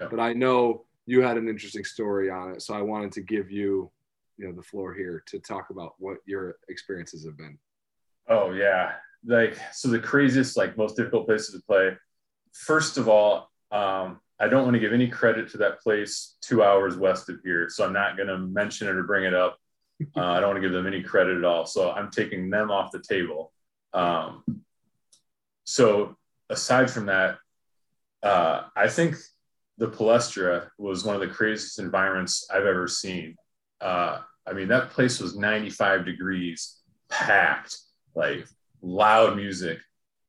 Yeah. 0.00 0.08
But 0.10 0.20
I 0.20 0.32
know 0.32 0.84
you 1.06 1.22
had 1.22 1.36
an 1.36 1.48
interesting 1.48 1.84
story 1.84 2.30
on 2.30 2.52
it. 2.52 2.62
So 2.62 2.74
I 2.74 2.82
wanted 2.82 3.12
to 3.12 3.22
give 3.22 3.50
you, 3.50 3.90
you 4.36 4.46
know, 4.46 4.52
the 4.52 4.62
floor 4.62 4.94
here 4.94 5.22
to 5.26 5.38
talk 5.38 5.70
about 5.70 5.94
what 5.98 6.18
your 6.26 6.56
experiences 6.68 7.24
have 7.24 7.36
been. 7.36 7.58
Oh 8.28 8.52
yeah. 8.52 8.92
Like 9.24 9.56
so 9.72 9.88
the 9.88 9.98
craziest, 9.98 10.56
like 10.56 10.76
most 10.76 10.96
difficult 10.96 11.26
places 11.26 11.54
to 11.54 11.62
play. 11.66 11.96
First 12.52 12.98
of 12.98 13.08
all, 13.08 13.50
um, 13.70 14.20
I 14.42 14.48
don't 14.48 14.64
want 14.64 14.74
to 14.74 14.80
give 14.80 14.92
any 14.92 15.06
credit 15.06 15.48
to 15.50 15.58
that 15.58 15.80
place 15.80 16.34
two 16.40 16.64
hours 16.64 16.96
west 16.96 17.28
of 17.28 17.38
here. 17.44 17.68
So 17.70 17.86
I'm 17.86 17.92
not 17.92 18.16
gonna 18.16 18.38
mention 18.38 18.88
it 18.88 18.96
or 18.96 19.04
bring 19.04 19.24
it 19.24 19.34
up. 19.34 19.56
Uh, 20.16 20.20
I 20.20 20.40
don't 20.40 20.48
want 20.48 20.56
to 20.56 20.62
give 20.62 20.72
them 20.72 20.88
any 20.88 21.00
credit 21.00 21.36
at 21.36 21.44
all. 21.44 21.64
So 21.64 21.92
I'm 21.92 22.10
taking 22.10 22.50
them 22.50 22.72
off 22.72 22.90
the 22.90 22.98
table. 22.98 23.52
Um, 23.94 24.42
so 25.62 26.16
aside 26.50 26.90
from 26.90 27.06
that, 27.06 27.38
uh, 28.20 28.62
I 28.74 28.88
think 28.88 29.14
the 29.78 29.86
Palestra 29.86 30.70
was 30.76 31.04
one 31.04 31.14
of 31.14 31.20
the 31.20 31.28
craziest 31.28 31.78
environments 31.78 32.48
I've 32.52 32.66
ever 32.66 32.88
seen. 32.88 33.36
Uh, 33.80 34.22
I 34.44 34.54
mean, 34.54 34.66
that 34.68 34.90
place 34.90 35.20
was 35.20 35.36
95 35.36 36.04
degrees, 36.04 36.80
packed, 37.08 37.76
like 38.16 38.44
loud 38.80 39.36
music. 39.36 39.78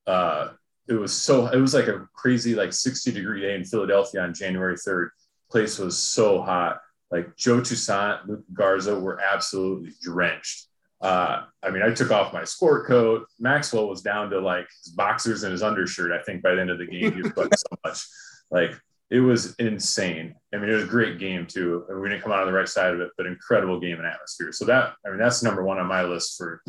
Uh, 0.06 0.50
it 0.88 0.94
was 0.94 1.14
so, 1.14 1.48
it 1.48 1.60
was 1.60 1.74
like 1.74 1.88
a 1.88 2.08
crazy, 2.14 2.56
like 2.56 2.74
60 2.74 3.12
degree 3.12 3.42
day 3.42 3.56
in 3.56 3.64
Philadelphia 3.64 4.22
on 4.22 4.34
January 4.34 4.76
3rd. 4.76 5.10
Place 5.50 5.80
was 5.80 5.98
so 5.98 6.42
hot. 6.42 6.80
Like 7.12 7.36
Joe 7.38 7.62
Toussaint, 7.62 8.28
Luka 8.28 8.44
Garza 8.54 9.00
were 9.00 9.20
absolutely 9.22 9.92
drenched. 10.02 10.68
Uh, 11.00 11.44
I 11.62 11.70
mean, 11.70 11.84
I 11.84 11.94
took 11.94 12.12
off 12.12 12.34
my 12.34 12.46
sport 12.46 12.88
coat. 12.88 13.28
Maxwell 13.40 13.90
was 13.90 14.02
down 14.02 14.30
to 14.30 14.40
like 14.40 14.68
his 14.84 14.94
boxers 14.94 15.44
and 15.44 15.52
his 15.52 15.62
undershirt. 15.62 16.12
I 16.12 16.24
think 16.24 16.42
by 16.42 16.56
the 16.56 16.62
end 16.62 16.70
of 16.70 16.80
the 16.80 16.86
game, 16.86 17.14
he 17.14 17.22
was 17.22 17.32
sweating 17.34 17.52
so 17.58 17.76
much. 17.86 18.08
Like 18.50 18.80
it 19.10 19.20
was 19.20 19.54
insane. 19.56 20.34
I 20.54 20.58
mean, 20.58 20.70
it 20.70 20.74
was 20.74 20.86
a 20.86 20.88
great 20.88 21.20
game 21.20 21.46
too. 21.46 21.86
And 21.90 22.02
we 22.02 22.10
didn't 22.10 22.24
come 22.24 22.32
out 22.32 22.40
on 22.40 22.48
the 22.48 22.54
right 22.54 22.68
side 22.68 22.94
of 22.94 23.02
it, 23.02 23.12
but 23.18 23.26
incredible 23.26 23.80
game 23.80 23.98
and 23.98 24.08
atmosphere. 24.08 24.52
So 24.52 24.66
that, 24.66 24.94
I 25.06 25.10
mean, 25.10 25.20
that's 25.20 25.44
number 25.44 25.64
one 25.64 25.78
on 25.78 25.88
my 25.88 26.04
list 26.04 26.38
for 26.38 26.64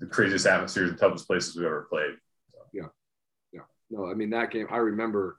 the 0.00 0.06
craziest 0.06 0.46
atmospheres 0.46 0.90
and 0.90 0.98
toughest 0.98 1.26
places 1.26 1.56
we've 1.56 1.64
ever 1.64 1.86
played. 1.88 2.16
No, 3.96 4.10
I 4.10 4.14
mean, 4.14 4.30
that 4.30 4.50
game, 4.50 4.66
I 4.70 4.76
remember 4.76 5.38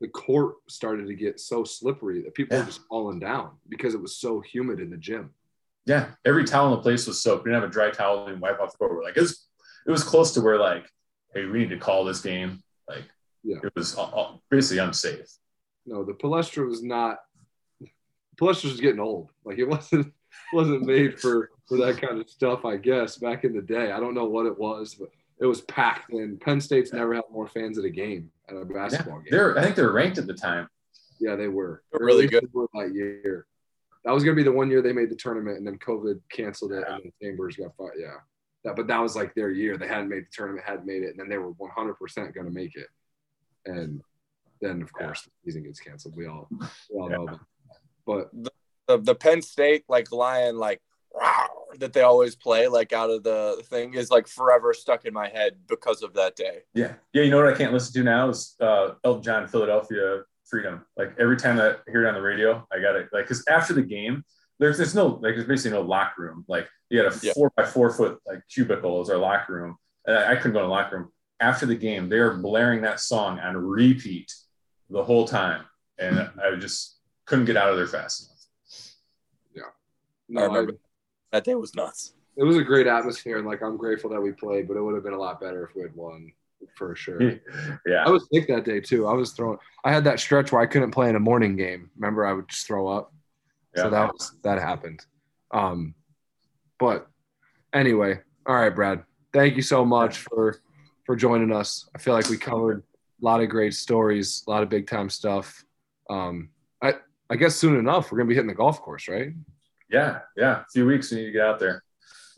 the 0.00 0.08
court 0.08 0.56
started 0.68 1.06
to 1.08 1.14
get 1.14 1.40
so 1.40 1.64
slippery 1.64 2.22
that 2.22 2.34
people 2.34 2.56
Yeah. 2.56 2.62
were 2.62 2.66
just 2.66 2.86
falling 2.88 3.18
down 3.18 3.56
because 3.68 3.94
it 3.94 4.00
was 4.00 4.16
so 4.16 4.40
humid 4.40 4.78
in 4.80 4.88
the 4.90 4.96
gym. 4.96 5.30
Yeah, 5.84 6.10
every 6.24 6.44
towel 6.44 6.66
in 6.68 6.76
the 6.76 6.82
place 6.82 7.06
was 7.08 7.20
soaked. 7.20 7.44
We 7.44 7.50
didn't 7.50 7.62
have 7.62 7.70
a 7.70 7.72
dry 7.72 7.90
towel 7.90 8.26
and 8.28 8.40
wipe 8.40 8.60
off 8.60 8.72
the 8.72 8.78
court. 8.78 8.92
We're 8.94 9.02
like, 9.02 9.16
it 9.16 9.20
was, 9.20 9.48
it 9.86 9.90
was 9.90 10.04
close 10.04 10.32
to 10.34 10.40
where 10.40 10.58
like, 10.58 10.86
hey, 11.34 11.44
we 11.46 11.58
need 11.58 11.70
to 11.70 11.78
call 11.78 12.04
this 12.04 12.20
game. 12.20 12.62
Like, 12.88 13.04
Yeah. 13.42 13.56
it 13.64 13.72
was 13.74 13.96
all, 13.96 14.10
all- 14.12 14.42
basically 14.48 14.78
unsafe. 14.78 15.26
No, 15.84 16.04
the 16.04 16.12
Palestra 16.14 16.64
was 16.68 16.84
not, 16.84 17.18
Palestra 18.40 18.64
was 18.70 18.80
getting 18.80 19.00
old. 19.00 19.30
Like 19.44 19.58
it 19.58 19.64
wasn't, 19.68 20.12
wasn't 20.52 20.82
made 20.82 21.18
for, 21.20 21.50
for 21.68 21.78
that 21.78 22.00
kind 22.00 22.20
of 22.20 22.30
stuff, 22.30 22.64
I 22.64 22.76
guess, 22.76 23.16
back 23.16 23.42
in 23.44 23.54
the 23.54 23.62
day. 23.62 23.90
I 23.90 23.98
don't 23.98 24.14
know 24.14 24.26
what 24.26 24.46
it 24.46 24.56
was, 24.56 24.94
but 24.94 25.08
it 25.42 25.46
was 25.46 25.60
packed. 25.62 26.12
And 26.12 26.40
Penn 26.40 26.60
State's 26.60 26.92
never 26.92 27.14
had 27.14 27.24
more 27.30 27.48
fans 27.48 27.78
at 27.78 27.84
a 27.84 27.90
game, 27.90 28.30
at 28.48 28.54
a 28.54 28.58
Yeah, 28.60 28.64
basketball 28.72 29.16
game. 29.18 29.28
they're, 29.30 29.58
I 29.58 29.62
think 29.62 29.74
they're 29.76 29.90
ranked 29.92 30.18
at 30.18 30.26
the 30.26 30.34
time. 30.34 30.68
Yeah, 31.20 31.36
they 31.36 31.48
were. 31.48 31.82
They're 31.92 32.06
really 32.06 32.26
good. 32.26 32.48
were 32.52 32.68
that 32.74 32.94
year. 32.94 33.46
That 34.04 34.12
was 34.12 34.24
gonna 34.24 34.34
be 34.36 34.42
the 34.42 34.52
one 34.52 34.70
year 34.70 34.82
they 34.82 34.92
made 34.92 35.10
the 35.10 35.16
tournament, 35.16 35.58
and 35.58 35.66
then 35.66 35.78
COVID 35.78 36.20
canceled 36.32 36.72
it, 36.72 36.84
and 36.88 37.02
then 37.04 37.12
Chambers 37.22 37.56
got 37.56 37.76
fired. 37.76 37.94
Yeah, 37.98 38.16
that, 38.64 38.74
but 38.74 38.88
that 38.88 38.98
was 38.98 39.14
like 39.14 39.32
their 39.34 39.50
year. 39.50 39.76
They 39.76 39.86
hadn't 39.86 40.08
made 40.08 40.24
the 40.24 40.32
tournament, 40.32 40.64
hadn't 40.66 40.86
made 40.86 41.02
it, 41.04 41.10
and 41.10 41.20
then 41.20 41.28
they 41.28 41.38
were 41.38 41.50
100 41.52 41.94
percent 41.94 42.34
gonna 42.34 42.50
make 42.50 42.74
it. 42.74 42.88
And 43.66 44.00
then, 44.60 44.82
of 44.82 44.92
course, 44.92 45.22
the 45.22 45.30
season 45.44 45.62
gets 45.62 45.78
canceled. 45.78 46.16
We 46.16 46.26
all 46.26 46.48
we 46.90 46.98
all 47.00 47.08
know 47.08 47.26
that. 47.26 47.38
But 48.04 48.30
The 48.88 48.98
the 48.98 49.14
Penn 49.14 49.40
State 49.42 49.84
like 49.88 50.10
lion 50.10 50.58
like 50.58 50.80
"Rawr," 50.80 50.91
that 51.78 51.92
they 51.92 52.02
always 52.02 52.34
play 52.36 52.68
like 52.68 52.92
out 52.92 53.10
of 53.10 53.22
the 53.22 53.62
thing 53.66 53.94
is 53.94 54.10
like 54.10 54.26
forever 54.26 54.72
stuck 54.74 55.04
in 55.04 55.14
my 55.14 55.28
head 55.28 55.56
because 55.68 56.02
of 56.02 56.14
that 56.14 56.36
day. 56.36 56.58
Yeah. 56.74 56.94
Yeah. 57.12 57.22
You 57.22 57.30
know 57.30 57.42
what 57.42 57.52
I 57.52 57.56
can't 57.56 57.72
listen 57.72 57.92
to 57.94 58.02
now 58.04 58.28
is 58.28 58.54
uh, 58.60 58.90
Elton 59.04 59.22
John, 59.22 59.48
Philadelphia 59.48 60.22
Freedom. 60.44 60.84
Like 60.96 61.14
every 61.18 61.36
time 61.36 61.58
I 61.60 61.76
hear 61.90 62.04
it 62.04 62.08
on 62.08 62.14
the 62.14 62.20
radio, 62.22 62.66
I 62.72 62.78
got 62.80 62.96
it. 62.96 63.08
Like, 63.12 63.24
because 63.24 63.44
after 63.48 63.72
the 63.72 63.82
game, 63.82 64.24
there's 64.58 64.76
there's 64.76 64.94
no 64.94 65.06
like 65.06 65.34
there's 65.34 65.46
basically 65.46 65.76
no 65.78 65.82
locker 65.82 66.22
room. 66.22 66.44
Like 66.46 66.68
you 66.90 66.98
had 66.98 67.12
a 67.12 67.18
Yeah. 67.22 67.32
four 67.32 67.50
by 67.56 67.64
four 67.64 67.90
foot 67.90 68.20
like 68.26 68.40
cubicle 68.52 69.00
as 69.00 69.08
our 69.10 69.16
locker 69.16 69.54
room. 69.54 69.76
And 70.06 70.16
I, 70.16 70.32
I 70.32 70.36
couldn't 70.36 70.52
go 70.52 70.60
in 70.60 70.66
the 70.66 70.70
locker 70.70 70.98
room. 70.98 71.08
After 71.40 71.66
the 71.66 71.74
game, 71.74 72.08
they 72.08 72.18
are 72.18 72.34
blaring 72.34 72.82
that 72.82 73.00
song 73.00 73.40
on 73.40 73.56
repeat 73.56 74.32
the 74.90 75.02
whole 75.02 75.26
time, 75.26 75.64
and 75.98 76.18
I 76.40 76.54
just 76.56 76.98
couldn't 77.24 77.46
get 77.46 77.56
out 77.56 77.70
of 77.70 77.76
there 77.76 77.86
fast 77.88 78.22
enough. 78.22 78.92
Yeah. 79.56 79.62
no, 80.28 80.42
I 80.42 80.44
remember 80.44 80.72
I- 80.74 80.76
that 81.32 81.44
day 81.44 81.54
was 81.54 81.74
nuts. 81.74 82.14
it 82.36 82.44
was 82.44 82.56
a 82.56 82.62
great 82.62 82.86
atmosphere, 82.86 83.38
and 83.38 83.46
like 83.46 83.62
I'm 83.62 83.76
grateful 83.76 84.10
that 84.10 84.20
we 84.20 84.32
played. 84.32 84.68
But 84.68 84.76
it 84.76 84.82
would 84.82 84.94
have 84.94 85.04
been 85.04 85.12
a 85.12 85.18
lot 85.18 85.40
better 85.40 85.64
if 85.64 85.74
we 85.74 85.82
had 85.82 85.94
won. 85.96 86.32
for 86.76 86.94
sure. 86.94 87.20
yeah. 87.86 88.04
I 88.06 88.10
was 88.10 88.26
sick 88.32 88.46
that 88.48 88.64
day 88.64 88.80
too. 88.80 89.06
I 89.06 89.14
was 89.14 89.32
throwing. 89.32 89.58
I 89.84 89.92
had 89.92 90.04
that 90.04 90.20
stretch 90.20 90.52
where 90.52 90.62
I 90.62 90.66
couldn't 90.66 90.92
play 90.92 91.08
in 91.08 91.16
a 91.16 91.20
morning 91.20 91.56
game. 91.56 91.90
Remember, 91.96 92.24
I 92.24 92.32
would 92.32 92.48
just 92.48 92.66
throw 92.66 92.88
up. 92.88 93.12
Yeah. 93.76 93.82
So 93.84 93.90
that 93.90 94.12
was 94.12 94.32
that 94.44 94.58
happened. 94.58 95.04
Um, 95.50 95.94
but 96.78 97.08
anyway, 97.72 98.20
all 98.46 98.56
right, 98.56 98.74
Brad. 98.74 99.04
Thank 99.32 99.56
you 99.56 99.62
so 99.62 99.84
much 99.84 100.18
for 100.18 100.60
for 101.04 101.16
joining 101.16 101.52
us. 101.52 101.88
I 101.94 101.98
feel 101.98 102.14
like 102.14 102.28
we 102.28 102.36
covered 102.36 102.82
a 103.20 103.24
lot 103.24 103.40
of 103.40 103.48
great 103.48 103.74
stories, 103.74 104.44
a 104.46 104.50
lot 104.50 104.62
of 104.62 104.68
big 104.68 104.86
time 104.86 105.08
stuff. 105.10 105.64
Um, 106.10 106.50
I 106.82 106.94
I 107.30 107.36
guess 107.36 107.56
soon 107.56 107.78
enough 107.78 108.12
we're 108.12 108.18
gonna 108.18 108.28
be 108.28 108.34
hitting 108.34 108.48
the 108.48 108.54
golf 108.54 108.80
course, 108.80 109.08
right? 109.08 109.32
Yeah. 109.92 110.20
Yeah. 110.36 110.60
A 110.60 110.64
few 110.72 110.86
weeks, 110.86 111.12
you 111.12 111.18
need 111.18 111.26
to 111.26 111.32
get 111.32 111.42
out 111.42 111.58
there. 111.60 111.82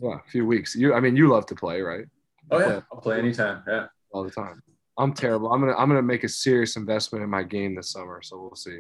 Yeah, 0.01 0.17
a 0.17 0.31
few 0.31 0.45
weeks. 0.45 0.75
You, 0.75 0.93
I 0.95 1.01
mean, 1.01 1.17
you 1.17 1.29
love 1.29 1.47
to 1.47 1.55
play, 1.55 1.81
right? 1.81 2.05
Oh, 2.51 2.59
yeah. 2.59 2.67
Play 2.67 2.83
I'll 2.93 3.01
play 3.01 3.19
anytime. 3.19 3.63
Yeah. 3.67 3.87
all 4.13 4.25
the 4.25 4.31
time. 4.31 4.63
I'm 4.99 5.13
terrible. 5.13 5.53
I'm 5.53 5.61
gonna 5.61 5.75
I'm 5.77 5.89
gonna 5.89 6.03
make 6.03 6.23
a 6.23 6.29
serious 6.29 6.77
investment 6.77 7.25
in 7.25 7.31
my 7.31 7.43
game 7.43 7.75
this 7.75 7.91
summer, 7.91 8.21
so 8.23 8.39
we'll 8.41 8.55
see. 8.55 8.79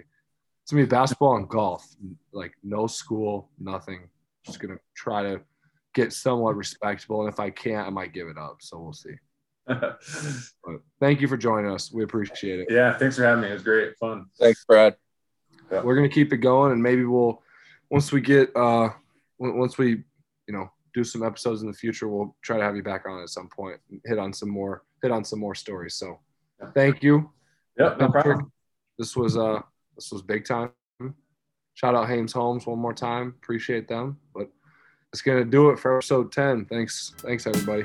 It's 0.63 0.71
gonna 0.71 0.85
be 0.85 0.89
basketball 0.89 1.37
and 1.37 1.49
golf, 1.49 1.85
like 2.33 2.53
no 2.63 2.87
school, 2.87 3.51
nothing. 3.59 4.09
Just 4.47 4.61
gonna 4.61 4.79
try 4.95 5.23
to 5.25 5.41
get 5.93 6.13
somewhat 6.13 6.57
respectable, 6.57 7.23
and 7.25 7.33
if 7.33 7.41
I 7.41 7.51
can't, 7.51 7.87
I 7.87 7.91
might 7.91 8.13
give 8.13 8.29
it 8.29 8.39
up. 8.39 8.59
So 8.61 8.79
we'll 8.79 8.93
see. 8.93 9.15
But 9.67 10.81
thank 11.01 11.21
you 11.21 11.27
for 11.29 11.37
joining 11.37 11.71
us. 11.71 11.93
We 11.93 12.05
appreciate 12.05 12.61
it. 12.61 12.69
yeah. 12.71 12.97
Thanks 12.97 13.17
for 13.17 13.25
having 13.25 13.43
me. 13.43 13.49
It 13.49 13.55
was 13.55 13.63
great. 13.63 13.97
Fun. 13.99 14.27
Thanks, 14.39 14.65
Brad. 14.65 14.95
We're 15.71 15.97
gonna 15.97 16.09
keep 16.09 16.33
it 16.33 16.39
going, 16.39 16.71
and 16.73 16.83
maybe 16.83 17.05
we'll 17.05 17.43
once 17.95 18.11
we 18.13 18.21
get 18.21 18.51
uh 18.57 18.89
once 19.39 19.79
we 19.79 19.89
you 20.49 20.55
know 20.55 20.69
do 20.95 21.03
some 21.05 21.23
episodes 21.23 21.63
in 21.63 21.69
the 21.69 21.77
future, 21.85 22.07
we'll 22.09 22.37
try 22.43 22.57
to 22.59 22.63
have 22.65 22.77
you 22.77 22.83
back 22.83 23.03
on 23.09 23.23
at 23.23 23.29
some 23.29 23.49
point. 23.49 23.81
and 23.91 24.01
Hit 24.05 24.19
on 24.19 24.33
some 24.33 24.51
more 24.51 24.83
hit 25.03 25.11
on 25.13 25.25
some 25.25 25.39
more 25.39 25.55
stories. 25.55 25.95
So 25.95 26.19
Yeah. 26.61 26.71
thank 26.75 27.03
you. 27.03 27.31
Yep. 27.79 27.99
No 28.01 28.09
problem. 28.11 28.53
This 28.99 29.17
was 29.17 29.37
uh 29.37 29.61
this 29.97 30.11
was 30.13 30.23
big 30.23 30.45
time. 30.45 30.71
Shout 31.75 31.95
out 31.97 32.09
Hames 32.09 32.33
Homes 32.33 32.67
one 32.67 32.79
more 32.79 32.95
time. 32.95 33.27
Appreciate 33.43 33.87
them. 33.89 34.19
But 34.35 34.49
it's 35.13 35.23
gonna 35.23 35.45
do 35.45 35.71
it 35.71 35.79
for 35.79 35.97
episode 35.97 36.31
10. 36.33 36.67
Thanks. 36.67 37.15
Thanks 37.19 37.47
everybody. 37.47 37.85